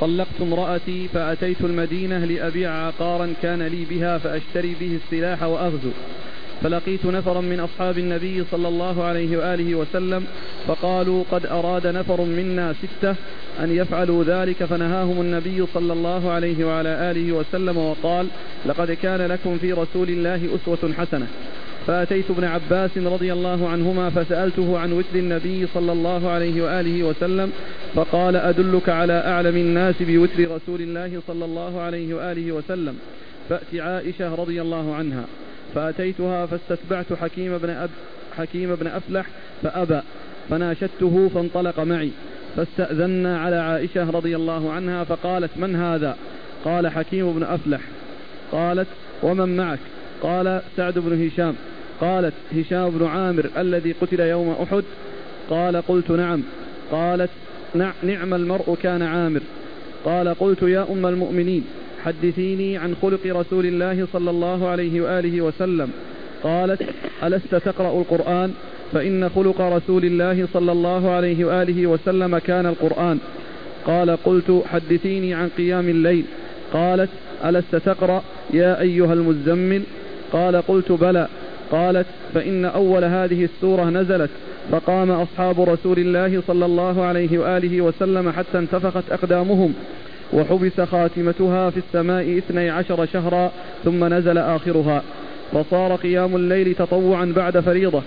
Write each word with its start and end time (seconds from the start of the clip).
طلقت 0.00 0.40
امرأتي 0.40 1.08
فأتيت 1.08 1.60
المدينة 1.60 2.24
لأبيع 2.24 2.70
عقارا 2.70 3.34
كان 3.42 3.62
لي 3.62 3.84
بها 3.84 4.18
فأشتري 4.18 4.76
به 4.80 4.98
السلاح 5.04 5.42
وأغزو. 5.42 5.90
فلقيت 6.62 7.06
نفرا 7.06 7.40
من 7.40 7.60
أصحاب 7.60 7.98
النبي 7.98 8.44
صلى 8.50 8.68
الله 8.68 9.04
عليه 9.04 9.36
وآله 9.36 9.74
وسلم 9.74 10.24
فقالوا 10.66 11.24
قد 11.30 11.46
أراد 11.46 11.86
نفر 11.86 12.20
منا 12.20 12.72
ستة 12.72 13.14
أن 13.60 13.76
يفعلوا 13.76 14.24
ذلك 14.24 14.64
فنهاهم 14.64 15.20
النبي 15.20 15.66
صلى 15.74 15.92
الله 15.92 16.30
عليه 16.30 16.64
وعلى 16.64 17.10
آله 17.10 17.32
وسلم 17.32 17.76
وقال 17.76 18.26
لقد 18.66 18.92
كان 18.92 19.26
لكم 19.26 19.58
في 19.58 19.72
رسول 19.72 20.08
الله 20.08 20.48
أسوة 20.54 20.92
حسنة. 20.98 21.26
فأتيت 21.86 22.30
ابن 22.30 22.44
عباس 22.44 22.98
رضي 22.98 23.32
الله 23.32 23.68
عنهما 23.68 24.10
فسألته 24.10 24.78
عن 24.78 24.92
وتر 24.92 25.14
النبي 25.14 25.66
صلى 25.74 25.92
الله 25.92 26.30
عليه 26.30 26.62
وآله 26.62 27.04
وسلم 27.04 27.52
فقال 27.94 28.36
أدلك 28.36 28.88
على 28.88 29.12
أعلم 29.12 29.56
الناس 29.56 29.94
بوتر 30.00 30.50
رسول 30.56 30.80
الله 30.80 31.20
صلى 31.26 31.44
الله 31.44 31.80
عليه 31.80 32.14
وآله 32.14 32.52
وسلم. 32.52 32.98
فأت 33.48 33.74
عائشة 33.74 34.34
رضي 34.34 34.62
الله 34.62 34.94
عنها. 34.94 35.24
فأتيتها 35.74 36.46
فاستتبعت 36.46 37.12
حكيم 37.12 37.58
بن, 37.58 37.70
أب 37.70 37.90
حكيم 38.36 38.74
بن 38.74 38.86
أفلح 38.86 39.26
فأبى 39.62 40.00
فناشدته 40.50 41.30
فانطلق 41.34 41.80
معي. 41.80 42.10
فاستأذنا 42.56 43.38
على 43.38 43.56
عائشة 43.56 44.10
رضي 44.10 44.36
الله 44.36 44.72
عنها 44.72 45.04
فقالت 45.04 45.50
من 45.56 45.76
هذا؟ 45.76 46.16
قال 46.64 46.88
حكيم 46.88 47.32
بن 47.32 47.42
أفلح. 47.42 47.80
قالت 48.52 48.88
ومن 49.22 49.56
معك؟ 49.56 49.78
قال 50.22 50.60
سعد 50.76 50.98
بن 50.98 51.26
هشام. 51.26 51.54
قالت 52.00 52.34
هشام 52.56 52.90
بن 52.90 53.06
عامر 53.06 53.46
الذي 53.56 53.92
قتل 53.92 54.20
يوم 54.20 54.56
أحد 54.62 54.84
قال 55.50 55.76
قلت 55.76 56.10
نعم. 56.10 56.42
قالت 56.92 57.30
نعم 58.02 58.34
المرء 58.34 58.76
كان 58.82 59.02
عامر. 59.02 59.40
قال 60.04 60.28
قلت 60.28 60.62
يا 60.62 60.86
أم 60.92 61.06
المؤمنين 61.06 61.64
حدثيني 62.04 62.76
عن 62.76 62.94
خلق 63.02 63.20
رسول 63.26 63.66
الله 63.66 64.06
صلى 64.12 64.30
الله 64.30 64.68
عليه 64.68 65.00
وآله 65.00 65.40
وسلم. 65.40 65.90
قالت 66.42 66.82
ألست 67.22 67.54
تقرأ 67.54 68.00
القرآن؟ 68.00 68.52
فإن 68.92 69.28
خلق 69.28 69.60
رسول 69.60 70.04
الله 70.04 70.48
صلى 70.52 70.72
الله 70.72 71.10
عليه 71.10 71.44
وآله 71.44 71.86
وسلم 71.86 72.38
كان 72.38 72.66
القرآن. 72.66 73.18
قال 73.86 74.16
قلت 74.24 74.62
حدثيني 74.66 75.34
عن 75.34 75.48
قيام 75.58 75.88
الليل. 75.88 76.24
قالت 76.72 77.10
ألست 77.44 77.76
تقرأ؟ 77.76 78.22
يا 78.52 78.80
أيها 78.80 79.12
المزمل. 79.12 79.82
قال 80.32 80.56
قلت 80.56 80.92
بلى. 80.92 81.28
قالت 81.72 82.06
فإن 82.34 82.64
أول 82.64 83.04
هذه 83.04 83.44
السورة 83.44 83.84
نزلت 83.84 84.30
فقام 84.72 85.10
أصحاب 85.10 85.60
رسول 85.60 85.98
الله 85.98 86.42
صلى 86.46 86.64
الله 86.64 87.04
عليه 87.04 87.38
وآله 87.38 87.80
وسلم 87.80 88.30
حتى 88.30 88.58
انتفخت 88.58 89.12
أقدامهم 89.12 89.74
وحبس 90.32 90.80
خاتمتها 90.80 91.70
في 91.70 91.76
السماء 91.76 92.38
اثني 92.38 92.70
عشر 92.70 93.06
شهرا 93.06 93.52
ثم 93.84 94.14
نزل 94.14 94.38
آخرها 94.38 95.02
فصار 95.52 95.94
قيام 95.96 96.36
الليل 96.36 96.74
تطوعا 96.74 97.32
بعد 97.36 97.60
فريضة. 97.60 98.02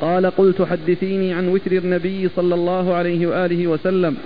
قال 0.00 0.26
قلت 0.26 0.62
حدثيني 0.62 1.32
عن 1.32 1.48
وتر 1.48 1.72
النبي 1.72 2.28
صلى 2.36 2.54
الله 2.54 2.94
عليه 2.94 3.26
وآله 3.26 3.66
وسلم. 3.66 4.16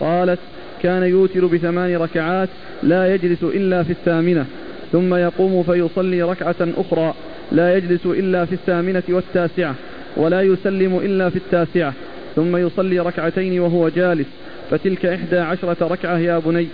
قالت 0.00 0.38
كان 0.82 1.02
يوتر 1.02 1.46
بثمان 1.46 1.96
ركعات 1.96 2.48
لا 2.82 3.14
يجلس 3.14 3.42
إلا 3.42 3.82
في 3.82 3.90
الثامنة 3.90 4.46
ثم 4.92 5.14
يقوم 5.14 5.62
فيصلي 5.62 6.22
ركعة 6.22 6.56
أخرى. 6.60 7.14
لا 7.52 7.76
يجلس 7.76 8.06
إلا 8.06 8.44
في 8.44 8.52
الثامنة 8.52 9.02
والتاسعة 9.08 9.74
ولا 10.16 10.42
يسلم 10.42 10.96
إلا 10.96 11.30
في 11.30 11.36
التاسعة 11.36 11.92
ثم 12.36 12.56
يصلي 12.56 12.98
ركعتين 12.98 13.60
وهو 13.60 13.88
جالس 13.88 14.26
فتلك 14.70 15.06
إحدى 15.06 15.38
عشرة 15.38 15.88
ركعة 15.88 16.18
يا 16.18 16.38
بني. 16.38 16.68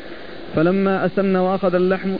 فلما 0.56 1.06
أسن 1.06 1.36
وأخذ 1.36 1.74
اللحم 1.74 2.10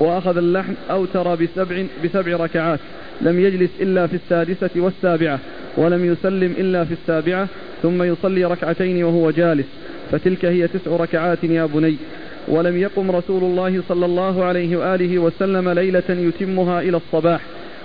وأخذ 0.00 0.36
اللحم 0.36 0.72
أوتر 0.90 1.34
بسبع, 1.34 1.84
بسبع 2.04 2.36
ركعات 2.36 2.80
لم 3.20 3.40
يجلس 3.40 3.70
إلا 3.80 4.06
في 4.06 4.14
السادسة 4.14 4.70
والسابعة 4.76 5.38
ولم 5.76 6.04
يسلم 6.04 6.54
إلا 6.58 6.84
في 6.84 6.92
السابعة 6.92 7.48
ثم 7.82 8.02
يصلي 8.02 8.44
ركعتين 8.44 9.04
وهو 9.04 9.30
جالس 9.30 9.66
فتلك 10.12 10.44
هي 10.44 10.68
تسع 10.68 10.96
ركعات 10.96 11.44
يا 11.44 11.66
بني. 11.66 11.96
ولم 12.48 12.76
يقم 12.76 13.10
رسول 13.10 13.44
الله 13.44 13.82
صلى 13.88 14.06
الله 14.06 14.44
عليه 14.44 14.76
وآله 14.76 15.18
وسلم 15.18 15.68
ليلة 15.68 16.02
يتمها 16.08 16.80
إلى 16.80 16.96
الصباح. 16.96 17.40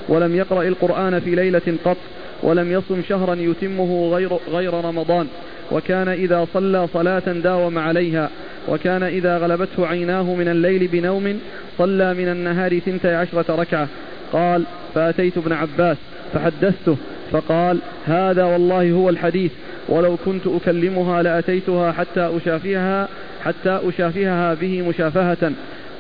ولم 0.10 0.36
يقرأ 0.36 0.64
القرآن 0.64 1.20
في 1.20 1.36
ليلة 1.36 1.78
قط 1.86 1.98
ولم 2.44 2.72
يصم 2.72 3.02
شهرا 3.10 3.36
يتمه 3.36 4.10
غير, 4.14 4.30
غير 4.52 4.74
رمضان. 4.74 5.28
وكان 5.72 6.08
إذا 6.08 6.48
صلى 6.54 6.88
صلاة 6.94 7.34
داوم 7.44 7.80
عليها 7.80 8.30
وكان 8.68 9.04
إذا 9.04 9.38
غلبته 9.38 9.88
عيناه 9.88 10.36
من 10.36 10.48
الليل 10.48 10.88
بنوم 10.88 11.40
صلى 11.78 12.14
من 12.14 12.28
النهار 12.28 12.80
ثنتي 12.80 13.16
عشرة 13.16 13.56
ركعة. 13.56 13.88
قال 14.34 14.64
فأتيت 14.96 15.38
ابن 15.38 15.52
عباس 15.52 15.98
فحدثته 16.34 16.98
فقال 17.32 17.80
هذا 18.06 18.44
والله 18.44 18.92
هو 18.92 19.10
الحديث 19.10 19.52
ولو 19.90 20.18
كنت 20.26 20.48
أكلمها 20.48 21.24
لأتيتها 21.24 21.92
حتى 21.92 22.32
أشافهها 22.38 23.08
حتى 23.44 23.80
أشافهها 23.84 24.54
به 24.54 24.82
مشافهة. 24.82 25.52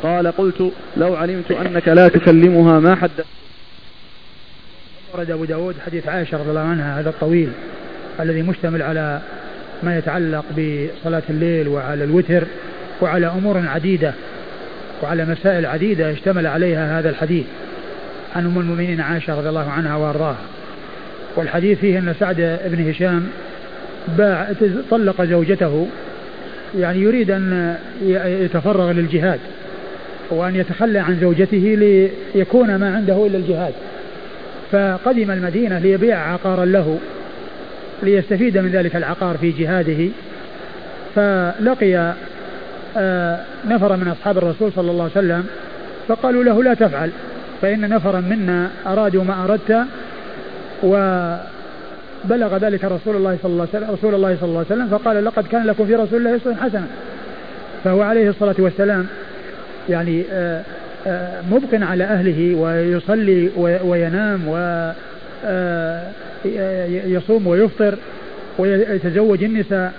قال 0.03 0.27
قلت 0.27 0.71
لو 0.97 1.15
علمت 1.15 1.51
أنك 1.51 1.87
لا 1.87 2.07
تكلمها 2.07 2.79
ما 2.79 2.95
حدثت 2.95 3.40
ورد 5.13 5.31
أبو 5.31 5.45
داود 5.45 5.75
حديث 5.85 6.07
عائشة 6.07 6.37
رضي 6.37 6.49
الله 6.49 6.61
عنها 6.61 6.99
هذا 6.99 7.09
الطويل 7.09 7.49
الذي 8.19 8.41
مشتمل 8.41 8.81
على 8.81 9.19
ما 9.83 9.97
يتعلق 9.97 10.45
بصلاة 10.51 11.21
الليل 11.29 11.67
وعلى 11.67 12.03
الوتر 12.03 12.43
وعلى 13.01 13.27
أمور 13.27 13.67
عديدة 13.67 14.13
وعلى 15.03 15.25
مسائل 15.25 15.65
عديدة 15.65 16.11
اشتمل 16.11 16.47
عليها 16.47 16.99
هذا 16.99 17.09
الحديث 17.09 17.45
عن 18.35 18.45
أم 18.45 18.59
المؤمنين 18.59 19.01
عائشة 19.01 19.37
رضي 19.37 19.49
الله 19.49 19.69
عنها 19.69 19.95
وأرضاها. 19.95 20.37
والحديث 21.35 21.79
فيه 21.79 21.99
أن 21.99 22.15
سعد 22.19 22.59
بن 22.65 22.89
هشام 22.89 23.27
باع 24.17 24.51
طلق 24.91 25.23
زوجته 25.23 25.87
يعني 26.77 26.99
يريد 26.99 27.31
أن 27.31 27.75
يتفرغ 28.41 28.91
للجهاد 28.91 29.39
وأن 30.29 30.55
يتخلى 30.55 30.99
عن 30.99 31.17
زوجته 31.21 31.77
ليكون 32.35 32.75
ما 32.75 32.95
عنده 32.95 33.27
إلا 33.27 33.37
الجهاد. 33.37 33.73
فقدم 34.71 35.31
المدينة 35.31 35.79
ليبيع 35.79 36.33
عقارا 36.33 36.65
له 36.65 36.99
ليستفيد 38.03 38.57
من 38.57 38.71
ذلك 38.71 38.95
العقار 38.95 39.37
في 39.37 39.51
جهاده. 39.51 40.09
فلقي 41.15 42.13
آه، 42.97 43.39
نفرا 43.67 43.95
من 43.95 44.07
أصحاب 44.07 44.37
الرسول 44.37 44.71
صلى 44.71 44.91
الله 44.91 45.03
عليه 45.03 45.11
وسلم 45.11 45.45
فقالوا 46.07 46.43
له 46.43 46.63
لا 46.63 46.73
تفعل 46.73 47.11
فإن 47.61 47.89
نفرا 47.89 48.19
منا 48.19 48.69
أرادوا 48.87 49.23
ما 49.23 49.43
أردت 49.43 49.85
وبلغ 50.83 52.57
ذلك 52.57 52.83
رسول 52.83 53.15
الله 53.15 53.37
صلى 53.43 53.51
الله 53.51 53.67
عليه 53.73 53.85
وسلم 53.85 53.95
رسول 53.95 54.15
الله 54.15 54.37
صلى 54.39 54.49
الله 54.49 54.65
عليه 54.69 54.81
وسلم 54.81 54.97
فقال 54.97 55.25
لقد 55.25 55.47
كان 55.47 55.65
لكم 55.65 55.85
في 55.85 55.95
رسول 55.95 56.19
الله 56.19 56.35
أسوة 56.35 56.55
حسنة. 56.55 56.87
فهو 57.83 58.01
عليه 58.01 58.29
الصلاة 58.29 58.55
والسلام 58.59 59.07
يعني 59.89 60.23
آه، 60.31 60.61
مبق 61.51 61.87
على 61.87 62.03
أهله 62.03 62.55
ويصلي 62.55 63.49
وينام 63.83 64.47
ويصوم 66.45 67.47
ويفطر 67.47 67.97
ويتزوج 68.57 69.43
النساء 69.43 69.93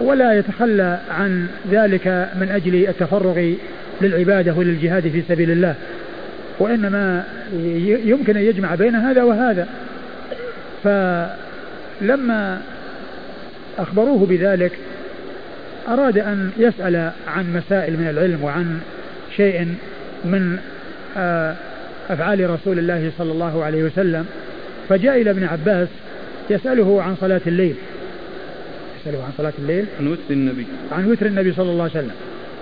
ولا 0.00 0.38
يتخلى 0.38 0.98
عن 1.10 1.46
ذلك 1.70 2.28
من 2.40 2.48
أجل 2.48 2.88
التفرغ 2.88 3.52
للعبادة 4.00 4.54
وللجهاد 4.54 5.08
في 5.08 5.22
سبيل 5.28 5.50
الله. 5.50 5.74
وإنما 6.58 7.24
يمكن 8.04 8.36
أن 8.36 8.42
يجمع 8.42 8.74
بين 8.74 8.94
هذا 8.94 9.22
وهذا. 9.22 9.68
فلما 10.84 12.60
أخبروه 13.78 14.26
بذلك 14.26 14.72
أراد 15.88 16.18
أن 16.18 16.50
يسأل 16.58 17.10
عن 17.28 17.52
مسائل 17.52 17.96
من 17.96 18.08
العلم 18.08 18.44
وعن 18.44 18.78
شيء 19.36 19.74
من 20.26 20.58
آه، 21.16 21.54
أفعال 22.10 22.50
رسول 22.50 22.78
الله 22.78 23.12
صلى 23.18 23.32
الله 23.32 23.64
عليه 23.64 23.82
وسلم 23.82 24.26
فجاء 24.88 25.20
إلى 25.20 25.30
ابن 25.30 25.44
عباس 25.44 25.88
يسأله 26.50 27.02
عن 27.02 27.16
صلاة 27.20 27.40
الليل. 27.46 27.74
يسأله 29.00 29.24
عن 29.24 29.30
صلاة 29.38 29.52
الليل. 29.58 29.86
عن 30.00 30.06
وتر 30.06 30.20
النبي. 30.30 30.66
عن 30.92 31.10
وتر 31.10 31.26
النبي 31.26 31.52
صلى 31.52 31.70
الله 31.70 31.82
عليه 31.82 31.92
وسلم. 31.92 32.14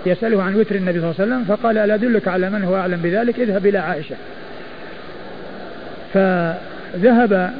يسأله 0.05 0.43
عن 0.43 0.55
وتر 0.55 0.75
النبي 0.75 0.99
صلى 1.01 1.11
الله 1.11 1.21
عليه 1.21 1.33
وسلم 1.33 1.43
فقال 1.55 1.77
ألا 1.77 1.95
أدلك 1.95 2.27
على 2.27 2.49
من 2.49 2.63
هو 2.63 2.75
أعلم 2.75 2.99
بذلك؟ 3.03 3.39
اذهب 3.39 3.65
إلى 3.65 3.77
عائشة. 3.77 4.15
فذهب 6.13 7.53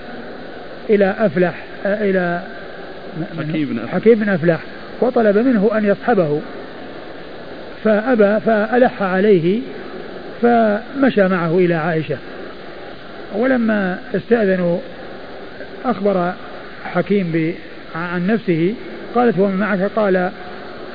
إلى 0.90 1.16
أفلح 1.20 1.64
آه، 1.86 2.10
إلى 2.10 2.42
حكيم 3.38 3.70
بن 3.70 3.80
أفلح, 3.80 3.94
حكيم 3.96 4.20
بن 4.20 4.30
أفلح 4.30 4.60
وطلب 5.02 5.38
منه 5.38 5.70
أن 5.78 5.86
يصحبه 5.86 6.42
فأبى 7.84 8.40
فألح 8.46 9.04
عليه 9.04 9.60
فمشى 10.46 11.28
معه 11.28 11.58
إلى 11.58 11.74
عائشة. 11.74 12.18
ولما 13.36 13.98
استأذنوا 14.16 14.78
أخبر 15.86 16.34
حكيم 16.84 17.56
عن 17.96 18.28
نفسه 18.28 18.74
قالت 19.16 19.40
ومن 19.40 19.56
معك؟ 19.56 19.92
قال 19.96 20.32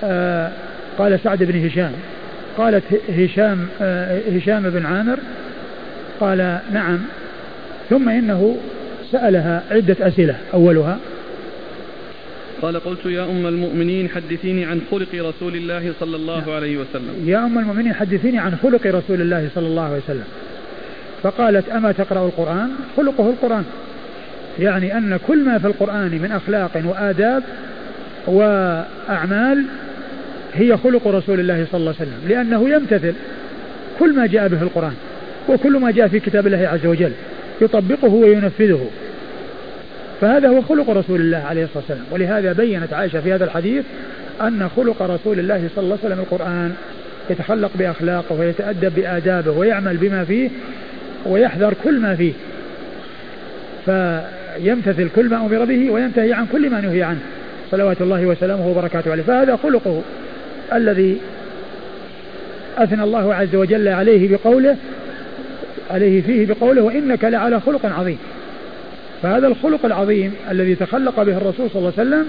آه 0.04 0.50
قال 0.98 1.20
سعد 1.24 1.42
بن 1.42 1.66
هشام. 1.66 1.92
قالت 2.58 2.84
هشام 3.18 3.68
آه، 3.82 4.20
هشام 4.36 4.70
بن 4.70 4.86
عامر. 4.86 5.18
قال 6.20 6.58
نعم. 6.72 6.98
ثم 7.90 8.08
إنه 8.08 8.56
سألها 9.12 9.62
عدة 9.70 9.96
أسئلة 10.00 10.34
أولها 10.54 10.98
قال 12.62 12.80
قلت 12.80 13.06
يا 13.06 13.24
أم 13.24 13.46
المؤمنين 13.46 14.08
حدثيني 14.08 14.64
عن 14.64 14.80
خلق 14.90 15.14
رسول 15.14 15.56
الله 15.56 15.92
صلى 16.00 16.16
الله 16.16 16.54
عليه 16.54 16.76
وسلم. 16.76 17.14
يا 17.24 17.38
أم 17.38 17.58
المؤمنين 17.58 17.94
حدثيني 17.94 18.38
عن 18.38 18.56
خلق 18.62 18.86
رسول 18.86 19.20
الله 19.20 19.48
صلى 19.54 19.66
الله 19.66 19.82
عليه 19.82 20.00
وسلم. 20.04 20.24
فقالت 21.22 21.68
أما 21.68 21.92
تقرأ 21.92 22.26
القرآن؟ 22.26 22.70
خلقه 22.96 23.30
القرآن. 23.30 23.64
يعني 24.58 24.96
أن 24.96 25.18
كل 25.26 25.44
ما 25.44 25.58
في 25.58 25.66
القرآن 25.66 26.10
من 26.10 26.32
أخلاق 26.32 26.82
وآداب 26.84 27.42
وأعمال 28.26 29.64
هي 30.54 30.76
خلق 30.76 31.08
رسول 31.08 31.40
الله 31.40 31.66
صلى 31.72 31.80
الله 31.80 31.94
عليه 32.00 32.10
وسلم. 32.10 32.28
لأنه 32.28 32.70
يمتثل 32.70 33.14
كل 33.98 34.16
ما 34.16 34.26
جاء 34.26 34.48
به 34.48 34.62
القرآن 34.62 34.94
وكل 35.48 35.78
ما 35.78 35.90
جاء 35.90 36.08
في 36.08 36.20
كتاب 36.20 36.46
الله 36.46 36.68
عز 36.68 36.86
وجل. 36.86 37.12
يطبقه 37.60 38.08
وينفذه. 38.08 38.90
فهذا 40.20 40.48
هو 40.48 40.62
خلق 40.62 40.90
رسول 40.90 41.20
الله 41.20 41.38
عليه 41.38 41.64
الصلاة 41.64 41.78
والسلام. 41.88 42.04
ولهذا 42.10 42.52
بينت 42.52 42.92
عائشة 42.92 43.20
في 43.20 43.32
هذا 43.32 43.44
الحديث 43.44 43.84
أن 44.40 44.68
خلق 44.76 45.02
رسول 45.02 45.38
الله 45.38 45.68
صلى 45.74 45.84
الله 45.84 45.98
عليه 46.04 46.14
وسلم 46.14 46.20
القرآن 46.20 46.72
يتخلق 47.30 47.70
بأخلاقه 47.74 48.40
ويتأدب 48.40 48.94
بآدابه 48.94 49.50
ويعمل 49.50 49.96
بما 49.96 50.24
فيه 50.24 50.50
ويحذر 51.26 51.74
كل 51.84 52.00
ما 52.00 52.14
فيه. 52.14 52.32
فيمتثل 53.86 55.08
كل 55.16 55.28
ما 55.28 55.36
أمر 55.36 55.64
به 55.64 55.90
وينتهي 55.90 56.32
عن 56.32 56.46
كل 56.52 56.70
ما 56.70 56.80
نهي 56.80 57.02
عنه. 57.02 57.20
صلوات 57.70 58.00
الله 58.00 58.26
وسلامه 58.26 58.68
وبركاته 58.68 59.12
عليه. 59.12 59.22
فهذا 59.22 59.56
خلقه 59.56 60.02
الذي 60.72 61.20
أثنى 62.78 63.02
الله 63.02 63.34
عز 63.34 63.54
وجل 63.54 63.88
عليه 63.88 64.36
بقوله 64.36 64.76
عليه 65.90 66.22
فيه 66.22 66.46
بقوله 66.46 66.82
وإنك 66.82 67.24
لعلى 67.24 67.60
خلق 67.60 67.86
عظيم. 67.86 68.18
فهذا 69.22 69.46
الخلق 69.46 69.84
العظيم 69.84 70.34
الذي 70.50 70.74
تخلق 70.74 71.22
به 71.22 71.36
الرسول 71.36 71.70
صلى 71.70 71.78
الله 71.78 71.92
عليه 71.98 72.08
وسلم 72.08 72.26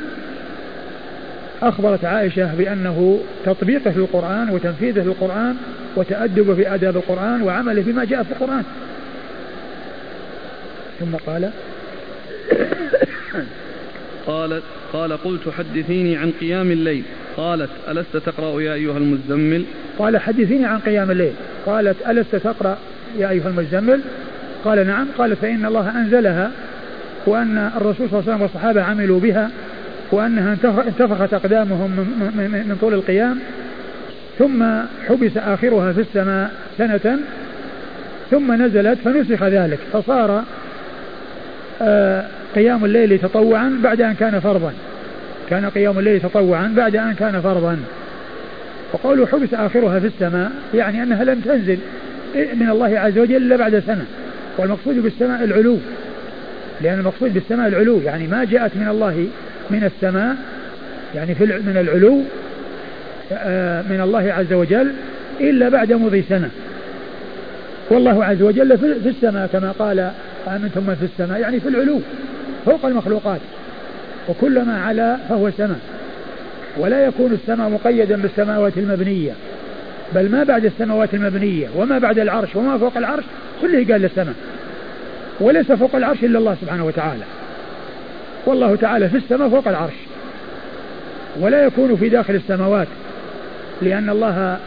أخبرت 1.62 2.06
عائشة 2.06 2.56
بأنه 2.56 3.20
تطبيقه 3.46 3.92
للقرآن 3.92 4.50
وتنفيذه 4.50 5.04
للقرآن 5.04 5.56
وتأدبه 5.96 6.56
في 6.56 6.76
آداب 6.76 6.98
القرآن 6.98 7.42
وعمله 7.42 7.82
بما 7.82 8.06
جاء 8.06 8.24
في 8.24 8.32
القرآن. 8.32 8.64
ثم 11.00 11.16
قال 11.28 11.52
قالت 14.28 14.64
قال 14.94 15.14
قلت 15.14 15.50
حدثيني 15.58 16.18
عن 16.18 16.32
قيام 16.42 16.72
الليل. 16.72 17.04
قالت 17.38 17.70
ألست 17.90 18.18
تقرأ 18.18 18.62
يا 18.62 18.74
أيها 18.74 18.98
المزمل؟ 18.98 19.64
قال 20.00 20.18
حدثيني 20.18 20.66
عن 20.66 20.80
قيام 20.80 21.12
الليل. 21.12 21.34
قالت 21.66 21.98
ألست 22.10 22.36
تقرأ 22.36 22.78
يا 23.18 23.30
أيها 23.30 23.48
المزمل؟ 23.48 24.02
قال 24.66 24.88
نعم. 24.88 25.08
قال 25.18 25.36
فإن 25.36 25.66
الله 25.66 26.02
أنزلها. 26.02 26.52
وأن 27.26 27.72
الرسول 27.76 28.10
صلى 28.10 28.20
الله 28.20 28.24
عليه 28.24 28.32
وسلم 28.32 28.42
والصحابة 28.42 28.84
عملوا 28.84 29.20
بها 29.20 29.50
وأنها 30.12 30.58
انتفخت 30.88 31.34
أقدامهم 31.34 31.90
من 32.38 32.78
طول 32.82 32.94
القيام. 32.94 33.40
ثم 34.40 34.64
حبس 35.08 35.38
آخرها 35.38 35.94
في 35.94 36.02
السماء 36.02 36.52
سنة 36.78 37.20
ثم 38.32 38.64
نزلت 38.64 39.00
فنسخ 39.06 39.44
ذلك. 39.44 39.80
فصار 39.94 40.44
آه، 41.82 42.26
قيام 42.56 42.86
الليل 42.86 43.20
تطوعا 43.20 43.80
بعد 43.84 44.02
أن 44.02 44.14
كان 44.14 44.40
فرضا. 44.40 44.74
كان 45.50 45.66
قيام 45.66 46.00
الليل 46.00 46.20
تطوعا 46.20 46.74
بعد 46.78 46.96
أن 46.96 47.14
كان 47.14 47.42
فرضا. 47.42 47.78
وقوله 48.94 49.26
حبس 49.26 49.54
آخرها 49.54 50.00
في 50.00 50.08
السماء 50.08 50.52
يعني 50.74 51.04
أنها 51.04 51.24
لم 51.24 51.40
تنزل 51.40 51.78
من 52.36 52.70
الله 52.72 53.00
عز 53.00 53.18
وجل 53.18 53.36
إلا 53.36 53.56
بعد 53.56 53.84
سنة. 53.88 54.06
والمقصود 54.58 55.04
بالسماء 55.04 55.44
العلو. 55.44 55.78
لأن 56.84 57.00
المقصود 57.00 57.34
بالسماء 57.34 57.68
العلو 57.68 58.02
يعني 58.02 58.28
ما 58.28 58.44
جاءت 58.44 58.72
من 58.76 58.88
الله 58.88 59.28
من 59.70 59.84
السماء 59.84 60.36
يعني 61.16 61.36
في 61.36 61.46
من 61.46 61.78
العلو 61.78 62.22
آه، 63.34 63.82
من 63.82 64.02
الله 64.02 64.34
عز 64.34 64.54
وجل 64.54 64.92
إلا 65.40 65.70
بعد 65.70 65.94
مضي 65.94 66.24
سنة. 66.30 66.50
والله 67.90 68.26
عز 68.26 68.42
وجل 68.42 68.78
في 68.78 69.10
السماء 69.10 69.48
كما 69.48 69.72
قال 69.72 70.12
آمنتم 70.48 70.82
من 70.88 70.96
في 70.96 71.06
السماء 71.06 71.40
يعني 71.40 71.60
في 71.60 71.70
العلو 71.70 72.02
فوق 72.66 72.86
المخلوقات. 72.86 73.40
وكلما 74.30 74.82
علا 74.82 75.18
فهو 75.30 75.52
سماء. 75.58 75.80
ولا 76.78 77.06
يكون 77.06 77.34
السماء 77.34 77.70
مقيدا 77.70 78.22
بالسماوات 78.22 78.78
المبنية 78.78 79.32
بل 80.16 80.30
ما 80.32 80.44
بعد 80.44 80.66
السماوات 80.66 81.14
المبنية 81.14 81.68
وما 81.76 82.00
بعد 82.00 82.20
العرش 82.20 82.56
وما 82.56 82.78
فوق 82.78 82.98
العرش 82.98 83.24
كله 83.62 83.86
قال 83.92 84.02
للسماء. 84.02 84.36
وليس 85.42 85.72
فوق 85.72 85.96
العرش 85.96 86.24
إلا 86.24 86.40
الله 86.40 86.58
سبحانه 86.62 86.86
وتعالى. 86.86 87.24
والله 88.46 88.76
تعالى 88.76 89.10
في 89.10 89.18
السماء 89.18 89.50
فوق 89.50 89.68
العرش. 89.68 89.94
ولا 91.40 91.66
يكون 91.66 91.96
في 91.96 92.10
داخل 92.10 92.36
السماوات 92.36 92.88
لأن 93.82 94.10
الله 94.10 94.58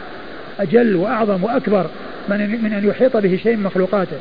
أجل 0.59 0.95
وأعظم 0.95 1.43
وأكبر 1.43 1.85
من, 2.29 2.63
من 2.63 2.73
أن 2.73 2.87
يحيط 2.87 3.17
به 3.17 3.39
شيء 3.43 3.55
من 3.55 3.63
مخلوقاته. 3.63 4.17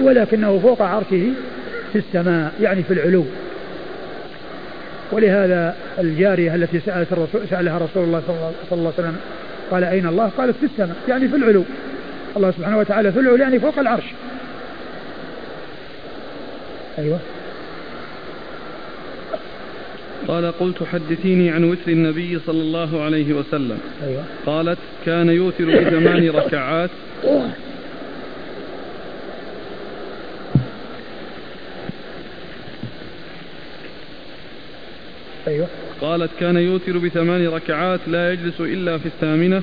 ولكنه 0.00 0.58
فوق 0.58 0.82
عرشه 0.82 1.32
في 1.92 1.98
السماء 1.98 2.52
يعني 2.60 2.82
في 2.82 2.92
العلو. 2.92 3.24
ولهذا 5.12 5.76
الجارية 5.98 6.54
التي 6.54 6.80
سألت 6.80 7.12
الرسول 7.12 7.40
سألها 7.50 7.78
رسول 7.78 8.04
الله 8.04 8.22
صلى 8.70 8.78
الله 8.78 8.92
عليه 8.98 9.08
وسلم 9.08 9.16
قال 9.70 9.84
أين 9.84 10.06
الله؟ 10.06 10.30
قالت 10.38 10.56
في 10.56 10.66
السماء 10.66 10.96
يعني 11.08 11.28
في 11.28 11.36
العلو. 11.36 11.64
الله 12.36 12.50
سبحانه 12.50 12.78
وتعالى 12.78 13.12
في 13.12 13.20
العلو 13.20 13.36
يعني 13.36 13.60
فوق 13.60 13.78
العرش. 13.78 14.04
أيوه. 16.98 17.18
قال 20.28 20.52
قلت 20.52 20.82
حدثيني 20.82 21.50
عن 21.50 21.64
وتر 21.64 21.88
النبي 21.88 22.38
صلى 22.46 22.60
الله 22.60 23.02
عليه 23.02 23.32
وسلم. 23.32 23.78
أيوة. 24.02 24.24
قالت 24.46 24.78
كان 25.06 25.28
يوتر 25.28 25.64
بثمان 25.64 26.30
ركعات. 26.30 26.90
أيوة. 35.48 35.66
قالت 36.00 36.30
كان 36.40 36.56
يوتر 36.56 36.98
بثمان 36.98 37.48
ركعات 37.48 38.00
لا 38.06 38.32
يجلس 38.32 38.60
إلا 38.60 38.98
في 38.98 39.06
الثامنة. 39.06 39.62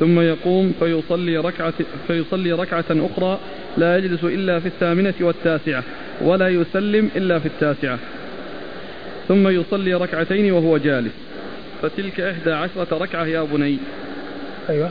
ثم 0.00 0.20
يقوم 0.20 0.74
فيصلي 0.80 1.36
ركعة, 1.36 1.74
فيصلي 2.08 2.52
ركعة 2.52 2.84
أخرى 2.90 3.38
لا 3.76 3.98
يجلس 3.98 4.24
إلا 4.24 4.60
في 4.60 4.66
الثامنة 4.66 5.14
والتاسعة 5.20 5.82
ولا 6.20 6.48
يسلم 6.48 7.10
إلا 7.16 7.38
في 7.38 7.46
التاسعة. 7.46 7.98
ثم 9.28 9.48
يصلي 9.48 9.94
ركعتين 9.94 10.52
وهو 10.52 10.78
جالس. 10.78 11.12
فتلك 11.82 12.20
إحدى 12.20 12.52
عشرة 12.52 12.98
ركعة 12.98 13.24
يا 13.24 13.42
بني. 13.42 13.78
أيوة 14.68 14.90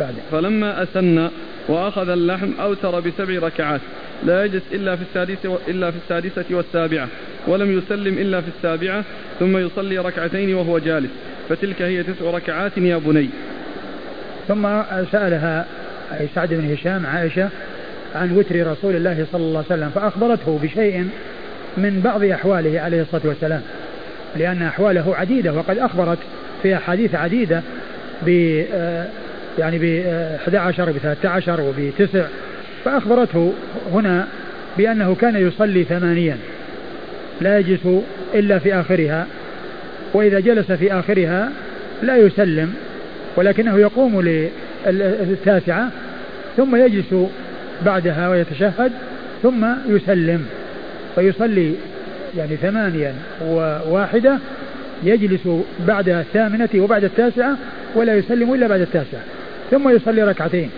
بعد. 0.00 0.14
فلما 0.32 0.82
أسن 0.82 1.28
وأخذ 1.68 2.08
اللحم 2.08 2.50
أوتر 2.60 3.00
بسبع 3.00 3.46
ركعات 3.46 3.80
لا 4.24 4.44
يجلس 4.44 4.62
إلا 4.72 4.96
في 4.96 5.02
السادسة 5.02 5.58
إلا 5.68 5.90
في 5.90 5.96
السادسة 5.96 6.44
والسابعة 6.50 7.08
ولم 7.46 7.78
يسلم 7.78 8.18
إلا 8.18 8.40
في 8.40 8.48
السابعة 8.56 9.04
ثم 9.40 9.56
يصلي 9.56 9.98
ركعتين 9.98 10.54
وهو 10.54 10.78
جالس. 10.78 11.10
فتلك 11.48 11.82
هي 11.82 12.02
تسع 12.02 12.30
ركعات 12.30 12.78
يا 12.78 12.96
بني. 12.96 13.28
ثم 14.48 14.82
سألها 15.12 15.66
أي 16.20 16.28
سعد 16.34 16.48
بن 16.54 16.72
هشام 16.72 17.06
عائشة 17.06 17.48
عن 18.14 18.36
وتر 18.36 18.66
رسول 18.66 18.96
الله 18.96 19.26
صلى 19.32 19.42
الله 19.42 19.64
عليه 19.70 19.80
وسلم 19.80 19.90
فأخبرته 19.94 20.60
بشيء 20.62 21.08
من 21.76 22.00
بعض 22.04 22.24
أحواله 22.24 22.80
عليه 22.80 23.02
الصلاة 23.02 23.22
والسلام 23.24 23.62
لأن 24.36 24.62
أحواله 24.62 25.16
عديدة 25.16 25.52
وقد 25.52 25.78
أخبرت 25.78 26.18
في 26.62 26.76
أحاديث 26.76 27.14
عديدة 27.14 27.62
ب 28.22 28.62
آه، 28.72 29.06
يعني 29.58 29.78
ب 29.78 30.06
11 30.36 30.90
وب 30.90 30.98
13 30.98 31.60
وب 31.60 31.90
9 31.98 32.28
فأخبرته 32.84 33.52
هنا 33.92 34.26
بأنه 34.78 35.14
كان 35.14 35.36
يصلي 35.36 35.84
ثمانيا 35.84 36.36
لا 37.40 37.58
يجلس 37.58 37.88
إلا 38.34 38.58
في 38.58 38.74
آخرها 38.74 39.26
وإذا 40.14 40.40
جلس 40.40 40.72
في 40.72 40.92
آخرها 40.92 41.50
لا 42.02 42.16
يسلم 42.16 42.74
ولكنه 43.36 43.78
يقوم 43.78 44.20
للتاسعة 44.86 45.90
ثم 46.56 46.76
يجلس 46.76 47.14
بعدها 47.86 48.28
ويتشهد 48.28 48.92
ثم 49.42 49.66
يسلم 49.88 50.46
فيصلي 51.14 51.74
يعني 52.36 52.56
ثمانيا 52.56 53.14
وواحدة 53.44 54.38
يجلس 55.02 55.48
بعد 55.86 56.08
الثامنة 56.08 56.68
وبعد 56.76 57.04
التاسعة 57.04 57.56
ولا 57.94 58.14
يسلم 58.14 58.54
إلا 58.54 58.66
بعد 58.66 58.80
التاسعة 58.80 59.20
ثم 59.70 59.88
يصلي 59.88 60.22
ركعتين 60.24 60.70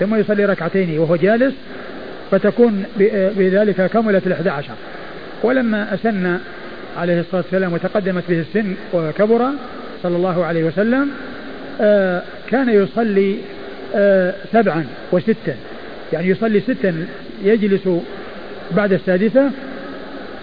ثم 0.00 0.14
يصلي 0.14 0.44
ركعتين 0.44 0.98
وهو 0.98 1.16
جالس 1.16 1.54
فتكون 2.30 2.84
بذلك 3.36 3.90
كملت 3.90 4.26
الأحد 4.26 4.48
عشر. 4.48 4.74
ولما 5.42 5.94
أسن 5.94 6.38
عليه 6.96 7.20
الصلاة 7.20 7.42
والسلام 7.42 7.72
وتقدمت 7.72 8.22
به 8.28 8.40
السن 8.40 8.74
وكبر 8.92 9.48
صلى 10.02 10.16
الله 10.16 10.44
عليه 10.44 10.64
وسلم 10.64 11.10
كان 12.50 12.68
يصلي 12.68 13.36
آه 13.94 14.34
سبعا 14.52 14.84
وستا. 15.12 15.54
يعني 16.12 16.28
يصلي 16.28 16.60
ستا 16.60 17.06
يجلس 17.44 17.88
بعد 18.70 18.92
السادسة 18.92 19.50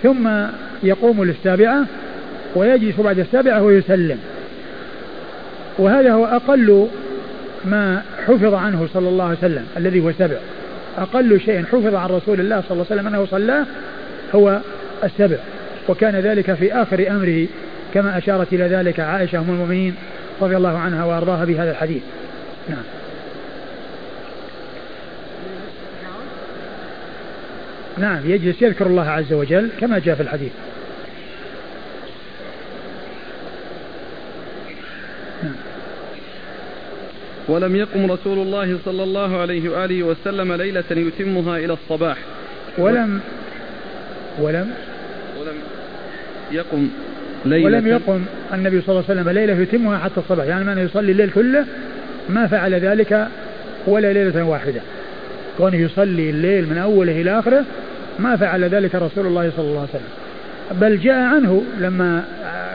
ثم 0.04 0.30
يقوم 0.84 1.24
للسابعة 1.24 1.86
ويجلس 2.56 3.00
بعد 3.00 3.20
السابعة 3.20 3.64
ويسلم. 3.64 4.18
وهذا 5.78 6.14
هو 6.14 6.26
أقل 6.26 6.88
ما 7.66 8.02
حفظ 8.28 8.54
عنه 8.54 8.88
صلى 8.94 9.10
الله 9.10 9.26
عليه 9.26 9.38
وسلم 9.38 9.66
الذي 9.78 10.00
هو 10.00 10.12
سبع. 10.12 10.38
أقل 10.98 11.40
شيء 11.40 11.64
حفظ 11.64 11.96
عن 11.96 12.10
رسول 12.10 12.40
الله 12.40 12.62
صلى 12.62 12.72
الله 12.72 12.86
عليه 12.92 13.02
وسلم 13.02 13.08
أنه 13.08 13.26
صلاه 13.26 13.66
هو 14.36 14.60
السبع. 15.04 15.38
وكان 15.90 16.16
ذلك 16.16 16.54
في 16.54 16.74
آخر 16.74 17.08
أمره 17.10 17.48
كما 17.94 18.18
أشارت 18.18 18.54
إلى 18.54 18.64
ذلك 18.64 19.00
عائشة 19.00 19.38
أم 19.38 19.50
المؤمنين 19.50 19.96
رضي 20.42 20.58
الله 20.58 20.78
عنها 20.78 21.06
وأرضاها 21.06 21.46
بهذا 21.46 21.72
الحديث. 21.72 22.02
نعم. 22.70 22.84
نعم 27.98 28.32
يجلس 28.32 28.62
يذكر 28.62 28.88
الله 28.88 29.10
عز 29.10 29.34
وجل 29.34 29.70
كما 29.80 30.00
جاء 30.00 30.16
في 30.16 30.24
الحديث. 30.24 30.52
ولم 37.48 37.76
يقم 37.76 38.12
رسول 38.12 38.40
الله 38.40 38.80
صلى 38.86 39.04
الله 39.04 39.38
عليه 39.38 39.70
وآله 39.70 40.04
وسلم 40.04 40.54
ليلة 40.54 40.84
يتمها 40.92 41.58
إلى 41.58 41.74
الصباح. 41.74 42.18
ولم 42.78 43.20
ولم. 44.40 44.74
ولم 45.40 45.56
يقم. 46.52 46.90
ليلة. 47.46 47.66
ولم 47.66 47.88
يقم 47.88 48.22
النبي 48.54 48.82
صلى 48.82 48.90
الله 48.90 49.04
عليه 49.10 49.22
وسلم 49.22 49.30
ليلة 49.30 49.62
يتمها 49.62 49.98
حتى 49.98 50.18
الصباح. 50.18 50.46
يعني 50.46 50.64
من 50.64 50.78
يصلي 50.78 51.12
الليل 51.12 51.30
كله 51.30 51.66
ما 52.30 52.48
فعل 52.48 52.74
ذلك 52.74 53.28
ولا 53.88 54.14
ليلة 54.14 54.44
واحدة. 54.44 54.82
كونه 55.58 55.78
يصلي 55.78 56.30
الليل 56.30 56.70
من 56.70 56.78
أوله 56.78 57.22
إلى 57.22 57.40
آخره 57.40 57.64
ما 58.20 58.36
فعل 58.36 58.64
ذلك 58.64 58.96
رسول 58.96 59.28
الله 59.28 59.52
صلى 59.58 59.66
الله 59.66 59.80
عليه 59.80 59.90
وسلم. 59.90 60.82
بل 60.82 61.00
جاء 61.00 61.16
عنه 61.16 61.64
لما 61.80 62.24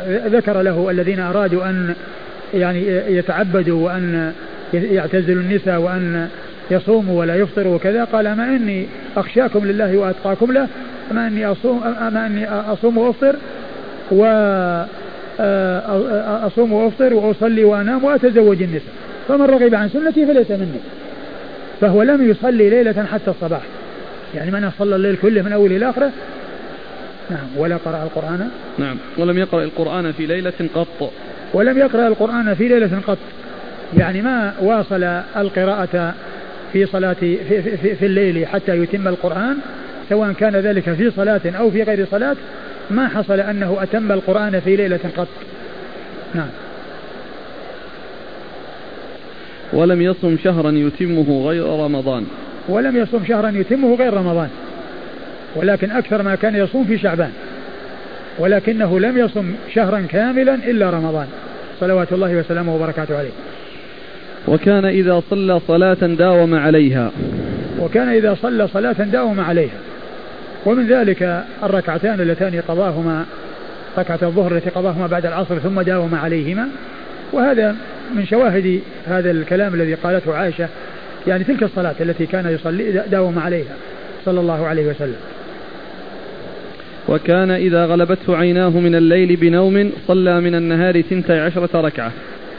ذكر 0.08 0.62
له 0.62 0.90
الذين 0.90 1.20
أرادوا 1.20 1.70
أن 1.70 1.94
يعني 2.54 2.86
يتعبدوا 2.88 3.86
وأن 3.86 4.32
يعتزل 4.72 5.38
النساء 5.38 5.80
وأن 5.80 6.28
يصوموا 6.70 7.20
ولا 7.20 7.36
يفطروا 7.36 7.74
وكذا 7.74 8.04
قال 8.04 8.26
أما 8.26 8.44
إني 8.44 8.86
أخشاكم 9.16 9.66
لله 9.66 9.96
وأتقاكم 9.96 10.52
له 10.52 10.68
أما 11.10 11.26
إني 11.26 11.46
أصوم 11.46 11.82
أما 11.82 12.26
إني 12.26 12.48
أصوم 12.48 12.98
وأفطر 12.98 13.36
و 14.10 14.24
أصوم 16.46 16.72
وأفطر 16.72 17.14
وأصلي 17.14 17.64
وأنام 17.64 18.04
وأتزوج 18.04 18.62
النساء. 18.62 18.92
فمن 19.28 19.46
رغب 19.46 19.74
عن 19.74 19.88
سنتي 19.88 20.26
فليس 20.26 20.50
مني. 20.50 20.80
فهو 21.80 22.02
لم 22.02 22.30
يصلي 22.30 22.70
ليلة 22.70 23.06
حتى 23.12 23.30
الصباح. 23.30 23.62
يعني 24.34 24.50
من 24.50 24.70
صلى 24.78 24.96
الليل 24.96 25.16
كله 25.22 25.42
من 25.42 25.52
أوله 25.52 25.76
إلى 25.76 25.90
آخره؟ 25.90 26.10
نعم. 27.30 27.46
ولا 27.56 27.76
قرأ 27.76 28.02
القرآن؟ 28.02 28.50
نعم. 28.78 28.96
ولم 29.18 29.38
يقرأ 29.38 29.64
القرآن 29.64 30.12
في 30.12 30.26
ليلة 30.26 30.52
قط. 30.74 31.12
ولم 31.54 31.78
يقرأ 31.78 32.08
القرآن 32.08 32.54
في 32.54 32.68
ليلة 32.68 33.00
قط. 33.06 33.18
يعني 33.98 34.22
ما 34.22 34.52
واصل 34.60 35.02
القراءة 35.36 36.14
في 36.72 36.86
صلاة 36.86 37.12
في, 37.12 37.62
في, 37.76 37.94
في 37.94 38.06
الليل 38.06 38.46
حتى 38.46 38.78
يتم 38.78 39.08
القرآن؟ 39.08 39.56
سواء 40.08 40.32
كان 40.32 40.56
ذلك 40.56 40.90
في 40.90 41.10
صلاة 41.10 41.40
أو 41.46 41.70
في 41.70 41.82
غير 41.82 42.06
صلاة 42.10 42.36
ما 42.90 43.08
حصل 43.08 43.40
أنه 43.40 43.76
أتم 43.80 44.12
القرآن 44.12 44.60
في 44.60 44.76
ليلة 44.76 45.00
قط. 45.16 45.28
نعم. 46.34 46.48
ولم 49.72 50.02
يصم 50.02 50.36
شهرا 50.44 50.70
يتمه 50.70 51.46
غير 51.48 51.66
رمضان. 51.66 52.26
ولم 52.68 52.96
يصم 52.96 53.24
شهرا 53.28 53.50
يتمه 53.50 53.94
غير 53.94 54.14
رمضان. 54.14 54.48
ولكن 55.56 55.90
أكثر 55.90 56.22
ما 56.22 56.34
كان 56.34 56.56
يصوم 56.56 56.84
في 56.84 56.98
شعبان. 56.98 57.32
ولكنه 58.38 59.00
لم 59.00 59.18
يصم 59.18 59.54
شهرا 59.74 60.06
كاملا 60.08 60.54
إلا 60.54 60.90
رمضان. 60.90 61.26
صلوات 61.80 62.12
الله 62.12 62.36
وسلامه 62.36 62.74
وبركاته 62.74 63.18
عليه. 63.18 63.30
وكان 64.48 64.84
إذا 64.84 65.22
صلى 65.30 65.60
صلاة 65.68 65.94
داوم 65.94 66.54
عليها. 66.54 67.10
وكان 67.80 68.08
إذا 68.08 68.36
صلى 68.42 68.68
صلاة 68.68 68.92
داوم 68.92 69.40
عليها. 69.40 69.78
ومن 70.64 70.86
ذلك 70.86 71.44
الركعتان 71.62 72.20
اللتان 72.20 72.62
قضاهما 72.68 73.24
ركعة 73.98 74.18
الظهر 74.22 74.56
التي 74.56 74.70
قضاهما 74.70 75.06
بعد 75.06 75.26
العصر 75.26 75.58
ثم 75.58 75.80
داوم 75.80 76.14
عليهما. 76.14 76.68
وهذا 77.32 77.76
من 78.14 78.26
شواهد 78.26 78.80
هذا 79.06 79.30
الكلام 79.30 79.74
الذي 79.74 79.94
قالته 79.94 80.34
عائشة 80.34 80.68
يعني 81.26 81.44
تلك 81.44 81.62
الصلاة 81.62 81.94
التي 82.00 82.26
كان 82.26 82.54
يصلي 82.54 83.02
داوم 83.10 83.38
عليها 83.38 83.74
صلى 84.24 84.40
الله 84.40 84.66
عليه 84.66 84.86
وسلم. 84.86 85.16
وكان 87.08 87.50
إذا 87.50 87.86
غلبته 87.86 88.36
عيناه 88.36 88.68
من 88.68 88.94
الليل 88.94 89.36
بنوم 89.36 89.92
صلى 90.08 90.40
من 90.40 90.54
النهار 90.54 91.00
ثنتي 91.00 91.40
عشرة 91.40 91.80
ركعة. 91.80 92.12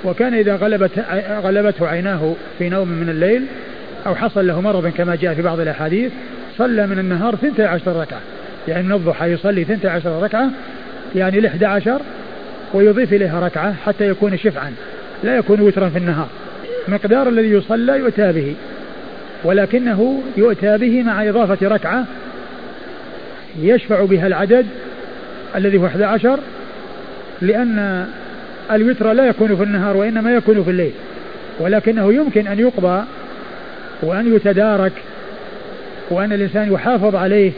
وكان 0.05 0.33
إذا 0.33 0.55
غلبت 0.55 0.91
غلبته 1.43 1.87
عيناه 1.87 2.33
في 2.59 2.69
نوم 2.69 2.87
من 2.87 3.09
الليل 3.09 3.41
أو 4.05 4.15
حصل 4.15 4.47
له 4.47 4.61
مرض 4.61 4.87
كما 4.87 5.15
جاء 5.15 5.33
في 5.33 5.41
بعض 5.41 5.59
الأحاديث 5.59 6.11
صلى 6.57 6.87
من 6.87 6.99
النهار 6.99 7.35
ثنتي 7.35 7.63
عشر 7.63 7.95
ركعة. 7.95 8.19
يعني 8.67 8.83
من 8.83 8.93
الضحى 8.93 9.31
يصلي 9.31 9.63
ثنتي 9.63 9.87
عشر 9.87 10.23
ركعة 10.23 10.49
يعني 11.15 11.39
الإحدى 11.39 11.65
عشر 11.65 12.01
ويضيف 12.73 13.13
إليها 13.13 13.39
ركعة 13.39 13.73
حتى 13.85 14.09
يكون 14.09 14.37
شفعا. 14.37 14.73
لا 15.23 15.37
يكون 15.37 15.61
وترا 15.61 15.89
في 15.89 15.97
النهار. 15.97 16.27
مقدار 16.87 17.29
الذي 17.29 17.51
يصلى 17.51 17.97
يؤتى 17.97 18.31
به. 18.31 18.55
ولكنه 19.43 20.21
يؤتى 20.37 20.77
به 20.77 21.03
مع 21.03 21.29
إضافة 21.29 21.67
ركعة 21.67 22.05
يشفع 23.61 24.05
بها 24.05 24.27
العدد 24.27 24.65
الذي 25.55 25.77
هو 25.77 25.85
11 25.85 26.39
لأن 27.41 28.07
الوتر 28.71 29.13
لا 29.13 29.27
يكون 29.27 29.55
في 29.55 29.63
النهار 29.63 29.97
وإنما 29.97 30.33
يكون 30.33 30.63
في 30.63 30.69
الليل. 30.69 30.91
ولكنه 31.59 32.13
يمكن 32.13 32.47
أن 32.47 32.59
يقضى 32.59 33.03
وأن 34.01 34.35
يتدارك 34.35 34.91
وأن 36.09 36.33
الإنسان 36.33 36.73
يحافظ 36.73 37.15
عليه 37.15 37.51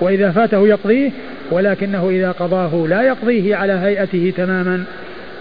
وإذا 0.00 0.30
فاته 0.30 0.68
يقضيه 0.68 1.10
ولكنه 1.50 2.10
إذا 2.10 2.32
قضاه 2.32 2.86
لا 2.88 3.02
يقضيه 3.02 3.56
على 3.56 3.72
هيئته 3.72 4.32
تماما 4.36 4.84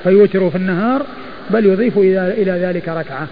فيوتر 0.03 0.49
في 0.49 0.55
النهار 0.55 1.05
بل 1.49 1.65
يضيف 1.65 1.97
إلى 1.97 2.51
ذلك 2.51 2.89
ركعة. 2.89 3.27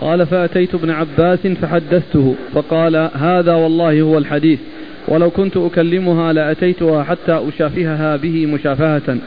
قال 0.00 0.26
فأتيت 0.26 0.74
ابن 0.74 0.90
عباس 0.90 1.46
فحدثته 1.46 2.34
فقال 2.54 3.10
هذا 3.14 3.52
والله 3.54 4.00
هو 4.00 4.18
الحديث 4.18 4.58
ولو 5.08 5.30
كنت 5.30 5.56
أكلمها 5.56 6.32
لأتيتها 6.32 7.04
حتى 7.04 7.48
أشافهها 7.48 8.16
به 8.16 8.46
مشافهة. 8.46 9.18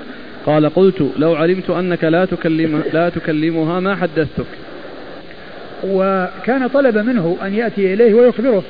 قال 0.46 0.70
قلت 0.70 1.04
لو 1.18 1.36
علمت 1.36 1.70
أنك 1.70 2.04
لا 2.04 2.26
تكلم 2.26 2.84
لا 2.94 3.10
تكلمها 3.10 3.80
ما 3.80 3.96
حدثتك. 3.96 4.46
وكان 5.84 6.68
طلب 6.68 6.98
منه 6.98 7.38
أن 7.44 7.54
يأتي 7.54 7.94
إليه 7.94 8.14
ويخبره 8.14 8.64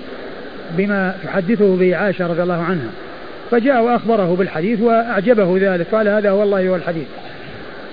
بما 0.78 1.16
تحدثه 1.24 1.76
به 1.76 1.96
عائشة 1.96 2.28
رضي 2.28 2.44
الله 2.44 2.64
عنها. 2.64 2.90
فجاء 3.52 3.84
وأخبره 3.84 4.36
بالحديث 4.36 4.82
وأعجبه 4.82 5.58
ذلك 5.62 5.88
قال 5.92 6.08
هذا 6.08 6.30
هو 6.30 6.44
الله 6.44 6.70
هو 6.70 6.76
الحديث. 6.76 7.08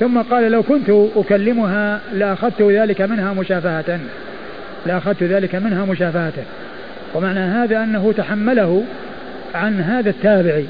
ثم 0.01 0.19
قال 0.19 0.53
لو 0.53 0.63
كنت 0.63 0.91
أكلمها 1.17 2.01
لأخذت 2.15 2.63
ذلك 2.63 3.01
منها 3.01 3.33
مشافهة. 3.33 4.01
لأخذت 4.87 5.23
ذلك 5.23 5.55
منها 5.55 5.85
مشافهة. 5.85 6.33
ومعنى 7.15 7.41
هذا 7.41 7.83
أنه 7.83 8.13
تحمله 8.17 8.85
عن 9.55 9.81
هذا 9.81 10.11
التابعي 10.11 10.67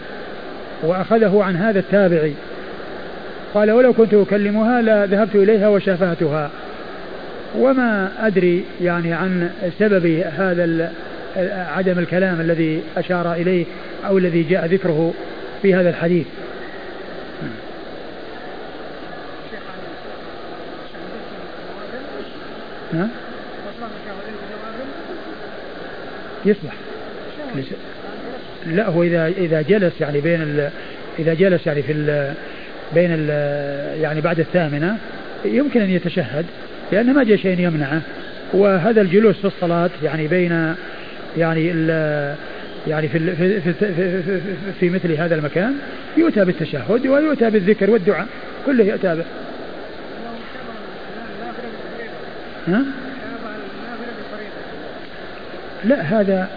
وأخذه 0.83 1.43
عن 1.43 1.57
هذا 1.57 1.79
التابعي. 1.79 2.33
قال 3.55 3.71
ولو 3.71 3.93
كنت 3.93 4.15
أكلمها 4.15 4.83
لذهبت 4.83 5.35
إليها 5.35 5.69
وشافهتها. 5.69 6.50
وما 7.56 8.12
أدري 8.26 8.64
يعني 8.82 9.12
عن 9.12 9.50
سبب 9.78 10.06
هذا 10.36 10.92
عدم 11.76 11.98
الكلام 11.98 12.40
الذي 12.40 12.82
أشار 12.96 13.32
إليه 13.32 13.64
أو 14.06 14.18
الذي 14.18 14.42
جاء 14.42 14.66
ذكره 14.66 15.14
في 15.62 15.75
هذا 15.75 15.90
الحديث. 15.90 16.26
ها؟ 22.94 23.08
يصلح. 26.44 26.75
لا 28.66 28.88
هو 28.88 29.02
إذا 29.02 29.26
إذا 29.26 29.62
جلس 29.62 30.00
يعني 30.00 30.20
بين 30.20 30.42
ال 30.42 30.70
إذا 31.18 31.34
جلس 31.34 31.66
يعني 31.66 31.82
في 31.82 31.92
ال 31.92 32.34
بين 32.94 33.10
ال 33.12 33.28
يعني 34.02 34.20
بعد 34.20 34.40
الثامنة 34.40 34.98
يمكن 35.44 35.80
أن 35.80 35.90
يتشهد. 35.90 36.46
لأن 36.93 37.14
ما 37.14 37.25
جاء 37.25 37.37
شيء 37.37 37.61
يمنعه. 37.61 38.00
وهذا 38.52 39.00
الجلوس 39.00 39.37
في 39.37 39.45
الصلاة 39.45 39.90
يعني 40.02 40.28
بين 40.28 40.75
يعني 41.37 41.66
يعني 42.87 43.09
في 43.09 43.19
في 43.37 43.61
في, 43.61 43.73
في, 43.73 44.40
في, 44.81 44.90
مثل 44.90 45.12
هذا 45.12 45.35
المكان 45.35 45.75
يؤتى 46.16 46.45
بالتشهد 46.45 47.07
ويؤتى 47.07 47.50
بالذكر 47.50 47.90
والدعاء 47.90 48.26
كله 48.66 48.85
يؤتى 48.85 49.14
به. 49.14 49.25
ها؟ 52.69 52.83
لا 55.85 56.00
هذا 56.00 56.49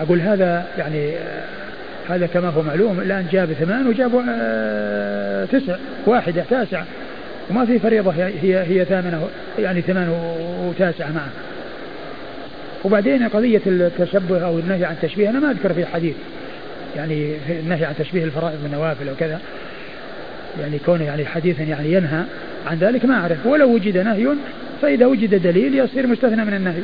أقول 0.00 0.20
هذا 0.20 0.66
يعني 0.78 1.14
هذا 2.08 2.26
كما 2.26 2.48
هو 2.48 2.62
معلوم 2.62 3.00
الآن 3.00 3.26
جاب 3.32 3.52
ثمان 3.52 3.86
وجابوا 3.86 4.22
آه، 4.28 5.44
تسع 5.44 5.76
واحدة 6.06 6.44
تاسعة 6.50 6.86
وما 7.50 7.66
في 7.66 7.78
فريضة 7.78 8.10
هي 8.10 8.58
هي 8.58 8.84
ثامنة 8.84 9.28
يعني 9.58 9.80
ثمان 9.80 10.08
وتاسعة 10.64 11.12
معه. 11.12 11.30
وبعدين 12.84 13.28
قضية 13.28 13.60
التشبه 13.66 14.44
أو 14.44 14.58
النهي 14.58 14.84
عن 14.84 14.92
التشبيه 14.92 15.30
أنا 15.30 15.40
ما 15.40 15.50
أذكر 15.50 15.72
في 15.72 15.80
الحديث. 15.80 16.14
يعني 16.96 17.34
في 17.46 17.52
النهي 17.52 17.84
عن 17.84 17.94
تشبيه 17.98 18.24
الفرائض 18.24 18.62
بالنوافل 18.62 19.08
أو 19.08 19.14
كذا 19.20 19.40
يعني 20.60 20.78
كونه 20.86 21.04
يعني 21.04 21.26
حديثا 21.26 21.62
يعني 21.62 21.92
ينهى 21.92 22.24
عن 22.66 22.78
ذلك 22.78 23.04
ما 23.04 23.14
أعرف. 23.14 23.46
ولو 23.46 23.74
وجد 23.74 23.98
نهي 23.98 24.28
فإذا 24.82 25.06
وجد 25.06 25.42
دليل 25.42 25.78
يصير 25.78 26.06
مستثنى 26.06 26.44
من 26.44 26.54
النهي. 26.54 26.82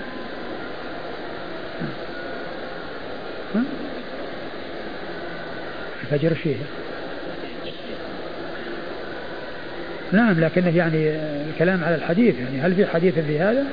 الفجر 6.02 6.34
فيه. 6.34 6.54
نعم 10.12 10.40
لكنه 10.40 10.76
يعني 10.76 11.10
الكلام 11.50 11.84
على 11.84 11.94
الحديث 11.94 12.34
يعني 12.38 12.60
هل 12.60 12.74
في 12.74 12.86
حديث 12.86 13.14
في 13.18 13.38
هذا؟ 13.38 13.64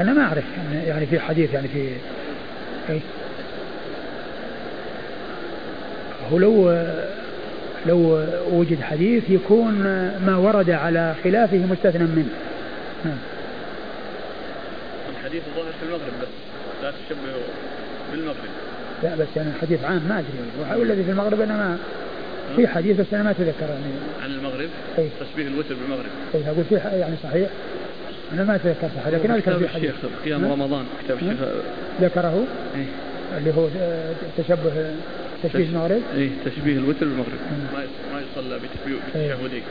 أنا 0.00 0.12
ما 0.12 0.22
أعرف 0.22 0.44
يعني 0.86 1.06
في 1.06 1.20
حديث 1.20 1.54
يعني 1.54 1.68
في 1.68 1.88
أي 2.90 3.00
هو 6.32 6.38
لو 6.38 6.70
لو 7.86 8.26
وجد 8.50 8.82
حديث 8.82 9.22
يكون 9.28 9.74
ما 10.26 10.36
ورد 10.36 10.70
على 10.70 11.14
خلافه 11.24 11.56
مستثنى 11.56 12.04
منه. 12.04 12.28
نعم. 13.04 13.18
الحديث 15.10 15.42
ظاهر 15.56 15.72
في 15.80 15.86
المغرب 15.86 16.12
بس 16.22 16.28
لا 16.82 16.90
تشبه 16.90 17.18
بالمغرب. 18.12 18.36
لا 19.02 19.14
بس 19.14 19.28
يعني 19.36 19.50
الحديث 19.56 19.84
عام 19.84 20.02
ما 20.08 20.18
أدري. 20.18 20.80
والذي 20.80 21.04
في 21.04 21.10
المغرب 21.10 21.40
أنا 21.40 21.56
ما 21.56 21.78
في 22.56 22.68
حديث 22.68 23.00
بس 23.00 23.06
أنا 23.12 23.22
ما 23.22 23.30
اتذكر 23.30 23.66
يعني 23.68 23.94
عن 24.22 24.30
المغرب؟ 24.30 24.68
أي. 24.98 25.08
تشبيه 25.20 25.48
الوتر 25.48 25.74
بالمغرب. 25.74 26.10
اي 26.34 26.50
أقول 26.50 26.64
في 26.64 26.74
يعني 26.74 27.14
صحيح. 27.22 27.48
أنا 28.32 28.44
ما 28.44 28.54
أتذكر 28.54 28.88
صحيح 28.96 29.08
لكن 29.08 29.30
أذكر 29.30 29.58
في 29.58 29.68
حديث. 29.68 29.92
قيام 30.24 30.44
رمضان 30.52 30.84
كتاب 31.04 31.16
الشيخ. 31.16 31.38
ذكره؟ 32.00 32.44
إيه. 32.76 32.86
اللي 33.38 33.54
هو 33.56 33.68
آه، 33.80 34.12
تشبه 34.38 34.94
تشبيه 35.42 35.64
المغرب؟ 35.64 36.02
اي 36.16 36.30
تشبيه 36.44 36.76
الوتر 36.76 37.06
بالمغرب. 37.06 37.38
ما 37.74 37.84
ما 38.12 38.20
يصلى 38.20 38.58
بتشهدين 38.58 39.62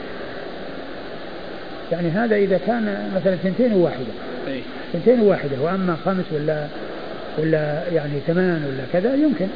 يعني 1.92 2.10
هذا 2.10 2.36
إذا 2.36 2.58
كان 2.58 3.12
مثلا 3.16 3.36
ثنتين 3.36 3.74
وواحدة. 3.74 4.14
اي 4.48 4.62
ثنتين 4.94 5.20
وواحدة 5.20 5.62
واما 5.62 5.98
خمس 6.06 6.26
ولا 6.32 6.68
ولا 7.38 7.84
يعني 7.94 8.20
ثمان 8.28 8.66
ولا 8.66 8.84
كذا 8.94 9.16
يمكن. 9.16 9.48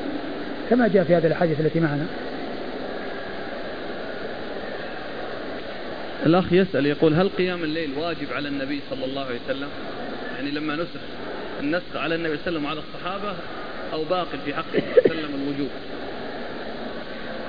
كما 0.70 0.88
جاء 0.88 1.04
في 1.04 1.16
هذه 1.16 1.28
الاحاديث 1.28 1.60
التي 1.60 1.80
معنا. 1.80 2.06
الأخ 6.26 6.54
يسأل 6.54 6.86
يقول 6.86 7.14
هل 7.14 7.30
قيام 7.30 7.64
الليل 7.64 7.90
واجب 7.98 8.34
على 8.36 8.48
النبي 8.48 8.82
صلى 8.90 9.06
الله 9.06 9.26
عليه 9.26 9.40
وسلم؟ 9.46 9.68
يعني 10.36 10.52
لما 10.52 10.76
نسخ 10.76 11.00
النسخ 11.60 11.96
على 11.96 12.16
النبي 12.16 12.38
صلى 12.38 12.58
الله 12.58 12.70
عليه 12.70 12.80
وسلم 12.80 12.80
وعلى 12.80 12.80
الصحابة 12.80 13.34
أو 13.94 14.04
باق 14.04 14.28
في 14.46 14.54
حقه 14.54 14.66
صلى 14.74 15.06
الله 15.06 15.12
عليه 15.12 15.24
وسلم 15.24 15.42
الوجوب. 15.44 15.70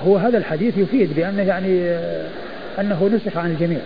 هو 0.02 0.16
هذا 0.16 0.38
الحديث 0.38 0.78
يفيد 0.78 1.14
بأنه 1.14 1.42
يعني 1.42 1.82
أنه 2.78 3.10
نسخ 3.14 3.36
عن 3.36 3.50
الجميع. 3.50 3.80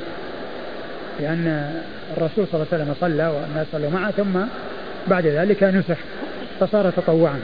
لأن 1.21 1.75
الرسول 2.17 2.47
صلى 2.47 2.54
الله 2.54 2.67
عليه 2.73 2.83
وسلم 2.83 2.95
صلى 3.00 3.26
والناس 3.26 3.67
صلوا 3.73 3.91
معه 3.91 4.11
ثم 4.11 4.41
بعد 5.06 5.26
ذلك 5.26 5.63
نسخ 5.63 5.99
فصار 6.61 6.91
تطوعا. 6.91 7.41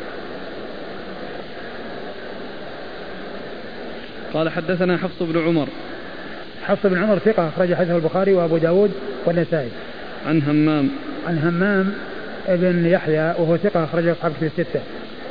قال 4.34 4.48
حدثنا 4.48 4.96
حفص 4.96 5.22
بن 5.22 5.46
عمر. 5.46 5.68
حفص 6.68 6.86
بن 6.86 6.98
عمر 6.98 7.18
ثقة 7.18 7.48
أخرج 7.48 7.74
حديثه 7.74 7.96
البخاري 7.96 8.32
وأبو 8.32 8.56
داود 8.58 8.90
والنسائي. 9.26 9.68
عن 10.26 10.42
همام. 10.42 10.88
عن 11.26 11.38
همام 11.38 11.94
ابن 12.48 12.86
يحيى 12.86 13.34
وهو 13.38 13.56
ثقة 13.56 13.84
أخرجه 13.84 14.12
أصحاب 14.12 14.32
كتب 14.32 14.46
الستة. 14.46 14.80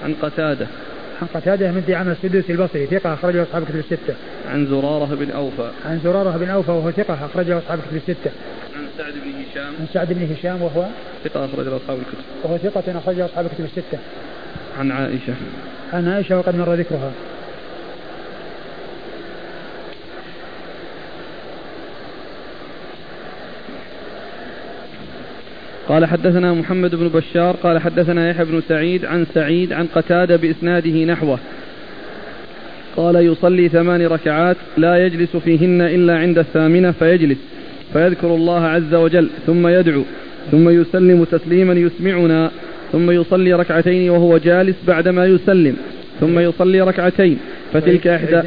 عن 0.04 0.16
قتادة. 0.22 0.68
عن 1.22 1.28
قتادة 1.34 1.72
من 1.72 1.84
دعامة 1.88 2.12
السدوسي 2.12 2.52
البصري 2.52 2.86
ثقة 2.86 3.14
أخرجه 3.14 3.44
أصحاب 3.44 3.64
كتب 3.64 3.76
الستة. 3.76 4.14
عن 4.52 4.66
زرارة 4.66 5.16
بن 5.16 5.32
أوفى. 5.32 5.72
عن 5.86 6.00
زرارة 6.04 6.38
بن 6.38 6.50
أوفى 6.50 6.72
وهو 6.72 6.92
ثقة 6.92 7.26
أخرجه 7.26 7.58
أصحاب 7.58 7.80
كتب 7.80 7.96
الستة. 7.96 8.32
عن 8.76 8.86
سعد 8.98 9.14
بن 9.14 9.32
هشام. 9.42 9.74
عن 9.80 9.88
سعد 9.94 10.14
بن 10.14 10.34
هشام 10.34 10.62
وهو 10.62 10.86
ثقة 11.24 11.46
أخرجه 11.46 11.76
أصحاب 11.76 11.98
الكتب. 11.98 12.24
وهو 12.44 12.58
ثقة 12.58 12.98
أخرجه 12.98 13.26
أصحاب 13.26 13.46
الكتب 13.46 13.66
الستة. 13.66 13.98
عن 14.80 14.92
عائشة. 14.92 15.34
عن 15.94 16.08
عائشة 16.08 16.38
وقد 16.38 16.56
مر 16.56 16.74
ذكرها. 16.74 17.12
قال 25.88 26.06
حدثنا 26.06 26.54
محمد 26.54 26.96
بن 26.96 27.08
بشار 27.08 27.56
قال 27.56 27.80
حدثنا 27.80 28.30
يحيى 28.30 28.46
بن 28.46 28.62
سعيد 28.70 29.06
عن 29.06 29.26
سعيد 29.34 29.74
عن 29.74 29.88
قتادة 29.96 30.36
بإسناده 30.36 31.06
نحوه. 31.06 31.40
قال 32.98 33.16
يصلي 33.16 33.70
ثمان 33.70 34.02
ركعات 34.02 34.58
لا 34.78 35.06
يجلس 35.06 35.36
فيهن 35.38 35.82
إلا 35.82 36.18
عند 36.18 36.38
الثامنة 36.38 36.92
فيجلس 36.92 37.38
فيذكر 37.94 38.36
الله 38.36 38.66
عز 38.66 38.94
وجل 38.94 39.30
ثم 39.48 39.68
يدعو 39.68 40.04
ثم 40.52 40.70
يسلم 40.70 41.24
تسليما 41.24 41.74
يسمعنا 41.74 42.52
ثم 42.92 43.12
يصلي 43.12 43.54
ركعتين 43.54 44.10
وهو 44.10 44.38
جالس 44.38 44.76
بعدما 44.88 45.26
يسلم 45.26 45.76
ثم 46.20 46.40
يصلي 46.40 46.82
ركعتين 46.82 47.38
فتلك 47.74 48.08
إحدى 48.08 48.42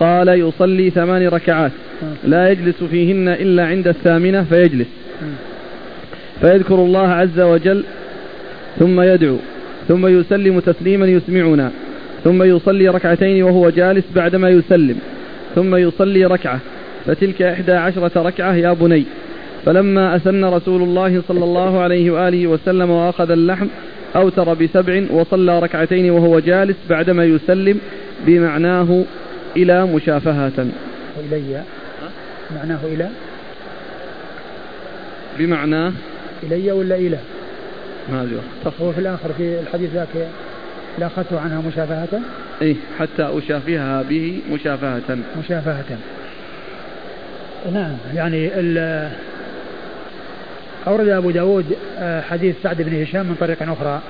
قال 0.00 0.28
يصلي 0.28 0.90
ثمان 0.90 1.28
ركعات 1.28 1.72
لا 2.24 2.50
يجلس 2.50 2.84
فيهن 2.84 3.28
إلا 3.28 3.66
عند 3.66 3.88
الثامنة 3.88 4.44
فيجلس. 4.44 5.01
فيذكر 6.40 6.74
الله 6.74 7.08
عز 7.08 7.40
وجل 7.40 7.84
ثم 8.78 9.00
يدعو 9.00 9.36
ثم 9.88 10.06
يسلم 10.06 10.60
تسليما 10.60 11.06
يسمعنا 11.06 11.70
ثم 12.24 12.42
يصلي 12.42 12.88
ركعتين 12.88 13.42
وهو 13.42 13.70
جالس 13.70 14.04
بعدما 14.14 14.48
يسلم 14.48 14.98
ثم 15.54 15.74
يصلي 15.74 16.24
ركعة 16.24 16.60
فتلك 17.06 17.42
إحدى 17.42 17.72
عشرة 17.72 18.22
ركعة 18.22 18.54
يا 18.54 18.72
بني. 18.72 19.04
فلما 19.66 20.16
أسن 20.16 20.44
رسول 20.44 20.82
الله 20.82 21.22
صلى 21.28 21.44
الله 21.44 21.80
عليه 21.80 22.10
وآله 22.10 22.46
وسلم 22.46 22.90
وأخذ 22.90 23.30
اللحم 23.30 23.66
أوتر 24.16 24.54
بسبع 24.54 25.02
وصلى 25.10 25.58
ركعتين 25.58 26.10
وهو 26.10 26.38
جالس 26.38 26.76
بعدما 26.90 27.24
يسلم 27.24 27.78
بمعناه 28.26 29.04
إلى 29.56 29.86
مشافهة. 29.86 30.66
إلي؟ 31.18 31.62
معناه 32.56 32.78
إلى؟ 32.84 33.08
بمعناه 35.38 35.92
إلي 36.42 36.72
ولا 36.72 36.96
إلى؟ 36.96 37.18
ما 38.12 38.22
أدري. 38.22 38.40
هو 38.80 38.92
في 38.92 38.98
الآخر 38.98 39.32
في 39.38 39.60
الحديث 39.60 39.90
ذاك 39.94 40.28
لا 40.98 41.06
أخذت 41.06 41.32
عنها 41.32 41.62
مشافهة؟ 41.68 42.20
إيه 42.62 42.76
حتى 42.98 43.38
أشافهها 43.38 44.02
به 44.02 44.40
مشافهة. 44.50 45.18
مشافهة. 45.38 45.98
نعم 47.72 47.96
يعني 48.14 48.50
أورد 50.86 51.08
أبو 51.08 51.30
داود 51.30 51.76
آه، 51.98 52.20
حديث 52.20 52.54
سعد 52.62 52.82
بن 52.82 53.02
هشام 53.02 53.26
من 53.26 53.36
طريق 53.40 53.62
أخرى. 53.62 54.00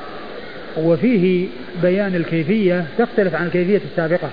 وفيه 0.77 1.47
بيان 1.83 2.15
الكيفية 2.15 2.85
تختلف 2.99 3.35
عن 3.35 3.47
الكيفية 3.47 3.81
السابقة. 3.91 4.31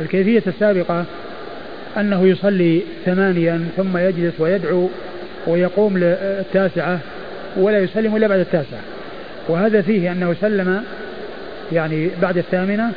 الكيفية 0.00 0.42
السابقة 0.46 1.04
أنه 1.96 2.26
يصلي 2.26 2.82
ثمانيا 3.04 3.68
ثم 3.76 3.96
يجلس 3.96 4.34
ويدعو 4.38 4.88
ويقوم 5.46 5.98
للتاسعة 5.98 6.98
ولا 7.56 7.78
يسلم 7.78 8.16
إلا 8.16 8.26
بعد 8.26 8.38
التاسعة. 8.38 8.80
وهذا 9.48 9.82
فيه 9.82 10.12
أنه 10.12 10.36
سلم 10.40 10.82
يعني 11.72 12.10
بعد 12.22 12.38
الثامنة 12.38 12.92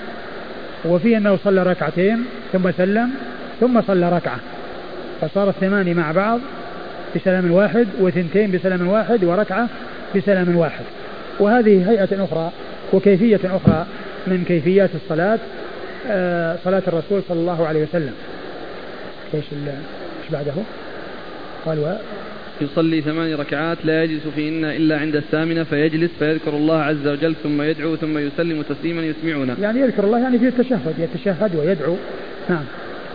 وفيه 0.86 1.18
أنه 1.18 1.38
صلى 1.44 1.64
ركعتين 1.64 2.26
ثم 2.54 2.72
سلم 2.72 3.12
ثم 3.60 3.82
صلى 3.82 4.10
ركعة. 4.10 4.40
فصار 5.22 5.50
الثماني 5.50 5.94
مع 5.94 6.12
بعض 6.12 6.40
بسلام 7.16 7.52
واحد 7.52 7.88
وثنتين 8.00 8.52
بسلام 8.52 8.88
واحد 8.88 9.24
وركعة 9.24 9.68
بسلام 10.16 10.56
واحد. 10.56 10.84
وهذه 11.40 11.90
هيئة 11.90 12.24
أخرى 12.24 12.52
وكيفية 12.94 13.40
أخرى 13.44 13.86
من 14.28 14.44
كيفيات 14.48 14.90
الصلاة 14.96 15.40
آه، 16.08 16.58
صلاة 16.64 16.82
الرسول 16.88 17.22
صلى 17.28 17.40
الله 17.40 17.68
عليه 17.68 17.84
وسلم. 17.84 18.14
إيش 19.34 19.46
بعده؟ 20.32 20.54
قال 21.66 21.98
يصلي 22.62 23.02
ثمان 23.02 23.34
ركعات 23.34 23.78
لا 23.84 24.04
يجلس 24.04 24.28
فيهن 24.36 24.66
إلا 24.66 25.00
عند 25.00 25.16
الثامنة 25.16 25.64
فيجلس 25.64 26.12
فيذكر 26.20 26.54
الله 26.54 26.82
عز 26.82 27.08
وجل 27.08 27.36
ثم 27.44 27.62
يدعو 27.62 27.96
ثم 27.96 28.18
يسلم 28.18 28.62
تسليما 28.62 29.02
يسمعنا 29.02 29.56
يعني 29.62 29.80
يذكر 29.80 30.04
الله 30.04 30.20
يعني 30.20 30.40
في 30.40 30.48
التشهد 30.48 30.96
يتشهد 31.00 31.56
ويدعو. 31.56 31.96
نعم. 32.50 32.64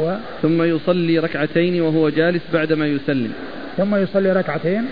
و 0.01 0.15
ثم 0.43 0.63
يصلي 0.63 1.19
ركعتين 1.19 1.83
وهو 1.83 2.09
جالس 2.09 2.43
بعدما 2.53 2.87
يسلم. 2.87 3.33
ثم 3.77 3.97
يصلي 3.97 4.33
ركعتين 4.33 4.85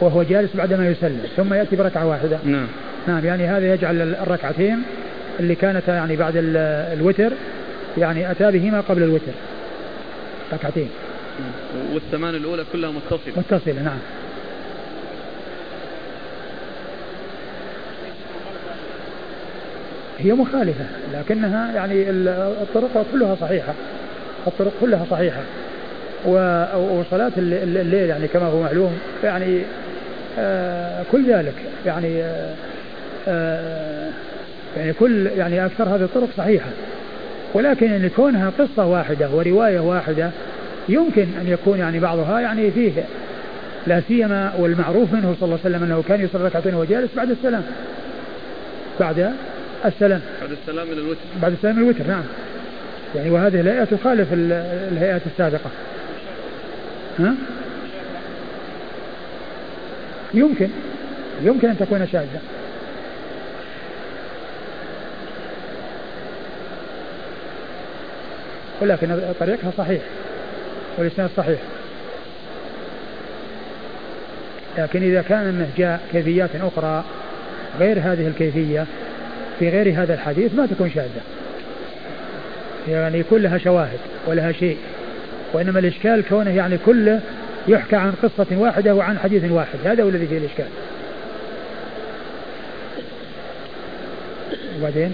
وهو 0.00 0.22
جالس 0.22 0.56
بعدما 0.56 0.88
يسلم 0.88 1.20
ثم 1.36 1.54
يأتي 1.54 1.76
بركعة 1.76 2.06
واحدة. 2.06 2.38
نعم. 2.44 2.66
نعم 3.08 3.24
يعني 3.24 3.46
هذا 3.46 3.74
يجعل 3.74 4.02
الركعتين 4.02 4.82
اللي 5.40 5.54
كانت 5.54 5.88
يعني 5.88 6.16
بعد 6.16 6.32
الوتر 6.36 7.32
يعني 7.98 8.30
أتى 8.30 8.50
بهما 8.50 8.80
قبل 8.80 9.02
الوتر. 9.02 9.32
ركعتين. 10.52 10.88
والثمان 11.92 12.34
الأولى 12.34 12.64
كلها 12.72 12.90
متصلة. 12.90 13.32
متصلة 13.36 13.82
نعم. 13.82 13.98
هي 20.18 20.32
مخالفة 20.32 20.84
لكنها 21.14 21.72
يعني 21.74 22.10
الطرق 22.10 23.06
كلها 23.12 23.36
صحيحة. 23.40 23.72
الطرق 24.46 24.72
كلها 24.80 25.06
صحيحة. 25.10 25.40
وصلاة 26.76 27.32
الليل 27.36 28.08
يعني 28.08 28.28
كما 28.28 28.46
هو 28.46 28.62
معلوم 28.62 28.98
يعني 29.24 29.62
آه 30.38 31.04
كل 31.12 31.32
ذلك 31.32 31.54
يعني 31.86 32.22
آه 32.22 32.54
آه 33.28 34.10
يعني 34.76 34.92
كل 34.92 35.26
يعني 35.26 35.66
أكثر 35.66 35.84
هذه 35.84 36.02
الطرق 36.04 36.28
صحيحة. 36.36 36.68
ولكن 37.54 37.92
أن 37.92 38.10
كونها 38.16 38.52
قصة 38.58 38.86
واحدة 38.86 39.30
ورواية 39.30 39.80
واحدة 39.80 40.30
يمكن 40.88 41.26
أن 41.40 41.48
يكون 41.48 41.78
يعني 41.78 42.00
بعضها 42.00 42.40
يعني 42.40 42.70
فيه 42.70 42.92
لا 43.86 44.02
سيما 44.08 44.52
والمعروف 44.58 45.12
منه 45.12 45.36
صلى 45.40 45.46
الله 45.46 45.58
عليه 45.64 45.76
وسلم 45.76 45.82
أنه 45.82 46.02
كان 46.08 46.24
يصلي 46.24 46.44
ركعتين 46.44 46.74
وهو 46.74 46.84
جالس 46.84 47.10
بعد 47.16 47.30
السلام. 47.30 47.62
بعد 49.00 49.32
السلام. 49.84 50.20
بعد 50.40 50.50
السلام 50.50 50.86
من 50.86 50.92
الوتر. 50.92 51.20
بعد 51.42 51.52
السلام 51.52 51.76
من 51.76 51.82
الوتر 51.82 52.06
نعم. 52.06 52.22
يعني 53.14 53.30
وهذه 53.30 53.60
الهيئة 53.60 53.84
تخالف 53.84 54.28
الهيئات 54.92 55.22
السابقة. 55.26 55.70
ها؟ 57.18 57.34
يمكن. 60.34 60.68
يمكن 61.42 61.68
أن 61.68 61.78
تكون 61.78 62.08
شاذة. 62.12 62.40
ولكن 68.80 69.18
طريقها 69.40 69.72
صحيح. 69.78 70.02
والإسناد 70.98 71.30
صحيح. 71.36 71.58
لكن 74.78 75.02
إذا 75.02 75.22
كان 75.22 75.46
أنه 75.46 75.68
جاء 75.78 76.00
كيفيات 76.12 76.50
أخرى 76.56 77.04
غير 77.78 77.98
هذه 77.98 78.26
الكيفية 78.26 78.86
في 79.58 79.68
غير 79.68 80.02
هذا 80.02 80.14
الحديث 80.14 80.54
ما 80.54 80.66
تكون 80.66 80.90
شاذة. 80.90 81.22
يعني 82.88 83.22
كلها 83.22 83.58
شواهد 83.58 83.98
ولها 84.26 84.52
شيء 84.52 84.76
وإنما 85.52 85.78
الإشكال 85.78 86.24
كونه 86.28 86.50
يعني 86.50 86.78
كله 86.86 87.20
يحكى 87.68 87.96
عن 87.96 88.12
قصة 88.22 88.46
واحدة 88.56 88.94
وعن 88.94 89.18
حديث 89.18 89.52
واحد. 89.52 89.78
هذا 89.84 90.02
هو 90.02 90.08
الذي 90.08 90.26
فيه 90.26 90.38
الإشكال. 90.38 90.66
وبعدين؟ 94.78 95.12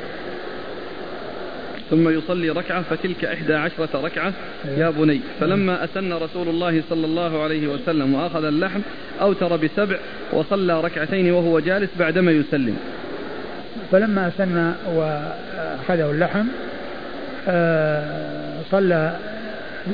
ثم 1.90 2.08
يصلي 2.08 2.50
ركعة 2.50 2.82
فتلك 2.82 3.24
إحدى 3.24 3.54
عشرة 3.54 3.88
ركعة 3.94 4.32
يا 4.76 4.90
بني. 4.90 5.20
فلما 5.40 5.84
أسن 5.84 6.12
رسول 6.12 6.48
الله 6.48 6.82
صلى 6.90 7.06
الله 7.06 7.42
عليه 7.42 7.68
وسلم 7.68 8.14
وأخذ 8.14 8.44
اللحم 8.44 8.80
أوتر 9.20 9.56
بسبع 9.56 9.96
وصلى 10.32 10.80
ركعتين 10.80 11.32
وهو 11.32 11.60
جالس 11.60 11.90
بعدما 11.98 12.32
يسلم. 12.32 12.76
فلما 13.92 14.28
أسن 14.28 14.72
وأخذه 14.94 16.10
اللحم 16.10 16.44
آه، 17.48 18.54
صلى 18.70 19.16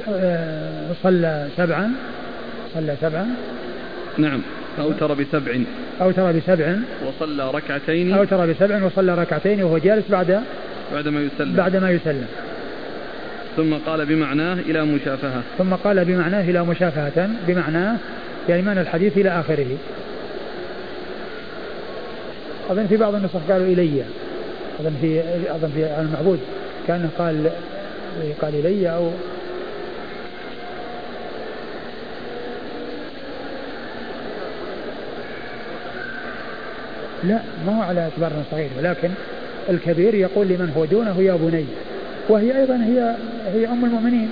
آه، 0.09 0.93
صلى 1.03 1.49
سبعا 1.57 1.93
صلى 2.75 2.97
سبعا. 3.01 3.27
نعم. 4.19 4.41
أوتر 4.79 5.15
بسبع. 5.15 5.59
أوتر 6.01 6.33
بسبع. 6.33 6.77
وصلى 7.07 7.51
ركعتين. 7.51 8.15
أوتر 8.15 8.47
بسبع 8.47 8.85
وصلى 8.85 9.15
ركعتين 9.15 9.63
وهو 9.63 9.79
جالس 9.79 10.05
بعد 10.11 10.41
بعدما 10.93 11.21
يسلم. 11.21 11.57
بعدما 11.57 11.91
يسلم. 11.91 12.27
ثم 13.57 13.75
قال 13.75 14.07
بمعناه 14.07 14.55
إلى 14.55 14.85
مشافهة. 14.85 15.43
ثم 15.59 15.75
قال 15.75 16.05
بمعناه 16.05 16.51
إلى 16.51 16.65
مشافهة. 16.65 17.31
بمعناه 17.47 17.97
يعني 18.49 18.63
معنى 18.63 18.81
الحديث 18.81 19.17
إلى 19.17 19.41
آخره. 19.41 19.77
أظن 22.71 22.87
في 22.87 22.97
بعض 22.97 23.15
النسخ 23.15 23.39
قالوا 23.49 23.67
إلي. 23.67 24.03
أظن 24.81 24.95
في 25.01 25.23
أظن 25.51 25.71
في 25.75 26.01
المعبود 26.01 26.41
كان 26.89 27.11
قال 27.19 27.51
قال 28.43 28.55
إلي 28.55 28.91
أو 28.91 29.11
لا 37.25 37.41
ما 37.67 37.79
هو 37.79 37.83
على 37.83 38.01
اعتبار 38.01 38.33
صغير 38.51 38.71
ولكن 38.79 39.11
الكبير 39.71 40.15
يقول 40.15 40.47
لمن 40.47 40.73
هو 40.77 40.85
دونه 40.85 41.21
يا 41.21 41.35
بني. 41.35 41.65
وهي 42.29 42.61
أيضا 42.61 42.75
هي 42.75 43.15
هي 43.55 43.67
أم 43.67 43.85
المؤمنين. 43.85 44.31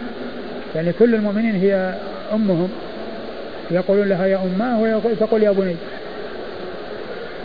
يعني 0.74 0.92
كل 0.98 1.14
المؤمنين 1.14 1.54
هي 1.54 1.94
أمهم. 2.32 2.68
يقولون 3.70 4.08
لها 4.08 4.26
يا 4.26 4.36
اماه 4.36 5.00
وتقول 5.04 5.42
يا 5.42 5.50
بني. 5.50 5.76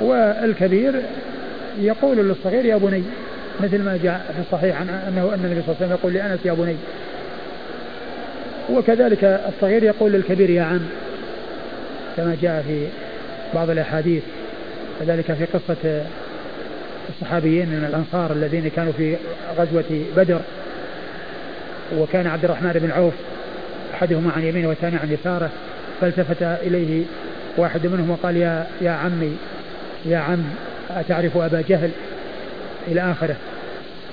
والكبير 0.02 1.02
يقول 1.80 2.18
للصغير 2.18 2.66
يا 2.66 2.78
بني 2.78 3.04
مثل 3.60 3.82
ما 3.82 4.00
جاء 4.04 4.34
في 4.36 4.42
الصحيح 4.42 4.82
عن 4.82 4.90
انه 4.90 5.34
أن 5.34 5.46
النبي 5.46 5.62
صلى 5.62 5.76
الله 5.76 5.76
عليه 5.76 5.86
وسلم 5.86 5.92
يقول 5.92 6.14
لأنس 6.14 6.40
يا 6.46 6.54
بني. 6.54 6.76
وكذلك 8.70 9.24
الصغير 9.24 9.84
يقول 9.84 10.12
للكبير 10.12 10.50
يا 10.50 10.64
عم 10.64 10.82
كما 12.18 12.38
جاء 12.42 12.64
في 12.68 12.88
بعض 13.56 13.70
الأحاديث 13.70 14.24
كذلك 15.00 15.26
في 15.34 15.46
قصة 15.46 16.02
الصحابيين 17.10 17.70
من 17.70 17.86
الأنصار 17.90 18.32
الذين 18.32 18.72
كانوا 18.76 18.94
في 18.98 19.16
غزوة 19.58 20.06
بدر 20.18 20.40
وكان 21.98 22.28
عبد 22.28 22.46
الرحمن 22.46 22.72
بن 22.74 22.92
عوف 22.92 23.14
أحدهما 23.94 24.32
عن 24.32 24.44
يمينه 24.44 24.68
والثاني 24.68 24.96
عن 24.96 25.12
يساره 25.12 25.50
فالتفت 26.02 26.44
إليه 26.44 27.04
واحد 27.58 27.88
منهم 27.88 28.10
وقال 28.10 28.38
يا 28.38 28.68
يا 28.82 28.92
عمي 28.92 29.38
يا 30.06 30.18
عم 30.18 30.44
أتعرف 30.90 31.38
أبا 31.38 31.64
جهل؟ 31.70 31.92
إلى 32.88 33.12
آخره. 33.12 33.36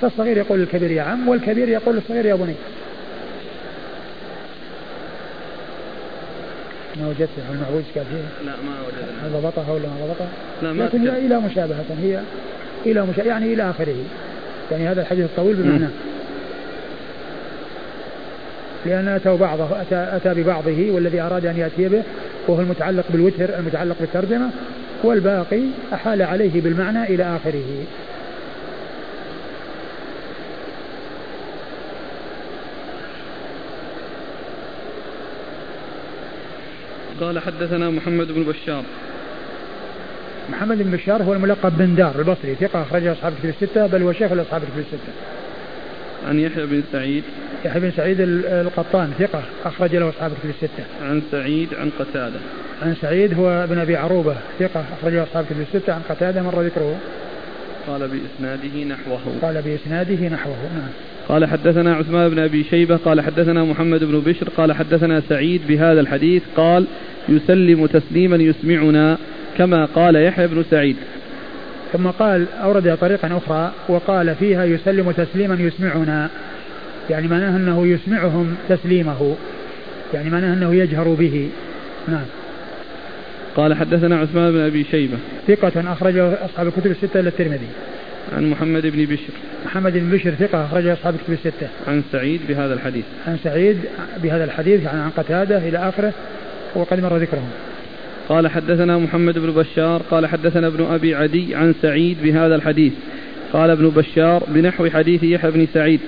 فالصغير 0.00 0.36
يقول 0.36 0.58
للكبير 0.58 0.90
يا 0.90 1.02
عم. 1.02 1.28
والكبير 1.28 1.68
يقول 1.68 1.96
للصغير 1.96 2.26
يا 2.26 2.34
بني. 2.34 2.54
ما 7.00 7.08
وجدت 7.08 7.30
المعوج؟ 7.50 7.82
قال 7.94 8.06
لا 8.44 8.52
ما 8.52 8.72
وجدت 8.86 9.08
هل 9.24 9.42
ضبطها 9.42 9.72
ولا 9.72 9.88
ما 9.88 10.06
ضبطها؟ 10.06 10.28
لا 10.62 10.72
ما 10.72 10.84
لكن 10.84 11.08
هي 11.08 11.26
إلى 11.26 11.40
مشابهة 11.40 11.84
هي 12.02 12.20
إلى 12.86 13.06
مشابهة 13.06 13.28
يعني 13.28 13.54
إلى 13.54 13.70
آخره. 13.70 13.96
يعني 14.70 14.88
هذا 14.88 15.00
الحديث 15.00 15.24
الطويل 15.24 15.56
بمعنى 15.56 15.88
لأن 18.86 19.08
أتوا 19.08 19.36
بعضه 19.36 19.80
أتى, 19.80 20.08
أتى 20.16 20.42
ببعضه 20.42 20.90
والذي 20.90 21.20
أراد 21.20 21.46
أن 21.46 21.56
يأتي 21.56 21.88
به 21.88 22.02
وهو 22.48 22.60
المتعلق 22.60 23.04
بالوتر 23.10 23.58
المتعلق 23.58 23.96
بالترجمة 24.00 24.50
والباقي 25.02 25.62
أحال 25.94 26.22
عليه 26.22 26.60
بالمعنى 26.60 27.04
إلى 27.04 27.36
آخره. 27.36 27.84
قال 37.20 37.38
حدثنا 37.38 37.90
محمد 37.90 38.32
بن 38.32 38.42
بشار. 38.42 38.84
محمد 40.50 40.82
بن 40.82 40.90
بشار 40.90 41.22
هو 41.22 41.32
الملقب 41.32 41.78
بن 41.78 41.94
دار 41.94 42.18
البصري 42.18 42.54
ثقة 42.54 42.82
أخرجه 42.82 43.12
أصحاب 43.12 43.32
الكتب 43.32 43.48
الستة 43.62 43.86
بل 43.86 44.02
هو 44.02 44.12
شيخ 44.12 44.32
أصحاب 44.32 44.62
الكتب 44.62 44.78
الستة. 44.78 45.12
عن 46.28 46.40
يحيى 46.40 46.66
بن 46.66 46.82
سعيد 46.92 47.24
يحيى 47.64 47.80
بن 47.80 47.90
سعيد 47.96 48.16
القطان 48.20 49.12
ثقة 49.18 49.42
أخرج 49.64 49.96
له 49.96 50.08
أصحاب 50.08 50.32
الكتب 50.32 50.50
الستة. 50.50 50.84
عن 51.02 51.22
سعيد 51.30 51.68
عن 51.74 51.90
قتادة. 51.98 52.38
عن 52.82 52.94
سعيد 53.02 53.34
هو 53.34 53.48
ابن 53.48 53.78
أبي 53.78 53.96
عروبة 53.96 54.36
ثقة 54.58 54.84
أخرجه 54.98 55.22
أصحاب 55.22 55.44
الكتب 55.50 55.60
الستة 55.74 55.92
عن 55.92 56.00
قتادة 56.08 56.42
مر 56.42 56.62
ذكره. 56.62 56.96
قال 57.86 58.08
بإسناده 58.08 58.84
نحوه. 58.84 59.20
قال 59.42 59.62
بإسناده 59.62 60.28
نحوه 60.28 60.56
نعم. 60.76 60.90
قال 61.28 61.44
حدثنا 61.46 61.94
عثمان 61.94 62.28
بن 62.28 62.38
أبي 62.38 62.64
شيبة 62.64 62.96
قال 62.96 63.20
حدثنا 63.20 63.64
محمد 63.64 64.04
بن 64.04 64.20
بشر 64.20 64.48
قال 64.48 64.72
حدثنا 64.72 65.22
سعيد 65.28 65.60
بهذا 65.68 66.00
الحديث 66.00 66.42
قال 66.56 66.86
يسلم 67.28 67.86
تسليما 67.86 68.36
يسمعنا 68.36 69.18
كما 69.58 69.84
قال 69.84 70.16
يحيى 70.16 70.46
بن 70.46 70.64
سعيد. 70.70 70.96
ثم 71.92 72.06
قال 72.06 72.46
أورد 72.62 72.96
طريقا 72.96 73.36
أخرى 73.36 73.72
وقال 73.88 74.34
فيها 74.34 74.64
يسلم 74.64 75.10
تسليما 75.10 75.54
يسمعنا. 75.60 76.30
يعني 77.10 77.28
معناه 77.28 77.56
أنه 77.56 77.86
يسمعهم 77.86 78.56
تسليمه. 78.68 79.36
يعني 80.14 80.30
معناه 80.30 80.54
أنه 80.54 80.74
يجهر 80.74 81.08
به. 81.08 81.50
نعم. 82.08 82.24
قال 83.56 83.74
حدثنا 83.74 84.16
عثمان 84.16 84.52
بن 84.52 84.60
أبي 84.60 84.84
شيبة. 84.84 85.18
ثقة 85.48 85.92
أخرجه 85.92 86.44
أصحاب 86.44 86.66
الكتب 86.66 86.90
الستة 86.90 87.20
إلا 87.20 87.28
الترمذي. 87.28 87.68
عن 88.36 88.50
محمد 88.50 88.86
بن 88.86 89.04
بشر. 89.04 89.32
محمد 89.66 89.92
بن 89.92 90.10
بشر 90.10 90.30
ثقة 90.30 90.64
أخرجه 90.64 90.92
أصحاب 90.92 91.14
الكتب 91.14 91.32
الستة. 91.32 91.68
عن 91.88 92.02
سعيد 92.12 92.40
بهذا 92.48 92.74
الحديث. 92.74 93.04
عن 93.26 93.38
سعيد 93.44 93.76
بهذا 94.22 94.44
الحديث 94.44 94.82
يعني 94.82 95.00
عن 95.00 95.10
قتادة 95.10 95.58
إلى 95.58 95.78
آخره 95.78 96.12
وقد 96.74 97.00
مر 97.00 97.16
ذكرهم. 97.16 97.50
قال 98.28 98.48
حدثنا 98.48 98.98
محمد 98.98 99.38
بن 99.38 99.50
بشار 99.50 100.02
قال 100.10 100.26
حدثنا 100.26 100.66
ابن 100.66 100.84
أبي 100.84 101.14
عدي 101.14 101.54
عن 101.54 101.74
سعيد 101.82 102.16
بهذا 102.22 102.54
الحديث. 102.54 102.92
قال 103.52 103.70
ابن 103.70 103.88
بشار 103.88 104.44
بنحو 104.48 104.88
حديث 104.90 105.22
يحيى 105.22 105.50
بن 105.50 105.66
سعيد 105.74 106.00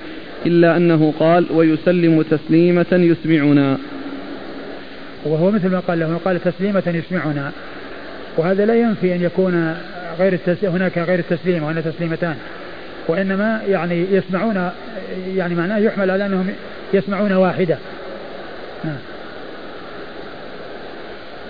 إلا 0.45 0.77
أنه 0.77 1.13
قال 1.19 1.45
ويسلم 1.51 2.21
تسليمة 2.21 2.85
يسمعنا. 2.91 3.77
وهو 5.25 5.51
مثل 5.51 5.69
ما 5.69 5.79
قال 5.79 5.99
له 5.99 6.19
قال 6.25 6.43
تسليمة 6.43 6.83
يسمعنا. 6.87 7.51
وهذا 8.37 8.65
لا 8.65 8.75
ينفي 8.75 9.15
أن 9.15 9.21
يكون 9.21 9.75
غير 10.19 10.33
التسليم 10.33 10.71
هناك 10.71 10.97
غير 10.97 11.19
التسليم 11.19 11.63
وهنا 11.63 11.81
تسليمتان. 11.81 12.35
وإنما 13.07 13.61
يعني 13.69 14.05
يسمعون 14.11 14.69
يعني 15.35 15.55
معناه 15.55 15.77
يحمل 15.77 16.11
على 16.11 16.25
أنهم 16.25 16.47
يسمعون 16.93 17.33
واحدة. 17.33 17.77
نعم. 18.83 18.97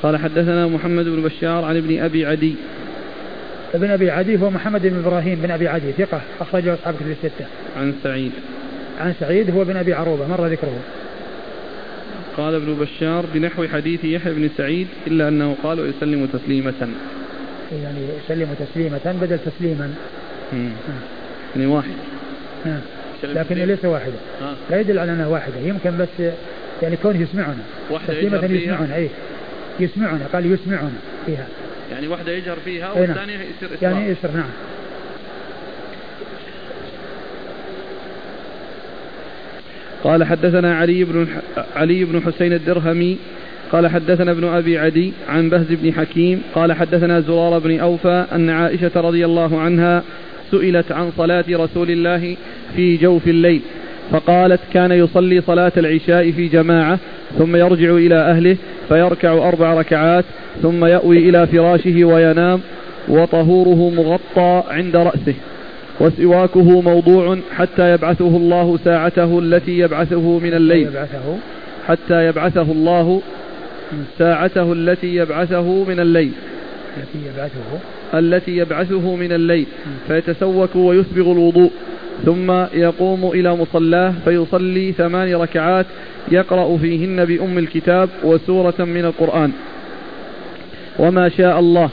قال 0.04 0.18
حدثنا 0.18 0.68
محمد 0.68 1.06
بن 1.06 1.22
بشار 1.22 1.66
عن 1.66 1.78
ابن 1.78 2.04
أبي 2.04 2.26
عدي. 2.26 2.56
ابن 3.74 3.92
أبي 3.92 4.12
عدي 4.12 4.42
هو 4.42 4.50
محمد 4.50 4.82
بن 4.82 4.98
إبراهيم 5.06 5.40
بن 5.44 5.52
أبي 5.52 5.68
عدي 5.68 5.92
ثقة 5.92 6.22
أخرجه 6.42 6.74
أصحاب 6.74 6.96
كتب 6.96 7.12
الستة. 7.12 7.46
عن 7.78 7.94
سعيد. 8.04 8.32
عن 9.00 9.14
سعيد 9.20 9.52
هو 9.52 9.64
بن 9.64 9.78
أبي 9.78 9.94
عروبة 9.94 10.28
مر 10.28 10.48
ذكره. 10.48 10.80
قال 12.38 12.56
ابن 12.56 12.74
بشار 12.74 13.26
بنحو 13.34 13.68
حديث 13.68 14.04
يحيى 14.04 14.34
بن 14.34 14.50
سعيد 14.58 14.88
إلا 15.08 15.28
أنه 15.28 15.56
قال 15.64 15.80
ويسلم 15.80 16.26
تسليمة. 16.26 16.90
يعني 17.84 18.00
يسلم 18.24 18.56
تسليمة 18.60 19.18
بدل 19.22 19.40
تسليما. 19.40 19.94
يعني 21.56 21.68
واحد. 21.68 21.92
نعم 22.66 22.82
لكن 23.24 23.56
ليس 23.56 23.86
واحدة 23.86 24.14
لا 24.70 24.80
يدل 24.80 25.00
على 25.00 25.12
أنها 25.12 25.28
واحدة 25.28 25.60
يمكن 25.60 25.98
بس 25.98 26.32
يعني 26.82 26.98
كونه 26.98 27.22
يسمعنا. 27.22 27.64
تسليمة 28.08 28.46
يسمعنا 28.46 28.96
أي 28.96 29.10
يسمعنا 29.80 30.26
قال 30.34 30.54
يسمعنا 30.54 30.92
فيها. 31.26 31.48
يعني 31.92 32.08
واحدة 32.08 32.32
يجهر 32.32 32.58
فيها 32.66 32.88
نعم. 32.88 33.02
والثانية 33.02 33.36
يصير 33.36 33.78
إسراء 33.78 33.94
يعني 33.94 34.12
يسر 34.12 34.32
نعم. 34.32 34.50
قال 40.04 40.24
حدثنا 40.24 40.76
علي 40.76 41.04
بن 41.04 41.28
علي 41.76 42.06
بن 42.06 42.22
حسين 42.22 42.54
الدرهمي 42.54 43.18
قال 43.72 43.88
حدثنا 43.88 44.32
ابن 44.32 44.44
أبي 44.44 44.80
عدي 44.80 45.14
عن 45.30 45.50
بهز 45.50 45.66
بن 45.70 45.94
حكيم 45.94 46.42
قال 46.56 46.74
حدثنا 46.74 47.20
زرار 47.20 47.60
بن 47.60 47.80
أوفى 47.80 48.26
أن 48.32 48.50
عائشة 48.50 48.92
رضي 48.96 49.26
الله 49.26 49.60
عنها 49.60 50.04
سئلت 50.52 50.92
عن 50.92 51.12
صلاة 51.18 51.46
رسول 51.50 51.92
الله 51.92 52.36
في 52.76 52.98
جوف 52.98 53.28
الليل 53.28 53.62
فقالت 54.12 54.60
كان 54.74 54.92
يصلي 54.92 55.42
صلاة 55.42 55.72
العشاء 55.78 56.32
في 56.32 56.48
جماعة 56.48 57.00
ثم 57.38 57.56
يرجع 57.56 57.92
إلى 57.96 58.16
أهله 58.16 58.58
فيركع 58.88 59.34
أربع 59.34 59.74
ركعات 59.74 60.26
ثم 60.62 60.86
يأوي 60.86 61.30
إلى 61.30 61.48
فراشه 61.48 62.06
وينام 62.06 62.60
وطهوره 63.08 63.90
مغطى 63.90 64.64
عند 64.70 64.96
رأسه 64.96 65.34
وسواكه 66.00 66.82
موضوع 66.82 67.38
حتى 67.56 67.94
يبعثه 67.94 68.38
الله 68.38 68.80
ساعته 68.84 69.40
التي 69.40 69.80
يبعثه 69.80 70.40
من 70.40 70.54
الليل. 70.54 70.88
حتى 71.88 72.26
يبعثه 72.26 72.72
الله 72.72 73.22
ساعته 74.20 74.74
التي 74.74 75.16
يبعثه 75.16 75.84
من 75.84 76.00
الليل. 76.00 76.32
التي 76.98 77.20
يبعثه. 77.28 77.80
التي 78.14 78.58
يبعثه 78.58 79.16
من 79.16 79.32
الليل. 79.32 79.66
فيتسوك 80.08 80.76
ويسبغ 80.76 81.32
الوضوء. 81.32 81.72
ثم 82.26 82.52
يقوم 82.74 83.32
إلى 83.32 83.56
مصلاه 83.56 84.14
فيصلي 84.26 84.92
ثمان 84.92 85.36
ركعات 85.36 85.86
يقرأ 86.32 86.78
فيهن 86.78 87.26
بأم 87.26 87.58
الكتاب 87.58 88.10
وسورة 88.24 88.74
من 88.80 89.06
القرآن. 89.06 89.52
وما 91.00 91.30
شاء 91.30 91.60
الله 91.60 91.90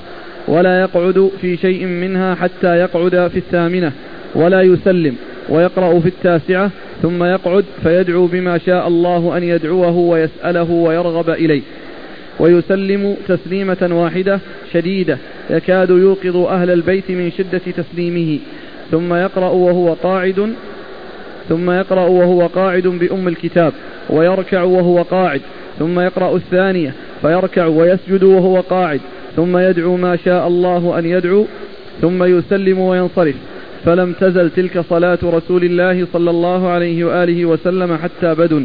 ولا 0.48 0.80
يقعد 0.80 1.30
في 1.40 1.56
شيء 1.56 1.86
منها 1.86 2.34
حتى 2.34 2.76
يقعد 2.76 3.28
في 3.28 3.36
الثامنة 3.36 3.92
ولا 4.34 4.62
يسلم 4.62 5.14
ويقرأ 5.48 6.00
في 6.00 6.08
التاسعة 6.08 6.70
ثم 7.02 7.24
يقعد 7.24 7.64
فيدعو 7.82 8.26
بما 8.26 8.58
شاء 8.58 8.88
الله 8.88 9.36
أن 9.36 9.42
يدعوه 9.42 9.96
ويسأله 9.96 10.70
ويرغب 10.70 11.30
إليه. 11.30 11.62
ويسلم 12.40 13.16
تسليمة 13.28 13.88
واحدة 13.90 14.40
شديدة 14.72 15.18
يكاد 15.50 15.90
يوقظ 15.90 16.36
أهل 16.36 16.70
البيت 16.70 17.10
من 17.10 17.32
شدة 17.38 17.60
تسليمه. 17.76 18.38
ثم 18.90 19.14
يقرأ 19.14 19.48
وهو 19.48 19.92
قاعد 19.92 20.54
ثم 21.48 21.70
يقرأ 21.70 22.06
وهو 22.06 22.46
قاعد 22.46 22.86
بأم 22.86 23.28
الكتاب 23.28 23.72
ويركع 24.10 24.62
وهو 24.62 25.02
قاعد 25.02 25.40
ثم 25.78 26.00
يقرأ 26.00 26.36
الثانية 26.36 26.92
فيركع 27.22 27.66
ويسجد 27.66 28.22
وهو 28.22 28.60
قاعد 28.60 29.00
ثم 29.36 29.58
يدعو 29.58 29.96
ما 29.96 30.16
شاء 30.16 30.48
الله 30.48 30.98
أن 30.98 31.06
يدعو 31.06 31.46
ثم 32.00 32.24
يسلم 32.24 32.78
وينصرف. 32.78 33.34
فلم 33.84 34.12
تزل 34.12 34.50
تلك 34.50 34.80
صلاة 34.80 35.18
رسول 35.22 35.64
الله 35.64 36.06
صلى 36.12 36.30
الله 36.30 36.68
عليه 36.68 37.04
وآله 37.04 37.44
وسلم 37.44 37.96
حتى 37.96 38.34
بدن 38.34 38.64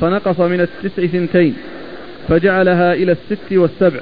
فنقص 0.00 0.40
من 0.40 0.60
التسع 0.60 1.06
ثنتين 1.06 1.54
فجعلها 2.28 2.92
إلى 2.92 3.12
الست 3.12 3.52
والسبع. 3.52 4.00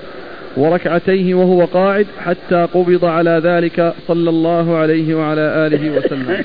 وركعتيه 0.59 1.35
وهو 1.35 1.64
قاعد 1.64 2.07
حتى 2.25 2.68
قبض 2.75 3.05
على 3.05 3.40
ذلك 3.44 3.94
صلى 4.09 4.31
الله 4.31 4.77
عليه 4.77 5.14
وعلى 5.14 5.40
آله 5.40 5.97
وسلم. 5.97 6.44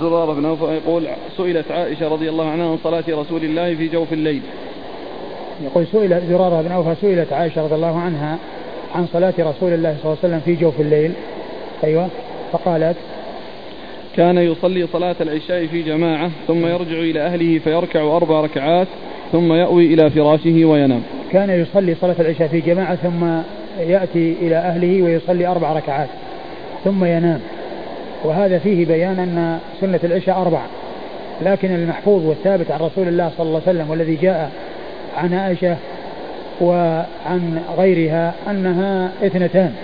زرار 0.00 0.32
بن 0.32 0.44
أوفى 0.44 0.64
يقول 0.64 1.02
سئلت 1.36 1.70
عائشة 1.70 2.08
رضي 2.08 2.28
الله 2.28 2.50
عنها 2.50 2.70
عن 2.70 2.78
صلاة 2.84 3.04
رسول 3.08 3.44
الله 3.44 3.74
في 3.74 3.88
جوف 3.88 4.12
الليل. 4.12 4.42
يقول 5.64 5.86
سئل 5.86 6.20
زرارة 6.28 6.62
بن 6.62 6.72
أوفى 6.72 6.94
سئلت 7.00 7.32
عائشة 7.32 7.64
رضي 7.64 7.74
الله 7.74 7.98
عنها 7.98 8.38
عن 8.94 9.06
صلاة 9.06 9.34
رسول 9.38 9.72
الله 9.72 9.96
صلى 10.02 10.04
الله 10.04 10.18
عليه 10.22 10.34
وسلم 10.34 10.40
في 10.40 10.54
جوف 10.54 10.80
الليل. 10.80 11.12
أيوة. 11.84 12.08
فقالت 12.52 12.96
كان 14.16 14.38
يصلي 14.38 14.86
صلاة 14.86 15.16
العشاء 15.20 15.66
في 15.66 15.82
جماعة 15.82 16.30
ثم 16.46 16.66
يرجع 16.66 16.98
إلى 16.98 17.20
أهله 17.20 17.58
فيركع 17.58 18.16
أربع 18.16 18.40
ركعات 18.40 18.88
ثم 19.32 19.52
يأوي 19.52 19.94
إلى 19.94 20.10
فراشه 20.10 20.64
وينام. 20.64 21.02
كان 21.34 21.50
يصلي 21.50 21.94
صلاة 21.94 22.14
العشاء 22.20 22.48
في 22.48 22.60
جماعة 22.60 22.94
ثم 22.94 23.24
يأتي 23.78 24.36
إلى 24.42 24.56
أهله 24.56 25.02
ويصلي 25.02 25.46
أربع 25.46 25.72
ركعات 25.72 26.08
ثم 26.84 27.04
ينام. 27.04 27.40
وهذا 28.24 28.58
فيه 28.58 28.86
بيان 28.86 29.18
أن 29.18 29.58
سنة 29.80 30.00
العشاء 30.04 30.40
أربع. 30.40 30.60
لكن 31.42 31.74
المحفوظ 31.74 32.26
والثابت 32.26 32.70
عن 32.70 32.80
رسول 32.80 33.08
الله 33.08 33.30
صلى 33.38 33.46
الله 33.46 33.60
عليه 33.66 33.78
وسلم 33.78 33.90
والذي 33.90 34.14
جاء 34.16 34.50
عن 35.16 35.34
عائشة 35.34 35.76
وعن 36.60 37.62
غيرها 37.78 38.34
أنها 38.50 39.10
اثنتان. 39.22 39.74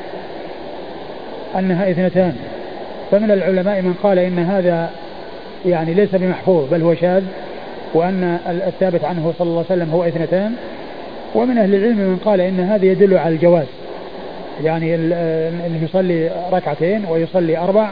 أنها 1.59 1.91
اثنتان. 1.91 2.37
فمن 3.11 3.31
العلماء 3.31 3.83
من 3.83 3.95
قال 4.03 4.19
إن 4.19 4.39
هذا 4.39 4.91
يعني 5.67 5.95
ليس 5.95 6.15
بمحفوظ 6.15 6.69
بل 6.71 6.83
هو 6.83 6.95
شاذ 6.95 7.23
وأن 7.95 8.39
الثابت 8.67 9.05
عنه 9.05 9.33
صلى 9.39 9.49
الله 9.49 9.65
عليه 9.71 9.83
وسلم 9.83 9.91
هو 9.91 10.05
اثنتان. 10.05 10.55
ومن 11.35 11.59
أهل 11.59 11.75
العلم 11.75 11.97
من 11.97 12.17
قال 12.25 12.41
إن 12.41 12.61
هذا 12.61 12.87
يدل 12.87 13.19
على 13.19 13.35
الجواز. 13.35 13.67
يعني 14.65 14.95
أنه 14.95 15.81
يصلي 15.83 16.31
ركعتين 16.53 17.05
ويصلي 17.11 17.59
أربع 17.59 17.91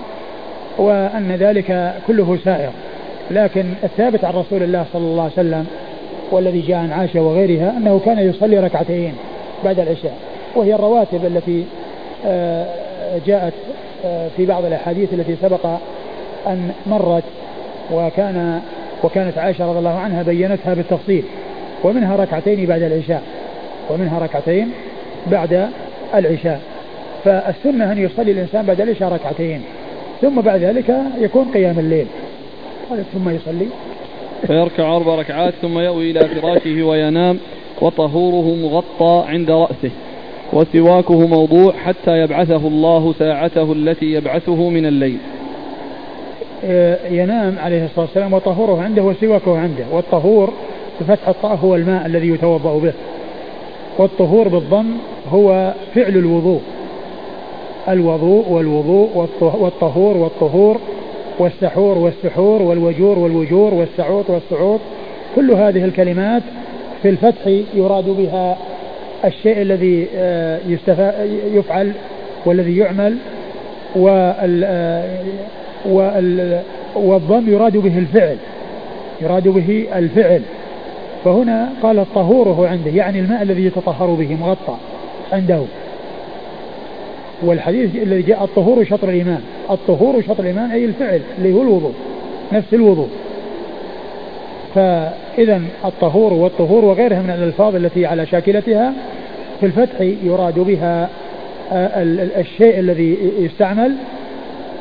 وأن 0.79 1.37
ذلك 1.41 1.95
كله 2.07 2.39
سائر. 2.45 2.71
لكن 3.31 3.65
الثابت 3.85 4.25
عن 4.25 4.33
رسول 4.33 4.63
الله 4.63 4.85
صلى 4.93 5.03
الله 5.03 5.23
عليه 5.23 5.33
وسلم 5.33 5.67
والذي 6.31 6.61
جاء 6.61 6.77
عن 6.77 6.93
عائشة 6.93 7.21
وغيرها 7.21 7.75
أنه 7.77 8.01
كان 8.05 8.19
يصلي 8.19 8.59
ركعتين 8.59 9.15
بعد 9.65 9.81
العشاء. 9.81 10.15
وهي 10.55 10.75
الرواتب 10.75 11.25
التي 11.25 11.65
آه، 12.27 12.67
جاءت 13.27 13.53
آه، 14.05 14.29
في 14.37 14.47
بعض 14.47 14.65
الأحاديث 14.65 15.13
التي 15.13 15.37
سبق 15.43 15.67
أن 16.47 16.71
مرت 16.87 17.25
وكان 17.93 18.61
وكانت 19.05 19.39
عائشة 19.39 19.69
رضي 19.69 19.79
الله 19.79 19.99
عنها 19.99 20.23
بينتها 20.23 20.75
بالتفصيل. 20.75 21.25
ومنها 21.85 22.17
ركعتين 22.17 22.67
بعد 22.67 22.83
العشاء 22.83 23.23
ومنها 23.91 24.19
ركعتين 24.19 24.71
بعد 25.27 25.69
العشاء. 26.15 26.61
فالسنة 27.25 27.93
أن 27.93 27.99
يصلي 27.99 28.33
الإنسان 28.33 28.67
بعد 28.67 28.81
العشاء 28.81 29.13
ركعتين 29.13 29.63
ثم 30.21 30.41
بعد 30.41 30.61
ذلك 30.61 30.95
يكون 31.21 31.45
قيام 31.55 31.79
الليل. 31.79 32.07
ثم 33.13 33.29
يصلي. 33.29 33.67
فيركع 34.47 34.97
أربع 34.97 35.15
ركعات 35.15 35.55
ثم 35.63 35.79
يأوي 35.79 36.11
إلى 36.11 36.21
فراشه 36.21 36.83
وينام 36.83 37.39
وطهوره 37.81 38.55
مغطى 38.55 39.25
عند 39.29 39.51
رأسه 39.51 39.91
وسواكه 40.53 41.27
موضوع 41.27 41.73
حتى 41.73 42.19
يبعثه 42.19 42.69
الله 42.69 43.15
ساعته 43.19 43.73
التي 43.73 44.13
يبعثه 44.13 44.69
من 44.69 44.87
الليل. 44.87 45.19
ينام 47.11 47.59
عليه 47.59 47.85
الصلاة 47.85 48.05
والسلام 48.07 48.33
وطهوره 48.33 48.83
عنده 48.83 49.03
وسواكه 49.03 49.59
عنده 49.59 49.85
والطهور 49.93 50.53
بفتح 51.01 51.29
الطاء 51.29 51.57
هو 51.57 51.77
الماء 51.77 52.07
الذي 52.07 52.29
يتوضأ 52.29 52.79
به. 52.79 52.93
والطهور 53.99 54.49
بالضم 54.49 54.91
هو 55.31 55.75
فعل 55.95 56.17
الوضوء. 56.17 56.61
الوضوء 57.89 58.49
والوضوء 58.49 59.29
والطهور 59.41 60.17
والطهور 60.17 60.81
والسحور 61.39 61.99
والسحور 61.99 62.63
والوجور 62.63 63.19
والوجور 63.19 63.75
والسعوط 63.75 64.31
والسعوط. 64.31 64.81
كل 65.37 65.51
هذه 65.51 65.85
الكلمات 65.85 66.43
في 67.03 67.09
الفتح 67.09 67.47
يراد 67.75 68.05
بها 68.05 68.57
الشيء 69.25 69.63
الذي 69.63 70.07
آه، 70.17 70.59
يفعل 71.55 71.93
والذي 72.47 72.77
يعمل 72.77 73.17
آه، 74.07 75.05
والضم 76.95 77.49
يراد 77.49 77.77
به 77.77 77.99
الفعل. 77.99 78.37
يراد 79.21 79.49
به 79.49 79.87
الفعل. 79.95 80.43
فهنا 81.25 81.69
قال 81.83 81.99
الطهور 81.99 82.49
هو 82.49 82.65
عنده 82.65 82.91
يعني 82.91 83.21
الماء 83.21 83.43
الذي 83.43 83.65
يتطهر 83.65 84.07
به 84.07 84.37
مغطى 84.41 84.77
عنده. 85.33 85.61
والحديث 87.43 87.97
الذي 87.97 88.23
جاء 88.23 88.45
الطهور 88.45 88.85
شطر 88.85 89.09
الإيمان. 89.09 89.41
الطهور 89.71 90.23
شطر 90.23 90.41
الإيمان 90.41 90.71
أي 90.71 90.85
الفعل 90.85 91.21
اللي 91.39 91.53
هو 91.53 91.63
الوضوء 91.63 91.93
نفس 92.53 92.75
الوضوء. 92.75 93.09
فإذا 94.75 95.63
الطهور 95.85 96.33
والطهور 96.33 96.85
وغيرها 96.85 97.23
من 97.23 97.31
الألفاظ 97.31 97.75
التي 97.75 98.07
على 98.07 98.27
شاكلتها 98.27 98.93
في 99.61 99.67
الفتح 99.67 100.01
يراد 100.01 100.59
بها 100.59 101.09
آه، 101.73 102.03
الشيء 102.41 102.79
الذي 102.79 103.19
يستعمل 103.39 103.95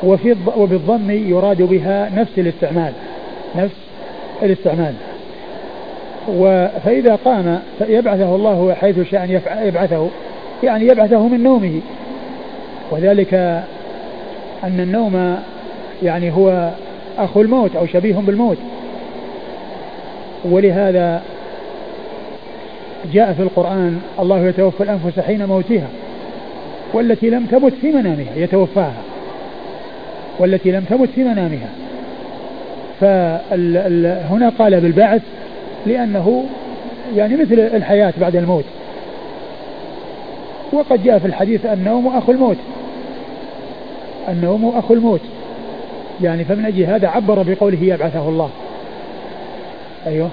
وفي 0.04 0.36
وبالضم 0.58 1.12
يراد 1.12 1.62
بها 1.62 2.10
نفس 2.16 2.32
الاستعمال 2.38 2.94
نفس 3.56 3.76
الاستعمال. 4.44 4.94
فإذا 6.86 7.16
قام 7.26 7.60
يبعثه 7.88 8.36
الله 8.36 8.74
حيث 8.74 9.10
شاء 9.12 9.24
أن 9.24 9.42
يبعثه 9.68 10.08
يعني 10.64 10.88
يبعثه 10.88 11.28
من 11.28 11.44
نومه. 11.44 11.82
وذلك 12.92 13.34
أن 14.64 14.80
النوم 14.80 15.38
يعني 16.04 16.32
هو 16.32 16.70
أخو 17.18 17.42
الموت 17.42 17.76
أو 17.76 17.86
شبيه 17.86 18.16
بالموت. 18.16 18.58
ولهذا 20.46 21.22
جاء 23.14 23.34
في 23.34 23.42
القرآن 23.42 24.02
الله 24.20 24.48
يتوفى 24.48 24.84
الأنفس 24.84 25.20
حين 25.20 25.46
موتها 25.46 25.88
والتي 26.94 27.30
لم 27.30 27.46
تمت 27.46 27.74
في 27.82 27.92
منامها 27.92 28.36
يتوفاها 28.36 29.02
والتي 30.40 30.72
لم 30.72 30.84
تمت 30.84 31.10
في 31.10 31.24
منامها. 31.24 31.70
فهنا 33.00 34.50
قال 34.60 34.82
بالبعث 34.82 35.22
لأنه 35.88 36.46
يعني 37.16 37.36
مثل 37.36 37.60
الحياة 37.60 38.14
بعد 38.18 38.36
الموت. 38.36 38.66
وقد 40.74 41.04
جاء 41.04 41.20
في 41.20 41.26
الحديث 41.28 41.66
النوم 41.66 42.08
أخو 42.08 42.32
الموت. 42.32 42.58
النوم 44.30 44.78
أخو 44.78 44.94
الموت. 44.94 45.22
يعني 46.22 46.46
فمن 46.46 46.66
أجل 46.66 46.84
هذا 46.84 47.08
عبر 47.08 47.44
بقوله 47.44 47.84
يبعثه 47.84 48.30
الله. 48.30 48.50
أيوه. 50.08 50.30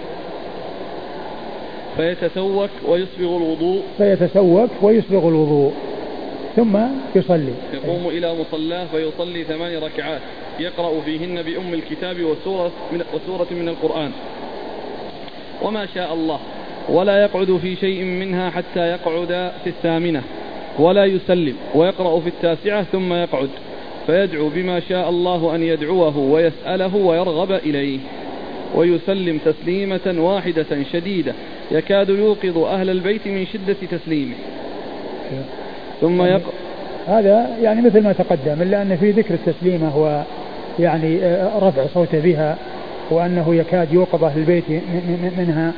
فيتسوك 1.97 2.71
ويسبغ 2.88 3.37
الوضوء. 3.37 3.83
فيتسوك 3.99 4.71
ويسبغ 4.83 5.29
الوضوء. 5.29 5.73
ثم 6.57 6.79
يصلي. 7.17 7.53
يقوم 7.75 8.09
إلى 8.09 8.35
مصلاه 8.35 8.85
فيصلي 8.85 9.45
ثمان 9.45 9.83
ركعات. 9.83 10.21
يقرأ 10.61 11.01
فيهن 11.01 11.43
بأم 11.43 11.75
الكتاب 11.75 12.17
وسورة 12.23 12.73
من, 12.93 13.03
وسورة 13.14 13.47
من 13.51 13.69
القرآن. 13.69 14.11
وما 15.62 15.87
شاء 15.95 16.14
الله. 16.14 16.38
ولا 16.88 17.23
يقعد 17.23 17.59
في 17.62 17.77
شيء 17.77 18.05
منها 18.05 18.51
حتى 18.51 18.81
يقعد 18.81 19.53
في 19.64 19.71
الثامنة. 19.71 20.23
ولا 20.79 21.05
يسلم. 21.05 21.55
ويقرأ 21.75 22.21
في 22.21 22.27
التاسعة 22.27 22.83
ثم 22.83 23.12
يقعد. 23.12 23.49
فيدعو 24.07 24.49
بما 24.49 24.81
شاء 24.81 25.09
الله 25.09 25.55
أن 25.55 25.62
يدعوه 25.62 26.19
ويسأله 26.19 26.97
ويرغب 26.97 27.53
إليه. 27.53 27.99
ويسلم 28.75 29.38
تسليمة 29.45 30.14
واحدة 30.19 30.83
شديدة. 30.93 31.35
يكاد 31.71 32.09
يوقظ 32.09 32.59
أهل 32.59 32.90
البيت 32.90 33.27
من 33.27 33.47
شدة 33.47 33.99
تسليمه. 33.99 34.35
ثم 36.01 36.23
يعني 36.23 36.35
يق... 36.35 36.43
هذا 37.07 37.57
يعني 37.62 37.83
مثل 37.83 38.03
ما 38.03 38.12
تقدم 38.12 38.62
إلا 38.62 38.83
أن 38.83 38.97
في 38.97 39.11
ذكر 39.11 39.35
التسليمة 39.35 39.88
هو 39.88 40.23
يعني 40.79 41.25
آه، 41.25 41.59
رفع 41.59 41.87
صوته 41.95 42.21
بها. 42.21 42.57
وأنه 43.11 43.55
يكاد 43.55 43.93
يوقظ 43.93 44.25
أهل 44.25 44.38
البيت 44.38 44.64
منها. 45.38 45.73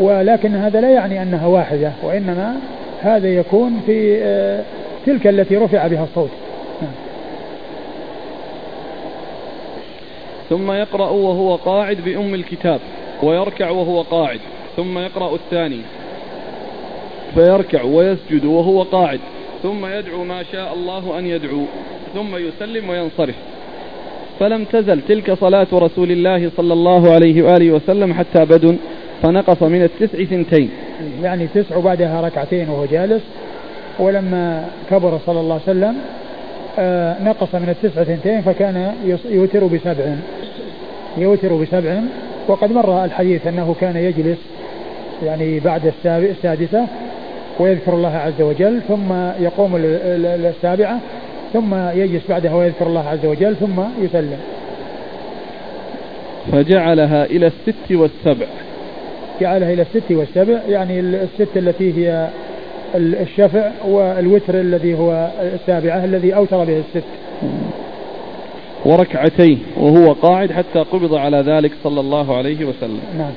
ولكن 0.00 0.54
هذا 0.54 0.80
لا 0.80 0.90
يعني 0.90 1.22
أنها 1.22 1.46
واحدة 1.46 1.92
وإنما 2.02 2.56
هذا 3.00 3.28
يكون 3.28 3.82
في 3.86 4.18
آه، 4.22 4.64
تلك 5.06 5.26
التي 5.26 5.56
رفع 5.56 5.86
بها 5.86 6.04
الصوت. 6.04 6.30
نعم. 6.82 6.92
ثم 10.48 10.72
يقرأ 10.72 11.10
وهو 11.10 11.54
قاعد 11.54 11.96
بأم 12.00 12.34
الكتاب 12.34 12.80
ويركع 13.22 13.70
وهو 13.70 14.02
قاعد. 14.02 14.40
ثم 14.76 14.98
يقرأ 14.98 15.34
الثاني 15.34 15.80
فيركع 17.34 17.82
ويسجد 17.82 18.44
وهو 18.44 18.82
قاعد. 18.82 19.20
ثم 19.62 19.86
يدعو 19.86 20.24
ما 20.24 20.42
شاء 20.52 20.74
الله 20.74 21.18
أن 21.18 21.26
يدعو 21.26 21.64
ثم 22.14 22.36
يسلم 22.36 22.88
وينصرف. 22.88 23.34
فلم 24.40 24.64
تزل 24.64 25.00
تلك 25.00 25.32
صلاة 25.32 25.66
رسول 25.72 26.10
الله 26.10 26.50
صلى 26.56 26.72
الله 26.72 27.12
عليه 27.12 27.42
وآله 27.42 27.70
وسلم 27.70 28.14
حتى 28.14 28.44
بدن 28.44 28.76
فنقص 29.22 29.62
من 29.62 29.82
التسع 29.82 30.24
ثنتين. 30.24 30.70
يعني 31.22 31.46
تسع 31.54 31.76
وبعدها 31.76 32.20
ركعتين 32.20 32.68
وهو 32.68 32.84
جالس 32.84 33.22
ولما 33.98 34.64
كبر 34.90 35.18
صلى 35.26 35.40
الله 35.40 35.54
عليه 35.54 35.78
وسلم 35.78 35.94
آه 36.78 37.22
نقص 37.22 37.54
من 37.54 37.68
التسع 37.68 38.04
ثنتين 38.04 38.40
فكان 38.40 38.92
يوتر 39.30 39.64
بسبع 39.64 40.14
يوتر 41.18 41.54
بسبع. 41.54 42.00
وقد 42.48 42.72
مر 42.72 43.04
الحديث 43.04 43.46
أنه 43.46 43.74
كان 43.80 43.96
يجلس 43.96 44.38
يعني 45.24 45.60
بعد 45.60 45.92
السادسة 46.06 46.86
ويذكر 47.60 47.94
الله 47.94 48.16
عز 48.16 48.42
وجل 48.42 48.80
ثم 48.88 49.12
يقوم 49.40 49.72
السابعة 49.76 51.00
ثم 51.52 51.74
يجلس 51.74 52.22
بعدها 52.28 52.54
ويذكر 52.54 52.86
الله 52.86 53.08
عز 53.08 53.26
وجل 53.26 53.56
ثم 53.56 53.80
يسلم. 54.02 54.38
فجعلها 56.52 57.24
إلى 57.24 57.46
الست 57.46 57.92
والسبع. 57.92 58.46
جعلها 59.40 59.72
إلى 59.72 59.82
الست 59.82 60.10
والسبع 60.10 60.58
يعني 60.68 61.00
الست 61.00 61.56
التي 61.56 61.92
هي 61.98 62.28
الشفع 62.94 63.70
والوتر 63.84 64.60
الذي 64.60 64.94
هو 64.94 65.30
السابعة 65.54 66.04
الذي 66.04 66.34
أوتر 66.34 66.64
به 66.64 66.78
الست. 66.78 67.06
وركعتين 68.84 69.62
وهو 69.76 70.12
قاعد 70.12 70.52
حتى 70.52 70.78
قبض 70.78 71.14
على 71.14 71.36
ذلك 71.36 71.72
صلى 71.84 72.00
الله 72.00 72.36
عليه 72.36 72.64
وسلم. 72.64 73.00
نعم. 73.18 73.32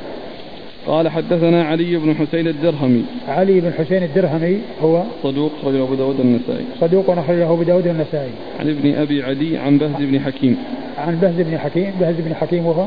قال 0.87 1.09
حدثنا 1.09 1.63
علي 1.63 1.97
بن 1.97 2.15
حسين 2.15 2.47
الدرهمي. 2.47 3.03
علي 3.27 3.61
بن 3.61 3.73
حسين 3.73 4.03
الدرهمي 4.03 4.61
هو 4.83 5.03
صدوق 5.23 5.51
أخرجه 5.61 5.83
أبو 5.83 5.95
داود 5.95 6.19
النسائي. 6.19 6.65
صدوق 6.79 7.09
أخرجه 7.09 7.53
أبو 7.53 7.63
داود 7.63 7.87
النسائي. 7.87 8.31
عن 8.59 8.69
ابن 8.69 8.95
أبي 8.95 9.23
عدي 9.23 9.57
عن 9.57 9.77
بهز 9.77 9.95
بن 9.99 10.19
حكيم. 10.19 10.57
عن 10.97 11.15
بهز 11.15 11.41
بن 11.41 11.57
حكيم 11.57 11.93
بهز 11.99 12.15
بن 12.19 12.35
حكيم 12.35 12.65
وهو 12.65 12.85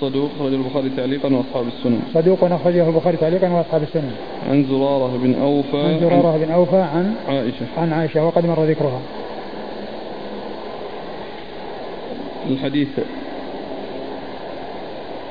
صدوق 0.00 0.30
أخرجه 0.36 0.54
البخاري 0.54 0.90
تعليقا 0.96 1.28
وأصحاب 1.34 1.66
السنن. 1.66 2.00
صدوق 2.14 2.44
أخرجه 2.44 2.88
البخاري 2.88 3.16
تعليقا 3.16 3.48
وأصحاب 3.48 3.82
السنن. 3.82 4.12
عن 4.50 4.64
زرارة 4.64 5.16
بن 5.22 5.34
أوفى 5.34 5.76
عن 5.76 6.00
زرارة 6.00 6.36
بن 6.44 6.50
أوفى 6.50 6.76
عن 6.76 7.14
عائشة. 7.28 7.66
عن 7.78 7.92
عائشة 7.92 8.26
وقد 8.26 8.46
مر 8.46 8.64
ذكرها. 8.64 9.00
الحديث. 12.50 12.88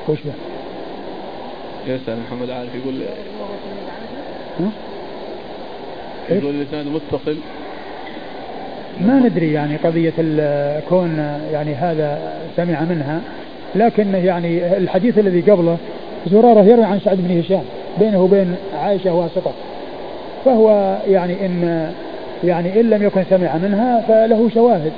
وش؟ 0.08 0.18
يسأل 1.86 2.16
محمد 2.26 2.50
عارف 2.50 2.74
يقول 2.74 2.94
يقول 6.30 6.54
الإسناد 6.54 6.86
متصل. 6.86 7.36
ما 9.00 9.18
ندري 9.18 9.52
يعني 9.52 9.76
قضية 9.76 10.12
كون 10.88 11.38
يعني 11.52 11.74
هذا 11.74 12.32
سمع 12.56 12.80
منها 12.80 13.20
لكن 13.74 14.14
يعني 14.14 14.76
الحديث 14.76 15.18
الذي 15.18 15.40
قبله 15.40 15.76
زرارة 16.26 16.62
يروي 16.62 16.84
عن 16.84 17.00
سعد 17.00 17.16
بن 17.16 17.38
هشام 17.38 17.64
بينه 17.98 18.22
وبين 18.22 18.56
عائشة 18.74 19.14
واسطة. 19.14 19.52
فهو 20.44 20.98
يعني 21.08 21.46
إن 21.46 21.92
يعني 22.44 22.80
إن 22.80 22.90
لم 22.90 23.02
يكن 23.02 23.24
سمع 23.30 23.56
منها 23.56 24.04
فله 24.08 24.50
شواهد. 24.54 24.92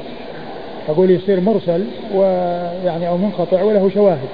أقول 0.89 1.11
يصير 1.11 1.41
مرسل 1.41 1.85
ويعني 2.15 3.09
أو 3.09 3.17
منقطع 3.17 3.63
وله 3.63 3.91
شواهد. 3.95 4.29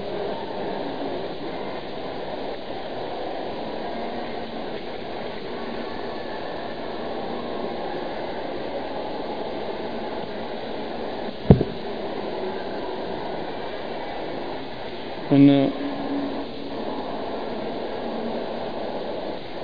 أن 15.36 15.68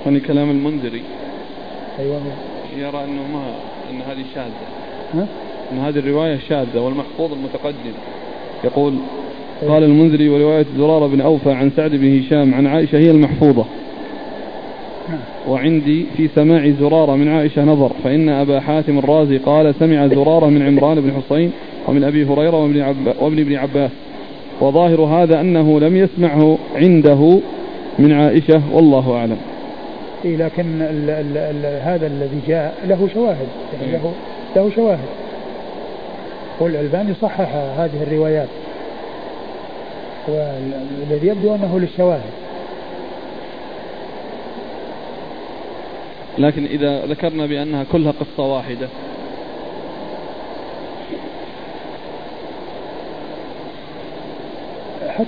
يعني 0.05 0.19
كلام 0.19 0.49
المنذري. 0.49 1.01
أيوة. 1.99 2.21
يرى 2.77 3.03
أنه 3.03 3.27
ما 3.33 3.43
أن 3.91 4.01
هذه 4.01 4.25
شاذة. 4.35 4.51
ها؟ 5.13 5.27
أن 5.71 5.77
هذه 5.79 5.99
الرواية 5.99 6.39
شاذة 6.49 6.79
والمحفوظ 6.79 7.33
المتقدم. 7.33 7.93
يقول 8.63 8.93
قال 9.67 9.83
المنذري 9.83 10.29
ورواية 10.29 10.65
زرارة 10.77 11.07
بن 11.07 11.21
أوفى 11.21 11.51
عن 11.51 11.71
سعد 11.75 11.91
بن 11.91 12.19
هشام 12.19 12.53
عن 12.53 12.67
عائشة 12.67 12.97
هي 12.97 13.11
المحفوظة. 13.11 13.65
نعم. 15.09 15.19
وعندي 15.47 16.05
في 16.17 16.29
سماع 16.35 16.73
زرارة 16.79 17.15
من 17.15 17.27
عائشة 17.27 17.63
نظر 17.63 17.91
فإن 18.03 18.29
أبا 18.29 18.59
حاتم 18.59 18.97
الرازي 18.97 19.37
قال 19.37 19.75
سمع 19.79 20.07
زرارة 20.07 20.45
من 20.45 20.61
عمران 20.61 21.01
بن 21.01 21.11
حصين 21.11 21.51
ومن 21.87 22.03
أبي 22.03 22.25
هريرة 22.25 22.63
وابن, 22.63 22.81
عب 22.81 23.15
وابن 23.21 23.39
ابن 23.39 23.55
عباس. 23.55 23.91
وظاهر 24.63 25.01
هذا 25.01 25.41
أنه 25.41 25.79
لم 25.79 25.97
يسمعه 25.97 26.57
عنده 26.75 27.39
من 27.99 28.11
عائشة 28.11 28.61
والله 28.71 29.15
أعلم. 29.15 29.37
إيه 30.25 30.37
لكن 30.37 30.81
ال 30.81 31.09
ال 31.09 31.37
ال 31.37 31.81
هذا 31.81 32.07
الذي 32.07 32.41
جاء 32.47 32.73
له 32.87 33.09
شواهد 33.13 33.47
يعني 33.73 33.91
له 33.91 34.13
له 34.55 34.71
شواهد. 34.75 35.09
والألباني 36.59 37.13
صحح 37.21 37.55
هذه 37.55 38.03
الروايات. 38.03 38.47
والذي 40.27 41.27
يبدو 41.27 41.55
أنه 41.55 41.79
للشواهد. 41.79 42.31
لكن 46.37 46.65
إذا 46.65 47.05
ذكرنا 47.05 47.45
بأنها 47.45 47.85
كلها 47.91 48.11
قصة 48.11 48.43
واحدة 48.55 48.87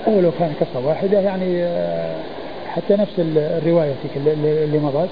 حتى 0.02 0.16
ولو 0.16 0.30
كان 0.38 0.52
قصة 0.60 0.86
واحدة 0.86 1.20
يعني 1.20 1.68
حتى 2.68 2.96
نفس 2.96 3.12
الرواية 3.36 3.92
اللي 4.26 4.78
مضت. 4.78 5.08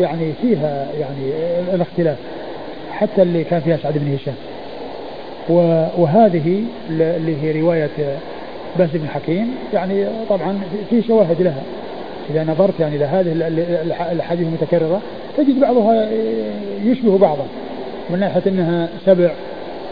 يعني 0.00 0.32
فيها 0.42 0.88
يعني 1.00 1.32
الاختلاف 1.74 2.16
حتى 2.92 3.22
اللي 3.22 3.44
كان 3.44 3.60
فيها 3.60 3.76
سعد 3.76 3.98
بن 3.98 4.14
هشام. 4.14 4.34
وهذه 5.98 6.62
اللي 6.90 7.42
هي 7.42 7.60
رواية 7.60 7.90
باس 8.78 8.90
بن 8.94 9.08
حكيم. 9.08 9.54
يعني 9.72 10.06
طبعا 10.28 10.60
في 10.90 11.02
شواهد 11.02 11.42
لها. 11.42 11.62
إذا 12.30 12.44
نظرت 12.44 12.80
يعني 12.80 12.98
لهذه 12.98 13.32
الأحاديث 14.12 14.46
المتكررة 14.46 15.00
تجد 15.36 15.60
بعضها 15.60 16.08
يشبه 16.84 17.18
بعضا. 17.18 17.46
من 18.10 18.20
ناحية 18.20 18.42
أنها 18.46 18.88
سبع 19.06 19.30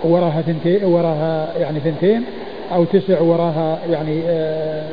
وراها 0.04 0.42
ثنتين 0.42 0.84
وراها 0.84 1.48
يعني 1.58 1.80
ثنتين. 1.80 2.24
أو 2.72 2.84
تسع 2.84 3.20
وراها 3.20 3.78
يعني 3.90 4.20
آه 4.28 4.84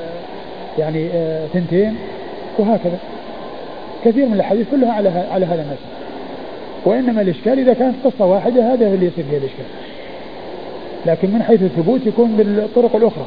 يعني 0.80 1.10
آه 1.14 1.48
ثنتين 1.54 1.96
وهكذا. 2.60 2.98
كثير 4.06 4.26
من 4.26 4.34
الأحاديث 4.34 4.68
كلها 4.72 4.94
على 4.94 5.10
على 5.10 5.46
هذا 5.46 5.62
النسق 5.62 5.84
وإنما 6.86 7.22
الإشكال 7.22 7.60
إذا 7.60 7.74
كانت 7.74 7.96
قصة 8.06 8.26
واحدة 8.26 8.74
هذا 8.74 8.88
اللي 8.88 9.06
يصير 9.06 9.26
فيها 9.30 9.38
الإشكال. 9.40 9.66
لكن 11.06 11.32
من 11.32 11.44
حيث 11.44 11.62
الثبوت 11.62 12.02
يكون 12.06 12.36
بالطرق 12.38 12.96
الأخرى 12.96 13.26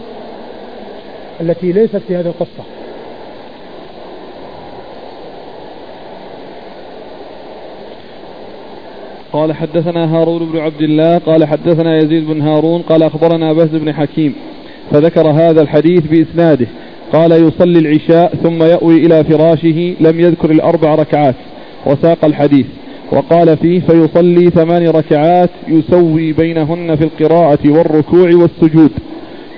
التي 1.40 1.72
ليست 1.72 1.96
في 1.96 2.16
هذه 2.16 2.26
القصة. 2.26 2.64
قال 9.34 9.52
حدثنا 9.52 10.16
هارون 10.16 10.52
بن 10.52 10.58
عبد 10.58 10.82
الله 10.82 11.18
قال 11.18 11.44
حدثنا 11.44 11.96
يزيد 11.96 12.26
بن 12.26 12.40
هارون 12.40 12.82
قال 12.82 13.02
أخبرنا 13.02 13.52
بهز 13.52 13.68
بن 13.68 13.92
حكيم 13.92 14.34
فذكر 14.90 15.30
هذا 15.30 15.62
الحديث 15.62 16.06
بإسناده. 16.06 16.66
قال 17.12 17.32
يصلي 17.32 17.78
العشاء 17.78 18.34
ثم 18.42 18.62
يأوي 18.62 19.06
إلى 19.06 19.24
فراشه 19.24 19.94
لم 20.00 20.20
يذكر 20.20 20.50
الأربع 20.50 20.94
ركعات 20.94 21.34
وساق 21.86 22.24
الحديث. 22.24 22.66
وقال 23.12 23.56
فيه 23.56 23.80
فيصلي 23.80 24.50
ثمان 24.50 24.88
ركعات 24.88 25.50
يسوي 25.68 26.32
بينهن 26.32 26.96
في 26.96 27.04
القراءة 27.04 27.70
والركوع 27.70 28.30
والسجود 28.34 28.90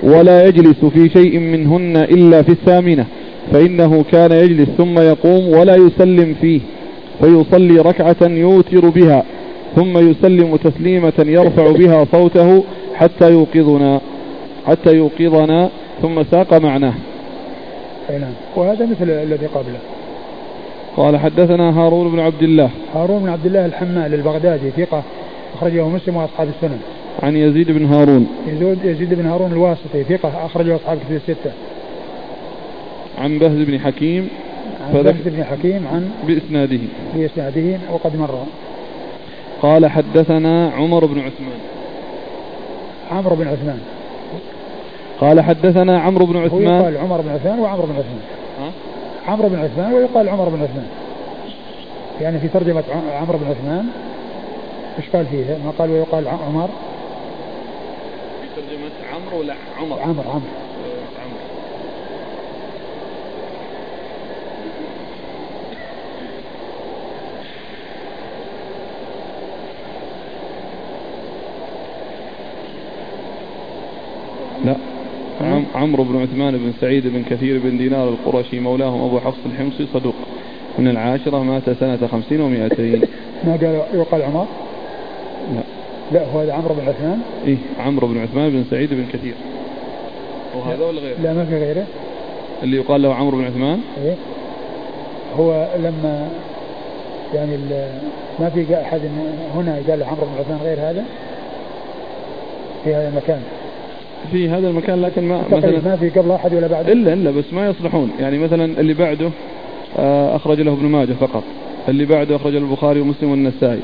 ولا 0.03 0.47
يجلس 0.47 0.85
في 0.85 1.09
شيء 1.09 1.39
منهن 1.39 1.97
إلا 1.97 2.43
في 2.43 2.53
الثامنة 2.53 3.07
فإنه 3.53 4.05
كان 4.12 4.33
يجلس 4.33 4.68
ثم 4.79 4.99
يقوم 4.99 5.49
ولا 5.49 5.77
يسلم 5.77 6.35
فيه 6.41 6.61
فيصلي 7.20 7.79
ركعة 7.79 8.16
يوتر 8.22 8.89
بها. 8.89 9.24
ثم 9.77 10.11
يسلم 10.11 10.57
تسليمة 10.57 11.12
يرفع 11.18 11.70
بها 11.70 12.05
صوته 12.12 12.64
حتى 12.95 13.31
يوقظنا 13.31 14.01
حتى 14.66 14.97
يوقظنا 14.97 15.70
ثم 16.03 16.22
ساق 16.22 16.55
معناه. 16.55 16.95
نعم. 18.11 18.33
وهذا 18.57 18.87
مثل 18.87 19.11
الذي 19.11 19.47
قبله. 19.47 19.79
قال 20.97 21.16
حدثنا 21.16 21.81
هارون 21.81 22.12
بن 22.12 22.20
عبد 22.20 22.43
الله. 22.43 22.70
هارون 22.95 23.22
بن 23.22 23.29
عبد 23.29 23.47
الله 23.47 23.66
الحمال 23.66 24.14
البغدادي 24.14 24.70
ثقة 24.70 25.03
أخرجه 25.55 25.89
مسلم 25.89 26.16
وأصحاب 26.16 26.49
السنن. 26.49 26.79
عن 27.22 27.37
يزيد 27.37 27.70
بن 27.70 27.85
هارون. 27.85 28.27
يزيد, 28.47 28.79
يزيد 28.85 29.14
بن 29.14 29.27
هارون 29.27 29.53
الواسطي 29.53 30.05
ثقة 30.05 30.47
أخرجه 30.47 30.77
أصحاب 30.77 30.99
كتب 30.99 31.16
الستة. 31.16 31.53
عن 33.18 33.39
بهز 33.39 33.66
بن 33.66 33.81
حكيم. 33.81 34.29
عن 34.89 35.03
بهز 35.03 35.14
بن 35.27 35.45
حكيم 35.45 35.87
عن 35.93 36.11
بإسناده. 36.27 36.81
بإسناده 37.14 37.79
وقد 37.93 38.16
مر. 38.16 38.39
قال 39.62 39.86
حدثنا 39.86 40.70
عمر 40.70 41.07
بن 41.07 41.18
عثمان. 41.18 41.59
عمرو 43.11 43.36
بن 43.36 43.48
عثمان. 43.48 43.80
قال 45.20 45.40
حدثنا 45.40 46.00
عمرو 46.00 46.26
بن 46.26 46.36
عثمان. 46.36 46.62
ويقال 46.62 46.96
عمر 46.98 47.20
بن 47.20 47.30
عثمان 47.30 47.59
وعمرو 47.59 47.86
بن 47.86 47.92
عثمان. 47.92 48.20
ها؟ 48.61 48.70
عمرو 49.32 49.48
بن 49.48 49.59
عثمان 49.59 49.92
ويقال 49.92 50.28
عمر 50.28 50.48
بن 50.48 50.62
عثمان. 50.62 50.88
يعني 52.20 52.38
في 52.38 52.48
ترجمة 52.48 52.84
عمرو 53.20 53.38
بن 53.38 53.50
عثمان 53.50 53.86
إيش 54.98 55.11
قال 55.11 55.26
فيها؟ 55.26 55.59
ما 55.64 55.72
قال 55.78 55.90
ويقال 55.90 56.28
عمر؟ 56.28 56.68
في 58.42 58.48
ترجمة 58.57 58.90
عمرو 59.14 59.40
ولا 59.40 59.54
عمر؟ 59.80 60.00
عمر 60.00 60.24
عمر 60.28 60.42
لا 74.64 74.76
عمرو 75.77 76.05
بن 76.05 76.22
عثمان 76.22 76.59
بن 76.59 76.72
سعيد 76.81 77.07
بن 77.07 77.22
كثير 77.31 77.59
بن 77.59 77.79
دينار 77.79 78.09
القرشي 78.09 78.61
مولاهم 78.61 79.03
أبو 79.03 79.20
حفص 79.20 79.39
الحمصي 79.47 79.87
صدوق. 79.95 80.14
من 80.79 80.89
العاشرة 80.89 81.43
مات 81.43 81.70
سنة 81.70 82.07
خمسين 82.12 82.41
ومائتين. 82.41 83.03
ما 83.45 83.53
قال 83.53 83.83
يقال 83.95 84.22
عمر؟ 84.22 84.47
لا. 85.55 85.62
لا 86.12 86.27
هو 86.33 86.41
هذا 86.41 86.53
عمرو 86.53 86.74
بن 86.74 86.89
عثمان. 86.89 87.20
إيه 87.47 87.57
عمرو 87.81 88.09
بن 88.09 88.22
عثمان 88.22 88.51
بن 88.51 88.64
سعيد 88.70 88.95
بن 88.95 89.07
كثير. 89.12 89.35
وهذا 90.57 90.85
ولا 90.85 91.01
غيره. 91.01 91.16
لا 91.22 91.35
ما 91.35 91.45
في 91.45 91.59
غيره. 91.59 91.87
اللي 92.62 92.77
يقال 92.77 93.03
له 93.03 93.14
عمرو 93.14 93.39
بن 93.39 93.45
عثمان؟ 93.45 93.81
إيه. 94.05 94.14
هو 95.39 95.68
لما 95.79 96.29
يعني 97.35 97.57
ما 98.39 98.51
في 98.51 98.81
أحد 98.81 99.01
هنا 99.55 99.81
قال 99.89 99.99
له 99.99 100.07
عمرو 100.07 100.27
بن 100.27 100.41
عثمان 100.41 100.59
غير 100.62 100.79
هذا؟ 100.81 101.05
في 102.85 102.95
هذا 102.95 103.09
المكان. 103.09 103.43
في 104.33 104.49
هذا 104.49 104.68
المكان 104.68 105.03
لكن 105.03 105.29
ما 105.29 105.43
مثلا 105.51 105.81
ما 105.85 105.97
في 105.97 106.11
قبل 106.11 106.31
أحد 106.31 106.55
ولا 106.55 106.66
بعده 106.66 106.93
إلا 106.93 107.12
إلا 107.12 107.31
بس 107.31 107.53
ما 107.53 107.68
يصلحون. 107.68 108.11
يعني 108.20 108.39
مثلا 108.39 108.64
اللي 108.81 108.95
بعده 108.95 109.31
آه، 109.99 110.37
أخرج 110.37 110.61
له 110.61 110.72
ابن 110.72 110.87
ماجه 110.87 111.12
فقط. 111.12 111.43
اللي 111.89 112.05
بعده 112.05 112.37
أخرج 112.37 112.53
له 112.53 112.59
البخاري 112.59 113.01
ومسلم 113.01 113.31
والنسائي. 113.31 113.81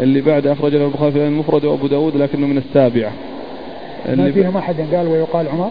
اللي 0.00 0.20
بعده 0.20 0.52
أخرج 0.52 0.74
له 0.74 0.84
البخاري 0.84 1.12
في 1.12 1.26
المفرد 1.26 1.64
وأبو 1.64 1.86
داود 1.86 2.16
لكنه 2.16 2.46
من 2.46 2.58
السابعة. 2.58 3.12
ما 4.08 4.30
فيهم 4.32 4.56
أحد؟ 4.56 4.74
قال 4.94 5.08
ويقال 5.08 5.48
عمر. 5.48 5.70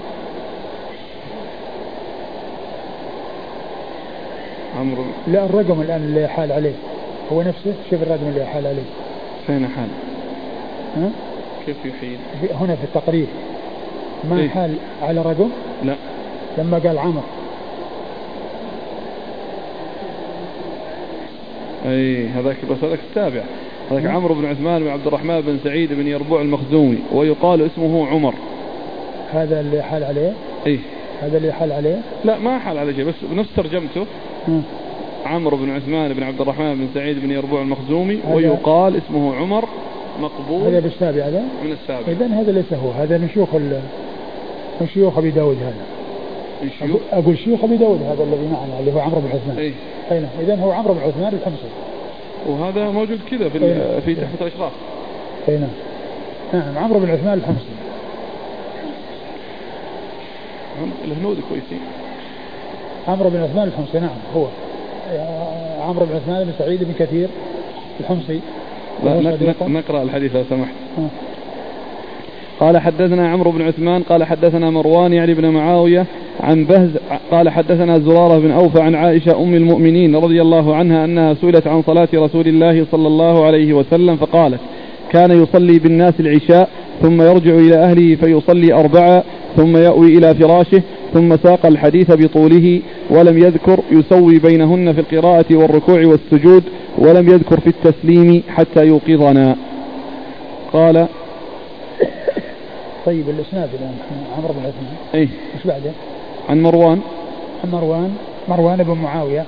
عمرو. 4.79 5.03
لا 5.27 5.45
الرقم 5.45 5.81
الآن 5.81 6.01
اللي 6.01 6.27
حال 6.27 6.51
عليه. 6.51 6.73
هو 7.33 7.41
نفسه؟ 7.41 7.73
شوف 7.89 8.01
الرقم 8.03 8.27
اللي 8.29 8.45
حال 8.45 8.67
عليه. 8.67 8.83
فين 9.47 9.67
حال؟ 9.67 9.87
ها؟ 10.97 11.09
كيف 11.65 11.77
يحيل؟ 11.85 12.17
هنا 12.61 12.75
في 12.75 12.83
التقريب 12.83 13.27
ما 14.29 14.39
إيه؟ 14.39 14.49
حال 14.49 14.75
على 15.01 15.21
رقم 15.21 15.49
لا. 15.83 15.95
لما 16.57 16.77
قال 16.77 16.97
عمر. 16.97 17.23
اي 21.85 22.27
هذاك 22.27 22.57
بس 22.71 22.83
هذاك 22.83 22.99
السابع 23.09 23.41
هذاك 23.91 24.05
عمرو 24.05 24.35
بن 24.35 24.45
عثمان 24.45 24.83
بن 24.83 24.89
عبد 24.89 25.07
الرحمن 25.07 25.41
بن 25.41 25.59
سعيد 25.63 25.93
بن 25.93 26.07
يربوع 26.07 26.41
المخزومي 26.41 26.97
ويقال 27.13 27.61
اسمه 27.61 28.07
عمر. 28.07 28.33
هذا 29.33 29.59
اللي 29.59 29.81
حال 29.81 30.03
عليه؟ 30.03 30.33
اي 30.67 30.79
هذا 31.21 31.37
اللي 31.37 31.51
حال 31.51 31.71
عليه؟ 31.71 32.01
لا 32.25 32.39
ما 32.39 32.59
حال 32.59 32.77
عليه 32.77 32.93
شيء 32.93 33.05
بس 33.05 33.13
بنفس 33.31 33.49
ترجمته. 33.55 34.05
عمرو 35.25 35.57
بن 35.57 35.69
عثمان 35.69 36.13
بن 36.13 36.23
عبد 36.23 36.41
الرحمن 36.41 36.75
بن 36.75 36.87
سعيد 36.93 37.19
بن 37.19 37.31
يربوع 37.31 37.61
المخزومي 37.61 38.19
ويقال 38.31 38.97
اسمه 38.97 39.35
عمر 39.35 39.65
مقبول. 40.21 40.67
هذا 40.67 40.79
بالسابع 40.79 41.23
هذا؟ 41.23 41.43
من 41.65 41.71
السابع. 41.71 42.11
اذا 42.11 42.25
هذا 42.25 42.51
ليس 42.51 42.73
هو 42.73 42.91
هذا 42.91 43.17
من 43.17 43.29
شيوخ 43.33 43.55
شيوخ 44.93 45.17
أبي 45.17 45.31
داود 45.31 45.57
هذا. 45.57 45.85
أقول, 46.81 46.99
أقول 47.11 47.37
شيوخ 47.37 47.63
أبي 47.63 47.77
داود 47.77 48.01
هذا 48.03 48.23
الذي 48.23 48.47
معنا 48.47 48.79
اللي 48.79 48.93
هو 48.93 48.99
عمرو 48.99 49.21
بن 49.21 49.27
عثمان. 49.27 49.57
أي 49.57 50.19
نعم. 50.19 50.29
إذا 50.41 50.55
هو 50.55 50.71
عمرو 50.71 50.93
بن 50.93 50.99
عثمان 50.99 51.33
الحمصي 51.33 51.69
وهذا 52.47 52.89
موجود 52.89 53.19
كذا 53.31 53.49
في 53.49 53.59
نعم. 53.59 53.99
في 54.05 54.15
تحفة 54.15 54.47
الأشراف. 54.47 54.71
أي 55.49 55.57
نعم. 55.57 55.69
نعم 56.53 56.77
عمرو 56.83 56.99
بن 56.99 57.09
عثمان 57.09 57.33
الحمصي 57.33 57.73
الهنود 61.05 61.37
كويسين. 61.49 61.79
عمرو 63.07 63.29
بن 63.29 63.43
عثمان 63.43 63.67
الحمصي 63.67 63.99
نعم 63.99 64.17
هو. 64.35 64.45
عمرو 65.81 66.05
بن 66.05 66.15
عثمان 66.15 66.43
بن 66.43 66.51
سعيد 66.59 66.83
بن 66.83 66.93
كثير 66.99 67.29
الحمصي 67.99 68.39
لا 69.03 69.37
نقرأ 69.67 70.03
الحديث 70.03 70.35
لو 70.35 70.43
سمحت. 70.49 70.73
قال 72.59 72.77
حدثنا 72.77 73.29
عمرو 73.29 73.51
بن 73.51 73.61
عثمان 73.61 74.03
قال 74.03 74.23
حدثنا 74.23 74.69
مروان 74.69 75.13
يعني 75.13 75.33
بن 75.33 75.49
معاوية 75.49 76.05
عن 76.39 76.65
بهز 76.65 76.89
قال 77.31 77.49
حدثنا 77.49 77.99
زرارة 77.99 78.39
بن 78.39 78.51
أوفى 78.51 78.81
عن 78.81 78.95
عائشة 78.95 79.41
أم 79.41 79.55
المؤمنين 79.55 80.15
رضي 80.15 80.41
الله 80.41 80.75
عنها 80.75 81.05
أنها 81.05 81.33
سئلت 81.33 81.67
عن 81.67 81.81
صلاة 81.81 82.07
رسول 82.13 82.47
الله 82.47 82.85
صلى 82.91 83.07
الله 83.07 83.45
عليه 83.45 83.73
وسلم 83.73 84.15
فقالت 84.15 84.59
كان 85.11 85.31
يصلي 85.43 85.79
بالناس 85.79 86.13
العشاء 86.19 86.69
ثم 87.01 87.21
يرجع 87.21 87.55
إلى 87.55 87.75
أهله 87.75 88.15
فيصلي 88.15 88.73
أربعة 88.73 89.23
ثم 89.55 89.77
يأوي 89.77 90.17
إلى 90.17 90.35
فراشه 90.35 90.81
ثم 91.13 91.37
ساق 91.37 91.65
الحديث 91.65 92.11
بطوله 92.11 92.81
ولم 93.09 93.37
يذكر 93.37 93.79
يسوي 93.91 94.39
بينهن 94.39 94.93
في 94.93 94.99
القراءة 94.99 95.55
والركوع 95.55 96.05
والسجود 96.05 96.63
ولم 96.97 97.29
يذكر 97.29 97.59
في 97.59 97.67
التسليم 97.67 98.43
حتى 98.47 98.85
يوقظنا. 98.85 99.55
قال 100.73 101.07
طيب 103.05 103.29
الإسناد 103.29 103.69
الآن 103.73 103.97
عمرو 104.37 104.53
بن 104.53 104.59
عثمان. 104.59 104.95
اي 105.13 105.19
إيش 105.55 105.63
بعده؟ 105.65 105.91
عن 106.49 106.61
مروان. 106.61 107.01
عن 107.63 107.71
مروان. 107.71 108.15
مروان 108.47 108.83
بن 108.83 108.93
معاوية 108.93 109.45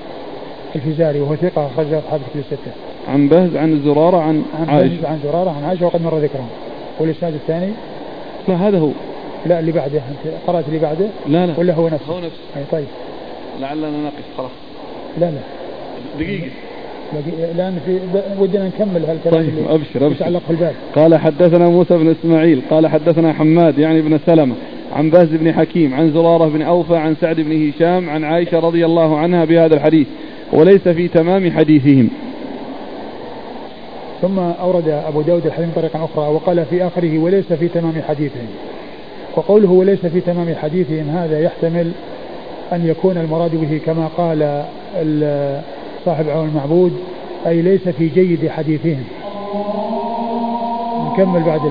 الفزاري 0.76 1.20
وهو 1.20 1.36
ثقة 1.36 1.68
اخرجه 1.68 2.00
أصحاب 2.00 2.22
الكتب 2.22 2.40
الستة. 2.40 2.72
عن 3.08 3.30
بهز 3.30 3.56
عن 3.56 3.82
زرارة 3.86 4.18
عن, 4.18 4.44
عن 4.60 4.70
عائشة. 4.70 5.08
عن 5.08 5.20
زرارة 5.24 5.50
عن 5.50 5.64
عائشة 5.64 5.86
وقد 5.86 6.02
مر 6.02 6.18
ذكرهم. 6.18 6.50
والإسناد 7.00 7.34
الثاني؟ 7.34 7.72
لا 8.48 8.56
هذا 8.56 8.80
هو. 8.80 8.90
لا 9.46 9.60
اللي 9.60 9.72
بعده. 9.72 9.98
أنت 9.98 10.34
قرأت 10.48 10.68
اللي 10.68 10.80
بعده؟ 10.80 11.08
لا 11.28 11.46
لا. 11.46 11.54
ولا 11.58 11.74
هو 11.74 11.90
نفسه؟ 11.90 12.14
هو 12.14 12.20
نفسه. 12.20 12.40
اي 12.58 12.64
طيب. 12.72 12.88
لعلنا 13.60 13.90
نقف 13.90 14.24
خلاص. 14.38 14.52
لا 15.18 15.26
لا. 15.26 15.42
دقيقة. 16.20 16.50
لأن 17.58 17.80
في 17.86 18.00
ودنا 18.40 18.68
نكمل 18.68 19.06
هالكلام 19.06 19.36
طيب 19.36 19.54
أبشر 19.70 20.06
أبشر. 20.08 20.12
يتعلق 20.12 20.42
بالباب. 20.50 20.74
قال 20.96 21.16
حدثنا 21.16 21.70
موسى 21.70 21.98
بن 21.98 22.10
إسماعيل 22.10 22.62
قال 22.70 22.88
حدثنا 22.88 23.34
حماد 23.34 23.78
يعني 23.78 24.02
بن 24.02 24.20
سلمة 24.26 24.56
عن 24.94 25.10
باز 25.10 25.28
بن 25.32 25.54
حكيم 25.54 25.94
عن 25.94 26.12
زرارة 26.12 26.46
بن 26.46 26.62
أوفى 26.62 26.96
عن 26.96 27.16
سعد 27.22 27.36
بن 27.36 27.70
هشام 27.70 28.10
عن 28.10 28.24
عائشة 28.24 28.60
رضي 28.60 28.86
الله 28.86 29.18
عنها 29.18 29.46
بهذا 29.46 29.76
الحديث 29.76 30.08
وليس 30.54 30.88
في 30.88 31.08
تمام 31.08 31.52
حديثهم. 31.52 32.10
ثم 34.22 34.40
أورد 34.40 34.90
أبو 34.90 35.22
داود 35.22 35.46
الحديث 35.46 35.70
طريقا 35.76 36.06
أخرى 36.06 36.28
وقال 36.28 36.66
في 36.66 36.88
آخره 36.88 37.20
وليس 37.20 37.54
في 37.54 37.68
تمام 37.68 37.94
حديثهم. 38.08 38.48
وقوله 39.38 39.72
وليس 39.72 40.06
في 40.06 40.22
تمام 40.22 40.56
حديثهم 40.56 41.10
هذا 41.10 41.40
يحتمل 41.40 41.92
أن 42.74 42.88
يكون 42.88 43.18
المراد 43.18 43.56
به 43.56 43.80
كما 43.86 44.08
قال 44.18 44.66
صاحب 46.06 46.30
عون 46.30 46.48
المعبود 46.50 46.94
أي 47.48 47.62
ليس 47.62 47.90
في 47.90 48.08
جيد 48.08 48.50
حديثهم. 48.50 49.04
نكمل 51.12 51.44
بعد 51.44 51.62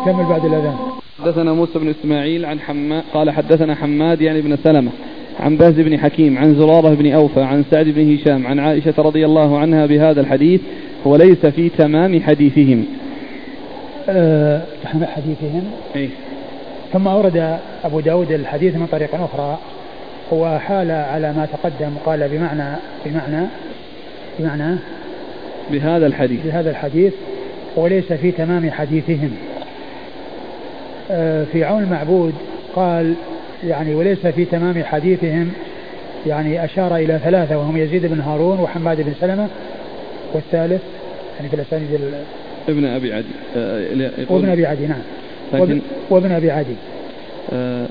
نكمل 0.00 0.24
بعد 0.24 0.44
الأذان. 0.44 0.76
حدثنا 1.20 1.52
موسى 1.52 1.78
بن 1.78 1.88
إسماعيل 1.88 2.44
عن 2.44 2.60
حماد 2.60 3.02
قال 3.14 3.30
حدثنا 3.30 3.74
حماد 3.74 4.20
يعني 4.20 4.40
بن 4.40 4.56
سلمة 4.56 4.90
عن 5.40 5.56
باز 5.56 5.74
بن 5.74 5.98
حكيم 5.98 6.38
عن 6.38 6.54
زرارة 6.54 6.94
بن 6.94 7.12
أوفى 7.12 7.42
عن 7.42 7.64
سعد 7.70 7.86
بن 7.86 8.14
هشام 8.14 8.46
عن 8.46 8.58
عائشة 8.58 8.94
رضي 8.98 9.26
الله 9.26 9.58
عنها 9.58 9.86
بهذا 9.86 10.20
الحديث 10.20 10.60
وليس 11.04 11.46
في 11.46 11.68
تمام 11.68 12.20
حديثهم. 12.20 12.84
أه 14.08 14.62
حديثهم. 14.84 15.64
أي 15.96 16.08
ثم 16.92 17.08
أورد 17.08 17.58
أبو 17.84 18.00
داود 18.00 18.32
الحديث 18.32 18.76
من 18.76 18.86
طريق 18.86 19.14
أخرى. 19.14 19.58
وحال 20.32 20.90
على 20.90 21.32
ما 21.32 21.48
تقدم 21.52 21.90
قال 22.06 22.28
بمعنى 22.28 22.76
بمعنى 23.06 23.46
بمعنى 24.38 24.76
بهذا 25.70 26.06
الحديث. 26.06 26.46
بهذا 26.46 26.70
الحديث 26.70 27.12
وليس 27.76 28.12
في 28.12 28.30
تمام 28.30 28.70
حديثهم. 28.70 29.36
آه، 31.10 31.44
في 31.52 31.64
عون 31.64 31.82
المعبود 31.82 32.34
قال 32.74 33.14
يعني 33.64 33.94
وليس 33.94 34.26
في 34.26 34.44
تمام 34.44 34.84
حديثهم 34.84 35.52
يعني 36.26 36.64
أشار 36.64 36.96
إلى 36.96 37.20
ثلاثة 37.24 37.58
وهم 37.58 37.76
يزيد 37.76 38.06
بن 38.06 38.20
هارون 38.20 38.60
وحماد 38.60 39.00
بن 39.00 39.12
سلمة 39.20 39.48
والثالث 40.32 40.82
يعني 41.36 41.48
في 41.48 41.56
الأسانيد 41.56 41.88
ابن 42.68 42.84
أبي 42.84 43.12
عدي. 43.12 43.26
آه 43.56 44.26
وابن 44.28 44.48
أبي 44.48 44.66
عدي 44.66 44.86
نعم. 44.86 45.02
لكن 45.52 45.80
وابن 46.10 46.32
أبي 46.32 46.50
عدي. 46.50 46.76
آه 47.52 47.86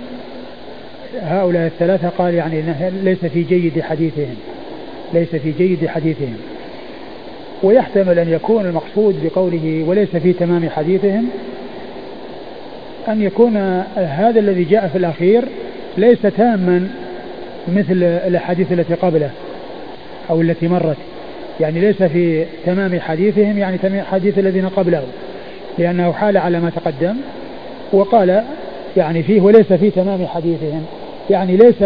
هؤلاء 1.21 1.65
الثلاثة 1.65 2.09
قال 2.09 2.33
يعني 2.33 2.63
ليس 3.03 3.25
في 3.25 3.43
جيد 3.43 3.81
حديثهم 3.81 4.35
ليس 5.13 5.35
في 5.35 5.51
جيد 5.57 5.87
حديثهم. 5.87 6.37
ويحتمل 7.63 8.19
أن 8.19 8.29
يكون 8.29 8.65
المقصود 8.65 9.15
بقوله 9.23 9.83
وليس 9.87 10.15
في 10.15 10.33
تمام 10.33 10.69
حديثهم 10.69 11.29
أن 13.07 13.21
يكون 13.21 13.57
هذا 13.95 14.39
الذي 14.39 14.63
جاء 14.63 14.87
في 14.87 14.97
الأخير 14.97 15.43
ليس 15.97 16.21
تاما 16.21 16.87
مثل 17.67 18.03
الأحاديث 18.03 18.71
التي 18.71 18.93
قبله 18.93 19.29
أو 20.29 20.41
التي 20.41 20.67
مرت. 20.67 20.97
يعني 21.59 21.79
ليس 21.79 22.03
في 22.03 22.45
تمام 22.65 22.99
حديثهم 22.99 23.57
يعني 23.57 23.77
تمام 23.77 24.01
حديث 24.05 24.39
الذين 24.39 24.69
قبله 24.69 25.03
لأنه 25.77 26.13
حال 26.13 26.37
على 26.37 26.59
ما 26.59 26.69
تقدم 26.69 27.15
وقال 27.93 28.43
يعني 28.97 29.23
فيه 29.23 29.41
وليس 29.41 29.73
في 29.73 29.89
تمام 29.89 30.25
حديثهم. 30.27 30.85
يعني 31.29 31.57
ليس 31.57 31.81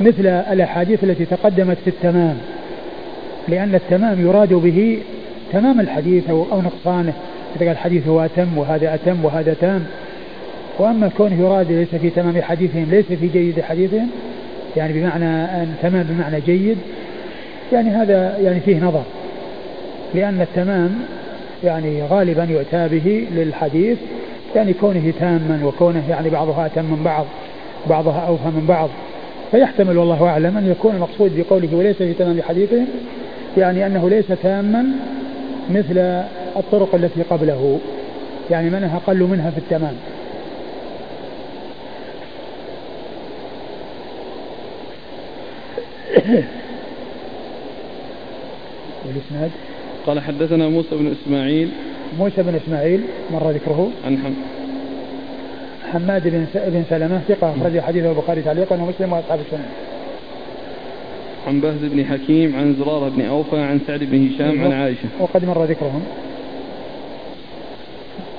مثل 0.00 0.26
الأحاديث 0.26 1.04
التي 1.04 1.24
تقدمت 1.24 1.76
في 1.84 1.90
التمام 1.90 2.36
لأن 3.48 3.74
التمام 3.74 4.26
يراد 4.26 4.52
به 4.52 4.98
تمام 5.52 5.80
الحديث 5.80 6.30
أو, 6.30 6.46
أو 6.52 6.62
نقصانه. 6.62 7.12
إذا 7.60 7.72
الحديث 7.72 8.08
هو 8.08 8.20
أتم 8.20 8.58
وهذا 8.58 8.94
أتم 8.94 9.24
وهذا 9.24 9.54
تام. 9.60 9.84
وأما 10.78 11.10
كونه 11.16 11.40
يراد 11.40 11.72
ليس 11.72 11.94
في 11.94 12.10
تمام 12.10 12.42
حديثهم 12.42 12.86
ليس 12.90 13.04
في 13.04 13.28
جيد 13.28 13.60
حديثهم 13.60 14.08
يعني 14.76 14.92
بمعنى 14.92 15.44
أن 15.44 15.74
تمام 15.82 16.06
بمعنى 16.10 16.40
جيد 16.40 16.76
يعني 17.72 17.90
هذا 17.90 18.38
يعني 18.38 18.60
فيه 18.60 18.80
نظر. 18.80 19.02
لأن 20.14 20.40
التمام 20.40 20.90
يعني 21.64 22.02
غالبا 22.02 22.44
يؤتى 22.44 22.88
به 22.88 23.26
للحديث 23.36 23.98
يعني 24.56 24.72
كونه 24.72 25.12
تاما 25.20 25.60
وكونه 25.64 26.02
يعني 26.10 26.30
بعضها 26.30 26.66
أتم 26.66 26.84
من 26.84 27.02
بعض. 27.04 27.26
بعضها 27.88 28.20
أوفى 28.20 28.44
من 28.44 28.66
بعض. 28.68 28.90
فيحتمل 29.50 29.98
والله 29.98 30.26
أعلم 30.26 30.56
أن 30.56 30.70
يكون 30.70 30.94
المقصود 30.94 31.36
بقوله 31.36 31.68
وليس 31.76 31.96
في 31.96 32.12
تمام 32.12 32.42
حديثه 32.42 32.84
يعني 33.56 33.86
أنه 33.86 34.10
ليس 34.10 34.26
تاما 34.42 34.86
مثل 35.70 35.98
الطرق 36.56 36.94
التي 36.94 37.22
قبله. 37.22 37.78
يعني 38.50 38.70
منها 38.70 38.96
أقل 38.96 39.22
منها 39.22 39.50
في 39.50 39.58
التمام. 39.58 39.94
والإسناد؟ 49.06 49.50
قال 50.06 50.20
حدثنا 50.20 50.68
موسى 50.68 50.96
بن 50.96 51.12
إسماعيل. 51.22 51.70
موسى 52.18 52.42
بن 52.42 52.54
إسماعيل 52.54 53.00
مر 53.32 53.50
ذكره؟ 53.50 53.90
عن 54.06 54.18
حم 54.18 54.57
حماد 55.92 56.28
بن 56.28 56.46
بن 56.54 56.84
سلمة 56.90 57.20
ثقة 57.28 57.54
أخرج 57.60 57.80
حديثه 57.80 58.10
البخاري 58.10 58.42
تعليقا 58.42 58.76
ومسلم 58.76 59.12
وأصحاب 59.12 59.40
السنة. 59.40 59.68
عن 61.46 61.60
بهز 61.60 61.78
بن 61.82 62.04
حكيم 62.04 62.56
عن 62.56 62.76
زرارة 62.78 63.08
بن 63.08 63.22
أوفى 63.22 63.58
عن 63.58 63.80
سعد 63.86 64.04
بن 64.04 64.28
هشام 64.28 64.64
عن 64.64 64.72
عائشة. 64.72 65.08
وقد 65.20 65.44
مر 65.44 65.64
ذكرهم. 65.64 66.02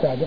بعده. 0.03 0.25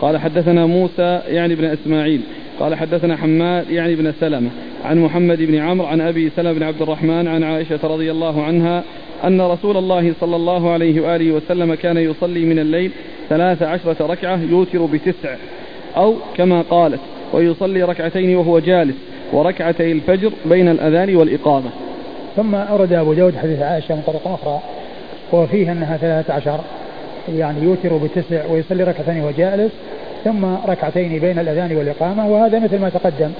قال 0.00 0.18
حدثنا 0.18 0.66
موسى 0.66 1.20
يعني 1.28 1.54
بن 1.54 1.64
إسماعيل. 1.64 2.20
قال 2.60 2.74
حدثنا 2.74 3.16
حماد 3.16 3.70
يعني 3.70 3.94
بن 3.94 4.12
سلمة. 4.20 4.50
عن 4.84 4.98
محمد 4.98 5.42
بن 5.42 5.54
عمرو 5.54 5.86
عن 5.86 6.00
أبي 6.00 6.30
سلمة 6.36 6.52
بن 6.52 6.62
عبد 6.62 6.82
الرحمن 6.82 7.28
عن 7.28 7.42
عائشة 7.42 7.80
رضي 7.84 8.10
الله 8.10 8.44
عنها 8.44 8.84
أن 9.24 9.40
رسول 9.40 9.76
الله 9.76 10.14
صلى 10.20 10.36
الله 10.36 10.70
عليه 10.70 11.00
وآله 11.00 11.32
وسلم 11.32 11.74
كان 11.74 11.96
يصلي 11.96 12.44
من 12.44 12.58
الليل 12.58 12.90
ثلاث 13.28 13.62
عشرة 13.62 14.06
ركعة 14.06 14.42
يوتر 14.42 14.84
بتسع. 14.84 15.34
أو 15.96 16.14
كما 16.36 16.62
قالت 16.70 17.00
ويصلي 17.32 17.82
ركعتين 17.82 18.36
وهو 18.36 18.58
جالس 18.58 18.94
وركعتي 19.32 19.92
الفجر 19.92 20.32
بين 20.44 20.68
الأذان 20.68 21.16
والإقامة. 21.16 21.70
ثم 22.36 22.54
أورد 22.54 22.92
أبو 22.92 23.12
داود 23.12 23.36
حديث 23.36 23.62
عائشة 23.62 23.94
من 23.94 24.02
طريق 24.06 24.28
أخرى 24.28 24.60
وفيه 25.32 25.72
أنها 25.72 25.96
ثلاثة 25.96 26.34
عشر 26.34 26.60
يعني 27.36 27.62
يوتر 27.62 27.96
بتسع 27.96 28.46
ويصلي 28.50 28.84
ركعتين 28.84 29.20
وهو 29.20 29.30
جالس 29.30 29.72
ثم 30.24 30.44
ركعتين 30.44 31.18
بين 31.18 31.38
الأذان 31.38 31.76
والإقامة 31.76 32.28
وهذا 32.28 32.58
مثل 32.58 32.78
ما 32.78 32.88
تقدم 32.88 33.30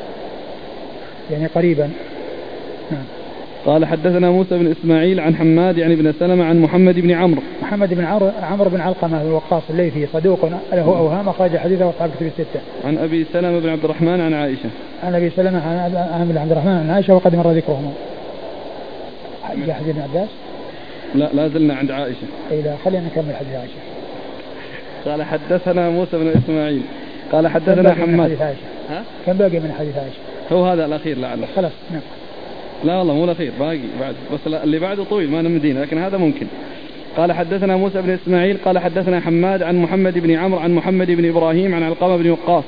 يعني 1.31 1.47
قريبا. 1.47 1.91
نعم. 2.91 3.22
قال 3.67 3.85
حدثنا 3.85 4.31
موسى 4.31 4.59
بن 4.59 4.71
إسماعيل 4.71 5.21
عن 5.21 5.37
حماد 5.37 5.79
يعني 5.79 5.97
بن 5.97 6.13
سلمة 6.21 6.45
عن 6.45 6.61
محمد 6.61 6.95
بن 6.95 7.11
عمرو 7.11 7.43
محمد 7.63 7.95
بن 7.95 8.05
عمرو 8.05 8.31
عمرو 8.43 8.71
بن 8.71 8.81
علقمة 8.81 9.23
الوقاص 9.23 9.63
الليثي 9.71 10.07
صدوق 10.13 10.45
له 10.73 10.83
اوهام 10.85 11.29
أخرج 11.29 11.57
حديثه 11.57 11.91
أصحاب 11.91 12.11
كتب 12.17 12.27
الستة. 12.27 12.61
عن 12.85 12.99
أبي 12.99 13.27
سلمة 13.33 13.59
بن 13.59 13.69
عبد 13.69 13.85
الرحمن 13.85 14.21
عن 14.21 14.35
عائشة. 14.35 14.69
عن 15.03 15.15
أبي 15.15 15.31
سلمة 15.31 15.63
عن 15.69 16.37
عبد 16.41 16.53
الرحمن 16.53 16.73
عن 16.73 16.91
عائشة 16.91 17.15
وقد 17.15 17.37
مر 17.37 17.51
ذكرهما. 17.51 17.93
حديث 19.43 19.89
ابن 19.89 20.01
عباس؟ 20.01 20.29
لا 21.15 21.29
لا 21.35 21.49
زلنا 21.49 21.75
عند 21.75 21.91
عائشة. 21.91 22.27
اي 22.51 22.63
لا 22.63 22.75
خلينا 22.85 23.05
نكمل 23.07 23.35
حديث 23.37 23.55
عائشة. 23.55 23.79
قال 25.05 25.23
حدثنا 25.23 25.91
موسى 25.91 26.19
بن 26.19 26.29
إسماعيل 26.29 26.83
قال 27.33 27.49
حدثنا 27.49 27.95
حماد. 27.95 28.37
ها؟ 28.91 29.03
كم 29.27 29.33
باقي 29.33 29.59
من 29.59 29.75
حديث 29.79 29.99
عائشة؟ 29.99 30.19
هو 30.53 30.65
هذا 30.65 30.85
الأخير 30.85 31.19
لعله. 31.19 31.47
خلاص 31.57 31.73
نعم. 31.91 32.01
لا 32.85 32.99
والله 32.99 33.15
مو 33.15 33.25
الأخير 33.25 33.53
باقي 33.61 33.79
بعد 34.01 34.15
بس 34.33 34.55
اللي 34.65 34.79
بعده 34.79 35.05
طويل 35.05 35.31
ما 35.31 35.43
نمدينا 35.43 35.81
لكن 35.81 35.99
هذا 35.99 36.17
ممكن. 36.17 36.47
قال 37.17 37.33
حدثنا 37.33 37.77
موسى 37.77 38.03
بن 38.03 38.11
إسماعيل 38.11 38.57
قال 38.65 38.79
حدثنا 38.79 39.21
حماد 39.21 39.63
عن 39.63 39.77
محمد 39.77 40.19
بن 40.19 40.31
عمرو 40.31 40.61
عن 40.61 40.75
محمد 40.75 41.11
بن 41.11 41.29
إبراهيم 41.29 41.75
عن 41.75 41.83
علقمة 41.83 42.17
بن 42.17 42.31
وقاص 42.31 42.65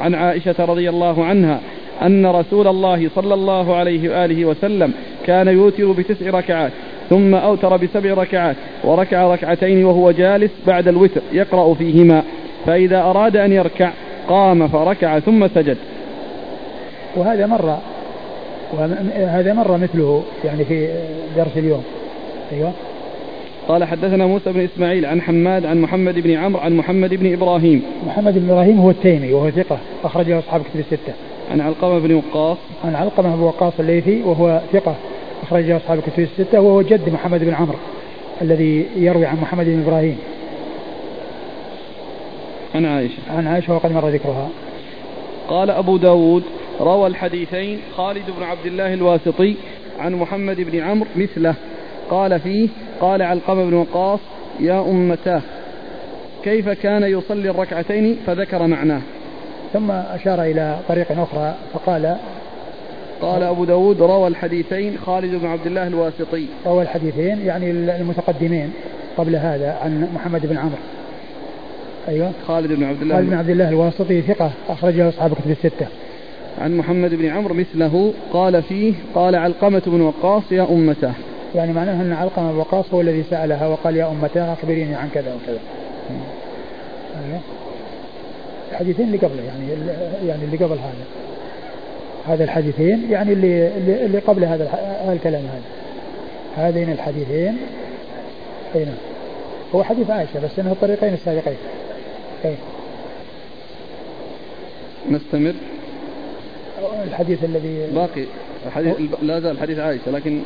عن 0.00 0.14
عائشة 0.14 0.54
رضي 0.58 0.88
الله 0.88 1.24
عنها 1.24 1.60
أن 2.02 2.26
رسول 2.26 2.68
الله 2.68 3.10
صلى 3.14 3.34
الله 3.34 3.76
عليه 3.76 4.10
وآله 4.10 4.44
وسلم 4.44 4.92
كان 5.26 5.48
يوتر 5.48 5.92
بتسع 5.92 6.30
ركعات 6.30 6.72
ثم 7.10 7.34
أوتر 7.34 7.76
بسبع 7.76 8.14
ركعات 8.14 8.56
وركع 8.84 9.32
ركعتين 9.34 9.84
وهو 9.84 10.10
جالس 10.10 10.50
بعد 10.66 10.88
الوتر 10.88 11.20
يقرأ 11.32 11.74
فيهما 11.74 12.22
فإذا 12.66 13.00
أراد 13.00 13.36
أن 13.36 13.52
يركع 13.52 13.90
قام 14.28 14.68
فركع 14.68 15.18
ثم 15.18 15.48
سجد. 15.48 15.76
وهذا 17.16 17.46
مر 17.46 17.78
وهذا 18.72 19.52
مر 19.52 19.76
مثله 19.76 20.22
يعني 20.44 20.64
في 20.64 20.88
درس 21.36 21.56
اليوم. 21.56 21.84
أيوه. 22.52 22.72
قال 23.68 23.84
حدثنا 23.84 24.26
موسى 24.26 24.52
بن 24.52 24.60
إسماعيل 24.60 25.06
عن 25.06 25.22
حماد 25.22 25.66
عن 25.66 25.80
محمد 25.80 26.18
بن 26.18 26.30
عمرو 26.30 26.60
عن 26.62 26.76
محمد 26.76 27.14
بن 27.14 27.32
إبراهيم. 27.32 27.82
محمد 28.06 28.38
بن 28.38 28.50
إبراهيم 28.50 28.80
هو 28.80 28.90
التيمي 28.90 29.32
وهو 29.32 29.50
ثقة 29.50 29.78
أخرجه 30.04 30.38
أصحاب 30.38 30.60
كتب 30.60 30.80
الستة. 30.80 31.12
عن 31.50 31.60
علقمة 31.60 31.98
بن 31.98 32.14
وقاص. 32.14 32.56
عن 32.84 32.94
علقمة 32.94 33.36
بن 33.36 33.42
وقاص 33.42 33.72
الليثي 33.80 34.22
وهو 34.22 34.60
ثقة 34.72 34.94
أخرجه 35.42 35.76
أصحاب 35.76 36.00
كتب 36.00 36.22
الستة 36.22 36.60
وهو 36.60 36.82
جد 36.82 37.12
محمد 37.12 37.44
بن 37.44 37.54
عمرو 37.54 37.78
الذي 38.42 38.86
يروي 38.96 39.26
عن 39.26 39.36
محمد 39.42 39.66
بن 39.66 39.82
إبراهيم. 39.86 40.18
عن 42.74 42.86
عائشة. 42.86 43.18
عن 43.36 43.46
عائشة 43.46 43.74
وقد 43.74 43.92
مر 43.92 44.08
ذكرها. 44.08 44.48
قال 45.48 45.70
أبو 45.70 45.96
داود 45.96 46.42
روى 46.80 47.06
الحديثين 47.06 47.78
خالد 47.96 48.30
بن 48.38 48.42
عبد 48.42 48.66
الله 48.66 48.94
الواسطي 48.94 49.54
عن 49.98 50.14
محمد 50.14 50.60
بن 50.60 50.80
عمرو 50.80 51.08
مثله. 51.16 51.54
قال 52.10 52.40
فيه 52.40 52.68
قال 53.00 53.22
علقمة 53.22 53.64
بن 53.64 53.74
وقاص 53.74 54.20
يا 54.60 54.80
أمتاه 54.80 55.42
كيف 56.44 56.68
كان 56.68 57.02
يصلي 57.02 57.50
الركعتين؟ 57.50 58.16
فذكر 58.26 58.66
معناه. 58.66 59.00
ثم 59.72 59.90
أشار 59.90 60.42
إلى 60.42 60.78
طريق 60.88 61.12
أخرى 61.12 61.54
فقال 61.72 62.16
قال 63.22 63.42
أبو 63.42 63.64
داود 63.64 64.02
روى 64.02 64.28
الحديثين 64.28 64.98
خالد 65.06 65.34
بن 65.34 65.46
عبد 65.46 65.66
الله 65.66 65.86
الواسطي. 65.86 66.46
روى 66.66 66.82
الحديثين 66.82 67.46
يعني 67.46 67.70
المتقدمين 67.70 68.72
قبل 69.16 69.36
هذا 69.36 69.78
عن 69.82 70.08
محمد 70.14 70.46
بن 70.46 70.56
عمرو. 70.58 70.78
أيوة. 72.08 72.32
خالد 72.46 72.72
بن 72.72 72.84
عبد 72.84 73.02
الله 73.02 73.14
خالد 73.14 73.28
بن 73.28 73.36
عبد 73.36 73.50
الله 73.50 73.68
الواسطي 73.68 74.22
ثقة 74.22 74.50
أخرجه 74.68 75.08
أصحاب 75.08 75.34
كتب 75.34 75.50
الستة. 75.50 75.86
عن 76.58 76.76
محمد 76.76 77.14
بن 77.14 77.26
عمرو 77.26 77.54
مثله 77.54 78.12
قال 78.32 78.62
فيه 78.62 78.94
قال 79.14 79.36
علقمة 79.36 79.82
بن 79.86 80.00
وقاص 80.00 80.42
يا 80.52 80.62
أمته. 80.70 81.12
يعني 81.54 81.72
معناه 81.72 82.02
أن 82.02 82.12
علقمة 82.12 82.52
بن 82.52 82.58
وقاص 82.58 82.94
هو 82.94 83.00
الذي 83.00 83.22
سألها 83.22 83.66
وقال 83.66 83.96
يا 83.96 84.10
أمته 84.10 84.52
أخبريني 84.52 84.94
عن 84.94 85.08
كذا 85.14 85.34
وكذا. 85.34 85.58
أيوه. 87.24 87.40
الحديثين 88.72 89.06
اللي 89.06 89.18
قبله 89.18 89.42
يعني 89.42 89.64
يعني 90.26 90.44
اللي 90.44 90.56
قبل 90.56 90.78
هذا. 90.78 91.04
هذا 92.26 92.44
الحديثين 92.44 93.10
يعني 93.10 93.32
اللي 93.32 93.68
اللي 94.06 94.18
قبل 94.18 94.44
هذا 94.44 94.70
الكلام 95.12 95.42
هذا. 95.42 95.62
هذين 96.56 96.92
الحديثين. 96.92 97.56
أي 98.74 98.84
نعم. 98.84 98.94
هو 99.74 99.82
حديث 99.82 100.10
عائشة 100.10 100.40
بس 100.44 100.58
إنه 100.58 100.72
الطريقين 100.72 101.14
السابقين. 101.14 101.56
أي. 102.44 102.54
نستمر. 105.10 105.54
الحديث 107.04 107.44
الذي 107.44 107.86
باقي. 107.94 108.24
الحديث 108.66 108.94
لا 109.22 109.40
زال 109.40 109.60
حديث 109.60 109.78
عائشة 109.78 110.10
لكن 110.10 110.40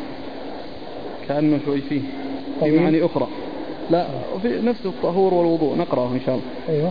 كأنه 1.29 1.59
شوي 1.65 1.81
فيه 1.81 2.01
في. 2.61 2.71
معاني 2.71 3.05
أخرى. 3.05 3.27
لا 3.91 4.07
في 4.43 4.49
نفس 4.65 4.87
الطهور 4.87 5.35
والوضوء 5.35 5.77
نقرأه 5.79 6.09
إن 6.09 6.21
شاء 6.27 6.35
الله. 6.35 6.79
أيوه. 6.79 6.91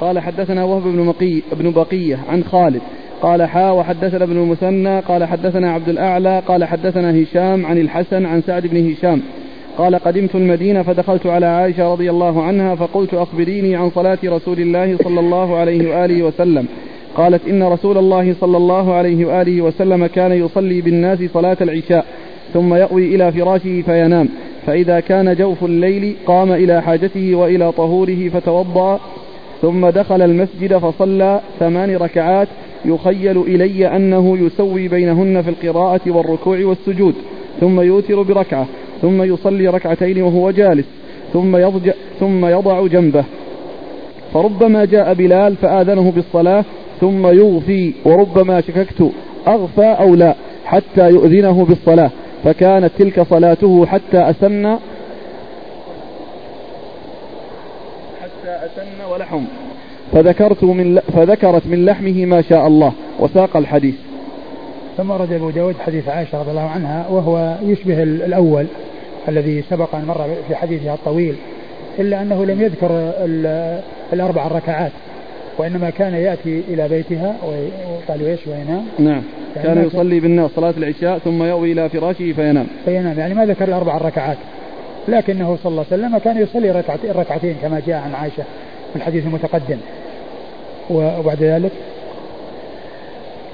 قال 0.00 0.18
حدثنا 0.18 0.64
وهب 0.64 0.82
بن 0.82 0.98
مقي 0.98 1.42
بن 1.52 1.70
بقية 1.70 2.18
عن 2.28 2.44
خالد. 2.44 2.80
قال 3.22 3.42
حا 3.42 3.70
وحدثنا 3.70 4.24
ابن 4.24 4.36
المثنى. 4.36 5.00
قال 5.00 5.24
حدثنا 5.24 5.72
عبد 5.72 5.88
الأعلى. 5.88 6.42
قال 6.48 6.64
حدثنا 6.64 7.22
هشام 7.22 7.66
عن 7.66 7.78
الحسن 7.78 8.26
عن 8.26 8.42
سعد 8.42 8.66
بن 8.66 8.92
هشام. 8.92 9.22
قال 9.78 9.94
قدمت 9.94 10.34
المدينة 10.34 10.82
فدخلت 10.82 11.26
على 11.26 11.46
عائشة 11.46 11.92
رضي 11.92 12.10
الله 12.10 12.42
عنها 12.42 12.74
فقلت 12.74 13.14
أخبريني 13.14 13.76
عن 13.76 13.90
صلاة 13.90 14.18
رسول 14.24 14.60
الله 14.60 14.96
صلى 14.96 15.20
الله 15.20 15.56
عليه 15.56 15.90
وآله 15.90 16.22
وسلم. 16.22 16.66
قالت 17.16 17.48
إن 17.48 17.62
رسول 17.62 17.98
الله 17.98 18.34
صلى 18.40 18.56
الله 18.56 18.94
عليه 18.94 19.24
وآله 19.24 19.62
وسلم 19.62 20.06
كان 20.06 20.32
يصلي 20.32 20.80
بالناس 20.80 21.18
صلاة 21.34 21.56
العشاء 21.60 22.04
ثم 22.54 22.74
يأوي 22.74 23.14
إلى 23.14 23.32
فراشه 23.32 23.82
فينام. 23.82 24.28
فإذا 24.66 25.00
كان 25.00 25.34
جوف 25.34 25.64
الليل 25.64 26.16
قام 26.26 26.52
إلى 26.52 26.82
حاجته 26.82 27.34
وإلى 27.34 27.72
طهوره 27.72 28.28
فتوضأ 28.28 29.00
ثم 29.62 29.86
دخل 29.88 30.22
المسجد 30.22 30.76
فصلى 30.76 31.40
ثمان 31.60 31.96
ركعات. 31.96 32.48
يخيل 32.84 33.40
إلي 33.40 33.96
أنه 33.96 34.38
يسوي 34.38 34.88
بينهن 34.88 35.42
في 35.42 35.50
القراءة 35.50 36.00
والركوع 36.06 36.58
والسجود 36.64 37.14
ثم 37.60 37.80
يوتر 37.80 38.22
بركعة 38.22 38.66
ثم 39.02 39.22
يصلي 39.22 39.68
ركعتين 39.68 40.22
وهو 40.22 40.50
جالس 40.50 40.86
ثم 41.32 41.56
يضجع 41.56 41.92
ثم 42.20 42.46
يضع 42.46 42.86
جنبه. 42.86 43.24
فربما 44.34 44.84
جاء 44.84 45.14
بلال 45.14 45.56
فآذنه 45.56 46.10
بالصلاة 46.10 46.64
ثم 47.02 47.26
يغفي 47.26 47.92
وربما 48.04 48.60
شككت 48.60 49.10
أغفى 49.48 49.96
أو 50.00 50.14
لا 50.14 50.34
حتى 50.64 51.08
يؤذنه 51.08 51.64
بالصلاة. 51.64 52.10
فكانت 52.44 52.90
تلك 52.98 53.22
صلاته 53.22 53.86
حتى 53.86 54.30
أسن 54.30 54.78
حتى 58.22 58.52
أسن 58.66 59.12
ولحم. 59.12 59.44
فذكرت 60.12 60.64
من 60.64 60.98
فذكرت 60.98 61.66
من 61.66 61.84
لحمه 61.84 62.26
ما 62.26 62.42
شاء 62.42 62.66
الله 62.66 62.92
وساق 63.20 63.56
الحديث. 63.56 63.94
ثم 64.96 65.10
ورد 65.10 65.32
أبو 65.32 65.50
داود 65.50 65.74
حديث 65.86 66.08
عائشة 66.08 66.40
رضي 66.40 66.50
الله 66.50 66.68
عنها 66.68 67.08
وهو 67.08 67.56
يشبه 67.62 68.02
الأول 68.02 68.66
الذي 69.28 69.64
سبق 69.70 69.94
أن 69.94 70.04
مر 70.04 70.28
في 70.48 70.54
حديثها 70.54 70.94
الطويل 70.94 71.34
إلا 71.98 72.22
أنه 72.22 72.44
لم 72.44 72.62
يذكر 72.62 73.12
الأربع 74.12 74.46
الركعات. 74.46 74.92
وإنما 75.58 75.90
كان 75.90 76.14
يأتي 76.14 76.62
إلى 76.68 76.88
بيتها 76.88 77.36
وقال 77.42 78.26
إيش 78.26 78.40
وينام؟ 78.46 78.84
نعم. 78.98 79.22
يعني 79.56 79.68
كان 79.68 79.86
يصلي 79.86 80.20
بالناس 80.20 80.50
صلاة 80.50 80.74
العشاء 80.76 81.18
ثم 81.18 81.42
يأوي 81.42 81.72
إلى 81.72 81.88
فراشه 81.88 82.32
فينام. 82.32 82.66
فينام. 82.84 83.18
يعني 83.18 83.34
ما 83.34 83.46
ذكر 83.46 83.68
الأربع 83.68 83.96
الركعات 83.96 84.36
لكنه 85.08 85.58
صلى 85.62 85.70
الله 85.70 85.84
عليه 85.92 86.02
وسلم 86.02 86.18
كان 86.18 86.42
يصلي 86.42 86.70
ركعتين 86.70 87.10
ركعتين 87.10 87.54
كما 87.62 87.82
جاء 87.86 87.96
عن 87.96 88.14
عائشة 88.14 88.42
في 88.92 88.96
الحديث 88.96 89.26
المتقدم. 89.26 89.78
وبعد 90.90 91.42
ذلك؟ 91.42 91.72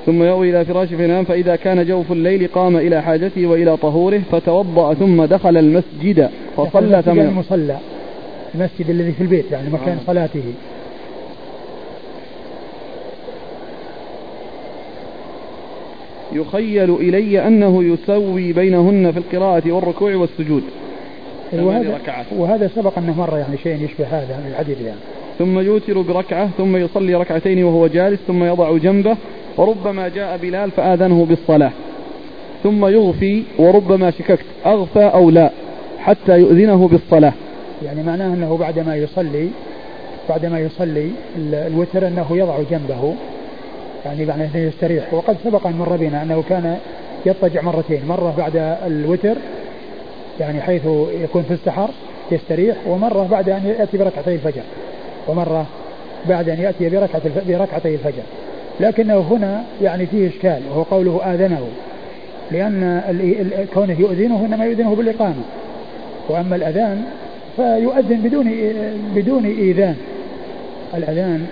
ثم 0.06 0.22
يأوي 0.22 0.50
إلى 0.50 0.64
فراشه 0.64 0.96
فينام. 0.96 1.24
فإذا 1.24 1.56
كان 1.56 1.86
جوف 1.86 2.12
الليل 2.12 2.48
قام 2.54 2.76
إلى 2.76 3.02
حاجته 3.02 3.46
وإلى 3.46 3.76
طهوره 3.76 4.20
فتوضأ 4.32 4.94
ثم 4.94 5.24
دخل 5.24 5.56
المسجد 5.56 6.30
فصلى 6.56 7.02
ثم 7.02 7.20
المصلى. 7.20 7.76
المسجد 8.54 8.90
الذي 8.90 9.12
في 9.12 9.20
البيت 9.20 9.52
يعني 9.52 9.70
مكان 9.70 9.98
آه. 9.98 10.06
صلاته. 10.06 10.52
يخيل 16.32 16.94
إلي 16.94 17.46
أنه 17.46 17.84
يسوي 17.84 18.52
بينهن 18.52 19.12
في 19.12 19.18
القراءة 19.18 19.72
والركوع 19.72 20.14
والسجود. 20.14 20.62
وهذا, 21.52 21.98
وهذا 22.36 22.70
سبق 22.74 22.98
أنه 22.98 23.18
مرة 23.18 23.38
يعني 23.38 23.56
شيء 23.62 23.84
يشبه 23.84 24.06
هذا 24.06 24.40
من 24.44 24.50
الحديث 24.50 24.80
يعني. 24.80 24.98
ثم 25.38 25.58
يوتر 25.58 26.00
بركعة 26.00 26.50
ثم 26.58 26.76
يصلي 26.76 27.14
ركعتين 27.14 27.64
وهو 27.64 27.86
جالس 27.86 28.20
ثم 28.26 28.44
يضع 28.44 28.76
جنبه 28.76 29.16
وربما 29.56 30.08
جاء 30.08 30.36
بلال 30.36 30.70
فآذنه 30.70 31.24
بالصلاة. 31.24 31.70
ثم 32.62 32.86
يغفي 32.86 33.42
وربما 33.58 34.10
شككت 34.10 34.44
أغفى 34.66 35.04
أو 35.04 35.30
لا 35.30 35.50
حتى 35.98 36.38
يؤذنه 36.40 36.88
بالصلاة. 36.88 37.32
يعني 37.84 38.02
معناه 38.02 38.34
أنه 38.34 38.56
بعدما 38.56 38.96
يصلي 38.96 39.48
بعدما 40.28 40.60
يصلي 40.60 41.10
الوتر 41.52 42.06
أنه 42.08 42.26
يضع 42.30 42.56
جنبه 42.70 43.14
يعني 44.04 44.24
بعد 44.24 44.40
أن 44.40 44.50
يستريح. 44.54 45.14
وقد 45.14 45.36
سبق 45.44 45.66
أن 45.66 45.72
مر 45.72 45.96
بنا 45.96 46.22
أنه 46.22 46.44
كان 46.48 46.78
يضطجع 47.26 47.62
مرتين. 47.62 48.00
مرة 48.08 48.34
بعد 48.38 48.76
الوتر 48.86 49.34
يعني 50.40 50.60
حيث 50.60 50.82
يكون 51.22 51.42
في 51.42 51.54
السحر 51.54 51.88
يستريح 52.32 52.76
ومرة 52.86 53.28
بعد 53.30 53.48
أن 53.48 53.74
يأتي 53.78 53.98
بركعتي 53.98 54.34
الفجر. 54.34 54.62
ومرة 55.28 55.66
بعد 56.28 56.48
أن 56.48 56.60
يأتي 56.60 56.88
بركعتي 57.48 57.94
الفجر. 57.94 58.22
لكنه 58.80 59.18
هنا 59.18 59.64
يعني 59.82 60.06
فيه 60.06 60.28
إشكال 60.28 60.60
وهو 60.70 60.82
قوله 60.82 61.34
آذنه. 61.34 61.68
لأن 62.50 63.02
كونه 63.74 64.00
يؤذنه 64.00 64.46
إنما 64.46 64.64
يؤذنه 64.64 64.94
بالإقامة. 64.94 65.42
وأما 66.28 66.56
الأذان 66.56 67.02
فيؤذن 67.56 68.16
بدون 68.16 68.52
بدون 69.14 69.44
إيذان. 69.44 69.96
الأذان 70.94 71.46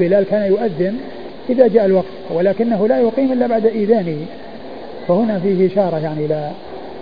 بلال 0.00 0.24
كان 0.24 0.46
يؤذن 0.46 0.94
إذا 1.50 1.66
جاء 1.66 1.84
الوقت 1.84 2.06
ولكنه 2.30 2.88
لا 2.88 3.00
يقيم 3.00 3.32
إلا 3.32 3.46
بعد 3.46 3.66
إيذانه 3.66 4.16
فهنا 5.08 5.38
فيه 5.38 5.66
إشارة 5.66 5.98
يعني 5.98 6.26
إلى 6.26 6.50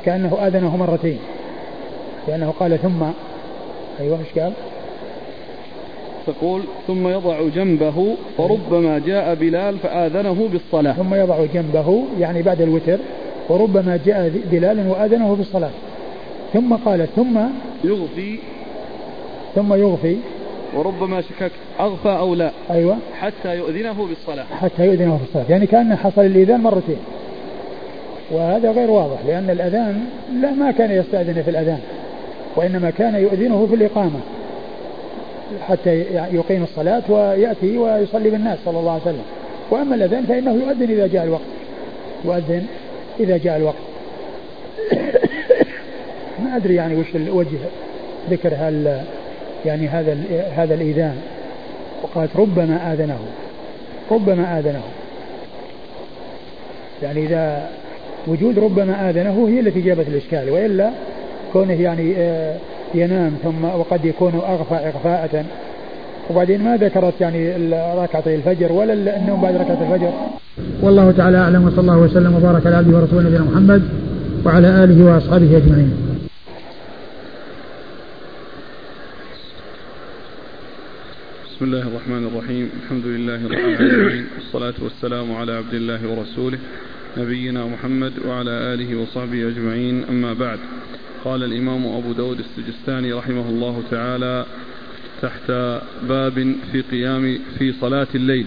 كأنه 0.05 0.39
آذنه 0.47 0.77
مرتين. 0.77 1.19
لأنه 2.29 2.55
قال 2.61 2.79
ثم 2.83 3.03
أيوه 4.01 4.19
إيش 4.19 4.39
قال؟ 4.39 4.53
تقول 6.27 6.63
ثم 6.87 7.09
يضع 7.09 7.49
جنبه 7.55 8.17
وربما 8.39 8.99
جاء 8.99 9.35
بلال 9.35 9.79
فآذنه 9.79 10.49
بالصلاة. 10.53 10.93
ثم 10.93 11.15
يضع 11.15 11.45
جنبه 11.55 12.03
يعني 12.21 12.43
بعد 12.43 12.61
الوتر 12.61 12.99
وربما 13.49 13.99
جاء 14.07 14.33
بلال 14.51 14.89
وآذنه 14.89 15.35
بالصلاة. 15.35 15.71
ثم 16.53 16.75
قال 16.75 17.07
ثم 17.17 17.39
يغفي. 17.85 18.39
ثم 19.55 19.75
يغفي 19.75 20.17
وربما 20.77 21.21
شككت 21.21 21.53
أغفى 21.81 22.09
أو 22.09 22.35
لا 22.35 22.51
أيوة. 22.71 22.97
حتى 23.21 23.57
يؤذنه 23.57 24.07
بالصلاة. 24.07 24.45
حتى 24.61 24.87
يؤذنه 24.87 25.19
بالصلاة 25.23 25.45
يعني 25.49 25.67
كان 25.67 25.97
حصل 25.97 26.21
الإذان 26.21 26.61
مرتين. 26.61 26.99
وهذا 28.31 28.71
غير 28.71 28.91
واضح 28.91 29.19
لأن 29.27 29.51
الأذان 29.51 30.05
لا 30.41 30.51
ما 30.51 30.71
كان 30.71 30.91
يستأذن 30.91 31.43
في 31.43 31.51
الأذان 31.51 31.81
وإنما 32.57 32.91
كان 32.91 33.15
يؤذنه 33.15 33.67
في 33.67 33.75
الإقامة 33.75 34.21
حتى 35.61 36.01
يقيم 36.33 36.63
الصلاة 36.63 37.03
ويأتي 37.09 37.79
ويصلي 37.79 38.31
بالناس 38.31 38.59
صلى 38.65 38.79
الله 38.79 38.93
عليه 38.93 39.03
وسلم. 39.03 39.25
وأما 39.71 39.95
الأذان 39.95 40.25
فإنه 40.25 40.53
يؤذن 40.53 40.91
إذا 40.91 41.07
جاء 41.07 41.25
الوقت. 41.25 41.43
يؤذن 42.25 42.67
إذا 43.21 43.37
جاء 43.37 43.57
الوقت. 43.57 43.77
ما 46.45 46.57
أدري 46.57 46.75
يعني 46.75 47.01
وش 47.01 47.07
الوجه 47.15 47.59
ذكر 48.31 48.55
هل 48.55 49.01
يعني 49.65 49.89
هذا 49.89 50.17
هذا 50.57 50.75
الإيذان 50.75 51.17
وقالت 52.03 52.37
ربما 52.37 52.93
آذنه. 52.93 53.19
ربما 54.11 54.59
آذنه. 54.59 54.83
يعني 57.03 57.27
إذا 57.27 57.69
وجود 58.27 58.59
ربما 58.59 59.11
آذنه 59.11 59.49
هي 59.49 59.61
التي 59.61 59.81
جابت 59.81 60.09
الإشكال. 60.09 60.51
وإلا 60.51 60.91
كونه 61.53 61.73
يعني 61.73 62.15
آه، 62.17 62.57
ينام 62.95 63.33
ثم 63.43 63.65
وقد 63.65 64.05
يكون 64.05 64.35
أغفى 64.35 64.75
إغفاءة. 64.75 65.45
وبعدين 66.31 66.65
ما 66.65 66.77
ذكرت 66.77 67.21
يعني 67.21 67.53
ركعتي 67.95 68.35
الفجر 68.35 68.73
ولا 68.73 69.17
النوم 69.17 69.41
بعد 69.43 69.55
ركعة 69.55 69.79
الفجر. 69.83 70.11
والله 70.83 71.13
تعالى 71.13 71.39
أعلم 71.39 71.67
وصلى 71.67 71.81
الله 71.81 71.99
وسلم 71.99 72.35
وبارك 72.35 72.67
على 72.67 72.77
عبده 72.77 72.99
ورسوله 72.99 73.23
نبينا 73.23 73.45
محمد 73.45 73.83
وعلى 74.47 74.85
آله 74.85 75.05
وأصحابه 75.05 75.57
أجمعين. 75.57 76.06
بسم 81.57 81.65
الله 81.65 81.89
الرحمن 81.89 82.27
الرحيم. 82.27 82.71
الحمد 82.83 83.07
لله 83.07 83.45
رب 83.45 83.53
العالمين. 83.53 84.27
والصلاة 84.37 84.75
والسلام 84.83 85.33
على 85.33 85.53
عبد 85.53 85.75
الله 85.75 86.09
ورسوله 86.09 86.59
نبينا 87.17 87.67
محمد 87.67 88.13
وعلى 88.27 88.51
آله 88.51 88.97
وصحبه 88.97 89.49
أجمعين. 89.49 90.05
أما 90.09 90.33
بعد 90.33 90.59
قال 91.25 91.45
الإمام 91.45 91.87
أبو 91.87 92.13
داود 92.13 92.39
السجستاني 92.39 93.13
رحمه 93.13 93.49
الله 93.49 93.83
تعالى 93.91 94.47
تحت 95.23 95.51
باب 96.09 96.55
في 96.73 96.81
قيام 96.81 97.39
في 97.59 97.73
صلاة 97.73 98.09
الليل. 98.15 98.47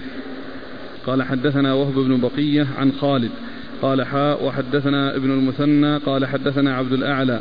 قال 1.05 1.23
حدثنا 1.23 1.73
وهب 1.73 1.93
بن 1.93 2.21
بقية 2.21 2.67
عن 2.77 2.91
خالد. 2.91 3.31
قال 3.81 4.05
حاء 4.05 4.45
وحدثنا 4.45 5.15
ابن 5.15 5.31
المثنى. 5.31 5.97
قال 5.97 6.25
حدثنا 6.25 6.75
عبد 6.75 6.93
الأعلى. 6.93 7.39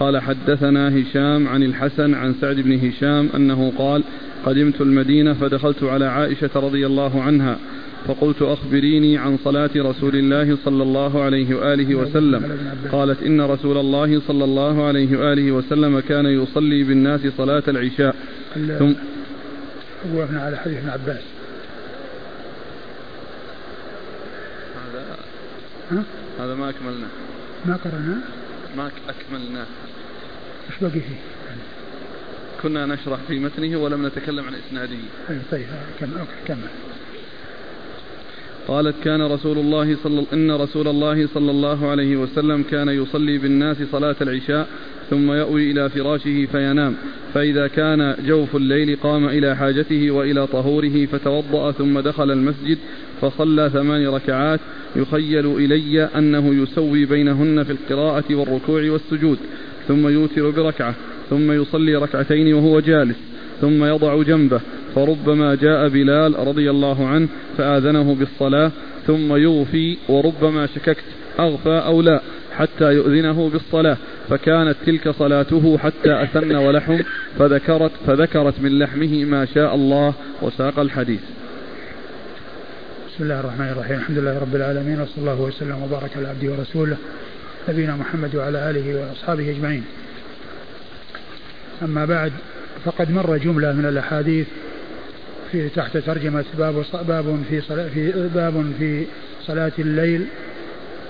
قال 0.00 0.18
حدثنا 0.18 0.98
هشام 0.98 1.48
عن 1.48 1.62
الحسن 1.62 2.14
عن 2.14 2.34
سعد 2.40 2.56
بن 2.56 2.88
هشام 2.88 3.28
أنه 3.34 3.72
قال 3.78 4.02
قدمت 4.48 4.80
المدينة 4.80 5.34
فدخلت 5.34 5.82
على 5.82 6.04
عائشة 6.04 6.50
رضي 6.54 6.86
الله 6.86 7.22
عنها 7.22 7.58
فقلت 8.06 8.42
أخبريني 8.42 9.18
عن 9.18 9.38
صلاة 9.44 9.70
رسول 9.76 10.16
الله 10.16 10.58
صلى 10.64 10.82
الله 10.82 11.22
عليه 11.22 11.54
وآله 11.54 11.94
وسلم. 11.94 12.58
قالت 12.92 13.22
إن 13.22 13.40
رسول 13.40 13.76
الله 13.78 14.20
صلى 14.20 14.44
الله 14.44 14.86
عليه 14.86 15.18
وآله 15.18 15.52
وسلم 15.52 16.00
كان 16.00 16.26
يصلي 16.26 16.84
بالناس 16.84 17.20
صلاة 17.36 17.62
العشاء. 17.68 18.16
ثم 18.78 18.92
وقفنا 20.14 20.42
على 20.42 20.56
حديث 20.56 20.78
ابن 20.78 20.88
عباس. 20.88 21.22
هذا 24.74 25.16
ها؟ 25.90 26.02
هذا 26.40 26.54
ما 26.54 26.70
أكملناه. 26.70 27.08
ما 27.66 27.76
قرأناه؟ 27.76 28.18
ما 28.76 28.90
أكملناه. 29.08 29.66
إيش 30.70 30.78
بقي 30.80 30.90
فيه؟ 30.90 31.37
كنا 32.62 32.86
نشرح 32.86 33.18
في 33.28 33.38
متنه 33.38 33.76
ولم 33.76 34.06
نتكلم 34.06 34.44
عن 34.44 34.54
إسناده. 34.54 34.96
أي 35.30 35.38
طيب 35.50 35.66
كمل 36.00 36.24
كمل. 36.46 36.68
قالت 38.68 38.94
كان 39.04 39.22
رسول 39.22 39.58
الله 39.58 39.96
صلى 39.96 40.26
إن 40.32 40.50
رسول 40.50 40.88
الله 40.88 41.26
صلى 41.26 41.50
الله 41.50 41.88
عليه 41.88 42.16
وسلم 42.16 42.62
كان 42.62 42.88
يصلي 42.88 43.38
بالناس 43.38 43.76
صلاة 43.92 44.16
العشاء 44.20 44.68
ثم 45.10 45.32
يأوي 45.32 45.70
إلى 45.70 45.90
فراشه 45.90 46.46
فينام. 46.52 46.94
فإذا 47.34 47.66
كان 47.66 48.16
جوف 48.26 48.56
الليل 48.56 48.96
قام 49.02 49.28
إلى 49.28 49.56
حاجته 49.56 50.10
وإلى 50.10 50.46
طهوره 50.46 51.06
فتوضأ 51.06 51.72
ثم 51.72 52.00
دخل 52.00 52.30
المسجد 52.30 52.78
فصلى 53.20 53.70
ثمان 53.72 54.08
ركعات. 54.08 54.60
يخيل 54.96 55.46
إلي 55.46 56.04
أنه 56.04 56.62
يسوي 56.62 57.04
بينهن 57.04 57.64
في 57.64 57.72
القراءة 57.72 58.34
والركوع 58.34 58.90
والسجود 58.90 59.38
ثم 59.88 60.08
يوتر 60.08 60.50
بركعة. 60.50 60.94
ثم 61.30 61.52
يصلي 61.52 61.96
ركعتين 61.96 62.54
وهو 62.54 62.80
جالس 62.80 63.16
ثم 63.60 63.84
يضع 63.84 64.22
جنبه 64.22 64.60
فربما 64.94 65.54
جاء 65.54 65.88
بلال 65.88 66.48
رضي 66.48 66.70
الله 66.70 67.06
عنه 67.06 67.28
فآذنه 67.58 68.14
بالصلاة 68.14 68.70
ثم 69.06 69.36
يغفي 69.36 69.96
وربما 70.08 70.66
شككت 70.66 71.04
أغفى 71.38 71.82
أو 71.86 72.02
لا 72.02 72.20
حتى 72.56 72.92
يؤذنه 72.92 73.48
بالصلاة 73.48 73.96
فكانت 74.28 74.76
تلك 74.86 75.10
صلاته 75.10 75.78
حتى 75.78 76.22
أثن 76.22 76.56
ولحم 76.56 76.98
فذكرت 77.38 77.90
فذكرت 78.06 78.54
من 78.60 78.78
لحمه 78.78 79.24
ما 79.24 79.44
شاء 79.44 79.74
الله 79.74 80.14
وساق 80.42 80.78
الحديث. 80.78 81.20
بسم 83.08 83.24
الله 83.24 83.40
الرحمن 83.40 83.68
الرحيم. 83.68 83.96
الحمد 83.96 84.18
لله 84.18 84.38
رب 84.38 84.56
العالمين 84.56 85.00
وصلى 85.00 85.18
الله 85.18 85.40
وسلم 85.40 85.82
وبارك 85.82 86.10
على 86.16 86.28
عبده 86.28 86.52
ورسوله 86.52 86.96
نبينا 87.68 87.96
محمد 87.96 88.36
وعلى 88.36 88.70
آله 88.70 89.00
وأصحابه 89.00 89.50
أجمعين. 89.50 89.84
أما 91.82 92.04
بعد 92.04 92.32
فقد 92.84 93.10
مر 93.10 93.36
جملة 93.36 93.72
من 93.72 93.86
الأحاديث 93.86 94.46
في 95.52 95.68
تحت 95.68 95.96
ترجمة 95.96 96.44
باب 96.58 96.84
باب 97.08 97.42
في 97.50 97.60
صلاة 97.60 97.88
في 97.88 98.28
باب 98.34 98.72
في 98.78 99.06
صلاة 99.46 99.72
الليل 99.78 100.26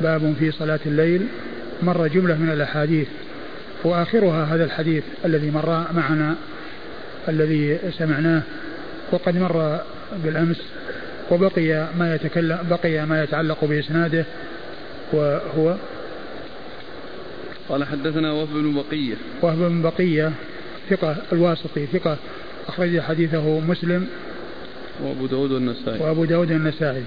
باب 0.01 0.35
في 0.39 0.51
صلاة 0.51 0.81
الليل 0.87 1.27
مر 1.83 2.07
جملة 2.07 2.35
من 2.39 2.51
الأحاديث. 2.51 3.09
وآخرها 3.85 4.55
هذا 4.55 4.65
الحديث 4.65 5.05
الذي 5.25 5.51
مر 5.51 5.85
معنا 5.93 6.37
الذي 7.29 7.79
سمعناه 7.99 8.43
وقد 9.13 9.37
مر 9.37 9.81
بالأمس 10.25 10.63
وبقي 11.31 11.89
ما 11.99 12.15
يتكلم 12.15 12.59
بقي 12.71 13.07
ما 13.07 13.23
يتعلق 13.23 13.65
بإسناده 13.65 14.25
وهو 15.13 15.77
قال 17.69 17.85
حدثنا 17.85 18.33
وهب 18.33 18.49
بن 18.49 18.75
بقية. 18.75 19.15
وهب 19.43 19.59
بن 19.59 19.83
بقية 19.83 20.33
ثقة 20.91 21.17
الواسطي 21.33 21.87
ثقة 21.87 22.17
أخرج 22.69 23.01
حديثه 23.01 23.61
مسلم 23.61 24.07
وأبو 25.03 25.27
داود 25.27 25.51
والنسائي. 25.51 26.01
وأبو 26.01 26.25
داود 26.25 26.51
النسائي 26.51 27.05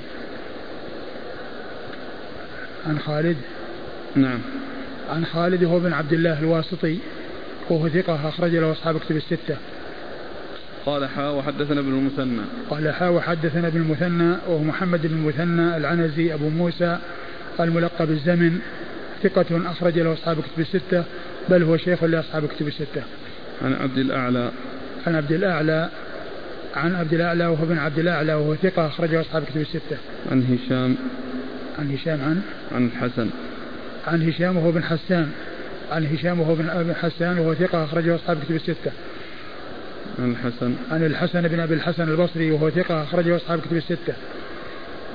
عن 2.88 3.00
خالد؟ 3.00 3.38
نعم. 4.16 4.40
عن 5.10 5.26
خالد 5.26 5.64
هو 5.64 5.80
بن 5.80 5.94
عبد 5.94 6.14
الله 6.14 6.40
الواسطي 6.40 6.98
وهو 7.70 7.90
ثقة 7.90 8.30
أخرج 8.30 8.56
له 8.56 8.72
أصحاب 8.72 9.00
كتب 9.00 9.16
الستة. 9.16 9.58
قال 10.86 11.06
حاء 11.10 11.36
وحدثنا 11.36 11.80
ابن 11.80 11.90
المثنى. 11.90 12.42
قال 12.70 12.94
حاء 12.94 13.12
وحدثنا 13.12 13.68
ابن 13.68 13.82
المثنى 13.82 14.36
وهو 14.48 14.64
محمد 14.64 15.08
بن 15.08 15.14
المثنى 15.14 15.78
العنزي 15.78 16.34
أبو 16.34 16.50
موسى 16.50 16.98
الملقب 17.60 18.12
الزمن 18.12 18.60
ثقة 19.24 19.72
أخرج 19.72 20.00
له 20.00 20.14
أصحاب 20.14 20.38
كتب 20.42 20.60
الستة 20.60 21.04
بل 21.50 21.64
هو 21.64 21.78
شيخ 21.78 22.04
لأصحاب 22.04 22.46
كتب 22.46 22.68
الستة. 22.68 23.04
عن 23.64 23.74
عبد 23.74 23.98
الأعلى. 23.98 24.52
عن 25.08 25.16
عبد 25.16 25.32
الأعلى 25.32 25.90
عن 26.76 26.96
عبد 26.96 27.14
الأعلى 27.14 27.48
وهو 27.48 27.66
بن 27.66 27.78
عبد 27.78 28.00
الأعلى 28.00 28.34
وهو 28.34 28.56
ثقة 28.56 28.88
أخرجه 28.88 29.22
أصحاب 29.22 29.44
كتب 29.44 29.62
الستة. 29.62 29.98
عن 30.32 30.44
هشام. 30.44 30.96
عن 31.80 31.92
هشام 31.92 32.22
عن؟ 32.22 32.42
عن 32.72 32.86
الحسن 32.86 33.30
عن 34.08 34.30
هشام 34.30 34.58
وهو 34.58 34.72
بن 34.72 34.84
حسان. 34.84 35.32
عن 35.92 36.06
هشام 36.06 36.40
وهو 36.40 36.56
بن 36.56 36.94
حسان 37.02 37.40
وهو 37.40 37.54
ثقة 37.54 37.84
أخرجه 37.84 38.16
أصحاب 38.16 38.38
كتب 38.44 38.56
الستة. 38.56 38.92
عن 40.20 40.32
الحسن 40.32 40.74
عن 40.92 41.06
الحسن 41.06 41.48
بن 41.48 41.60
أبي 41.60 41.74
الحسن 41.74 42.10
البصري 42.10 42.52
وهو 42.52 42.70
ثقة 42.70 43.04
أخرجه 43.04 43.36
أصحاب 43.36 43.60
كتب 43.60 43.78
الستة. 43.78 44.14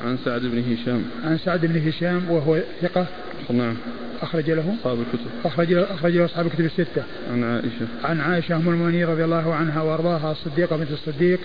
عن 0.04 0.18
سعد 0.24 0.40
بن 0.40 0.72
هشام. 0.72 1.04
عن 1.24 1.38
سعد 1.38 1.66
بن 1.66 1.88
هشام 1.88 2.30
وهو 2.30 2.60
ثقة. 2.82 3.06
نعم. 3.50 3.76
أخرج 4.22 4.50
له. 4.50 4.74
أصحاب 4.80 4.98
الكتب. 5.00 5.30
أخرج 5.44 5.72
أخرج 5.72 6.16
له 6.16 6.24
أصحاب 6.24 6.46
الكتب 6.46 6.64
الستة. 6.64 7.02
عن 7.32 7.44
عائشة. 7.44 7.86
عن 8.04 8.20
عائشة 8.20 8.56
أم 8.56 8.68
المؤمنين 8.68 9.06
رضي 9.06 9.24
الله 9.24 9.54
عنها 9.54 9.82
وأرضاها 9.82 10.32
الصديقة 10.32 10.76
بنت 10.76 10.90
الصديق 10.90 11.40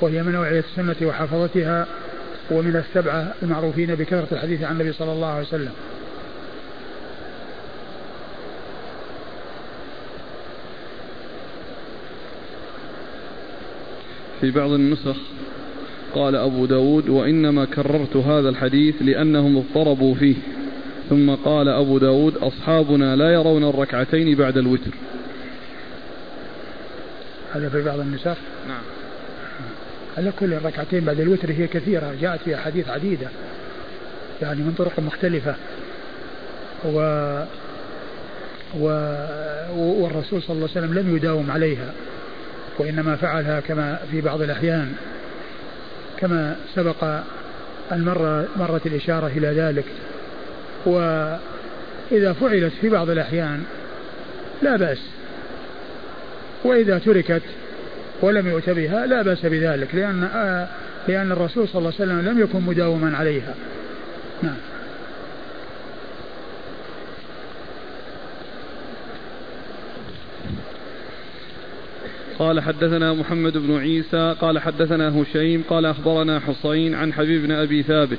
وهي 0.00 0.22
من 0.22 0.34
أوعية 0.34 0.64
السنة 0.70 1.08
وحفظتها 1.08 1.86
ومن 2.50 2.76
السبعة 2.76 3.34
المعروفين 3.42 3.94
بكثرة 3.94 4.28
الحديث 4.32 4.62
عن 4.62 4.72
النبي 4.72 4.92
صلى 4.92 5.12
الله 5.12 5.26
عليه 5.26 5.46
وسلم. 5.46 5.72
في 14.40 14.50
بعض 14.50 14.70
النسخ 14.70 15.16
قال 16.14 16.36
أبو 16.36 16.66
داود 16.66 17.08
وإنما 17.08 17.64
كررت 17.64 18.16
هذا 18.16 18.48
الحديث 18.48 18.94
لأنهم 19.00 19.56
اضطربوا 19.56 20.14
فيه. 20.14 20.34
ثم 21.10 21.34
قال 21.34 21.68
أبو 21.68 21.98
داود 21.98 22.36
أصحابنا 22.36 23.16
لا 23.16 23.32
يرون 23.32 23.64
الركعتين 23.64 24.36
بعد 24.36 24.56
الوتر. 24.56 24.90
هذا 27.54 27.68
في 27.68 27.82
بعض 27.82 28.00
النسخ 28.00 28.36
نعم. 28.68 28.82
على 30.18 30.32
كل 30.40 30.54
الركعتين 30.54 31.04
بعد 31.04 31.20
الوتر 31.20 31.50
هي 31.50 31.66
كثيرة 31.66 32.14
جاءت 32.20 32.40
في 32.40 32.54
أحاديث 32.54 32.88
عديدة 32.88 33.28
يعني 34.42 34.60
من 34.60 34.74
طرق 34.78 35.00
مختلفة. 35.00 35.54
و 36.84 36.98
و 38.80 38.86
والرسول 39.76 40.42
صلى 40.42 40.56
الله 40.56 40.68
عليه 40.76 40.86
وسلم 40.86 40.94
لم 40.94 41.16
يداوم 41.16 41.50
عليها 41.50 41.92
وإنما 42.78 43.16
فعلها 43.16 43.60
كما 43.60 43.98
في 44.10 44.20
بعض 44.20 44.42
الأحيان. 44.42 44.92
كما 46.24 46.56
سبق 46.74 47.04
أن 47.92 48.04
مر 48.04 48.44
مرت 48.56 48.86
الإشارة 48.86 49.26
إلى 49.26 49.46
ذلك. 49.46 49.84
وإذا 50.86 52.32
فعلت 52.32 52.72
في 52.80 52.88
بعض 52.88 53.10
الأحيان 53.10 53.62
لا 54.62 54.76
بأس. 54.76 54.98
وإذا 56.64 56.98
تركت 56.98 57.42
ولم 58.22 58.48
يؤت 58.48 58.70
بها 58.70 59.06
لا 59.06 59.22
بأس 59.22 59.46
بذلك 59.46 59.94
لأن 59.94 60.28
لأن 61.08 61.32
الرسول 61.32 61.68
صلى 61.68 61.78
الله 61.78 61.92
عليه 62.00 62.12
وسلم 62.12 62.28
لم 62.28 62.40
يكن 62.40 62.60
مداوما 62.60 63.16
عليها. 63.16 63.54
نعم. 64.42 64.56
قال 72.38 72.60
حدثنا 72.60 73.12
محمد 73.12 73.58
بن 73.58 73.76
عيسى 73.76 74.34
قال 74.40 74.58
حدثنا 74.58 75.22
هشيم 75.22 75.62
قال 75.68 75.86
أخبرنا 75.86 76.40
حصين 76.40 76.94
عن 76.94 77.12
حبيب 77.12 77.42
بن 77.42 77.52
أبي 77.52 77.82
ثابت. 77.82 78.18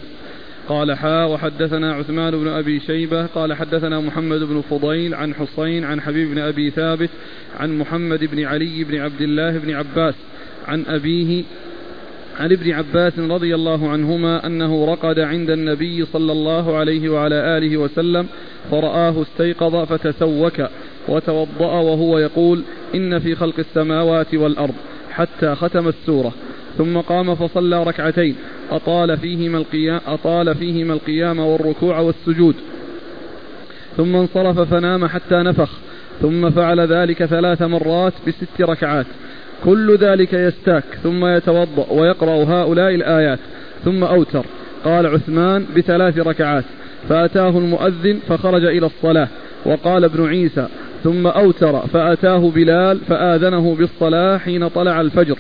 قال 0.68 0.98
حا 0.98 1.26
وحدثنا 1.26 1.94
عثمان 1.94 2.32
بن 2.32 2.48
أبي 2.48 2.80
شيبة 2.80 3.26
قال 3.26 3.54
حدثنا 3.54 4.00
محمد 4.00 4.40
بن 4.40 4.62
فضيل 4.62 5.14
عن 5.14 5.34
حصين 5.34 5.84
عن 5.84 6.02
حبيب 6.02 6.30
بن 6.30 6.40
أبي 6.40 6.70
ثابت 6.70 7.10
عن 7.60 7.78
محمد 7.78 8.24
بن 8.24 8.44
علي 8.44 8.84
بن 8.84 9.00
عبد 9.00 9.22
الله 9.22 9.58
بن 9.58 9.74
عباس 9.74 10.16
عن 10.68 10.86
أبيه 10.88 11.44
عن 12.40 12.52
ابن 12.52 12.72
عباس 12.72 13.20
رضي 13.20 13.56
الله 13.56 13.90
عنهما 13.90 14.46
أنه 14.46 14.86
رقد 14.86 15.20
عند 15.20 15.50
النبي 15.50 16.06
صلى 16.06 16.32
الله 16.32 16.78
عليه 16.78 17.10
وعلى 17.10 17.58
آله 17.58 17.78
وسلم 17.78 18.28
فرآه 18.72 19.22
استيقظ 19.22 19.76
فتسوك. 19.76 20.62
وتوضأ 21.08 21.80
وهو 21.80 22.18
يقول 22.18 22.64
إن 22.96 23.20
في 23.20 23.36
خلق 23.36 23.60
السماوات 23.60 24.36
والأرض 24.36 24.76
حتى 25.12 25.56
ختم 25.56 25.88
السورة 25.88 26.34
ثم 26.78 26.98
قام 26.98 27.36
فصلى 27.36 27.84
ركعتين 27.84 28.36
أطال 28.72 29.18
فيهما 29.18 29.58
القيام, 29.58 30.00
أطال 30.08 30.56
فيهما 30.56 30.94
القيام 30.94 31.40
والركوع 31.40 32.00
والسجود 32.00 32.56
ثم 33.98 34.16
انصرف 34.16 34.60
فنام 34.60 35.08
حتى 35.08 35.36
نفخ 35.36 35.70
ثم 36.22 36.50
فعل 36.50 36.80
ذلك 36.80 37.26
ثلاث 37.26 37.62
مرات 37.62 38.14
بست 38.28 38.62
ركعات 38.62 39.06
كل 39.66 39.98
ذلك 39.98 40.34
يستاك 40.34 40.84
ثم 41.04 41.26
يتوضأ 41.26 41.86
ويقرأ 41.92 42.44
هؤلاء 42.44 42.96
الآيات 42.96 43.40
ثم 43.86 44.04
أوتر 44.04 44.46
قال 44.84 45.08
عثمان 45.08 45.66
بثلاث 45.78 46.18
ركعات 46.18 46.64
فأتاه 47.10 47.50
المؤذن 47.50 48.20
فخرج 48.28 48.66
إلى 48.66 48.86
الصلاة 48.86 49.28
وقال 49.66 50.04
ابن 50.04 50.28
عيسى 50.28 50.68
ثم 51.06 51.28
أوتر 51.28 51.88
فأتاه 51.88 52.50
بلال 52.50 53.00
فآذنه 53.00 53.76
بالصلاة 53.76 54.38
حين 54.38 54.68
طلع 54.68 55.02
الفجر. 55.02 55.38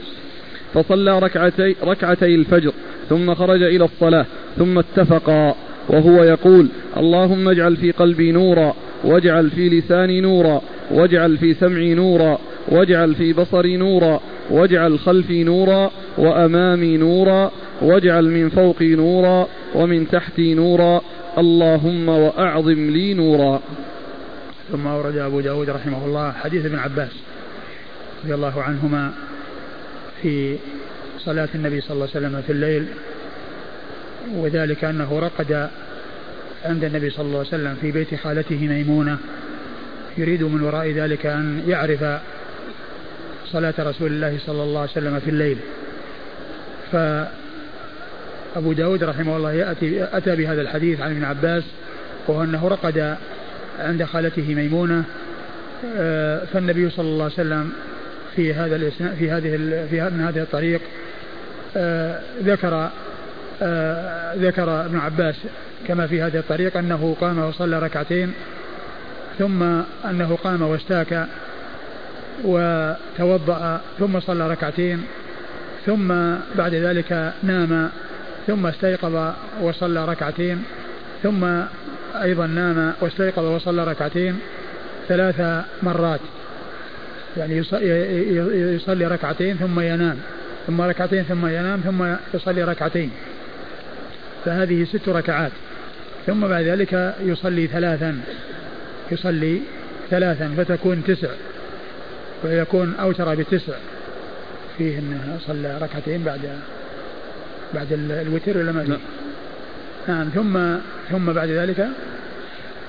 فصلى 0.73 1.19
ركعتي, 1.19 1.75
ركعتي 1.83 2.35
الفجر 2.35 2.73
ثم 3.09 3.33
خرج 3.35 3.63
إلى 3.63 3.85
الصلاة 3.85 4.25
ثم 4.57 4.79
اتفقا 4.79 5.55
وهو 5.89 6.23
يقول 6.23 6.67
اللهم 6.97 7.49
اجعل 7.49 7.75
في 7.75 7.91
قلبي 7.91 8.31
نورا 8.31 8.73
واجعل 9.03 9.49
في 9.49 9.69
لساني 9.69 10.21
نورا 10.21 10.61
واجعل 10.91 11.37
في 11.37 11.53
سمعي 11.53 11.93
نورا 11.93 12.39
واجعل 12.71 13.15
في 13.15 13.33
بصري 13.33 13.77
نورا 13.77 14.19
واجعل 14.51 14.99
خلفي 14.99 15.43
نورا 15.43 15.91
وأمامي 16.17 16.97
نورا 16.97 17.51
واجعل 17.81 18.25
من 18.29 18.49
فوقي 18.49 18.95
نورا 18.95 19.47
ومن 19.75 20.07
تحتي 20.07 20.53
نورا 20.53 21.01
اللهم 21.37 22.09
وأعظم 22.09 22.89
لي 22.89 23.13
نورا. 23.13 23.61
ثم 24.71 24.87
أورد 24.87 25.17
أبو 25.17 25.39
داود 25.39 25.69
رحمه 25.69 26.05
الله 26.05 26.31
حديث 26.31 26.65
ابن 26.65 26.79
عباس 26.79 27.11
رضي 28.23 28.33
الله 28.33 28.63
عنهما 28.63 29.13
في 30.21 30.57
صلاة 31.19 31.49
النبي 31.55 31.81
صلى 31.81 31.91
الله 31.91 32.09
عليه 32.15 32.27
وسلم 32.27 32.41
في 32.41 32.51
الليل 32.51 32.85
وذلك 34.33 34.83
أنه 34.83 35.19
رقد 35.19 35.69
عند 36.65 36.83
النبي 36.83 37.09
صلى 37.09 37.25
الله 37.25 37.37
عليه 37.37 37.47
وسلم 37.47 37.77
في 37.81 37.91
بيت 37.91 38.15
خالته 38.15 38.67
ميمونة 38.67 39.17
يريد 40.17 40.43
من 40.43 40.61
وراء 40.61 40.91
ذلك 40.91 41.25
أن 41.25 41.63
يعرف 41.67 42.21
صلاة 43.51 43.73
رسول 43.79 44.11
الله 44.11 44.37
صلى 44.45 44.63
الله 44.63 44.81
عليه 44.81 44.91
وسلم 44.91 45.19
في 45.19 45.29
الليل. 45.29 45.57
فأبو 46.91 48.73
داود 48.73 49.03
رحمه 49.03 49.37
الله 49.37 49.53
يأتي 49.53 50.03
أتى 50.03 50.35
بهذا 50.35 50.61
الحديث 50.61 51.01
عن 51.01 51.11
ابن 51.11 51.23
عباس 51.23 51.63
وهو 52.27 52.43
أنه 52.43 52.67
رقد 52.67 53.17
عند 53.79 54.03
خالته 54.03 54.55
ميمونة 54.55 55.03
آه، 55.97 56.45
فالنبي 56.45 56.89
صلى 56.89 57.05
الله 57.05 57.23
عليه 57.23 57.33
وسلم 57.33 57.71
في 58.35 58.53
هذا 58.53 58.89
في 58.89 59.31
هذه 59.31 59.57
في 59.89 60.09
من 60.09 60.21
هذه 60.21 60.39
الطريق 60.39 60.81
آه، 61.77 62.19
ذكر 62.43 62.89
آه، 63.61 64.35
ذكر 64.35 64.85
ابن 64.85 64.97
عباس 64.97 65.35
كما 65.87 66.07
في 66.07 66.21
هذه 66.21 66.37
الطريق 66.37 66.77
أنه 66.77 67.15
قام 67.21 67.39
وصلى 67.39 67.79
ركعتين 67.79 68.33
ثم 69.39 69.63
أنه 70.09 70.37
قام 70.43 70.61
واستاك 70.61 71.27
وتوضأ 72.43 73.81
ثم 73.99 74.19
صلى 74.19 74.47
ركعتين 74.47 75.03
ثم 75.85 76.07
بعد 76.57 76.73
ذلك 76.73 77.33
نام 77.43 77.89
ثم 78.47 78.65
استيقظ 78.65 79.33
وصلى 79.61 80.05
ركعتين 80.05 80.63
ثم 81.23 81.45
أيضا 82.23 82.47
نام 82.47 82.93
واستيقظ 83.01 83.43
وصلى 83.43 83.83
ركعتين 83.83 84.39
ثلاث 85.07 85.65
مرات. 85.83 86.19
يعني 87.37 87.57
يصلي 88.75 89.07
ركعتين 89.07 89.57
ثم 89.57 89.79
ينام 89.79 90.17
ثم 90.67 90.81
ركعتين 90.81 91.23
ثم 91.23 91.45
ينام 91.47 91.79
ثم 91.79 92.15
يصلي 92.33 92.63
ركعتين. 92.63 93.11
فهذه 94.45 94.83
ست 94.83 95.09
ركعات. 95.09 95.51
ثم 96.27 96.47
بعد 96.47 96.63
ذلك 96.63 97.15
يصلي 97.21 97.67
ثلاثا 97.67 98.19
يصلي 99.11 99.61
ثلاثا 100.09 100.53
فتكون 100.57 101.03
تسع 101.03 101.29
ويكون 102.43 102.95
أوتر 102.95 103.35
بتسع. 103.35 103.73
فيه 104.77 104.99
أنه 104.99 105.37
صلى 105.47 105.77
ركعتين 105.81 106.23
بعد 106.23 106.39
بعد 107.73 107.87
الوتر 107.91 108.57
ولا 108.57 108.71
ما 108.71 108.83
فيه؟ 108.83 108.97
نعم 110.07 110.29
ثم 110.29 110.77
ثم 111.11 111.33
بعد 111.33 111.49
ذلك 111.49 111.87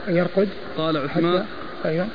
يرقد 0.09 0.49
قال 0.77 0.97
عثمان 0.97 1.45
أيوه. 1.85 2.07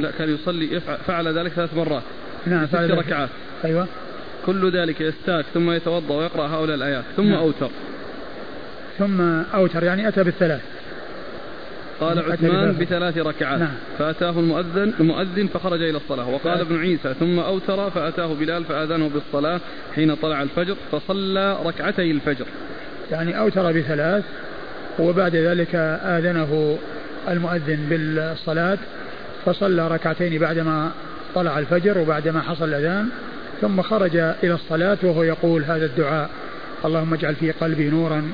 لا 0.00 0.10
كان 0.10 0.34
يصلي 0.34 0.80
فعل 0.80 1.38
ذلك 1.38 1.52
ثلاث 1.52 1.74
مرات. 1.74 2.02
نعم 2.46 2.66
ست 2.66 2.74
ركعات. 2.74 3.28
أيوه. 3.64 3.86
كل 4.46 4.70
ذلك 4.70 5.00
يستاك 5.00 5.44
ثم 5.54 5.70
يتوضأ 5.70 6.14
ويقرأ 6.14 6.46
هؤلاء 6.46 6.76
الآيات 6.76 7.04
ثم 7.16 7.28
نعم. 7.28 7.38
أوتر. 7.38 7.70
ثم 8.98 9.20
أوتر 9.54 9.84
يعني 9.84 10.08
أتى 10.08 10.24
بالثلاث. 10.24 10.60
قال 12.00 12.32
عثمان 12.32 12.72
بثلاث 12.72 13.18
ركعات. 13.18 13.60
نعم. 13.60 13.74
فأتاه 13.98 14.30
المؤذن 14.30 14.92
المؤذن 15.00 15.46
فخرج 15.46 15.82
إلى 15.82 15.96
الصلاة 15.96 16.28
وقال 16.28 16.60
ابن 16.60 16.80
عيسى 16.80 17.14
ثم 17.14 17.38
أوتر 17.38 17.90
فأتاه 17.90 18.34
بلال 18.34 18.64
فآذنه 18.64 19.08
بالصلاة 19.08 19.60
حين 19.94 20.14
طلع 20.14 20.42
الفجر 20.42 20.76
فصلى 20.92 21.58
ركعتي 21.64 22.10
الفجر. 22.10 22.46
يعني 23.10 23.38
أوتر 23.38 23.72
بثلاث 23.72 24.24
وبعد 24.98 25.36
ذلك 25.36 25.74
آذنه 26.04 26.78
المؤذن 27.28 27.78
بالصلاة 27.90 28.78
فصلى 29.44 29.88
ركعتين 29.88 30.38
بعدما 30.38 30.90
طلع 31.34 31.58
الفجر 31.58 31.98
وبعدما 31.98 32.40
حصل 32.40 32.68
الأذان 32.68 33.08
ثم 33.60 33.82
خرج 33.82 34.16
إلى 34.16 34.54
الصلاة 34.54 34.98
وهو 35.02 35.22
يقول 35.22 35.64
هذا 35.64 35.86
الدعاء 35.86 36.30
اللهم 36.84 37.14
اجعل 37.14 37.34
في 37.34 37.50
قلبي 37.50 37.90
نورا 37.90 38.30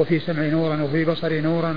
وفي 0.00 0.20
سمعي 0.20 0.50
نورا 0.50 0.82
وفي 0.82 1.04
بصري 1.04 1.40
نورا 1.40 1.76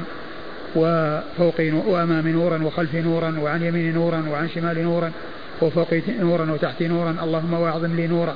وفوقي 0.75 1.71
وأمامي 1.71 2.31
نورا 2.31 2.63
وخلفي 2.63 3.01
نورا 3.01 3.39
وعن 3.39 3.63
يميني 3.63 3.91
نورا 3.91 4.25
وعن 4.31 4.49
شمالي 4.49 4.83
نورا 4.83 5.11
وفوقي 5.61 6.01
نورا 6.19 6.51
وتحتي 6.51 6.87
نورا 6.87 7.15
اللهم 7.23 7.53
واعظم 7.53 7.95
لي 7.95 8.07
نورا. 8.07 8.35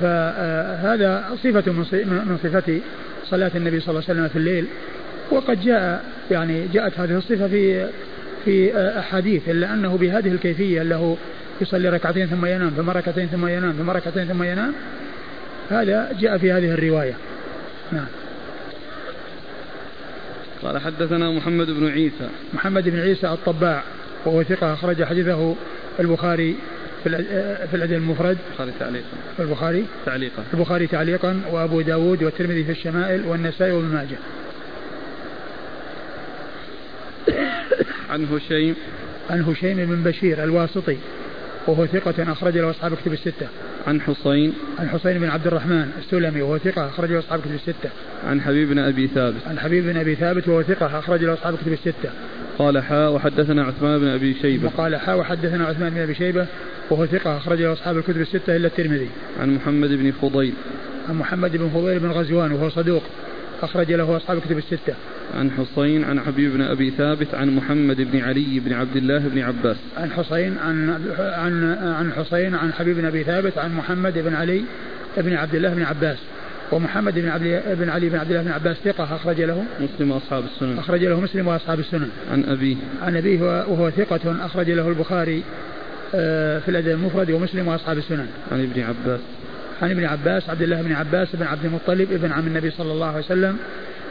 فهذا 0.00 1.24
صفة 1.42 1.72
من 1.72 2.38
صفة 2.42 2.80
صلاة 3.24 3.50
النبي 3.54 3.80
صلى 3.80 3.90
الله 3.90 4.04
عليه 4.08 4.20
وسلم 4.20 4.28
في 4.28 4.36
الليل. 4.36 4.66
وقد 5.30 5.60
جاء 5.60 6.04
يعني 6.30 6.66
جاءت 6.68 7.00
هذه 7.00 7.18
الصفة 7.18 7.48
في 7.48 7.88
في 8.44 8.76
أحاديث 8.98 9.48
إلا 9.48 9.74
أنه 9.74 9.96
بهذه 9.96 10.28
الكيفية 10.28 10.82
له 10.82 11.16
يصلي 11.60 11.88
ركعتين 11.88 12.26
ثم 12.26 12.46
ينام 12.46 12.70
ثم 12.70 12.90
ركعتين 12.90 13.26
ثم 13.26 13.46
ينام 13.46 13.72
ثم 13.72 13.90
ركعتين 13.90 14.24
ثم 14.24 14.42
ينام 14.42 14.72
هذا 15.70 16.12
جاء 16.20 16.38
في 16.38 16.52
هذه 16.52 16.70
الرواية. 16.70 17.14
نعم. 17.92 18.06
قال 20.62 20.78
حدثنا 20.78 21.30
محمد 21.30 21.70
بن 21.70 21.88
عيسى. 21.88 22.28
محمد 22.54 22.88
بن 22.88 23.00
عيسى 23.00 23.26
الطباع 23.26 23.82
وهو 24.24 24.42
ثقة 24.42 24.72
أخرج 24.72 25.04
حديثه 25.04 25.54
البخاري 26.00 26.56
في 27.04 27.24
في 27.70 27.76
الأدب 27.76 27.92
المفرد. 27.92 28.38
البخاري 28.50 28.72
تعليقا. 28.80 29.06
البخاري. 29.38 29.84
تعليقا. 30.06 30.44
البخاري 30.54 30.86
تعليقا 30.86 31.40
وأبو 31.50 31.80
داود 31.80 32.22
والترمذي 32.22 32.64
في 32.64 32.72
الشمائل 32.72 33.26
والنسائي 33.26 33.72
وابن 33.72 33.86
ماجه. 33.86 34.16
عن 38.10 38.24
هشيم. 38.24 38.74
عن 39.30 39.42
هشيم 39.42 39.76
بن 39.76 40.10
بشير 40.10 40.44
الواسطي 40.44 40.96
وهو 41.66 41.86
ثقة 41.86 42.32
أخرج 42.32 42.58
له 42.58 42.70
أصحاب 42.70 42.94
كتب 42.94 43.12
الستة. 43.12 43.48
عن 43.86 44.00
حسين 44.00 44.52
عن 44.78 44.88
حسين 44.88 45.18
بن 45.18 45.28
عبد 45.28 45.46
الرحمن 45.46 45.90
السلمي 45.98 46.42
وهو 46.42 46.58
ثقة 46.58 46.88
أخرج 46.88 47.12
له 47.12 47.18
أصحاب 47.18 47.40
كتب 47.40 47.54
الستة. 47.54 47.90
عن 48.26 48.40
حبيب 48.40 48.68
بن 48.68 48.78
أبي 48.78 49.06
ثابت. 49.06 49.46
عن 49.46 49.58
حبيب 49.58 49.84
بن 49.84 49.96
أبي 49.96 50.14
ثابت 50.14 50.48
وهو 50.48 50.62
ثقة 50.62 50.98
أخرج 50.98 51.24
له 51.24 51.34
أصحاب 51.34 51.56
كتب 51.56 51.72
الستة. 51.72 52.10
قال 52.58 52.82
حاء 52.82 53.12
وحدثنا 53.12 53.64
عثمان 53.64 53.98
بن 53.98 54.08
أبي 54.08 54.34
شيبة. 54.34 54.66
وقال 54.66 54.96
حاء 54.96 55.18
وحدثنا 55.18 55.64
عثمان 55.64 55.90
بن 55.90 56.00
أبي 56.00 56.14
شيبة 56.14 56.46
وهو 56.90 57.06
ثقة 57.06 57.36
أخرج 57.36 57.62
له 57.62 57.72
أصحاب 57.72 57.98
الكتب 57.98 58.20
الستة 58.20 58.56
إلا 58.56 58.66
الترمذي. 58.66 59.08
عن 59.40 59.54
محمد 59.54 59.88
بن 59.88 60.10
فضيل. 60.10 60.54
عن 61.08 61.14
محمد 61.14 61.56
بن 61.56 61.68
فضيل 61.68 61.98
بن 61.98 62.10
غزوان 62.10 62.52
وهو 62.52 62.68
صدوق 62.68 63.02
أخرج 63.62 63.92
له 63.92 64.16
أصحاب 64.16 64.38
الكتب 64.38 64.58
الستة. 64.58 64.94
عن 65.34 65.50
حسين 65.50 66.04
عن 66.04 66.20
حبيب 66.20 66.52
بن 66.52 66.62
أبي 66.62 66.90
ثابت 66.90 67.34
عن 67.34 67.56
محمد 67.56 67.96
بن 67.96 68.20
علي 68.20 68.60
بن 68.60 68.72
عبد 68.72 68.96
الله 68.96 69.18
بن 69.18 69.38
عباس. 69.38 69.76
عن 69.96 70.10
حسين 70.10 70.58
عن 70.58 70.90
عن 71.18 71.64
عن 71.82 72.12
حسين 72.12 72.54
عن 72.54 72.72
حبيب 72.72 72.96
بن 72.96 73.04
أبي 73.04 73.24
ثابت 73.24 73.58
عن 73.58 73.74
محمد 73.74 74.18
بن 74.18 74.34
علي 74.34 74.64
بن 75.16 75.32
عبد 75.32 75.54
الله 75.54 75.74
بن 75.74 75.82
عباس. 75.82 76.18
ومحمد 76.72 77.14
بن 77.14 77.28
عبد 77.28 77.62
بن 77.66 77.88
علي 77.88 78.08
بن 78.08 78.18
عبد 78.18 78.30
الله 78.30 78.42
بن 78.42 78.50
عباس 78.50 78.76
ثقة 78.84 79.16
أخرج 79.16 79.40
له. 79.40 79.64
مسلم 79.80 80.10
وأصحاب 80.10 80.44
السنن. 80.44 80.78
أخرج 80.78 81.04
له 81.04 81.20
مسلم 81.20 81.46
وأصحاب 81.46 81.80
السنن. 81.80 82.08
عن 82.32 82.44
أبيه. 82.44 82.76
عن 83.02 83.16
أبيه 83.16 83.40
وهو 83.42 83.90
ثقة 83.90 84.46
أخرج 84.46 84.70
له 84.70 84.88
البخاري 84.88 85.42
آه، 86.14 86.58
في 86.58 86.68
الأدب 86.68 86.88
المفرد 86.88 87.30
ومسلم 87.30 87.68
وأصحاب 87.68 87.98
السنن. 87.98 88.26
عن 88.52 88.60
ابن 88.60 88.82
عباس. 88.82 89.20
عن 89.82 89.90
ابن 89.90 90.04
عباس 90.04 90.50
عبد 90.50 90.62
الله 90.62 90.82
بن 90.82 90.92
عباس 90.92 91.28
بن 91.36 91.46
عبد 91.46 91.64
المطلب 91.64 92.12
ابن 92.12 92.32
عم 92.32 92.46
النبي 92.46 92.70
صلى 92.70 92.92
الله 92.92 93.06
عليه 93.06 93.18
وسلم 93.18 93.58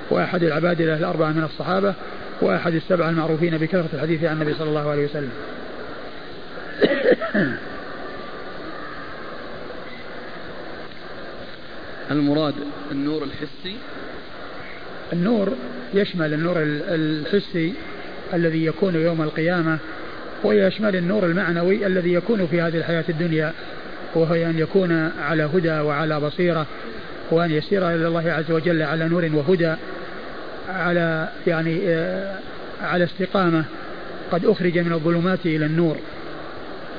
وأحد 0.10 0.44
العباد 0.44 0.82
الأربعة 0.82 1.32
من 1.32 1.44
الصحابة 1.44 1.94
وأحد 2.42 2.74
السبعة 2.74 3.10
المعروفين 3.10 3.58
بكثرة 3.58 3.90
الحديث 3.94 4.24
عن 4.24 4.34
النبي 4.34 4.54
صلى 4.54 4.70
الله 4.70 4.90
عليه 4.90 5.06
وسلم. 5.06 5.32
المراد 12.12 12.54
النور 12.92 13.24
الحسي؟ 13.24 13.76
النور 15.14 15.54
يشمل 15.94 16.34
النور 16.34 16.56
الحسي 16.60 17.74
الذي 18.34 18.66
يكون 18.66 18.96
يوم 18.96 19.22
القيامة 19.22 19.78
ويشمل 20.44 20.96
النور 20.96 21.26
المعنوي 21.26 21.88
الذي 21.88 22.14
يكون 22.14 22.48
في 22.48 22.62
هذه 22.62 22.78
الحياة 22.78 23.06
الدنيا. 23.10 23.54
وهو 24.16 24.34
أن 24.34 24.60
يكون 24.60 25.12
على 25.20 25.44
هدى 25.44 25.80
وعلى 25.80 26.20
بصيرة 26.20 26.66
وأن 27.32 27.52
يسير 27.52 27.90
إلى 27.90 28.08
الله 28.08 28.32
عز 28.32 28.52
وجل 28.52 28.82
على 28.82 29.10
نور 29.10 29.30
وهدى 29.34 29.76
على 30.70 31.30
يعني 31.48 31.82
آه، 31.88 32.40
على 32.82 33.04
استقامة 33.04 33.66
قد 34.32 34.46
أخرج 34.46 34.78
من 34.80 34.94
الظلمات 34.94 35.46
إلى 35.46 35.66
النور 35.66 35.98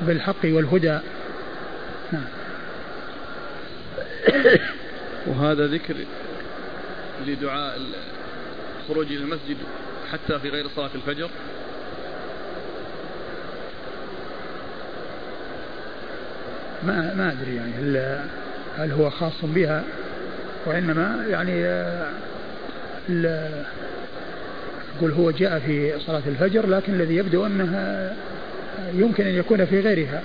بالحق 0.01 0.45
والهدى. 0.45 0.99
نعم. 2.11 2.23
وهذا 5.27 5.67
ذكر 5.67 5.95
لدعاء 7.27 7.79
الخروج 8.81 9.05
إلى 9.05 9.23
المسجد 9.23 9.57
حتى 10.11 10.39
في 10.39 10.49
غير 10.49 10.67
صلاة 10.75 10.89
الفجر. 10.95 11.29
ما 16.83 17.13
ما 17.13 17.31
أدري 17.31 17.55
يعني 17.55 17.71
هل 17.79 18.19
هل 18.77 18.91
هو 18.91 19.09
خاص 19.09 19.33
بها 19.43 19.83
وإنما 20.65 21.25
يعني 21.29 21.65
آه، 21.65 22.07
يقول 24.97 25.11
هو 25.11 25.31
جاء 25.31 25.59
في 25.59 25.99
صلاة 25.99 26.21
الفجر 26.27 26.67
لكن 26.67 26.93
الذي 26.93 27.15
يبدو 27.15 27.45
أنها 27.45 28.13
يمكن 28.93 29.27
أن 29.27 29.33
يكون 29.33 29.65
في 29.65 29.79
غيرها 29.79 30.21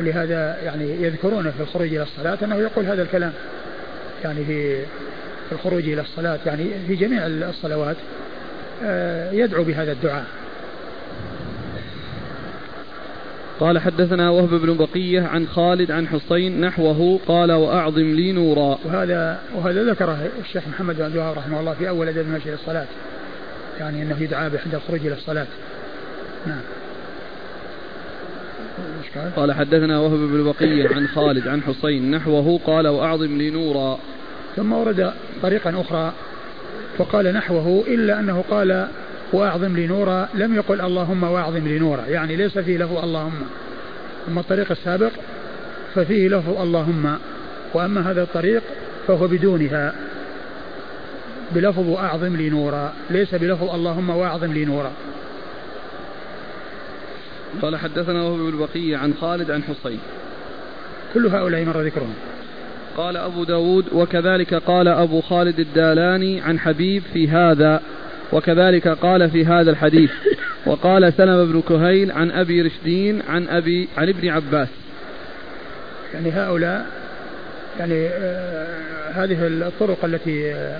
ولهذا 0.00 0.56
يعني 0.64 1.02
يذكرون 1.02 1.50
في 1.50 1.60
الخروج 1.60 1.86
إلى 1.86 2.02
الصلاة 2.02 2.38
أنه 2.42 2.56
يقول 2.56 2.86
هذا 2.86 3.02
الكلام 3.02 3.32
يعني 4.24 4.44
في 4.44 4.84
الخروج 5.52 5.88
إلى 5.88 6.00
الصلاة 6.00 6.38
يعني 6.46 6.70
في 6.86 6.94
جميع 6.94 7.26
الصلوات 7.26 7.96
آه، 8.84 9.32
يدعو 9.32 9.64
بهذا 9.64 9.92
الدعاء. 9.92 10.24
قال 13.60 13.78
حدثنا 13.78 14.30
وهب 14.30 14.48
بن 14.48 14.76
بقية 14.76 15.22
عن 15.22 15.46
خالد 15.46 15.90
عن 15.90 16.08
حسين 16.08 16.60
نحوه 16.60 17.20
قال 17.26 17.52
وأعظم 17.52 18.14
لي 18.14 18.32
نورا. 18.32 18.78
وهذا 18.84 19.38
وهذا 19.54 19.84
ذكره 19.84 20.30
الشيخ 20.40 20.68
محمد 20.68 20.96
بن 20.96 21.02
عبد 21.02 21.16
رحمه 21.16 21.60
الله 21.60 21.74
في 21.74 21.88
أول 21.88 22.08
أدب 22.08 22.18
المشي 22.18 22.48
إلى 22.48 22.54
الصلاة 22.54 22.86
يعني 23.80 24.02
أنه 24.02 24.22
يدعى 24.22 24.44
عند 24.44 24.74
الخروج 24.74 25.00
إلى 25.06 25.14
الصلاة. 25.14 25.46
نعم. 26.46 26.60
قال؟ 29.36 29.52
حدثنا 29.52 30.00
وهب 30.00 30.18
بن 30.18 30.44
بقية 30.44 30.88
عن 30.94 31.06
خالد 31.06 31.48
عن 31.48 31.62
حسين 31.62 32.10
نحوه 32.10 32.60
قال 32.66 32.88
وأعظم 32.88 33.38
لي 33.38 33.50
نورا. 33.50 33.98
ثم 34.56 34.72
ورد 34.72 35.12
طريقا 35.42 35.80
أخرى 35.80 36.12
وقال 36.98 37.32
نحوه 37.32 37.84
إلا 37.86 38.20
أنه 38.20 38.44
قال 38.50 38.88
وأعظم 39.32 39.76
لي 39.76 39.86
نورا 39.86 40.28
لم 40.34 40.54
يقل 40.54 40.80
اللهم 40.80 41.22
وأعظم 41.22 41.68
لي 41.68 41.78
نورا 41.78 42.04
يعني 42.06 42.36
ليس 42.36 42.58
فيه 42.58 42.76
له 42.76 43.04
اللهم. 43.04 43.42
أما 44.28 44.40
الطريق 44.40 44.70
السابق 44.70 45.10
ففيه 45.94 46.28
له 46.28 46.62
اللهم 46.62 47.18
وأما 47.74 48.10
هذا 48.10 48.22
الطريق 48.22 48.62
فهو 49.06 49.26
بدونها. 49.26 49.94
بلفظ 51.52 51.88
وأعظم 51.88 52.36
لي 52.36 52.50
نورا 52.50 52.92
ليس 53.10 53.34
بلفظ 53.34 53.74
اللهم 53.74 54.10
وأعظم 54.10 54.52
لي 54.52 54.64
نورا 54.64 54.92
قال 57.62 57.76
حدثنا 57.76 58.22
وهو 58.22 58.36
بالبقية 58.36 58.96
عن 58.96 59.14
خالد 59.20 59.50
عن 59.50 59.62
حصين. 59.62 60.00
كل 61.14 61.26
هؤلاء 61.26 61.64
مر 61.64 61.80
ذكرهم. 61.80 62.14
قال 62.96 63.16
أبو 63.16 63.44
داود 63.44 63.84
وكذلك 63.92 64.54
قال 64.54 64.88
أبو 64.88 65.20
خالد 65.20 65.58
الدالاني 65.58 66.40
عن 66.40 66.58
حبيب 66.58 67.02
في 67.12 67.28
هذا. 67.28 67.80
وكذلك 68.32 68.88
قال 68.88 69.30
في 69.30 69.46
هذا 69.46 69.70
الحديث 69.70 70.10
وقال 70.66 71.12
سلم 71.12 71.52
بن 71.52 71.60
كهيل 71.60 72.12
عن 72.12 72.30
أبي 72.30 72.62
رشدين 72.62 73.22
عن 73.28 73.48
أبي 73.48 73.88
عن 73.98 74.08
ابن 74.08 74.28
عباس. 74.28 74.68
يعني 76.14 76.30
هؤلاء 76.30 76.86
يعني 77.78 78.08
آه 78.08 79.10
هذه 79.12 79.46
الطرق 79.46 80.04
التي 80.04 80.54
آه 80.54 80.78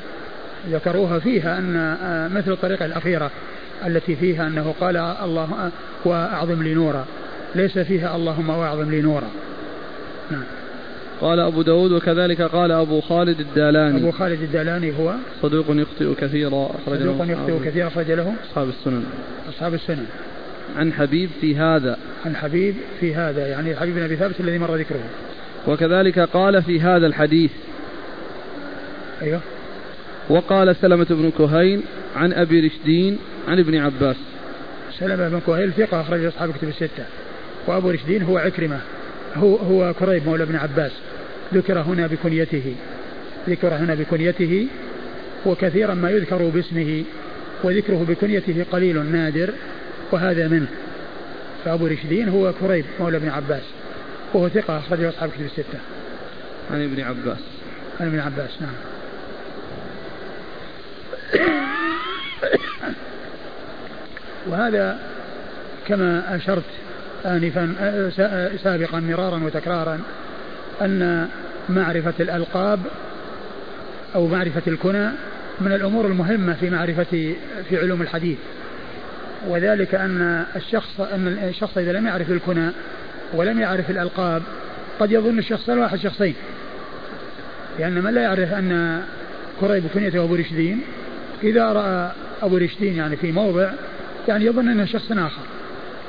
ذكروها 0.71 1.19
فيها 1.19 1.59
أن 1.59 1.77
آه 1.77 2.29
مثل 2.29 2.53
الطريقة 2.53 2.85
الأخيرة 2.85 3.31
التي 3.87 4.17
فيها 4.17 4.47
أنه 4.47 4.75
قال 4.81 4.97
الله 4.97 5.71
وأعظم 6.05 6.63
لي 6.63 6.75
نورا. 6.75 7.07
ليس 7.55 7.79
فيها 7.79 8.17
اللهم 8.17 8.51
وأعظم 8.51 8.91
لي 8.91 9.01
نورا. 9.01 9.31
نعم. 10.31 10.45
قال 11.21 11.41
أبو 11.41 11.63
داود 11.63 11.93
وكذلك 11.93 12.43
قال 12.43 12.73
أبو 12.73 13.01
خالد 13.01 13.41
الدالاني. 13.41 13.99
أبو 13.99 14.11
خالد 14.11 14.43
الدالاني 14.43 14.93
هو 14.99 15.15
صدوق 15.43 15.67
يخطئ 15.71 16.15
كثيرا 16.15 16.71
أخرج 16.83 16.99
صدوق 16.99 17.27
يخطئ 17.29 17.65
كثيرا 17.65 17.89
أخرج 17.89 18.11
له 18.11 18.35
أصحاب 18.51 18.69
السنن. 18.69 19.05
أصحاب 19.49 19.75
السنن. 19.75 20.07
عن 20.77 20.93
حبيب 20.93 21.31
في 21.41 21.57
هذا. 21.57 21.99
عن 22.27 22.37
حبيب 22.37 22.75
في 23.01 23.15
هذا 23.15 23.47
يعني 23.47 23.77
حبيب 23.77 23.95
بن 23.95 24.03
أبي 24.03 24.17
ثابت 24.17 24.41
الذي 24.41 24.59
مر 24.59 24.77
ذكره. 24.77 25.01
وكذلك 25.69 26.19
قال 26.19 26.63
في 26.63 26.81
هذا 26.81 27.07
الحديث. 27.07 27.51
أيوه. 29.23 29.41
وقال 30.29 30.77
سلمة 30.77 31.07
بن 31.11 31.31
كهيل 31.39 31.83
عن 32.17 32.33
أبي 32.33 32.67
رشدين 32.67 33.19
عن 33.49 33.59
ابن 33.59 33.77
عباس. 33.77 34.17
سلمة 34.99 35.29
بن 35.29 35.41
كهيل 35.47 35.73
ثقة 35.73 36.01
أخرج 36.01 36.25
أصحاب 36.25 36.53
كتب 36.53 36.69
الستة. 36.69 37.05
وأبو 37.67 37.91
رشدين 37.91 38.23
هو 38.23 38.39
عكرمة 38.39 38.79
هو 39.37 39.57
هو 39.57 39.95
كريب 39.95 40.27
مولى 40.27 40.43
ابن 40.43 40.57
عباس. 40.57 40.93
ذكر 41.55 41.79
هنا 41.79 42.07
بكنيته. 42.07 42.75
ذكر 43.49 43.75
هنا 43.75 43.95
بكنيته 43.95 44.67
وكثيرا 45.47 45.95
ما 45.95 46.11
يذكر 46.11 46.49
باسمه 46.49 47.05
وذكره 47.63 48.07
بكنيته 48.09 48.65
قليل 48.73 49.07
نادر 49.07 49.51
وهذا 50.13 50.49
منه. 50.49 50.69
فأبو 51.65 51.87
رشدين 51.87 52.29
هو 52.29 52.53
كريب 52.53 52.85
مولى 53.01 53.17
ابن 53.17 53.29
عباس 53.29 53.63
وهو 54.35 54.49
ثقة 54.49 54.79
أخرجه 54.79 55.09
أصحاب 55.09 55.31
كتب 55.31 55.45
الستة. 55.45 55.79
عن 56.71 56.85
ابن 56.85 57.01
عباس. 57.01 57.39
عن 58.01 58.07
ابن 58.07 58.19
عباس 58.19 58.51
نعم. 58.61 58.75
وهذا 64.47 64.99
كما 65.87 66.37
أشرت 66.37 66.65
آنفا 67.27 67.75
سابقا 68.65 69.01
مرارا 69.01 69.45
وتكرارا 69.45 70.01
أن 70.83 71.29
معرفة 71.69 72.15
الألقاب 72.21 72.81
أو 74.15 74.27
معرفة 74.27 74.63
الكنى 74.67 75.09
من 75.61 75.73
الأمور 75.73 76.07
المهمة 76.07 76.55
في 76.55 76.71
معرفة 76.71 77.35
في 77.69 77.77
علوم 77.77 78.03
الحديث. 78.03 78.39
وذلك 79.49 79.95
أن 79.95 80.45
الشخص 80.57 81.01
أن 81.01 81.39
الشخص 81.49 81.79
إذا 81.79 81.93
لم 81.93 82.07
يعرف 82.07 82.31
الكنى 82.31 82.71
ولم 83.33 83.61
يعرف 83.61 83.91
الألقاب 83.91 84.43
قد 85.01 85.13
يظن 85.13 85.39
الشخص 85.39 85.71
الواحد 85.71 85.99
شخصين 85.99 86.35
لأن 87.79 88.03
من 88.03 88.15
لا 88.15 88.23
يعرف 88.23 88.53
أن 88.53 89.03
كريب 89.61 89.85
كنيته 89.95 90.25
أبو 90.25 90.35
رشدين 90.35 90.81
إذا 91.43 91.73
رأى 91.73 92.11
أبو 92.43 92.57
رشدين 92.57 92.97
يعني 92.97 93.17
في 93.17 93.33
موضع 93.33 93.71
يعني 94.29 94.45
يظن 94.47 94.69
أنه 94.69 94.85
شخص 94.85 95.13
آخر. 95.13 95.43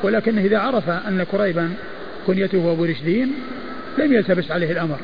ولكنه 0.04 0.42
إذا 0.42 0.60
عرف 0.60 0.90
أن 0.90 1.24
كريبا 1.32 1.74
كنيته 2.28 2.72
أبو 2.72 2.86
رشدين 2.86 3.34
لم 3.98 4.14
يلتبس 4.14 4.52
عليه 4.52 4.72
الأمر 4.72 4.98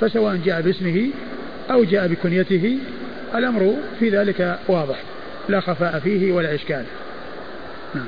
فسواء 0.00 0.36
جاء 0.36 0.60
باسمه 0.60 1.10
أو 1.70 1.84
جاء 1.84 2.08
بكنيته 2.08 2.78
الأمر 3.34 3.76
في 3.98 4.08
ذلك 4.08 4.58
واضح 4.68 5.02
لا 5.48 5.60
خفاء 5.60 6.00
فيه 6.00 6.32
ولا 6.32 6.54
إشكال. 6.54 6.84
نعم. 7.94 8.06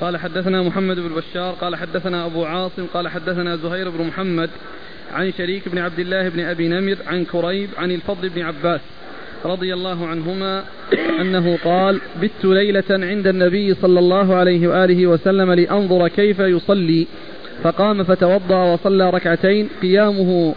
قال 0.00 0.16
حدثنا 0.16 0.62
محمد 0.62 0.96
بن 0.96 1.08
بشار 1.14 1.52
قال 1.52 1.76
حدثنا 1.76 2.26
أبو 2.26 2.44
عاصم 2.44 2.86
قال 2.94 3.08
حدثنا 3.08 3.56
زهير 3.56 3.90
بن 3.90 4.04
محمد 4.06 4.50
عن 5.12 5.32
شريك 5.32 5.68
بن 5.68 5.78
عبد 5.78 5.98
الله 5.98 6.28
بن 6.28 6.40
أبي 6.40 6.68
نمر 6.68 6.96
عن 7.06 7.24
كريب 7.24 7.70
عن 7.78 7.90
الفضل 7.90 8.28
بن 8.28 8.42
عباس 8.42 8.80
رضي 9.44 9.74
الله 9.74 10.06
عنهما 10.06 10.64
أنه 11.20 11.58
قال 11.64 12.00
بت 12.22 12.44
ليلة 12.44 12.84
عند 12.90 13.26
النبي 13.26 13.74
صلى 13.74 13.98
الله 13.98 14.34
عليه 14.34 14.68
وآله 14.68 15.06
وسلم 15.06 15.52
لأنظر 15.52 16.08
كيف 16.08 16.38
يصلي. 16.38 17.06
فقام 17.62 18.04
فتوضأ 18.04 18.72
وصلى 18.72 19.10
ركعتين 19.10 19.68
قيامه 19.82 20.54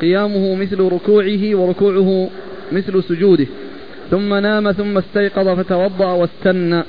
قيامه 0.00 0.54
مثل 0.54 0.80
ركوعه 0.80 1.54
وركوعه 1.54 2.30
مثل 2.72 3.02
سجوده. 3.02 3.46
ثم 4.10 4.34
نام 4.34 4.72
ثم 4.72 4.98
استيقظ 4.98 5.48
فتوضأ 5.48 6.12
واستنى. 6.12 6.82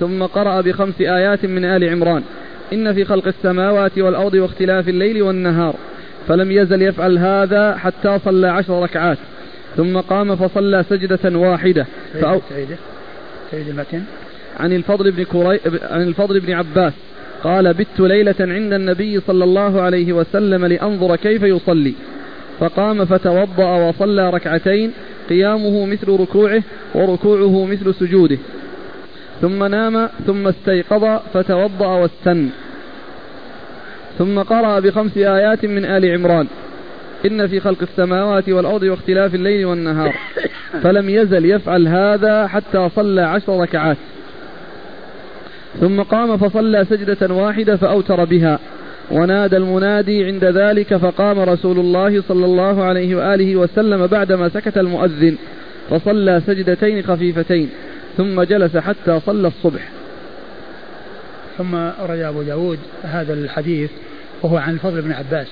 ثم 0.00 0.22
قرأ 0.22 0.60
بخمس 0.60 1.00
آيات 1.00 1.46
من 1.46 1.64
آل 1.64 1.88
عمران 1.88 2.22
إن 2.72 2.94
في 2.94 3.04
خلق 3.04 3.26
السماوات 3.26 3.98
والأرض 3.98 4.34
واختلاف 4.34 4.88
الليل 4.88 5.22
والنهار 5.22 5.74
فلم 6.28 6.52
يزل 6.52 6.82
يفعل 6.82 7.18
هذا 7.18 7.76
حتى 7.76 8.18
صلى 8.24 8.48
عشر 8.48 8.82
ركعات. 8.82 9.18
ثم 9.76 10.00
قام 10.00 10.36
فصلى 10.36 10.84
سجدة 10.90 11.38
واحدة. 11.38 11.86
فأو 12.20 12.40
تعيد 13.50 13.68
المتن 13.68 14.02
عن 14.60 14.72
الفضل 14.72 15.10
بن 15.10 15.24
كري... 15.24 15.60
عن 15.82 16.02
الفضل 16.02 16.40
بن 16.40 16.52
عباس. 16.52 16.92
قال 17.44 17.74
بت 17.74 18.00
ليلة 18.00 18.34
عند 18.40 18.72
النبي 18.72 19.20
صلى 19.20 19.44
الله 19.44 19.80
عليه 19.80 20.12
وسلم 20.12 20.66
لأنظر 20.66 21.16
كيف 21.16 21.42
يصلي. 21.42 21.94
فقام 22.60 23.04
فتوضأ 23.04 23.88
وصلى 23.88 24.30
ركعتين. 24.30 24.92
قيامه 25.30 25.86
مثل 25.86 26.08
ركوعه 26.08 26.62
وركوعه 26.94 27.64
مثل 27.66 27.94
سجوده. 27.94 28.38
ثم 29.40 29.64
نام 29.64 30.08
ثم 30.26 30.48
استيقظ 30.48 31.20
فتوضأ 31.34 31.86
واستن. 31.86 32.48
ثم 34.18 34.38
قرأ 34.38 34.80
بخمس 34.80 35.16
آيات 35.16 35.64
من 35.64 35.84
آل 35.84 36.10
عمران. 36.10 36.46
إن 37.26 37.46
في 37.46 37.60
خلق 37.60 37.82
السماوات 37.82 38.48
والأرض 38.48 38.82
واختلاف 38.82 39.34
الليل 39.34 39.66
والنهار. 39.66 40.14
فلم 40.82 41.08
يزل 41.08 41.44
يفعل 41.44 41.88
هذا 41.88 42.46
حتى 42.46 42.88
صلى 42.96 43.22
عشر 43.22 43.60
ركعات. 43.60 43.96
ثم 45.80 46.02
قام 46.02 46.36
فصلى 46.36 46.84
سجدة 46.84 47.34
واحدة 47.34 47.76
فأوتر 47.76 48.24
بها. 48.24 48.58
ونادى 49.10 49.56
المنادي 49.56 50.24
عند 50.24 50.44
ذلك 50.44 50.96
فقام 50.96 51.40
رسول 51.40 51.78
الله 51.78 52.22
صلى 52.22 52.44
الله 52.44 52.84
عليه 52.84 53.16
وآله 53.16 53.56
وسلم 53.56 54.06
بعدما 54.06 54.48
سكت 54.48 54.78
المؤذن. 54.78 55.36
فصلى 55.90 56.42
سجدتين 56.46 57.02
خفيفتين. 57.02 57.70
ثم 58.16 58.42
جلس 58.42 58.76
حتى 58.76 59.20
صلى 59.20 59.48
الصبح. 59.48 59.88
ثم 61.58 61.74
روى 62.00 62.28
أبو 62.28 62.42
داود 62.42 62.78
هذا 63.02 63.34
الحديث 63.34 63.90
وهو 64.42 64.56
عن 64.56 64.74
الفضل 64.74 65.02
بن 65.02 65.12
عباس. 65.12 65.48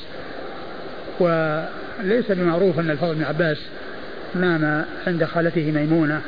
وليس 1.20 2.30
بمعروف 2.30 2.78
أن 2.78 2.90
الفضل 2.90 3.14
بن 3.14 3.24
عباس 3.24 3.58
نام 4.34 4.84
عند 5.06 5.24
خالته 5.24 5.70
ميمونة 5.70 6.20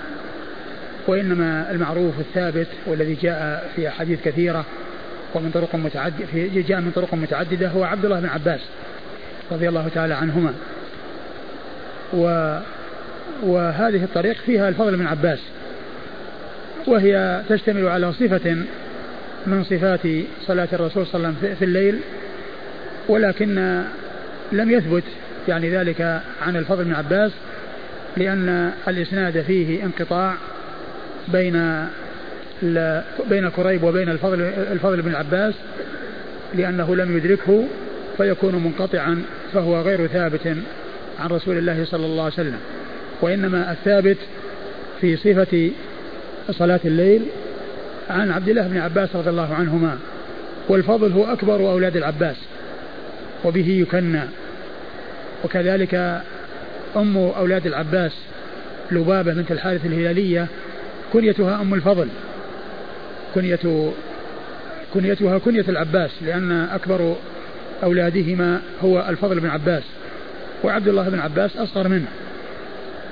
وإنما 1.07 1.71
المعروف 1.71 2.21
الثابت 2.21 2.67
والذي 2.87 3.15
جاء 3.15 3.71
في 3.77 3.89
أحاديث 3.89 4.23
كثيرة 4.25 4.65
ومن 5.35 5.51
طرق 5.51 5.75
متعددة 5.75 6.27
في 6.27 6.63
جاء 6.63 6.81
من 6.81 6.91
طرق 6.91 7.15
متعددة 7.15 7.69
هو 7.69 7.85
عبد 7.85 8.05
الله 8.05 8.21
بن 8.21 8.29
عباس 8.29 8.61
رضي 9.53 9.69
الله 9.69 9.89
تعالى 9.95 10.15
عنهما. 10.15 10.53
و 12.13 12.59
وهذه 13.43 14.05
الطريق 14.05 14.37
فيها 14.47 14.69
الفضل 14.69 14.97
بن 14.97 15.07
عباس 15.07 15.39
وهي 16.87 17.43
تشتمل 17.49 17.89
على 17.89 18.13
صفة 18.13 18.57
من 19.47 19.65
صفات 19.65 20.01
صلاة 20.47 20.69
الرسول 20.73 21.07
صلى 21.07 21.15
الله 21.15 21.29
عليه 21.29 21.39
وسلم 21.39 21.55
في 21.55 21.65
الليل 21.65 22.01
ولكن 23.09 23.83
لم 24.53 24.71
يثبت 24.71 25.05
يعني 25.49 25.71
ذلك 25.71 26.21
عن 26.43 26.57
الفضل 26.57 26.85
بن 26.85 26.93
عباس 26.93 27.33
لأن 28.17 28.73
الإسناد 28.89 29.43
فيه 29.43 29.85
انقطاع 29.85 30.35
بين 31.29 31.87
بين 33.31 33.49
كريب 33.49 33.83
وبين 33.83 34.09
الفضل 34.09 34.41
الفضل 34.73 35.03
بن 35.03 35.15
عباس 35.15 35.55
لأنه 36.55 36.97
لم 36.97 37.17
يدركه 37.17 37.65
فيكون 38.17 38.55
منقطعا 38.55 39.23
فهو 39.53 39.81
غير 39.81 40.07
ثابت 40.07 40.57
عن 41.19 41.31
رسول 41.31 41.59
الله 41.59 41.85
صلى 41.85 42.07
الله 42.07 42.23
عليه 42.25 42.35
وسلم. 42.35 42.59
وإنما 43.23 43.73
الثابت 43.73 44.19
في 45.01 45.17
صفة 45.17 45.71
صلاة 46.51 46.81
الليل 46.85 47.23
عن 48.11 48.31
عبد 48.31 48.49
الله 48.49 48.69
بن 48.69 48.79
عباس 48.79 49.17
رضي 49.17 49.31
الله 49.31 49.55
عنهما. 49.55 49.99
والفضل 50.69 51.13
هو 51.13 51.25
أكبر 51.25 51.55
أولاد 51.55 51.97
العباس. 51.97 52.37
وبه 53.47 53.69
يكنى. 53.69 54.23
وكذلك 55.45 56.23
أم 56.97 57.17
أولاد 57.17 57.67
العباس 57.67 58.13
لبابة 58.91 59.33
بنت 59.33 59.53
الحارث 59.53 59.87
الهلالية 59.87 60.47
كنيتها 61.13 61.61
أم 61.61 61.75
الفضل. 61.75 62.09
كنية 63.35 63.93
كنيتها 64.95 65.39
كنية 65.39 65.65
العباس 65.69 66.11
لأن 66.23 66.53
أكبر 66.53 67.17
أولادهما 67.83 68.61
هو 68.85 69.07
الفضل 69.09 69.41
بن 69.41 69.49
عباس 69.49 69.83
وعبد 70.65 70.89
الله 70.89 71.09
بن 71.09 71.19
عباس 71.19 71.57
أصغر 71.57 71.89
منه. 71.89 72.09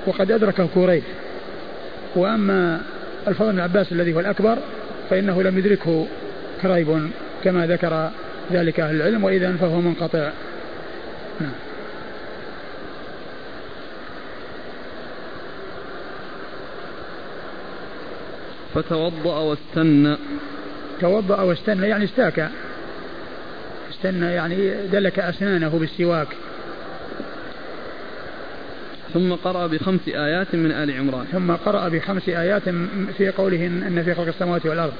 وقد 0.07 0.31
أدركه 0.31 0.67
كوريف 0.73 1.03
وأما 2.15 2.81
الفضل 3.27 3.51
بن 3.51 3.59
عباس 3.59 3.91
الذي 3.91 4.13
هو 4.13 4.19
الأكبر 4.19 4.57
فإنه 5.09 5.43
لم 5.43 5.57
يدركه 5.57 6.07
كريب 6.61 7.09
كما 7.43 7.67
ذكر 7.67 8.09
ذلك 8.51 8.79
أهل 8.79 8.95
العلم 8.95 9.23
وإذا 9.23 9.55
فهو 9.55 9.81
منقطع. 9.81 10.31
نعم. 11.41 11.51
فتوضأ 18.75 19.39
واستنى 19.39 20.17
توضأ 21.01 21.41
واستنى 21.41 21.87
يعني 21.87 22.05
استاك 22.05 22.49
استنى 23.89 24.25
يعني 24.25 24.87
دلك 24.91 25.19
أسنانه 25.19 25.69
بالسواك. 25.69 26.27
ثم 29.13 29.33
قرأ 29.33 29.67
بخمس 29.67 30.07
آيات 30.07 30.55
من 30.55 30.71
آل 30.71 30.97
عمران. 30.97 31.25
ثم 31.31 31.51
قرأ 31.51 31.89
بخمس 31.89 32.29
آيات 32.29 32.63
في 33.17 33.29
قوله 33.37 33.65
إن 33.65 34.03
في 34.03 34.13
خلق 34.13 34.27
السماوات 34.27 34.65
والأرض. 34.65 34.93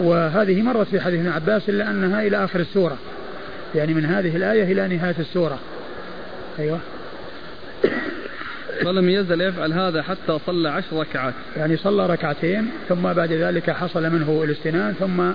وهذه 0.00 0.62
مرت 0.62 0.86
في 0.88 1.00
حديث 1.00 1.20
ابن 1.20 1.28
عباس 1.28 1.68
إلا 1.68 1.90
أنها 1.90 2.22
إلى 2.22 2.44
آخر 2.44 2.60
السورة. 2.60 2.96
يعني 3.74 3.94
من 3.94 4.04
هذه 4.04 4.36
الآية 4.36 4.72
إلى 4.72 4.96
نهاية 4.96 5.16
السورة. 5.18 5.58
أيوة. 6.58 6.78
ولم 8.86 9.08
يزل 9.08 9.40
يفعل 9.40 9.72
هذا 9.72 10.02
حتى 10.02 10.38
صلى 10.46 10.68
عشر 10.68 10.96
ركعات. 10.96 11.34
يعني 11.56 11.76
صلى 11.76 12.06
ركعتين 12.06 12.70
ثم 12.88 13.12
بعد 13.12 13.32
ذلك 13.32 13.70
حصل 13.70 14.10
منه 14.10 14.44
الاستنان 14.44 14.94
ثم 15.00 15.30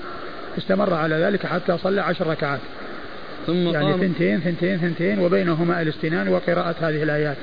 استمر 0.58 0.94
على 0.94 1.16
ذلك 1.16 1.46
حتى 1.46 1.78
صلى 1.78 2.02
عشر 2.02 2.28
ركعات. 2.28 2.60
ثم 3.48 3.68
يعني 3.68 3.92
قام 3.92 4.00
ثنتين 4.00 4.40
ثنتين 4.40 4.78
ثنتين 4.78 5.20
وبينهما 5.20 5.82
الاستنان 5.82 6.28
وقراءة 6.28 6.76
هذه 6.82 7.04
الآيات. 7.04 7.38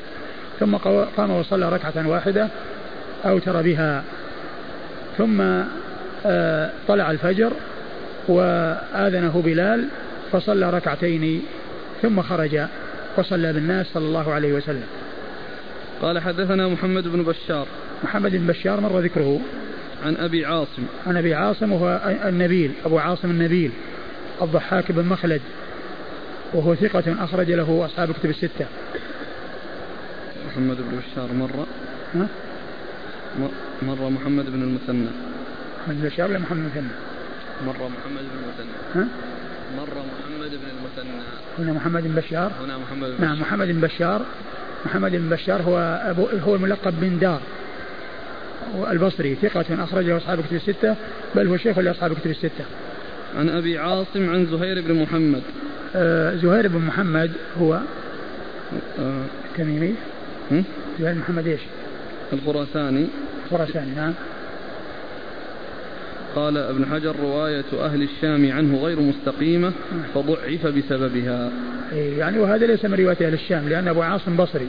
ثم 0.61 0.77
قام 1.17 1.31
وصلى 1.31 1.69
ركعة 1.69 2.09
واحدة 2.09 2.49
أوتر 3.25 3.63
بها. 3.63 4.05
ثم 5.19 5.43
طلع 6.89 7.11
الفجر 7.11 7.53
وآذنه 8.29 9.43
بلال 9.45 9.89
فصلى 10.33 10.71
ركعتين 10.71 11.43
ثم 12.03 12.23
خرج 12.23 12.61
وصلى 13.19 13.53
بالناس 13.53 13.87
صلى 13.95 14.07
الله 14.07 14.33
عليه 14.33 14.53
وسلم. 14.53 14.87
قال 16.03 16.19
حدثنا 16.19 16.69
محمد 16.69 17.09
بن 17.09 17.23
بشار. 17.23 17.67
محمد 18.05 18.31
بن 18.31 18.47
بشار 18.47 18.81
مر 18.81 19.01
ذكره. 19.01 19.41
عن 20.05 20.17
أبي 20.17 20.47
عاصم. 20.47 20.83
عن 21.07 21.17
أبي 21.17 21.35
عاصم 21.35 21.73
وهو 21.73 22.01
النبيل 22.25 22.73
أبو 22.85 22.99
عاصم 22.99 23.31
النبيل 23.31 23.71
الضحاك 24.43 24.93
بن 24.93 25.05
مخلد 25.05 25.41
وهو 26.55 26.75
ثقة 26.75 27.25
أخرج 27.25 27.51
له 27.51 27.85
أصحاب 27.85 28.13
كتب 28.13 28.31
الستة. 28.31 28.67
محمد 30.49 30.77
بن 30.77 30.99
بشار 30.99 31.33
مرة؟ 31.33 31.67
مرة 33.83 34.09
محمد 34.09 34.45
بن 34.45 34.63
المثنى. 34.63 35.09
محمد 35.87 36.01
بن 36.01 36.09
بشار 36.09 36.31
ولا 36.31 36.39
محمد 36.39 36.59
بن 36.59 36.65
المثنى؟ 36.67 36.89
مرة 37.67 37.89
محمد 37.89 38.23
بن 38.23 38.39
المثنى 38.45 38.73
ها؟ 38.95 39.09
مرة 39.77 40.05
محمد 40.05 40.51
بن 40.51 40.69
المثنى 40.79 41.21
هنا 41.59 41.73
محمد 41.73 42.03
بن 42.03 42.15
بشار 42.15 42.53
هنا 42.61 42.79
محمد 42.79 43.09
بن 43.09 43.25
نعم 43.25 43.41
محمد 43.41 43.69
بن 43.69 43.81
بشار 43.81 44.23
محمد 44.87 45.11
بن 45.13 45.29
بشار 45.29 45.63
هو 45.63 45.79
أبو 46.03 46.27
هو 46.47 46.55
الملقب 46.55 47.01
بن 47.01 47.19
دار 47.19 47.41
البصري 48.91 49.35
ثقة 49.35 49.85
أخرجه 49.85 50.17
أصحاب 50.17 50.41
كتب 50.41 50.57
الستة 50.57 50.97
بل 51.35 51.47
هو 51.49 51.57
شيخ 51.57 51.79
لأصحاب 51.79 52.13
كتب 52.13 52.31
الستة. 52.31 52.65
عن 53.39 53.49
أبي 53.49 53.79
عاصم 53.79 54.31
عن 54.31 54.47
زهير 54.47 54.81
بن 54.81 55.03
محمد. 55.03 55.43
آه 55.97 56.35
زهير 56.35 56.69
بن 56.69 56.79
محمد 56.79 57.33
هو 57.61 57.81
آه 58.99 59.25
التميمي 59.51 59.95
زهير 61.01 61.15
بن 61.15 61.19
محمد 61.19 61.47
إيش؟ 61.47 61.61
الخراساني. 62.33 63.07
الخراساني 63.45 63.95
نعم. 63.97 64.15
قال 66.37 66.57
ابن 66.57 66.87
حجر 66.87 67.17
رواية 67.21 67.65
أهل 67.73 68.03
الشام 68.03 68.53
عنه 68.53 68.79
غير 68.79 69.01
مستقيمة 69.01 69.73
فضعف 70.15 70.67
بسببها. 70.67 71.51
إيه، 71.93 72.19
يعني 72.19 72.39
وهذا 72.39 72.67
ليس 72.67 72.85
من 72.85 72.95
رواية 72.95 73.27
أهل 73.27 73.35
الشام 73.35 73.69
لأن 73.69 73.89
أبو 73.89 74.03
عاصم 74.03 74.37
بصري 74.37 74.69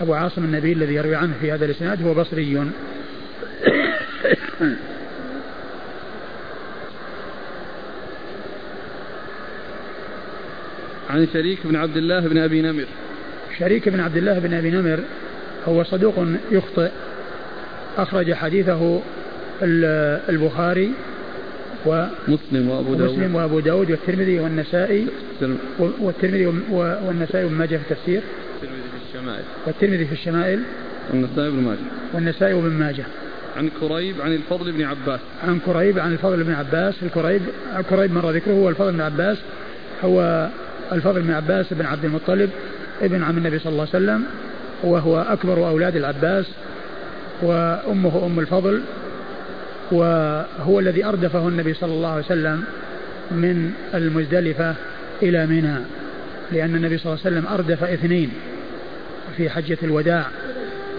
أبو 0.00 0.14
عاصم 0.14 0.44
النبي 0.44 0.72
الذي 0.72 0.94
يروي 0.94 1.14
عنه 1.14 1.32
في 1.40 1.52
هذا 1.52 1.64
الإسناد 1.64 2.02
هو 2.02 2.14
بصري. 2.14 2.58
عن 11.10 11.28
شريك 11.32 11.58
بن 11.66 11.76
عبد 11.76 11.96
الله 11.96 12.20
بن 12.20 12.38
أبي 12.38 12.62
نمر. 12.62 12.86
شريك 13.58 13.88
بن 13.88 14.00
عبد 14.00 14.16
الله 14.16 14.38
بن 14.38 14.54
أبي 14.54 14.70
نمر 14.70 15.00
هو 15.68 15.84
صدوق 15.84 16.26
يخطئ 16.50 16.90
أخرج 17.98 18.32
حديثه 18.32 19.02
البخاري 19.62 20.90
ومسلم 21.86 22.68
وأبو 22.68 22.94
داود. 22.94 23.10
مسلم 23.10 23.34
وأبو 23.34 23.60
داود 23.60 23.90
والترمذي 23.90 24.40
والنسائي 24.40 25.06
والترمذي 25.78 26.46
والنسائي 26.70 27.44
وابن 27.44 27.54
ماجه 27.54 27.76
في 27.76 27.92
التفسير. 27.92 28.20
الترمذي 28.62 28.82
في 28.82 29.18
الشمائل. 29.18 29.44
والترمذي 29.66 30.04
في 30.04 30.12
الشمائل. 30.12 30.60
والنسائي 31.12 31.48
وابن 31.48 31.62
ماجه. 31.62 31.78
والنسائي 32.14 32.54
وابن 32.54 32.72
ماجه. 32.72 33.04
عن 33.56 33.70
كريب 33.80 34.20
عن 34.20 34.32
الفضل 34.32 34.72
بن 34.72 34.82
عباس. 34.82 35.20
عن 35.44 35.58
كريب 35.66 35.98
عن 35.98 36.12
الفضل 36.12 36.44
بن 36.44 36.52
عباس. 36.52 36.94
الكريب 37.02 37.42
كريب 37.90 38.12
مر 38.12 38.30
ذكره. 38.30 38.52
هو 38.52 38.68
الفضل 38.68 38.92
بن 38.92 39.00
عباس. 39.00 39.38
هو 40.04 40.48
الفضل 40.92 41.22
بن 41.22 41.30
عباس 41.30 41.72
بن 41.72 41.86
عبد 41.86 42.04
المطلب 42.04 42.50
ابن 43.02 43.22
عم 43.22 43.38
النبي 43.38 43.58
صلى 43.58 43.72
الله 43.72 43.88
عليه 43.94 44.04
وسلم 44.04 44.24
وهو 44.84 45.20
أكبر 45.20 45.68
أولاد 45.68 45.96
العباس 45.96 46.46
وأمه 47.42 48.26
أم 48.26 48.38
الفضل 48.40 48.82
وهو 49.90 50.80
الذي 50.80 51.04
أردفه 51.04 51.48
النبي 51.48 51.74
صلى 51.74 51.92
الله 51.92 52.08
عليه 52.08 52.24
وسلم 52.24 52.64
من 53.30 53.72
المزدلفة 53.94 54.74
إلى 55.22 55.46
منى 55.46 55.76
لأن 56.52 56.74
النبي 56.74 56.98
صلى 56.98 57.12
الله 57.12 57.24
عليه 57.24 57.36
وسلم 57.36 57.52
أردف 57.52 57.84
اثنين 57.84 58.30
في 59.36 59.50
حجة 59.50 59.78
الوداع 59.82 60.26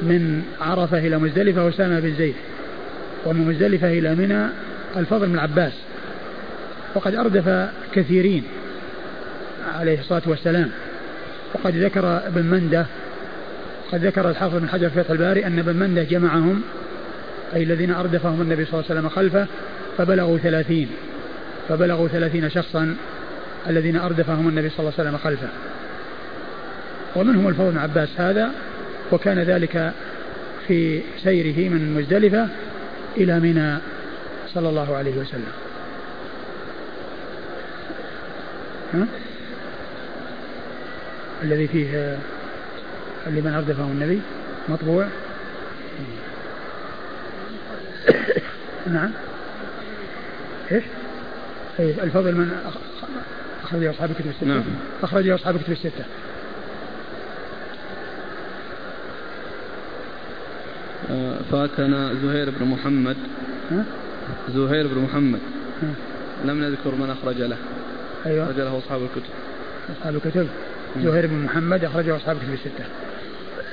من 0.01 0.43
عرفة 0.61 0.97
إلى 0.97 1.17
مزدلفة 1.17 1.69
أسامة 1.69 1.99
بن 1.99 2.13
زيد 2.17 2.35
ومن 3.25 3.47
مزدلفة 3.47 3.87
إلى 3.87 4.15
منى 4.15 4.47
الفضل 4.97 5.27
بن 5.27 5.39
عباس 5.39 5.73
وقد 6.95 7.15
أردف 7.15 7.69
كثيرين 7.93 8.43
عليه 9.75 9.99
الصلاة 9.99 10.21
والسلام 10.25 10.71
وقد 11.53 11.75
ذكر 11.75 12.17
ابن 12.27 12.45
مندة 12.45 12.85
قد 13.91 14.05
ذكر 14.05 14.29
الحافظ 14.29 14.55
بن 14.55 14.69
حجر 14.69 14.89
في 14.89 15.03
فتح 15.03 15.11
الباري 15.11 15.45
أن 15.45 15.59
ابن 15.59 15.75
مندة 15.75 16.03
جمعهم 16.03 16.61
أي 17.55 17.63
الذين 17.63 17.91
أردفهم 17.91 18.41
النبي 18.41 18.65
صلى 18.65 18.73
الله 18.73 18.85
عليه 18.89 18.99
وسلم 18.99 19.09
خلفه 19.09 19.47
فبلغوا 19.97 20.37
ثلاثين 20.37 20.89
فبلغوا 21.69 22.07
ثلاثين 22.07 22.49
شخصا 22.49 22.95
الذين 23.67 23.95
أردفهم 23.95 24.47
النبي 24.47 24.69
صلى 24.69 24.79
الله 24.79 24.93
عليه 24.99 25.09
وسلم 25.09 25.17
خلفه. 25.17 25.47
ومنهم 27.15 27.47
الفضل 27.47 27.71
بن 27.71 27.77
عباس 27.77 28.09
هذا 28.17 28.51
وكان 29.11 29.39
ذلك 29.39 29.91
في 30.67 31.01
سيره 31.23 31.69
من 31.69 31.93
مزدلفة 31.93 32.47
إلى 33.17 33.39
منى 33.39 33.77
صلى 34.53 34.69
الله 34.69 34.95
عليه 34.95 35.17
وسلم. 35.17 35.51
ها؟ 38.93 39.07
الذي 41.43 41.67
فيه 41.67 42.17
اللي 43.27 43.41
من 43.41 43.53
أردفه 43.53 43.83
النبي 43.83 44.21
مطبوع. 44.69 45.07
نعم. 48.93 49.11
إيش؟ 50.71 50.83
طيب 51.77 51.99
الفضل 51.99 52.35
من 52.35 52.51
أخرجه 53.63 53.91
أصحاب 53.91 54.11
الكتب 54.11 54.29
الستة. 54.29 54.47
نعم. 54.47 54.63
أخرجه 55.03 55.35
أصحاب 55.35 55.55
الكتب 55.55 55.71
الستة. 55.71 56.05
آه، 61.11 61.37
فاتنا 61.51 62.13
زهير 62.13 62.49
بن 62.49 62.65
محمد. 62.65 63.17
ها؟ 63.71 63.83
زهير 64.49 64.87
بن 64.87 65.01
محمد. 65.01 65.39
ها؟ 65.83 65.93
لم 66.45 66.63
نذكر 66.63 66.95
من 66.95 67.09
أخرج 67.09 67.41
له. 67.41 67.57
أيوة. 68.25 68.45
أخرج 68.45 68.59
له 68.59 68.77
أصحاب 68.77 69.01
الكتب. 69.03 69.33
أصحاب 69.97 70.15
الكتب. 70.15 70.47
زهير 71.03 71.27
بن 71.27 71.43
محمد 71.43 71.83
أخرجه 71.83 72.15
أصحاب 72.15 72.37
الكتب 72.37 72.53
الستة. 72.53 72.85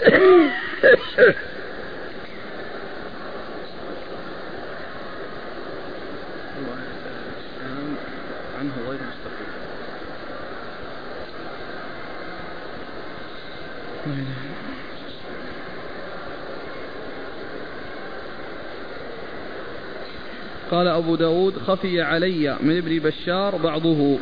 قال 20.71 20.89
أبو 20.89 21.17
داود 21.17 21.59
خفي 21.59 22.03
علي 22.03 22.57
من 22.61 22.77
ابن 22.77 22.99
بشار 22.99 23.57
بعضه. 23.57 24.19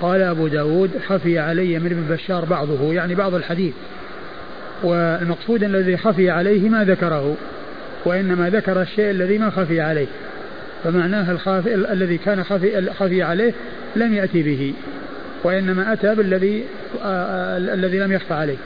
قال 0.00 0.22
أبو 0.22 0.48
داود 0.48 0.90
خفي 1.06 1.38
علي 1.38 1.78
من 1.78 1.86
ابن 1.86 2.14
بشار 2.14 2.44
بعضه 2.44 2.92
يعني 2.92 3.14
بعض 3.14 3.34
الحديث. 3.34 3.74
والمقصود 4.82 5.64
الذي 5.64 5.96
خفي 5.96 6.30
عليه 6.30 6.68
ما 6.68 6.84
ذكره 6.84 7.36
وإنما 8.04 8.50
ذكر 8.50 8.82
الشيء 8.82 9.10
الذي 9.10 9.38
ما 9.38 9.50
خفي 9.50 9.80
عليه. 9.80 10.06
فمعناه 10.84 11.32
الخافي 11.32 11.74
الذي 11.74 12.18
كان 12.18 12.44
خفي, 12.44 12.92
خفي 12.92 13.22
عليه 13.22 13.52
لم 13.96 14.14
يأتي 14.14 14.42
به 14.42 14.74
وإنما 15.44 15.92
أتى 15.92 16.14
بالذي 16.14 16.64
الذي 17.74 17.98
لم 17.98 18.12
يخفى 18.12 18.34
عليه. 18.34 18.56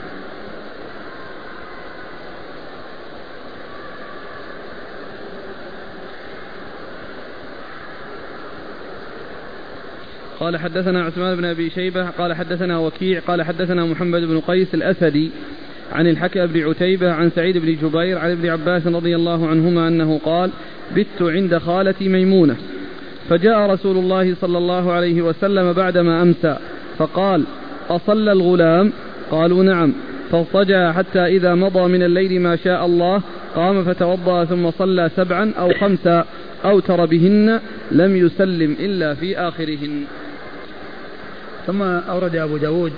قال 10.39 10.57
حدثنا 10.57 11.03
عثمان 11.03 11.35
بن 11.35 11.45
أبي 11.45 11.69
شيبة 11.69 12.09
قال 12.09 12.33
حدثنا 12.33 12.77
وكيع 12.77 13.19
قال 13.19 13.43
حدثنا 13.43 13.85
محمد 13.85 14.21
بن 14.21 14.39
قيس 14.39 14.73
الأسدي 14.73 15.31
عن 15.91 16.07
الحكى 16.07 16.47
بن 16.47 16.69
عتيبة 16.69 17.11
عن 17.11 17.31
سعيد 17.35 17.57
بن 17.57 17.75
جبير 17.75 18.17
عن 18.17 18.31
ابن 18.31 18.49
عباس 18.49 18.87
رضي 18.87 19.15
الله 19.15 19.47
عنهما 19.47 19.87
أنه 19.87 20.19
قال 20.25 20.51
بت 20.95 21.21
عند 21.21 21.57
خالتي 21.57 22.09
ميمونة. 22.09 22.55
فجاء 23.29 23.69
رسول 23.69 23.97
الله 23.97 24.35
صلى 24.35 24.57
الله 24.57 24.91
عليه 24.91 25.21
وسلم 25.21 25.73
بعدما 25.73 26.21
أمسى 26.21 26.57
فقال 26.97 27.43
أصلى 27.89 28.31
الغلام؟ 28.31 28.91
قالوا 29.31 29.63
نعم. 29.63 29.93
فاضطجع 30.31 30.91
حتى 30.91 31.25
إذا 31.25 31.55
مضى 31.55 31.87
من 31.87 32.03
الليل 32.03 32.41
ما 32.41 32.55
شاء 32.55 32.85
الله 32.85 33.21
قام 33.55 33.83
فتوضأ 33.83 34.45
ثم 34.45 34.71
صلى 34.71 35.09
سبعا 35.15 35.53
أو 35.59 35.73
خمسا 35.73 36.25
أوتر 36.65 37.05
بهن 37.05 37.59
لم 37.91 38.15
يسلم 38.15 38.75
إلا 38.79 39.13
في 39.13 39.37
آخرهن. 39.37 40.03
ثم 41.67 41.81
أورد 41.81 42.35
أبو 42.35 42.57
داود 42.57 42.91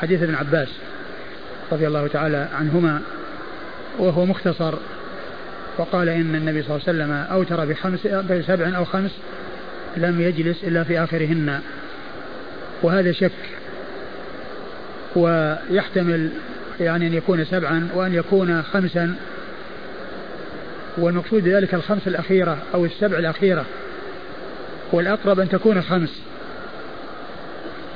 حديث 0.00 0.22
ابن 0.22 0.34
عباس. 0.34 0.68
رضي 1.72 1.86
الله 1.86 2.06
تعالى 2.06 2.48
عنهما 2.54 3.00
وهو 3.98 4.26
مختصر 4.26 4.74
وقال 5.78 6.08
إن 6.08 6.34
النبي 6.34 6.62
صلى 6.62 6.76
الله 6.76 6.88
عليه 6.88 6.98
وسلم 6.98 7.12
أوتر 7.12 7.64
بخمس 7.64 8.06
بسبع 8.06 8.76
أو 8.76 8.84
خمس 8.84 9.10
لم 9.96 10.20
يجلس 10.20 10.64
إلا 10.64 10.84
في 10.84 11.04
آخرهن. 11.04 11.60
وهذا 12.82 13.12
شك. 13.12 13.30
ويحتمل 15.16 16.30
يعني 16.80 17.06
أن 17.06 17.14
يكون 17.14 17.44
سبعا 17.44 17.88
وأن 17.94 18.14
يكون 18.14 18.62
خمسا. 18.62 19.14
والمقصود 20.98 21.44
بذلك 21.44 21.74
الخمس 21.74 22.08
الأخيرة 22.08 22.58
أو 22.74 22.84
السبع 22.84 23.18
الأخيرة. 23.18 23.64
والأقرب 24.92 25.40
أن 25.40 25.48
تكون 25.48 25.82
خمس. 25.82 26.22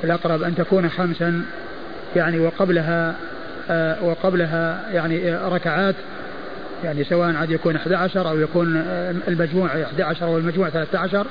الأقرب 0.03 0.43
أن 0.43 0.55
تكون 0.55 0.89
خمسا 0.89 1.41
يعني 2.15 2.39
وقبلها 2.39 3.15
وقبلها 4.01 4.81
يعني 4.91 5.31
آه 5.31 5.49
ركعات 5.49 5.95
يعني 6.83 7.03
سواء 7.03 7.35
عاد 7.35 7.51
يكون 7.51 7.75
11 7.75 8.29
أو 8.29 8.39
يكون 8.39 8.77
آه 8.77 9.15
المجموع 9.27 9.67
11 9.67 10.25
أو 10.25 10.37
المجموع 10.37 10.69
13 10.69 11.27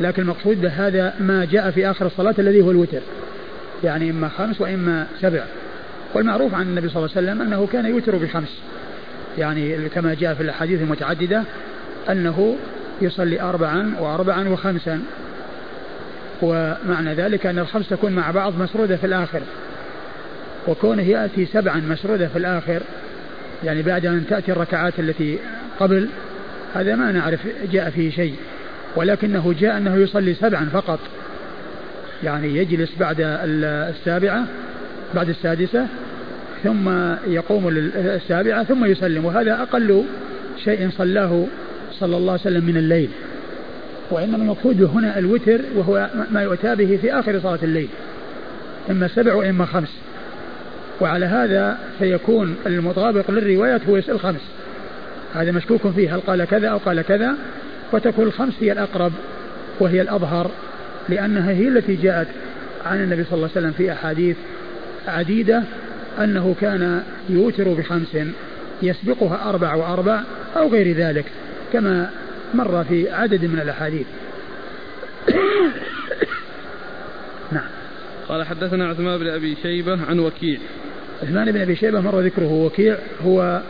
لكن 0.00 0.22
المقصود 0.22 0.60
بهذا 0.60 1.14
ما 1.20 1.44
جاء 1.44 1.70
في 1.70 1.90
آخر 1.90 2.06
الصلاة 2.06 2.34
الذي 2.38 2.60
هو 2.60 2.70
الوتر 2.70 3.00
يعني 3.84 4.10
إما 4.10 4.28
خمس 4.28 4.60
وإما 4.60 5.06
سبع. 5.20 5.44
والمعروف 6.14 6.54
عن 6.54 6.62
النبي 6.62 6.88
صلى 6.88 6.96
الله 6.96 7.16
عليه 7.16 7.26
وسلم 7.26 7.42
أنه 7.42 7.68
كان 7.72 7.86
يوتر 7.86 8.16
بخمس. 8.16 8.58
يعني 9.38 9.88
كما 9.88 10.14
جاء 10.14 10.34
في 10.34 10.42
الأحاديث 10.42 10.80
المتعددة 10.80 11.42
أنه 12.10 12.56
يصلي 13.02 13.40
أربعا 13.40 13.94
وأربعا 14.00 14.48
وخمسا. 14.48 15.00
ومعنى 16.42 17.14
ذلك 17.14 17.46
أن 17.46 17.58
الخمس 17.58 17.88
تكون 17.88 18.12
مع 18.12 18.30
بعض 18.30 18.58
مسرودة 18.58 18.96
في 18.96 19.06
الآخر. 19.06 19.40
وكونه 20.66 21.02
يأتي 21.02 21.46
سبعا 21.46 21.80
مسرودة 21.90 22.28
في 22.28 22.38
الآخر 22.38 22.82
يعني 23.64 23.82
بعد 23.82 24.06
أن 24.06 24.24
تأتي 24.30 24.52
الركعات 24.52 24.98
التي 24.98 25.38
قبل 25.80 26.08
هذا 26.74 26.96
ما 26.96 27.12
نعرف 27.12 27.40
جاء 27.72 27.90
فيه 27.90 28.10
شيء. 28.10 28.34
ولكنه 28.96 29.54
جاء 29.60 29.76
أنه 29.76 29.96
يصلي 29.96 30.34
سبعا 30.34 30.68
فقط. 30.72 30.98
يعني 32.24 32.56
يجلس 32.56 32.90
بعد 33.00 33.16
السابعة 33.20 34.44
بعد 35.14 35.28
السادسة 35.28 35.86
ثم 36.64 36.88
يقوم 37.26 37.70
للسابعة 37.70 38.64
ثم 38.64 38.84
يسلم. 38.84 39.24
وهذا 39.24 39.62
أقل 39.62 40.04
شيء 40.64 40.90
صلاه 40.90 41.46
صلى 41.92 42.16
الله 42.16 42.32
عليه 42.32 42.42
وسلم 42.42 42.64
من 42.64 42.76
الليل. 42.76 43.10
وإنما 44.10 44.36
المقصود 44.36 44.82
هنا 44.82 45.18
الوتر 45.18 45.60
وهو 45.74 46.08
ما 46.30 46.42
يؤتى 46.42 46.74
به 46.74 46.98
في 47.02 47.12
آخر 47.12 47.40
صلاة 47.40 47.58
الليل. 47.62 47.88
إما 48.90 49.08
سبع 49.08 49.34
وإما 49.34 49.66
خمس. 49.66 49.98
وعلى 51.00 51.26
هذا 51.26 51.78
فيكون 51.98 52.56
المطابق 52.66 53.30
للروايات 53.30 53.86
هو 53.88 53.96
الخمس 53.96 54.40
هذا 55.34 55.52
مشكوك 55.52 55.88
فيه 55.88 56.14
هل 56.14 56.20
قال 56.20 56.44
كذا 56.44 56.68
أو 56.68 56.78
قال 56.78 57.02
كذا؟ 57.02 57.34
وتكون 57.92 58.26
الخمس 58.26 58.54
هي 58.60 58.72
الأقرب 58.72 59.12
وهي 59.80 60.02
الأظهر 60.02 60.50
لأنها 61.08 61.50
هي 61.50 61.68
التي 61.68 61.94
جاءت 61.94 62.28
عن 62.86 63.02
النبي 63.02 63.24
صلى 63.24 63.34
الله 63.34 63.50
عليه 63.56 63.60
وسلم 63.66 63.72
في 63.72 63.92
أحاديث 63.92 64.36
عديدة 65.08 65.62
أنه 66.18 66.54
كان 66.60 67.02
يوتر 67.28 67.68
بخمس 67.68 68.16
يسبقها 68.82 69.48
أربع 69.50 69.74
وأربع 69.74 70.20
أو 70.56 70.68
غير 70.68 70.96
ذلك 70.96 71.24
كما 71.72 72.10
مر 72.54 72.84
في 72.84 73.10
عدد 73.10 73.44
من 73.44 73.60
الأحاديث. 73.60 74.06
نعم. 77.52 77.68
قال 78.28 78.46
حدثنا 78.46 78.88
عثمان 78.88 79.18
بن 79.18 79.26
أبي 79.26 79.56
شيبة 79.62 79.98
عن 80.08 80.18
وكيع. 80.18 80.58
عثمان 81.22 81.52
بن 81.52 81.60
أبي 81.60 81.76
شيبة 81.76 82.00
مر 82.00 82.20
ذكره 82.20 82.52
وكيع 82.52 82.96
هو 83.24 83.62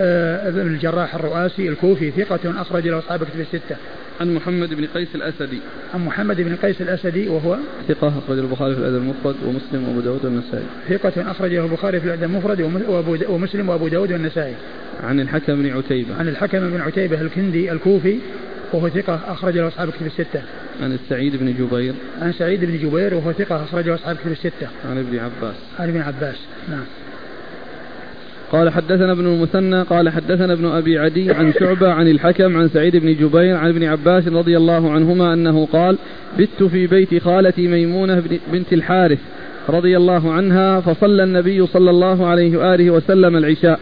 آه، 0.00 0.48
ابن 0.48 0.60
الجراح 0.60 1.14
الرؤاسي 1.14 1.68
الكوفي 1.68 2.10
ثقة 2.10 2.60
أخرج 2.60 2.88
له 2.88 2.98
أصحاب 2.98 3.24
كتب 3.24 3.40
الستة. 3.40 3.76
عن 4.20 4.34
محمد 4.34 4.74
بن 4.74 4.86
قيس 4.86 5.14
الأسدي. 5.14 5.60
عن 5.94 6.04
محمد 6.04 6.40
بن 6.40 6.56
قيس 6.56 6.80
الأسدي 6.80 7.28
وهو 7.28 7.56
ثقة 7.88 8.08
أخرج 8.08 8.38
البخاري 8.38 8.74
في 8.74 8.80
الأدب 8.80 8.96
المفرد 8.96 9.36
ومسلم 9.46 9.88
وأبو 9.88 10.00
داود 10.00 10.24
والنسائي. 10.24 10.64
ثقة 10.88 11.30
أخرجه 11.30 11.64
البخاري 11.64 12.00
في 12.00 12.06
الأدب 12.06 12.22
المفرد 12.22 12.60
ومسلم 13.28 13.68
وأبو 13.68 13.88
داود 13.88 14.12
والنسائي. 14.12 14.54
عن 15.02 15.20
الحكم 15.20 15.62
بن 15.62 15.70
عتيبة. 15.70 16.14
عن 16.18 16.28
الحكم 16.28 16.70
بن 16.70 16.80
عتيبة 16.80 17.20
الكندي 17.20 17.72
الكوفي 17.72 18.18
وهو 18.72 18.88
ثقة 18.88 19.20
أخرج 19.28 19.58
له 19.58 19.68
أصحاب 19.68 19.90
كتب 19.90 20.06
الستة. 20.06 20.42
عن 20.82 20.92
السعيد 20.92 21.36
بن 21.36 21.54
جبير. 21.54 21.94
عن 22.22 22.32
سعيد 22.32 22.64
بن 22.64 22.78
جبير 22.78 23.14
وهو 23.14 23.32
ثقة 23.32 23.64
أخرج 23.64 23.86
له 23.88 23.94
أصحاب 23.94 24.16
كتب 24.16 24.32
الستة. 24.32 24.68
عن 24.90 24.98
ابن 24.98 25.18
عباس. 25.18 25.54
عن 25.78 25.88
ابن 25.88 26.00
عباس 26.00 26.36
نعم. 26.68 26.84
قال 28.52 28.70
حدثنا 28.70 29.12
ابن 29.12 29.26
المثنى 29.26 29.82
قال 29.82 30.08
حدثنا 30.08 30.52
ابن 30.52 30.66
أبي 30.66 30.98
عدي 30.98 31.32
عن 31.32 31.52
شعبة 31.52 31.92
عن 31.92 32.08
الحكم 32.08 32.56
عن 32.56 32.68
سعيد 32.68 32.96
بن 32.96 33.14
جبير 33.14 33.56
عن 33.56 33.68
ابن 33.68 33.84
عباس 33.84 34.28
رضي 34.28 34.56
الله 34.56 34.90
عنهما 34.90 35.34
أنه 35.34 35.66
قال 35.66 35.98
بت 36.38 36.62
في 36.62 36.86
بيت 36.86 37.22
خالتي 37.22 37.68
ميمونة 37.68 38.22
بنت 38.52 38.72
الحارث 38.72 39.18
رضي 39.68 39.96
الله 39.96 40.32
عنها 40.32 40.80
فصلى 40.80 41.22
النبي 41.22 41.66
صلى 41.66 41.90
الله 41.90 42.26
عليه 42.26 42.56
وآله 42.56 42.90
وسلم 42.90 43.36
العشاء 43.36 43.80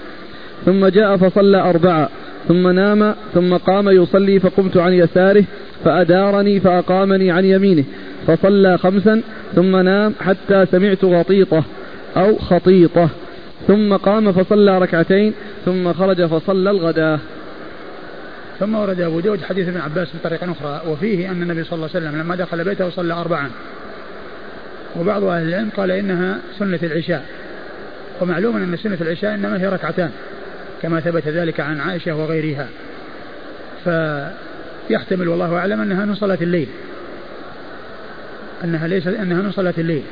ثم 0.67 0.87
جاء 0.87 1.17
فصلى 1.17 1.61
أربعة 1.61 2.09
ثم 2.49 2.69
نام 2.69 3.15
ثم 3.35 3.57
قام 3.57 3.89
يصلي 3.89 4.41
فقمت 4.41 4.77
عن 4.77 4.93
يساره 4.93 5.45
فأدارني 5.85 6.61
فأقامني 6.61 7.31
عن 7.31 7.45
يمينه 7.45 7.85
فصلى 8.27 8.79
خمسا 8.79 9.23
ثم 9.55 9.77
نام 9.77 10.15
حتى 10.21 10.67
سمعت 10.67 11.05
غطيطة 11.05 11.65
أو 12.17 12.37
خطيطة 12.37 13.09
ثم 13.67 13.97
قام 13.97 14.33
فصلى 14.33 14.79
ركعتين 14.79 15.33
ثم 15.65 15.93
خرج 15.93 16.27
فصلى 16.27 16.71
الغداء 16.71 17.21
ثم 18.61 18.75
ورد 18.75 19.01
أبو 19.01 19.21
داود 19.21 19.43
حديث 19.43 19.69
ابن 19.69 19.81
عباس 19.81 20.09
بطريقة 20.21 20.53
أخرى 20.53 20.83
وفيه 20.93 21.31
أن 21.31 21.43
النبي 21.43 21.65
صلى 21.65 21.73
الله 21.73 21.89
عليه 21.95 22.07
وسلم 22.07 22.21
لما 22.21 22.37
دخل 22.37 22.65
بيته 22.65 22.91
صلى 22.91 23.15
أربعا. 23.15 23.51
وبعض 24.97 25.25
أهل 25.25 25.49
العلم 25.49 25.71
قال 25.77 25.91
إنها 25.91 26.39
سنة 26.59 26.79
العشاء 26.83 27.25
ومعلوم 28.21 28.57
أن 28.57 28.77
سنة 28.77 28.99
العشاء 29.01 29.35
إنما 29.35 29.61
هي 29.61 29.67
ركعتان. 29.67 30.11
كما 30.83 31.01
ثبت 31.01 31.29
ذلك 31.29 31.61
عن 31.61 31.81
عائشة 31.81 32.15
وغيرها. 32.15 32.69
فيحتمل 33.85 35.29
والله 35.29 35.57
أعلم 35.57 35.81
أنها 35.81 36.05
من 36.05 36.15
صلاة 36.15 36.39
الليل. 36.41 36.69
أنها 38.65 38.89
ليست 38.89 39.09
أنها 39.09 39.43
من 39.43 39.53
صلاة 39.53 39.75
الليل. 39.79 40.03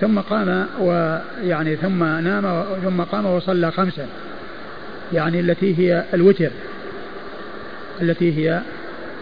ثم 0.00 0.18
قام 0.18 0.66
ويعني 0.80 1.76
ثم 1.76 2.04
نام 2.04 2.64
ثم 2.84 3.00
قام 3.00 3.26
وصلى 3.26 3.70
خمسا 3.70 4.06
يعني 5.12 5.40
التي 5.40 5.78
هي 5.78 6.04
الوتر. 6.14 6.50
التي 8.02 8.38
هي 8.38 8.60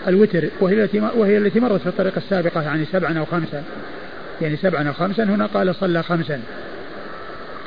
الوتر. 0.09 0.49
وهي 0.61 0.85
التي 0.85 1.01
وهي 1.01 1.39
التي 1.39 1.61
مرت 1.61 1.81
في 1.81 1.87
الطريقة 1.87 2.19
السابقة 2.19 2.63
يعني 2.63 2.85
سبعا 2.85 3.19
أو 3.19 3.25
خمسا. 3.25 3.63
يعني 4.43 4.57
سبعا 4.57 4.89
أو 4.89 4.93
خمسا 4.93 5.25
هنا 5.25 5.47
قال 5.47 5.75
صلى 5.75 6.03
خمسا. 6.03 6.41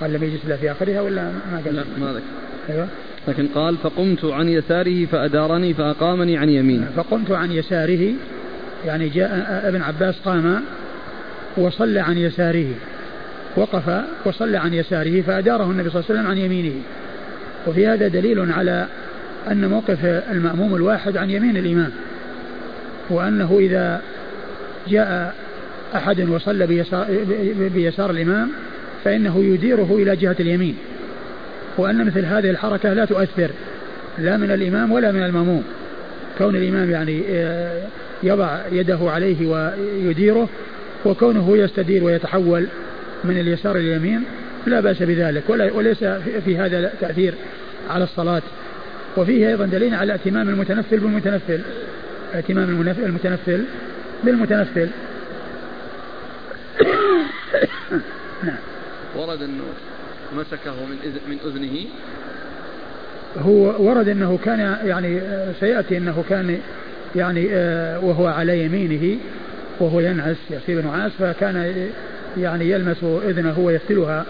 قال 0.02 0.14
لم 0.14 0.24
يجلس 0.24 0.46
إلا 0.46 0.58
في 0.58 0.72
آخرها 0.72 1.02
ولا 1.02 1.22
ما 1.24 1.62
قال؟ 1.66 1.76
لا 1.76 1.84
ما 1.98 2.12
ذكر. 2.12 2.24
أيوة. 2.70 2.88
لكن 3.28 3.48
قال 3.48 3.78
فقمت 3.78 4.26
عن 4.26 4.50
يساره 4.50 5.06
فأدارني 5.06 5.74
فأقامني 5.74 6.38
عن 6.38 6.50
يمينه 6.50 6.88
فقمت 6.96 7.32
عن 7.32 7.52
يساره 7.52 8.14
يعني 8.86 9.10
جاء 9.10 9.62
ابن 9.68 9.82
عباس 9.82 10.20
قام 10.20 10.62
وصلى 11.58 12.00
عن 12.00 12.18
يساره 12.18 12.68
وقف 13.56 14.02
وصلى 14.26 14.58
عن 14.58 14.74
يساره 14.74 15.22
فأداره 15.22 15.72
النبي 15.72 15.90
صلى 15.90 16.00
الله 16.00 16.10
عليه 16.10 16.20
وسلم 16.20 16.28
عن 16.28 16.38
يمينه. 16.38 16.82
وفي 17.68 17.88
هذا 17.88 18.08
دليل 18.08 18.52
على 18.52 18.88
أن 19.52 19.70
موقف 19.70 20.06
المأموم 20.06 20.76
الواحد 20.76 21.18
عن 21.18 21.30
يمين 21.30 21.58
الإمام 21.58 21.92
وأنه 23.10 23.58
إذا 23.60 24.02
جاء 24.88 25.36
أحد 25.96 26.30
وصلى 26.30 26.68
بيسار, 26.68 27.08
بيسار 27.74 28.12
الإمام 28.12 28.50
فإنه 29.04 29.44
يديره 29.44 29.98
إلى 30.02 30.16
جهة 30.16 30.36
اليمين. 30.40 30.76
وأن 31.78 32.06
مثل 32.06 32.26
هذه 32.26 32.50
الحركة 32.50 32.94
لا 32.94 33.06
تؤثر 33.06 33.50
لا 34.18 34.38
من 34.38 34.52
الإمام 34.52 34.92
ولا 34.92 35.12
من 35.12 35.24
المأموم. 35.24 35.64
كون 36.38 36.56
الإمام 36.56 36.92
يعني 36.92 37.24
آه، 37.30 37.84
يضع 38.24 38.60
يده 38.72 39.00
عليه 39.02 39.48
ويديره 39.48 40.50
وكونه 41.06 41.58
يستدير 41.58 42.04
ويتحول 42.04 42.68
من 43.24 43.40
اليسار 43.40 43.76
إلى 43.76 43.96
اليمين 43.96 44.24
لا 44.68 44.80
بأس 44.80 45.04
بذلك. 45.04 45.50
وليس 45.50 46.04
في 46.46 46.58
هذا 46.58 46.92
تأثير 47.02 47.34
على 47.90 48.04
الصلاة. 48.04 48.42
وفيه 49.18 49.48
أيضا 49.48 49.66
دليل 49.66 49.96
على 49.96 50.14
ائتمام 50.14 50.50
المتنفل 50.50 51.00
بالمتنفل. 51.00 51.62
ائتمام 52.36 52.70
المتنفل 53.06 53.64
بالمتنفل. 54.24 54.90
نعم 58.44 58.58
ورد 59.16 59.42
أنه 59.42 59.64
مسكه 60.36 60.72
من 60.72 61.20
من 61.28 61.38
أذنه 61.46 61.86
هو 63.38 63.88
ورد 63.88 64.10
أنه 64.10 64.40
كان 64.46 64.78
يعني 64.84 65.22
سيأتي 65.60 65.98
أنه 65.98 66.24
كان 66.30 66.60
يعني 67.16 67.48
آه، 67.52 68.00
وهو 68.00 68.28
على 68.28 68.66
يمينه 68.66 69.18
وهو 69.80 70.00
ينعس 70.00 70.38
يصيب 70.50 70.86
نعاس 70.86 71.12
فكان 71.12 71.88
يعني 72.38 72.70
يلمس 72.70 73.04
إذنه 73.04 73.60
ويفتلها 73.60 74.26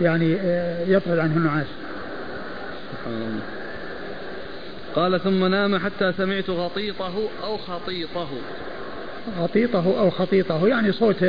يعني 0.00 0.36
آه، 0.40 0.84
يطرد 0.88 1.18
عنه 1.18 1.36
النعاس. 1.36 1.66
سبحان 2.92 3.14
الله. 3.14 3.42
قال 4.94 5.20
ثم 5.20 5.44
نام 5.44 5.78
حتى 5.78 6.12
سمعت 6.18 6.50
غطيطه 6.50 7.28
أو 7.44 7.56
خطيطه. 7.56 8.28
غطيطه 9.38 10.00
أو 10.00 10.10
خطيطه 10.10 10.68
يعني 10.68 10.92
صوت 10.92 11.22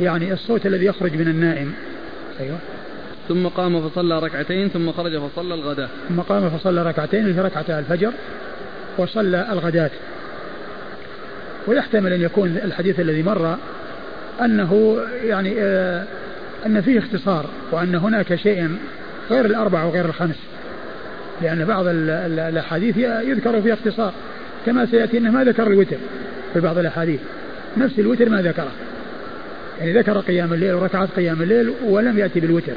يعني 0.00 0.32
الصوت 0.32 0.66
الذي 0.66 0.86
يخرج 0.86 1.16
من 1.16 1.28
النائم. 1.28 1.74
أيوه. 2.40 2.58
ثم 3.28 3.46
قام 3.46 3.88
فصلى 3.88 4.18
ركعتين 4.18 4.68
ثم 4.68 4.92
خرج 4.92 5.18
فصلى 5.18 5.54
الغداء. 5.54 5.90
ثم 6.08 6.20
قام 6.20 6.50
فصلى 6.50 6.82
ركعتين 6.82 7.34
في 7.34 7.40
ركعتا 7.40 7.78
الفجر 7.78 8.12
وصلى 8.98 9.46
الغداة. 9.52 9.90
ويحتمل 11.66 12.12
أن 12.12 12.20
يكون 12.20 12.60
الحديث 12.64 13.00
الذي 13.00 13.22
مر 13.22 13.56
أنه 14.44 14.98
يعني 15.24 15.54
آه 15.58 16.04
أن 16.66 16.80
فيه 16.80 16.98
اختصار 16.98 17.46
وأن 17.70 17.94
هناك 17.94 18.34
شيء 18.34 18.76
غير 19.30 19.44
الأربع 19.44 19.84
وغير 19.84 20.04
الخمس. 20.04 20.38
لأن 21.42 21.64
بعض 21.64 21.84
الأحاديث 21.88 22.96
يذكر 22.96 23.62
فيها 23.62 23.74
اختصار. 23.74 24.12
كما 24.66 24.86
سيأتي 24.86 25.18
أنه 25.18 25.30
ما 25.30 25.44
ذكر 25.44 25.66
الوتر 25.66 25.96
في 26.52 26.60
بعض 26.60 26.78
الأحاديث. 26.78 27.20
نفس 27.76 27.98
الوتر 27.98 28.28
ما 28.28 28.42
ذكره. 28.42 28.72
يعني 29.80 29.98
ذكر 29.98 30.18
قيام 30.18 30.52
الليل 30.52 30.74
وركعات 30.74 31.08
قيام 31.16 31.42
الليل 31.42 31.72
ولم 31.84 32.18
يأتي 32.18 32.40
بالوتر. 32.40 32.72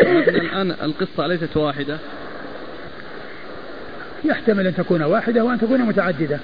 الآن 0.00 0.70
القصة 0.70 1.26
ليست 1.26 1.56
واحدة. 1.56 1.98
يحتمل 4.24 4.66
أن 4.66 4.74
تكون 4.74 5.02
واحدة 5.02 5.44
وأن 5.44 5.60
تكون 5.60 5.80
متعددة. 5.82 6.38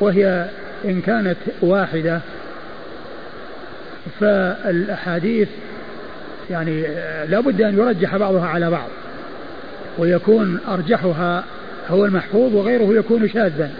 وهي 0.00 0.48
إن 0.84 1.00
كانت 1.00 1.36
واحدة 1.60 2.20
فالأحاديث 4.20 5.48
يعني 6.50 6.82
لابد 7.28 7.62
أن 7.62 7.78
يرجح 7.78 8.16
بعضها 8.16 8.46
على 8.46 8.70
بعض 8.70 8.88
ويكون 9.98 10.58
أرجحها 10.68 11.44
هو 11.90 12.04
المحفوظ 12.04 12.54
وغيره 12.54 12.98
يكون 12.98 13.28
شاذا. 13.28 13.70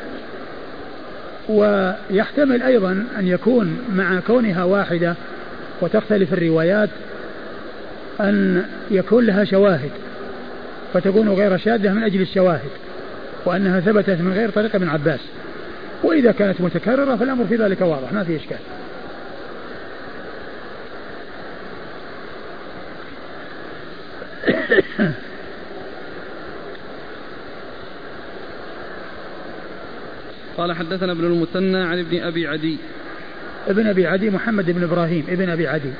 ويحتمل 1.48 2.62
أيضا 2.62 3.04
أن 3.18 3.28
يكون 3.28 3.78
مع 3.94 4.20
كونها 4.26 4.64
واحدة 4.64 5.14
وتختلف 5.80 6.32
الروايات 6.32 6.88
أن 8.20 8.64
يكون 8.90 9.26
لها 9.26 9.44
شواهد 9.44 9.90
فتكون 10.94 11.28
غير 11.28 11.58
شاذة 11.58 11.92
من 11.92 12.02
أجل 12.02 12.20
الشواهد 12.20 12.70
وأنها 13.44 13.80
ثبتت 13.80 14.20
من 14.20 14.32
غير 14.32 14.50
طريق 14.50 14.74
ابن 14.74 14.88
عباس. 14.88 15.20
وإذا 16.02 16.32
كانت 16.32 16.60
متكررة 16.60 17.16
فالأمر 17.16 17.44
في 17.46 17.56
ذلك 17.56 17.80
واضح 17.80 18.12
ما 18.12 18.24
في 18.24 18.36
إشكال. 18.36 18.58
قال 30.56 30.72
حدثنا 30.72 31.12
ابن 31.12 31.24
المثنى 31.24 31.78
عن 31.78 31.98
ابن 31.98 32.22
أبي 32.22 32.46
عدي. 32.46 32.76
ابن 33.68 33.86
أبي 33.86 34.06
عدي 34.06 34.30
محمد 34.30 34.70
بن 34.70 34.82
إبراهيم 34.82 35.24
ابن 35.28 35.50
أبي 35.50 35.68
عدي. 35.68 35.90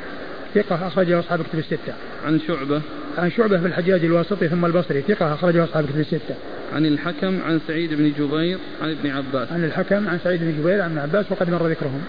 ثقة 0.54 0.86
أخرجه 0.86 1.18
أصحاب 1.18 1.42
كتب 1.42 1.58
الستة. 1.58 1.92
عن 2.26 2.40
شعبة. 2.40 2.80
عن 3.18 3.30
شعبة 3.30 3.58
بن 3.58 3.66
الحجاج 3.66 4.04
الواسطي 4.04 4.48
ثم 4.48 4.64
البصري 4.64 5.00
ثقة 5.00 5.34
أخرجه 5.34 5.64
أصحاب 5.64 5.86
كتب 5.86 6.00
الستة. 6.00 6.34
عن 6.74 6.86
الحكم 6.86 7.40
عن 7.46 7.60
سعيد 7.68 7.94
بن 7.94 8.12
جبير 8.18 8.58
عن 8.82 8.90
ابن 8.90 9.10
عباس. 9.10 9.52
عن 9.52 9.64
الحكم 9.64 10.08
عن 10.08 10.18
سعيد 10.24 10.40
بن 10.40 10.60
جبير 10.60 10.82
عن 10.82 10.90
ابن 10.90 10.98
عباس 10.98 11.32
وقد 11.32 11.50
مر 11.50 11.66
ذكرهم. 11.66 12.02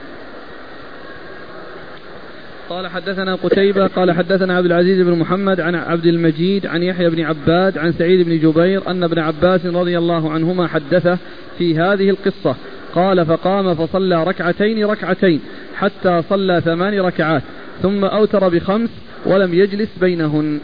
قال 2.69 2.87
حدثنا 2.87 3.35
قتيبة 3.35 3.87
قال 3.87 4.11
حدثنا 4.11 4.57
عبد 4.57 4.65
العزيز 4.65 5.01
بن 5.01 5.19
محمد 5.19 5.59
عن 5.59 5.75
عبد 5.75 6.05
المجيد 6.05 6.65
عن 6.65 6.83
يحيى 6.83 7.09
بن 7.09 7.21
عباد 7.21 7.77
عن 7.77 7.93
سعيد 7.93 8.25
بن 8.25 8.39
جبير 8.39 8.91
أن 8.91 9.03
ابن 9.03 9.19
عباس 9.19 9.65
رضي 9.65 9.97
الله 9.97 10.31
عنهما 10.31 10.67
حدثه 10.67 11.17
في 11.57 11.77
هذه 11.77 12.09
القصة. 12.09 12.55
قال 12.95 13.25
فقام 13.25 13.75
فصلى 13.75 14.23
ركعتين 14.23 14.85
ركعتين 14.85 15.41
حتى 15.75 16.21
صلى 16.29 16.61
ثمان 16.65 16.99
ركعات. 16.99 17.43
ثم 17.81 18.05
أوتر 18.05 18.49
بخمس 18.49 18.89
ولم 19.25 19.53
يجلس 19.53 19.89
بينهن. 20.01 20.59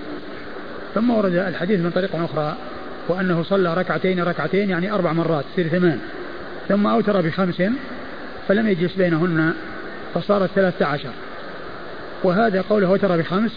ثم 0.96 1.10
ورد 1.10 1.34
الحديث 1.34 1.80
من 1.80 1.92
طريق 1.92 2.16
أخرى 2.16 2.56
وأنه 3.08 3.44
صلى 3.44 3.74
ركعتين 3.74 4.24
ركعتين 4.24 4.70
يعني 4.70 4.92
أربع 4.92 5.14
مرات 5.14 5.46
تصير 5.54 5.68
ثمان. 5.68 6.00
ثم 6.68 6.88
أوتر 6.88 7.22
بخمس 7.22 7.64
فلم 8.48 8.68
يجلس 8.68 8.96
بينهن 8.96 9.54
فصارت 10.14 10.50
ثلاثة 10.56 10.86
عشر. 10.86 11.12
وهذا 12.24 12.62
قوله 12.62 12.88
أوتر 12.88 13.18
بخمس 13.18 13.52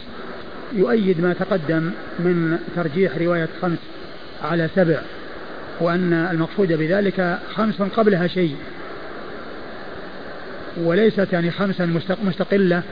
يؤيد 0.72 1.20
ما 1.20 1.32
تقدم 1.32 1.90
من 2.18 2.58
ترجيح 2.76 3.18
رواية 3.18 3.48
خمس 3.62 3.78
على 4.44 4.68
سبع 4.76 5.00
وأن 5.80 6.12
المقصود 6.12 6.72
بذلك 6.72 7.38
خمس 7.54 7.82
قبلها 7.82 8.26
شيء. 8.26 8.56
وليست 10.76 11.32
يعني 11.32 11.50
خمسا 11.50 12.04
مستقلة. 12.24 12.82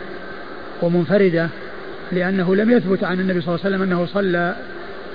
ومنفردة 0.82 1.48
لأنه 2.12 2.56
لم 2.56 2.70
يثبت 2.70 3.04
عن 3.04 3.20
النبي 3.20 3.40
صلى 3.40 3.54
الله 3.54 3.64
عليه 3.64 3.76
وسلم 3.76 3.82
أنه 3.82 4.06
صلى 4.06 4.56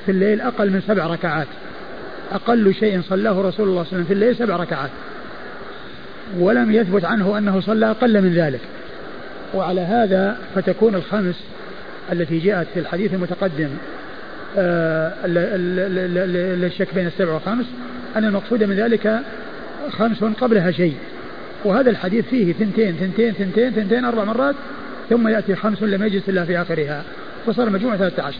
في 0.06 0.12
الليل 0.12 0.42
أقل 0.42 0.70
من 0.70 0.82
سبع 0.88 1.08
ركعات. 1.08 1.48
أقل 2.32 2.74
شيء 2.74 3.02
صلاه 3.02 3.42
رسول 3.42 3.42
الله 3.42 3.54
صلى 3.54 3.68
الله 3.68 3.80
عليه 3.80 3.88
وسلم 3.90 4.04
في 4.04 4.14
الليل 4.14 4.36
سبع 4.36 4.56
ركعات. 4.56 4.90
ولم 6.40 6.72
يثبت 6.72 7.06
عنه 7.06 7.38
أنه 7.38 7.62
صلى 7.62 7.92
أقل 7.92 8.22
من 8.22 8.34
ذلك. 8.34 8.60
وعلى 9.54 9.82
هذا 9.82 10.38
فتكون 10.56 10.96
الخمس 10.96 11.44
التي 12.12 12.40
جاءت 12.40 12.68
في 12.74 12.80
الحديث 12.80 13.14
المتقدم 13.14 13.70
للشك 16.58 16.88
آه، 16.90 16.96
بين 16.96 17.08
السبع 17.08 17.34
والخمس. 17.34 17.66
أن 18.16 18.26
المقصود 18.26 18.64
من 18.64 18.76
ذلك 18.76 19.20
خمس 19.90 20.24
قبلها 20.24 20.72
شيء. 20.72 20.96
وهذا 21.66 21.90
الحديث 21.90 22.26
فيه 22.26 22.54
ثنتين 22.54 22.96
ثنتين 22.96 23.34
ثنتين 23.34 23.72
ثنتين 23.72 24.06
أربع 24.06 24.24
مرات 24.24 24.56
ثم 25.12 25.28
يأتي 25.28 25.56
خمس 25.56 25.84
لم 25.84 26.04
يجلس 26.04 26.30
إلا 26.30 26.46
في 26.46 26.62
آخرها 26.62 27.04
فصار 27.46 27.70
مجموع 27.70 27.98
ثلاثة 27.98 28.24
عشر. 28.24 28.40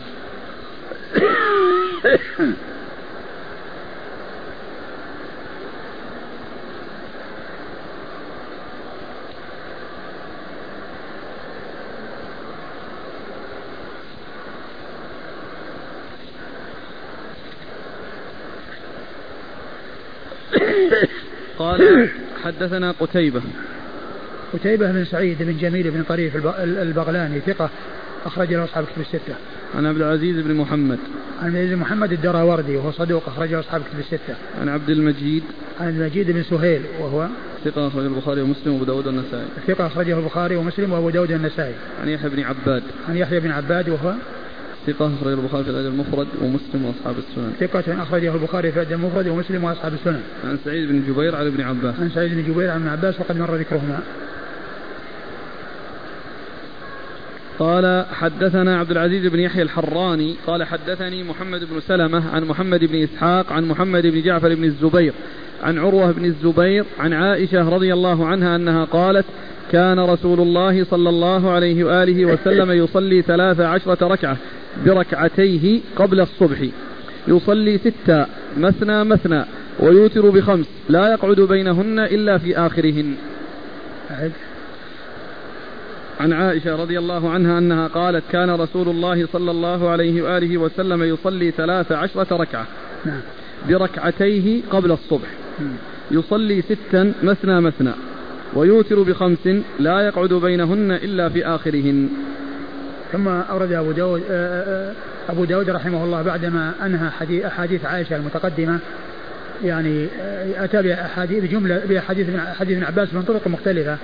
قال 21.58 22.08
حدثنا 22.44 22.94
قتيبة. 23.00 23.42
قتيبة 24.52 24.92
بن 24.92 25.04
سعيد 25.04 25.42
بن 25.42 25.56
جميل 25.56 25.90
بن 25.90 26.02
طريف 26.02 26.36
البغلاني 26.64 27.40
ثقة 27.40 27.70
أخرج 28.26 28.54
له 28.54 28.64
أصحاب 28.64 28.84
كتب 28.84 29.00
الستة. 29.00 29.34
عن 29.74 29.86
عبد 29.86 29.96
العزيز 29.96 30.36
بن 30.38 30.54
محمد. 30.54 30.98
عن 31.40 31.46
عبد 31.46 31.54
العزيز 31.54 31.74
بن 31.74 31.80
محمد 31.80 32.12
الدراوردي 32.12 32.76
وهو 32.76 32.92
صدوق 32.92 33.28
أخرجه 33.28 33.60
أصحاب 33.60 33.80
كتب 33.80 33.98
الستة. 33.98 34.34
عن 34.60 34.68
عبد 34.68 34.90
المجيد. 34.90 35.42
عن 35.80 35.88
المجيد 35.88 36.30
بن 36.30 36.42
سهيل 36.42 36.82
وهو 37.00 37.28
ثقة 37.64 37.86
أخرجه 37.86 38.06
البخاري 38.06 38.40
ومسلم 38.40 38.72
وأبو 38.72 38.84
داود 38.84 39.06
والنسائي. 39.06 39.46
ثقة 39.66 39.86
أخرجه 39.86 40.18
البخاري 40.18 40.56
ومسلم 40.56 40.92
وأبو 40.92 41.10
داود 41.10 41.32
والنسائي. 41.32 41.74
عن 42.02 42.08
يحيى 42.08 42.30
بن 42.30 42.40
عباد. 42.40 42.82
عن 43.08 43.16
يحيى 43.16 43.40
بن 43.40 43.50
عباد 43.50 43.88
وهو 43.88 44.14
ثقة 44.86 45.14
أخرجه 45.14 45.34
البخاري 45.34 45.64
في 45.64 45.70
الأدب 45.70 45.86
المفرد 45.86 46.26
ومسلم 46.42 46.84
وأصحاب 46.84 47.14
السنن. 47.18 47.52
ثقة 47.60 48.02
أخرجه 48.02 48.34
البخاري 48.34 48.72
في 48.72 48.82
الأدب 48.82 48.92
المفرد 48.92 49.28
ومسلم 49.28 49.64
وأصحاب 49.64 49.94
السنن. 49.94 50.22
عن 50.44 50.58
سعيد 50.64 50.88
بن 50.88 51.02
جبير 51.08 51.36
عن 51.36 51.46
ابن 51.46 51.60
عباس. 51.60 51.94
عن 52.00 52.10
سعيد 52.10 52.34
بن 52.34 52.52
جبير 52.52 52.70
عن 52.70 52.80
ابن 52.80 52.88
عباس 52.88 53.20
وقد 53.20 53.36
مر 53.36 53.56
ذكرهما. 53.56 54.00
قال 57.62 58.04
حدثنا 58.12 58.78
عبد 58.78 58.90
العزيز 58.90 59.26
بن 59.26 59.40
يحيى 59.40 59.62
الحراني 59.62 60.34
قال 60.46 60.64
حدثني 60.64 61.22
محمد 61.22 61.64
بن 61.64 61.80
سلمة 61.80 62.30
عن 62.34 62.44
محمد 62.44 62.84
بن 62.84 63.02
إسحاق 63.02 63.52
عن 63.52 63.64
محمد 63.64 64.06
بن 64.06 64.22
جعفر 64.22 64.54
بن 64.54 64.64
الزبير 64.64 65.12
عن 65.62 65.78
عروة 65.78 66.12
بن 66.12 66.24
الزبير 66.24 66.84
عن 66.98 67.12
عائشة 67.12 67.68
رضي 67.68 67.92
الله 67.92 68.26
عنها 68.26 68.56
أنها 68.56 68.84
قالت 68.84 69.24
كان 69.72 70.00
رسول 70.00 70.40
الله 70.40 70.84
صلى 70.84 71.08
الله 71.08 71.50
عليه 71.50 71.84
وآله 71.84 72.24
وسلم 72.24 72.70
يصلي 72.70 73.22
ثلاث 73.22 73.60
عشرة 73.60 74.06
ركعة 74.06 74.36
بركعتيه 74.86 75.80
قبل 75.96 76.20
الصبح. 76.20 76.58
يصلي 77.28 77.78
ستا 77.78 78.26
مثنى 78.56 79.04
مثنى 79.04 79.44
ويوتر 79.80 80.30
بخمس 80.30 80.66
لا 80.88 81.12
يقعد 81.12 81.40
بينهن 81.40 81.98
إلا 81.98 82.38
في 82.38 82.58
آخرهن. 82.58 83.14
عن 86.20 86.32
عائشة 86.32 86.76
رضي 86.76 86.98
الله 86.98 87.30
عنها 87.30 87.58
أنها 87.58 87.88
قالت 87.88 88.24
كان 88.32 88.50
رسول 88.50 88.88
الله 88.88 89.26
صلى 89.26 89.50
الله 89.50 89.90
عليه 89.90 90.22
وآله 90.22 90.58
وسلم 90.58 91.02
يصلي 91.02 91.50
ثلاث 91.50 91.92
عشرة 91.92 92.36
ركعة 92.36 92.66
نعم. 93.04 93.20
بركعتيه 93.68 94.62
قبل 94.70 94.92
الصبح. 94.92 95.28
يصلي 96.10 96.62
ستا 96.62 97.12
مثنى 97.22 97.60
مثنى 97.60 97.92
ويوتر 98.54 99.02
بخمس 99.02 99.48
لا 99.78 100.00
يقعد 100.00 100.32
بينهن 100.32 100.90
إلا 100.92 101.28
في 101.28 101.46
آخرهن. 101.46 102.08
ثم 103.12 103.28
أورد 103.28 103.72
أبو 103.72 103.92
داود 103.92 104.22
آه، 104.30 104.32
آه، 104.32 104.90
آه، 104.90 105.32
أبو 105.32 105.44
داود 105.44 105.70
رحمه 105.70 106.04
الله 106.04 106.22
بعدما 106.22 106.72
أنهى 106.86 107.10
حديث 107.10 107.44
أحاديث 107.44 107.84
عائشة 107.84 108.16
المتقدمة 108.16 108.78
يعني 109.64 110.08
أتى 110.56 110.82
بأحاديث 110.82 111.44
جملة 111.44 111.82
بأحاديث 111.88 112.26
حديث 112.58 112.76
ابن 112.76 112.84
عباس 112.84 113.14
من 113.14 113.22
طرق 113.22 113.48
مختلفة 113.48 113.96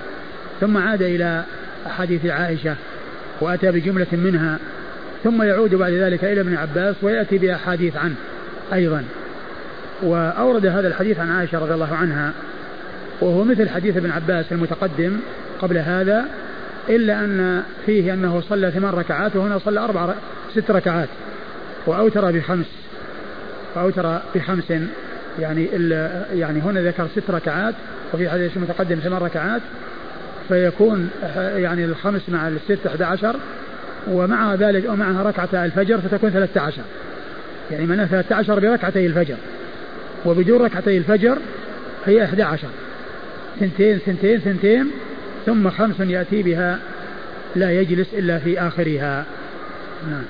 ثم 0.61 0.77
عاد 0.77 1.01
إلى 1.01 1.43
أحاديث 1.87 2.25
عائشة 2.25 2.75
وأتى 3.41 3.71
بجملة 3.71 4.07
منها 4.11 4.59
ثم 5.23 5.43
يعود 5.43 5.75
بعد 5.75 5.93
ذلك 5.93 6.23
إلى 6.23 6.41
ابن 6.41 6.55
عباس 6.55 6.95
ويأتي 7.01 7.37
بأحاديث 7.37 7.97
عنه 7.97 8.15
أيضا. 8.73 9.03
وأورد 10.01 10.65
هذا 10.65 10.87
الحديث 10.87 11.19
عن 11.19 11.31
عائشة 11.31 11.59
رضي 11.59 11.73
الله 11.73 11.95
عنها 11.95 12.33
وهو 13.21 13.43
مثل 13.43 13.69
حديث 13.69 13.97
ابن 13.97 14.11
عباس 14.11 14.51
المتقدم 14.51 15.19
قبل 15.61 15.77
هذا 15.77 16.25
إلا 16.89 17.19
أن 17.19 17.63
فيه 17.85 18.13
أنه 18.13 18.41
صلى 18.41 18.71
ثمان 18.71 18.93
ركعات 18.93 19.35
وهنا 19.35 19.57
صلى 19.57 19.79
أربع 19.79 20.13
ست 20.55 20.71
ركعات 20.71 21.09
وأوتر 21.85 22.31
بخمس 22.31 22.65
وأوتر 23.75 24.19
بخمس 24.35 24.73
يعني 25.39 25.65
يعني 26.33 26.61
هنا 26.61 26.81
ذكر 26.81 27.07
ست 27.07 27.29
ركعات 27.29 27.75
وفي 28.13 28.29
حديث 28.29 28.57
المتقدم 28.57 28.95
ثمان 28.95 29.21
ركعات 29.21 29.61
فيكون 30.49 31.09
يعني 31.35 31.85
الخمس 31.85 32.29
مع 32.29 32.47
الست 32.47 32.87
11 32.87 33.35
ومع 34.07 34.55
ذلك 34.55 34.89
ومعها 34.89 35.23
ركعة 35.23 35.65
الفجر 35.65 36.01
فتكون 36.01 36.29
13 36.29 36.81
يعني 37.71 37.85
معناها 37.85 38.05
13 38.07 38.59
بركعتي 38.59 39.05
الفجر. 39.05 39.35
وبدون 40.25 40.61
ركعتي 40.61 40.97
الفجر 40.97 41.37
هي 42.05 42.23
11 42.23 42.67
ثنتين 43.59 43.97
ثنتين 43.97 44.39
ثنتين 44.39 44.91
ثم 45.45 45.69
خمس 45.69 45.99
يأتي 45.99 46.43
بها 46.43 46.79
لا 47.55 47.71
يجلس 47.71 48.07
إلا 48.13 48.39
في 48.39 48.59
آخرها. 48.59 49.25
نعم. 50.09 50.23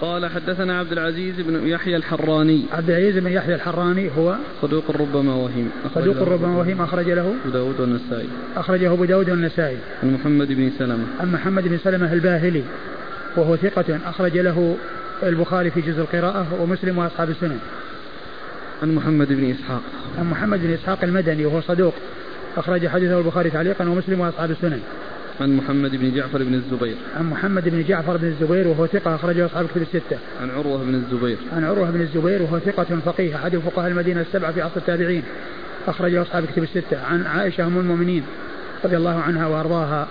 قال 0.00 0.30
حدثنا 0.30 0.78
عبد 0.78 0.92
العزيز 0.92 1.34
بن 1.38 1.66
يحيى 1.66 1.96
الحراني. 1.96 2.64
عبد 2.72 2.90
العزيز 2.90 3.18
بن 3.18 3.30
يحيى 3.32 3.54
الحراني 3.54 4.10
هو 4.18 4.36
صدوق 4.62 4.90
ربما 4.90 5.34
وهم. 5.34 5.70
صدوق 5.94 6.22
ربما 6.22 6.58
وهم 6.58 6.82
أخرج 6.82 7.10
له. 7.10 7.34
أبو 7.44 7.50
داود 7.52 7.80
والنسائي. 7.80 8.28
أخرجه 8.56 8.92
أبو 8.92 9.04
داود 9.04 9.30
والنسائي. 9.30 9.76
عن 10.02 10.14
محمد 10.14 10.48
بن 10.48 10.70
سلمة. 10.78 11.04
عن 11.20 11.32
محمد 11.32 11.68
بن 11.68 11.78
سلمة 11.78 12.12
الباهلي. 12.12 12.62
وهو 13.36 13.56
ثقة 13.56 13.98
أخرج 14.06 14.38
له 14.38 14.76
البخاري 15.22 15.70
في 15.70 15.80
جزء 15.80 16.00
القراءة 16.00 16.46
ومسلم 16.62 16.98
وأصحاب 16.98 17.30
السنن. 17.30 17.58
عن 18.82 18.94
محمد 18.94 19.28
بن 19.28 19.50
إسحاق. 19.50 19.82
عن 20.18 20.30
محمد 20.30 20.60
بن 20.62 20.72
إسحاق 20.72 20.98
المدني 21.04 21.46
وهو 21.46 21.60
صدوق. 21.60 21.94
أخرج 22.56 22.86
حديثه 22.86 23.18
البخاري 23.18 23.50
تعليقا 23.50 23.88
ومسلم 23.88 24.20
وأصحاب 24.20 24.50
السنن. 24.50 24.80
عن 25.40 25.56
محمد 25.56 25.96
بن 25.96 26.14
جعفر 26.14 26.42
بن 26.42 26.54
الزبير. 26.54 26.96
عن 27.16 27.30
محمد 27.30 27.68
بن 27.68 27.84
جعفر 27.88 28.16
بن 28.16 28.26
الزبير 28.26 28.68
وهو 28.68 28.86
ثقة 28.86 29.14
أخرجه 29.14 29.46
أصحاب 29.46 29.64
الكتب 29.64 29.82
الستة. 29.82 30.18
عن 30.40 30.50
عروة 30.50 30.84
بن 30.84 30.94
الزبير. 30.94 31.36
عن 31.52 31.64
عروة 31.64 31.90
بن 31.90 32.00
الزبير 32.00 32.42
وهو 32.42 32.58
ثقة 32.58 33.00
فقيه 33.04 33.36
أحد 33.36 33.56
فقهاء 33.56 33.88
المدينة 33.90 34.20
السبعة 34.20 34.52
في 34.52 34.62
عصر 34.62 34.76
التابعين 34.76 35.22
أخرجه 35.86 36.22
أصحاب 36.22 36.44
الكتب 36.44 36.62
الستة. 36.62 37.04
عن 37.04 37.26
عائشة 37.26 37.66
أم 37.66 37.78
المؤمنين 37.78 38.22
رضي 38.84 38.96
الله 38.96 39.20
عنها 39.20 39.46
وأرضاها 39.46 40.08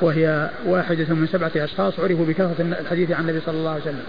وهي 0.00 0.50
واحدة 0.66 1.14
من 1.14 1.26
سبعة 1.26 1.52
أشخاص 1.56 2.00
عرفوا 2.00 2.26
بكثرة 2.26 2.76
الحديث 2.80 3.10
عن 3.10 3.24
النبي 3.24 3.40
صلى 3.40 3.58
الله 3.58 3.70
عليه 3.70 3.82
وسلم. 3.82 4.04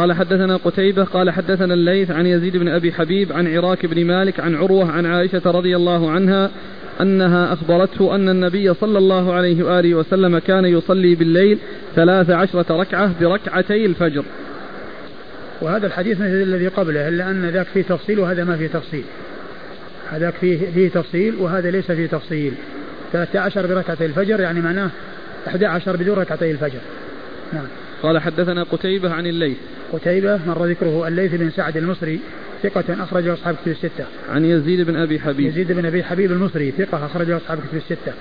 قال 0.00 0.12
حدثنا 0.12 0.56
قتيبة 0.56 1.04
قال 1.04 1.30
حدثنا 1.30 1.74
الليث 1.74 2.10
عن 2.10 2.26
يزيد 2.26 2.56
بن 2.56 2.68
أبي 2.68 2.92
حبيب 2.92 3.32
عن 3.32 3.56
عراك 3.56 3.86
بن 3.86 4.04
مالك 4.04 4.40
عن 4.40 4.54
عروة 4.54 4.90
عن 4.90 5.06
عائشة 5.06 5.42
رضي 5.46 5.76
الله 5.76 6.10
عنها 6.10 6.50
أنها 7.00 7.52
أخبرته 7.52 8.14
أن 8.14 8.28
النبي 8.28 8.74
صلى 8.74 8.98
الله 8.98 9.32
عليه 9.32 9.62
وآله 9.62 9.94
وسلم 9.94 10.38
كان 10.38 10.64
يصلي 10.64 11.14
بالليل 11.14 11.58
ثلاث 11.96 12.30
عشرة 12.30 12.76
ركعة 12.76 13.14
بركعتي 13.20 13.86
الفجر. 13.86 14.24
وهذا 15.60 15.86
الحديث 15.86 16.20
مثل 16.20 16.42
الذي 16.42 16.68
قبله 16.68 17.08
إلا 17.08 17.30
أن 17.30 17.46
ذاك 17.46 17.66
فيه 17.66 17.82
تفصيل 17.82 18.20
وهذا 18.20 18.44
ما 18.44 18.56
فيه 18.56 18.66
تفصيل. 18.66 19.04
هذاك 20.10 20.34
فيه, 20.34 20.70
فيه 20.74 20.88
تفصيل 20.88 21.34
وهذا 21.34 21.70
ليس 21.70 21.92
فيه 21.92 22.06
تفصيل. 22.06 22.52
13 23.12 23.66
بركعتي 23.66 24.06
الفجر 24.06 24.40
يعني 24.40 24.60
معناه 24.60 24.90
11 25.46 25.96
بدون 25.96 26.18
ركعتي 26.18 26.50
الفجر. 26.50 26.80
نعم. 27.52 27.66
قال 28.02 28.18
حدثنا 28.18 28.62
قتيبة 28.62 29.12
عن 29.12 29.26
الليث 29.26 29.56
قتيبة 29.92 30.40
مر 30.46 30.66
ذكره 30.66 31.08
الليث 31.08 31.34
بن 31.34 31.50
سعد 31.50 31.76
المصري 31.76 32.20
ثقة 32.62 33.02
أخرجه 33.02 33.32
أصحاب 33.32 33.54
كتب 33.54 33.70
الستة. 33.70 34.04
عن 34.28 34.44
يزيد 34.44 34.80
بن 34.80 34.96
أبي 34.96 35.20
حبيب. 35.20 35.46
يزيد 35.46 35.72
بن 35.72 35.86
أبي 35.86 36.04
حبيب 36.04 36.32
المصري 36.32 36.70
ثقة 36.70 37.06
أخرجه 37.06 37.36
أصحاب 37.36 37.58
كتب 37.58 37.76
الستة. 37.76 38.12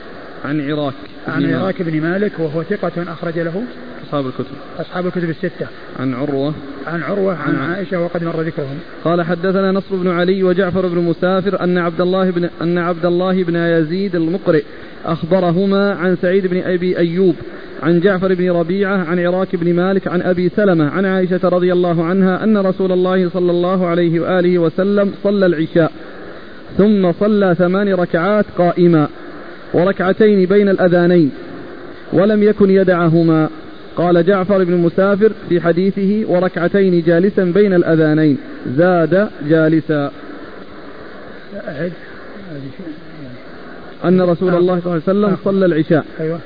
عن 0.46 0.72
عراك. 0.72 0.94
عن 1.28 1.54
عراك 1.54 1.82
بن 1.82 2.02
مالك 2.02 2.32
وهو 2.40 2.64
ثقة 2.64 3.14
أخرج 3.14 3.40
له 3.40 3.64
أصحاب 4.06 4.28
الكتب. 4.28 4.56
أصحاب 4.80 5.08
الكتب 5.08 5.30
الستة. 5.30 5.68
عن 6.00 6.14
عروة. 6.14 6.54
عن 6.88 7.04
عروة 7.04 7.36
عن, 7.36 7.56
عن 7.56 7.72
عائشة 7.72 8.02
وقد 8.02 8.24
مر 8.24 8.42
ذكرهم. 8.42 8.80
قال 9.04 9.22
حدثنا 9.22 9.72
نصر 9.72 9.96
بن 9.96 10.08
علي 10.08 10.44
وجعفر 10.44 10.88
بن 10.88 10.98
مسافر 10.98 11.64
أن 11.64 11.78
عبد 11.78 12.02
الله 12.02 12.30
بن 12.30 12.50
أن 12.62 12.78
عبد 12.78 13.06
الله 13.06 13.44
بن 13.44 13.56
يزيد 13.56 14.16
المقرئ 14.16 14.64
أخبرهما 15.06 15.94
عن 15.94 16.18
سعيد 16.22 16.48
بن 16.48 16.62
أبي 16.62 16.98
أيوب 16.98 17.36
عن 17.84 18.00
جعفر 18.00 18.34
بن 18.34 18.52
ربيعة 18.52 18.98
عن 18.98 19.20
عراك 19.20 19.56
بن 19.56 19.74
مالك 19.74 20.08
عن 20.08 20.22
أبي 20.22 20.50
سلمة 20.50 20.90
عن 20.90 21.06
عائشة 21.06 21.40
رضي 21.44 21.74
الله 21.74 22.04
عنها 22.04 22.44
أن 22.44 22.58
رسول 22.58 22.92
الله 22.92 23.30
صلى 23.30 23.52
الله 23.52 23.88
عليه 23.88 24.20
وآله 24.20 24.60
وسلم 24.60 25.14
صلى 25.24 25.46
العشاء 25.46 25.92
ثم 26.78 27.12
صلى 27.12 27.56
ثمان 27.58 27.94
ركعات 27.94 28.46
قائما 28.58 29.08
وركعتين 29.74 30.46
بين 30.46 30.70
الأذانين 30.70 31.32
ولم 32.14 32.44
يكن 32.44 32.70
يدعهما. 32.70 33.50
قال 33.96 34.26
جعفر 34.26 34.64
بن 34.64 34.74
مسافر 34.74 35.32
في 35.50 35.62
حديثه 35.62 36.32
وركعتين 36.32 37.02
جالسا 37.02 37.44
بين 37.44 37.74
الأذانين. 37.74 38.38
زاد 38.78 39.30
جالسا. 39.50 40.12
أن 44.06 44.22
رسول 44.22 44.56
الله 44.56 44.80
صلى 44.80 44.86
الله 44.86 44.92
عليه 44.92 45.04
وسلم 45.04 45.38
صلى 45.44 45.66
العشاء. 45.66 46.06
أيوة. 46.20 46.40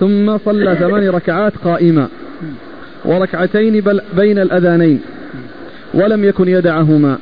ثم 0.00 0.38
صلى 0.38 0.76
ثمان 0.76 1.08
ركعات 1.08 1.52
قائما. 1.56 2.08
وركعتين 3.04 3.84
بين 4.16 4.38
الأذانين. 4.38 5.00
ولم 5.94 6.24
يكن 6.24 6.48
يدعهما. 6.48 7.18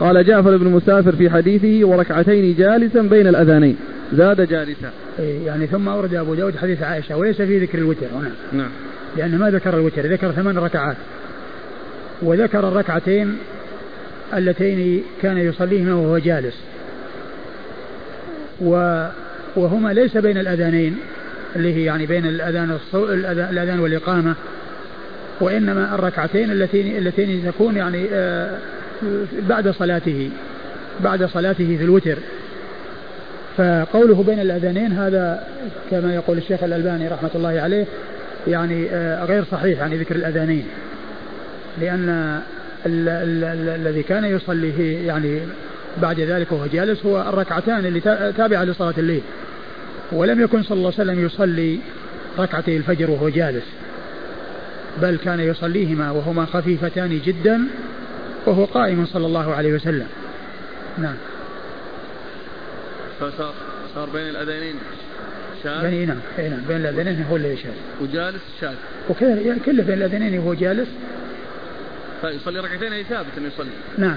قال 0.00 0.26
جعفر 0.26 0.56
بن 0.56 0.66
مسافر 0.66 1.12
في 1.12 1.30
حديثه 1.30 1.86
وركعتين 1.86 2.54
جالسا 2.54 3.02
بين 3.02 3.26
الأذانين. 3.26 3.76
زاد 4.12 4.48
جالسا. 4.48 4.90
إيه، 5.18 5.46
يعني 5.46 5.66
ثم 5.66 5.88
أورد 5.88 6.14
أبو 6.14 6.34
داود 6.34 6.56
حديث 6.56 6.82
عائشة 6.82 7.16
وليس 7.16 7.36
في 7.36 7.58
ذكر 7.58 7.78
الوتر 7.78 8.06
هنا. 8.14 8.30
نعم. 8.52 8.70
لأنه 9.16 9.36
ما 9.36 9.50
ذكر 9.50 9.74
الوتر 9.74 10.06
ذكر 10.06 10.32
ثمان 10.32 10.58
ركعات. 10.58 10.96
وذكر 12.22 12.68
الركعتين 12.68 13.36
اللتين 14.34 15.02
كان 15.22 15.38
يصليهما 15.38 15.94
وهو 15.94 16.18
جالس. 16.18 16.54
و 18.60 19.06
وهما 19.56 19.92
ليس 19.92 20.16
بين 20.16 20.38
الأذانين. 20.38 20.96
اللي 21.56 21.74
هي 21.74 21.84
يعني 21.84 22.06
بين 22.06 22.26
الأذان 22.26 22.78
الأذان 22.94 23.80
والإقامة 23.80 24.34
وإنما 25.40 25.94
الركعتين 25.94 26.50
اللتين 26.50 26.96
اللتين 26.96 27.44
تكون 27.46 27.76
يعني 27.76 28.06
آه، 28.12 28.58
بعد 29.48 29.68
صلاته 29.68 30.30
بعد 31.00 31.24
صلاته 31.24 31.76
في 31.78 31.84
الوتر. 31.84 32.18
فقوله 33.56 34.22
بين 34.22 34.40
الأذانين 34.40 34.92
هذا 34.92 35.46
كما 35.90 36.14
يقول 36.14 36.38
الشيخ 36.38 36.62
الألباني 36.62 37.08
رحمة 37.08 37.30
الله 37.34 37.60
عليه 37.60 37.86
يعني 38.46 38.86
آه، 38.90 39.24
غير 39.24 39.44
صحيح 39.44 39.78
يعني 39.78 39.96
ذكر 39.96 40.16
الأذانين. 40.16 40.66
لأن 41.80 42.40
الذي 42.86 44.02
كان 44.02 44.24
يصلي 44.24 45.04
يعني 45.06 45.40
بعد 46.02 46.20
ذلك 46.20 46.52
وهو 46.52 46.66
جالس 46.66 47.06
هو 47.06 47.20
الركعتان 47.28 47.86
اللي 47.86 48.00
تابعة 48.36 48.64
لصلاة 48.64 48.94
الليل. 48.98 49.22
ولم 50.12 50.40
يكن 50.40 50.62
صلى 50.62 50.76
الله 50.76 50.92
عليه 50.98 51.10
وسلم 51.10 51.26
يصلي 51.26 51.78
ركعتي 52.38 52.76
الفجر 52.76 53.10
وهو 53.10 53.28
جالس. 53.28 53.64
بل 55.02 55.18
كان 55.24 55.40
يصليهما 55.40 56.10
وهما 56.10 56.46
خفيفتان 56.46 57.20
جدا 57.24 57.60
وهو 58.46 58.64
قائم 58.64 59.06
صلى 59.06 59.26
الله 59.26 59.54
عليه 59.54 59.72
وسلم. 59.72 60.06
نعم. 60.98 61.14
فصار 63.20 63.54
صار 63.94 64.08
بين 64.10 64.28
الأذانين 64.28 64.74
شاذ؟ 65.64 65.90
بين 65.90 66.08
نعم 66.08 66.18
نعم 66.38 66.60
بين 66.68 66.76
الأذانين 66.76 67.24
هو 67.30 67.36
اللي 67.36 67.56
شاذ. 67.56 67.70
وجالس 68.00 68.42
شاذ. 68.60 68.74
وكذا 69.08 69.56
كله 69.66 69.82
بين 69.82 69.98
الأذانين 69.98 70.38
وهو 70.38 70.54
جالس. 70.54 70.88
فيصلي 72.20 72.60
ركعتين 72.60 72.92
أي 72.92 73.04
ثابت 73.04 73.28
أنه 73.38 73.46
يصلي. 73.46 73.70
نعم. 73.98 74.16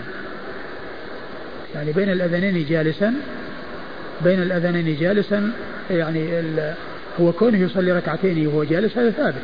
يعني 1.76 1.92
بين 1.92 2.10
الأذانين 2.10 2.66
جالسا 2.70 3.14
بين 4.24 4.42
الأذانين 4.42 4.98
جالسا 5.00 5.52
يعني 5.90 6.44
هو 7.20 7.32
كونه 7.32 7.58
يصلي 7.58 7.92
ركعتين 7.92 8.48
وهو 8.48 8.64
جالس 8.64 8.98
هذا 8.98 9.12
ثابت. 9.12 9.42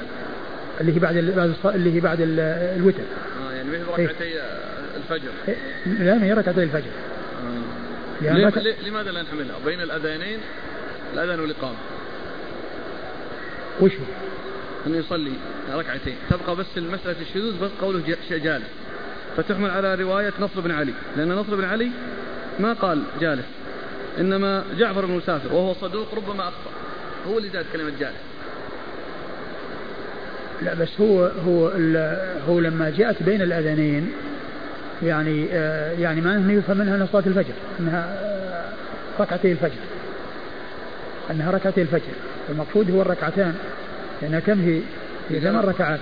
اللي 0.82 0.96
هي 0.96 1.00
بعد 1.00 1.18
اللي 1.66 1.96
هي 1.96 2.00
بعد 2.00 2.18
الوتر. 2.22 3.04
آه 3.48 3.54
يعني 3.54 3.70
مثل 3.70 3.88
ركعتي 3.88 4.24
إيه؟ 4.24 4.42
الفجر. 4.98 5.30
إيه؟ 5.48 5.56
لا 5.86 6.16
ما 6.16 6.26
هي 6.26 6.34
ركعتي 6.34 6.64
الفجر. 6.64 6.82
آه. 6.86 8.26
يعني 8.26 8.46
ركع... 8.46 8.62
لماذا 8.88 9.12
لا 9.12 9.22
نحملها؟ 9.22 9.56
بين 9.66 9.82
الأذانين 9.82 10.40
الأذان 11.14 11.40
والإقامة. 11.40 11.78
وش 13.82 13.92
هو؟ 13.92 14.06
أنه 14.88 14.98
يصلي 14.98 15.34
ركعتين. 15.74 16.16
تبقى 16.30 16.56
بس 16.56 16.78
المسألة 16.78 17.16
الشذوذ 17.22 17.60
بس 17.60 17.72
قوله 17.82 18.16
جالس. 18.32 18.66
فتحمل 19.38 19.70
على 19.70 19.96
رواية 19.96 20.34
نصر 20.40 20.62
بن 20.62 20.72
علي. 20.72 20.94
لأن 21.18 21.32
نصر 21.32 21.56
بن 21.56 21.64
علي 21.64 21.92
ما 22.60 22.74
قال 22.74 23.04
جالس. 23.22 23.46
إنما 24.20 24.64
جعفر 24.78 25.06
بن 25.06 25.14
مسافر 25.14 25.54
وهو 25.54 25.74
صدوق 25.74 26.16
ربما 26.16 26.44
أخطأ. 26.44 26.72
هو 27.28 27.38
اللي 27.38 27.50
زاد 27.50 27.66
كلمة 27.74 27.92
جالس 28.00 28.16
لا 30.62 30.74
بس 30.74 31.02
هو 31.02 31.26
هو 31.26 31.68
هو 32.48 32.60
لما 32.60 32.90
جاءت 32.90 33.24
بين 33.24 33.42
الأذانين 33.42 34.12
يعني 35.04 35.48
آه 35.52 35.92
يعني 35.92 36.22
ما 36.22 36.54
يفهم 36.54 36.78
منها 36.78 37.08
صلاة 37.12 37.24
الفجر 37.26 37.54
إنها 37.80 38.18
آه 38.22 39.22
ركعتي 39.22 39.52
الفجر. 39.52 39.82
إنها 41.32 41.52
ركعتي 41.52 41.82
الفجر. 41.82 42.14
المقصود 42.50 42.92
هو 42.92 43.02
الركعتان 43.02 43.56
لأنها 44.22 44.40
كم 44.40 44.62
هي؟ 44.62 44.82
هي 45.30 45.40
ثمان 45.40 45.66
ركعات. 45.66 46.00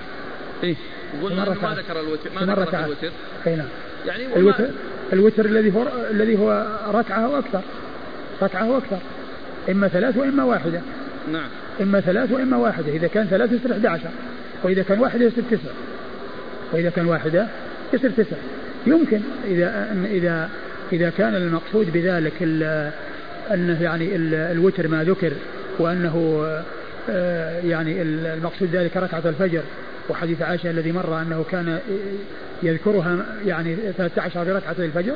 إيه 0.62 0.76
وقلنا 1.22 1.44
ما 1.44 1.74
ذكر 1.74 2.00
الوتر 2.00 2.30
ما 2.34 2.52
ذكر 2.52 2.84
الوتر. 2.84 3.10
أي 3.46 3.56
نعم. 3.56 3.68
يعني 4.06 4.36
الوتر 4.36 4.70
الوتر 5.12 5.44
الذي 5.44 5.74
هو 5.74 5.86
الذي 6.10 6.38
هو 6.38 6.66
ركعة 6.88 7.28
وأكثر 7.28 7.60
ركعه 8.42 8.70
وأكثر. 8.70 8.98
إما 9.70 9.88
ثلاث 9.88 10.16
وإما 10.16 10.44
واحدة. 10.44 10.80
نعم. 11.32 11.48
إما 11.80 12.00
ثلاث 12.00 12.32
وإما 12.32 12.56
واحدة. 12.56 12.92
إذا 12.92 13.06
كان 13.06 13.26
ثلاث 13.26 13.52
يصير 13.52 13.72
11 13.72 14.00
وإذا 14.62 14.82
كان 14.82 14.98
واحدة 15.00 15.24
يصير 15.24 15.44
تسعة. 15.50 15.72
وإذا 16.72 16.90
كان 16.90 17.06
واحدة 17.06 17.46
يصير 17.92 18.10
تسعة. 18.10 18.38
يمكن 18.86 19.20
إذا 19.46 19.96
اذا 20.04 20.48
إذا 20.92 21.10
كان 21.10 21.34
المقصود 21.34 21.92
بذلك 21.92 22.42
أنه 23.54 23.82
يعني 23.82 24.16
الوتر 24.52 24.88
ما 24.88 25.04
ذكر 25.04 25.32
وأنه 25.78 26.46
آه، 27.10 27.60
يعني 27.60 28.02
المقصود 28.02 28.68
ذلك 28.76 28.96
ركعة 28.96 29.22
الفجر 29.24 29.62
وحديث 30.08 30.42
عائشة 30.42 30.70
الذي 30.70 30.92
مر 30.92 31.22
أنه 31.22 31.44
كان 31.50 31.78
يذكرها 32.62 33.26
يعني 33.46 33.76
13 33.96 34.44
في 34.44 34.52
ركعة 34.52 34.76
الفجر. 34.78 35.14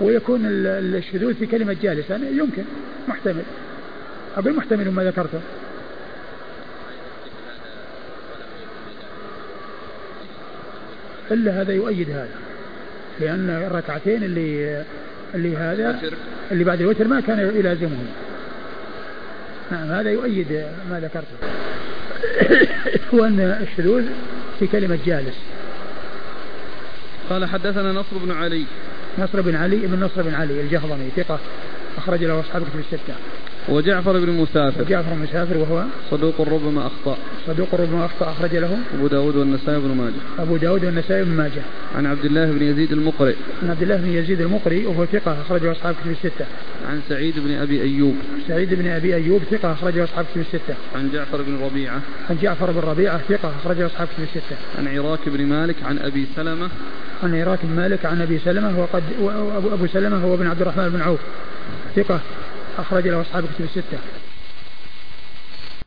ويكون 0.00 0.40
الشذوذ 0.46 1.34
في 1.34 1.46
كلمة 1.46 1.76
جالس 1.82 2.10
يعني 2.10 2.26
يمكن. 2.26 2.64
محتمل. 3.08 3.42
أقول 4.36 4.56
محتمل 4.56 4.90
ما 4.90 5.04
ذكرته. 5.04 5.40
إلا 11.30 11.60
هذا 11.60 11.72
يؤيد 11.72 12.10
هذا. 12.10 12.28
لأن 13.20 13.50
الركعتين 13.50 14.22
اللي 14.22 14.84
اللي 15.34 15.56
هذا 15.56 16.00
اللي 16.52 16.64
بعد 16.64 16.80
الوتر 16.80 17.08
ما 17.08 17.20
كان 17.20 17.38
يلازمهم. 17.38 18.06
نعم 19.70 19.90
هذا 19.90 20.10
يؤيد 20.10 20.66
ما 20.90 21.00
ذكرته. 21.00 21.36
وأن 23.18 23.40
الشذوذ 23.40 24.04
في 24.58 24.66
كلمة 24.66 24.98
جالس. 25.06 25.36
قال 27.30 27.44
حدثنا 27.44 27.92
نصر 27.92 28.18
بن 28.18 28.30
علي. 28.30 28.64
نصر 29.18 29.40
بن 29.40 29.54
علي 29.54 29.76
بن 29.76 30.00
نصر 30.00 30.22
بن 30.22 30.34
علي 30.34 30.60
الجهضمي 30.60 31.10
ثقة 31.16 31.38
أخرج 31.98 32.24
له 32.24 32.40
أصحاب 32.40 32.62
كتب 32.62 32.78
الستة. 32.78 33.14
وجعفر 33.68 34.12
بن 34.12 34.30
مسافر. 34.30 34.82
وجعفر 34.82 35.14
بن 35.14 35.22
مسافر 35.22 35.56
وهو 35.56 35.84
صدوق 36.10 36.40
ربما 36.40 36.86
أخطأ. 36.86 37.16
صدوق 37.46 37.74
ربما 37.74 38.04
أخطأ 38.04 38.30
أخرج 38.30 38.56
له 38.56 38.78
أبو 38.94 39.06
داود 39.06 39.36
والنسائي 39.36 39.80
بن 39.80 39.88
ماجه. 39.88 40.14
أبو 40.38 40.56
داود 40.56 40.84
والنسائي 40.84 41.24
بن 41.24 41.30
ماجه. 41.30 41.62
عن 41.94 42.06
عبد 42.06 42.24
الله 42.24 42.52
بن 42.52 42.62
يزيد 42.62 42.92
المقرئ. 42.92 43.34
عن 43.62 43.70
عبد 43.70 43.82
الله 43.82 43.96
بن 43.96 44.08
يزيد 44.08 44.40
المقرئ 44.40 44.86
وهو 44.86 45.06
ثقة 45.06 45.40
أخرجه 45.40 45.72
أصحاب 45.72 45.94
كتب 45.94 46.10
الستة. 46.10 46.46
عن 46.88 47.00
سعيد 47.08 47.38
بن 47.38 47.50
أبي 47.50 47.82
أيوب. 47.82 48.16
سعيد 48.48 48.74
بن 48.74 48.86
أبي 48.86 49.14
أيوب 49.14 49.42
ثقة 49.50 49.72
أخرجه 49.72 50.04
أصحاب 50.04 50.24
كتب 50.24 50.40
الستة. 50.40 50.74
عن 50.94 51.10
جعفر 51.12 51.42
بن 51.42 51.58
ربيعة. 51.64 52.00
عن 52.30 52.36
جعفر 52.42 52.70
بن 52.70 52.80
ربيعة 52.80 53.20
ثقة 53.28 53.52
أخرجه 53.60 53.86
أصحاب 53.86 54.08
كتب 54.08 54.22
الستة. 54.22 54.56
عن 54.78 54.88
عراك 54.88 55.28
بن 55.28 55.46
مالك 55.46 55.76
عن 55.82 55.98
أبي 55.98 56.26
سلمة. 56.36 56.68
عن 57.22 57.34
عراك 57.34 57.58
بن 57.62 57.76
مالك 57.76 58.06
عن 58.06 58.22
أبي 58.22 58.38
سلمة 58.38 58.80
وقد 58.80 59.02
أبو 59.72 59.86
سلمة 59.86 60.16
هو 60.16 60.36
بن 60.36 60.46
عبد 60.46 60.60
الرحمن 60.60 60.88
بن 60.88 61.00
عوف. 61.00 61.20
ثقة. 61.96 62.20
أخرج 62.78 63.08
له 63.08 63.20
أصحاب 63.20 63.44
كتب 63.44 63.64
الستة. 63.64 63.98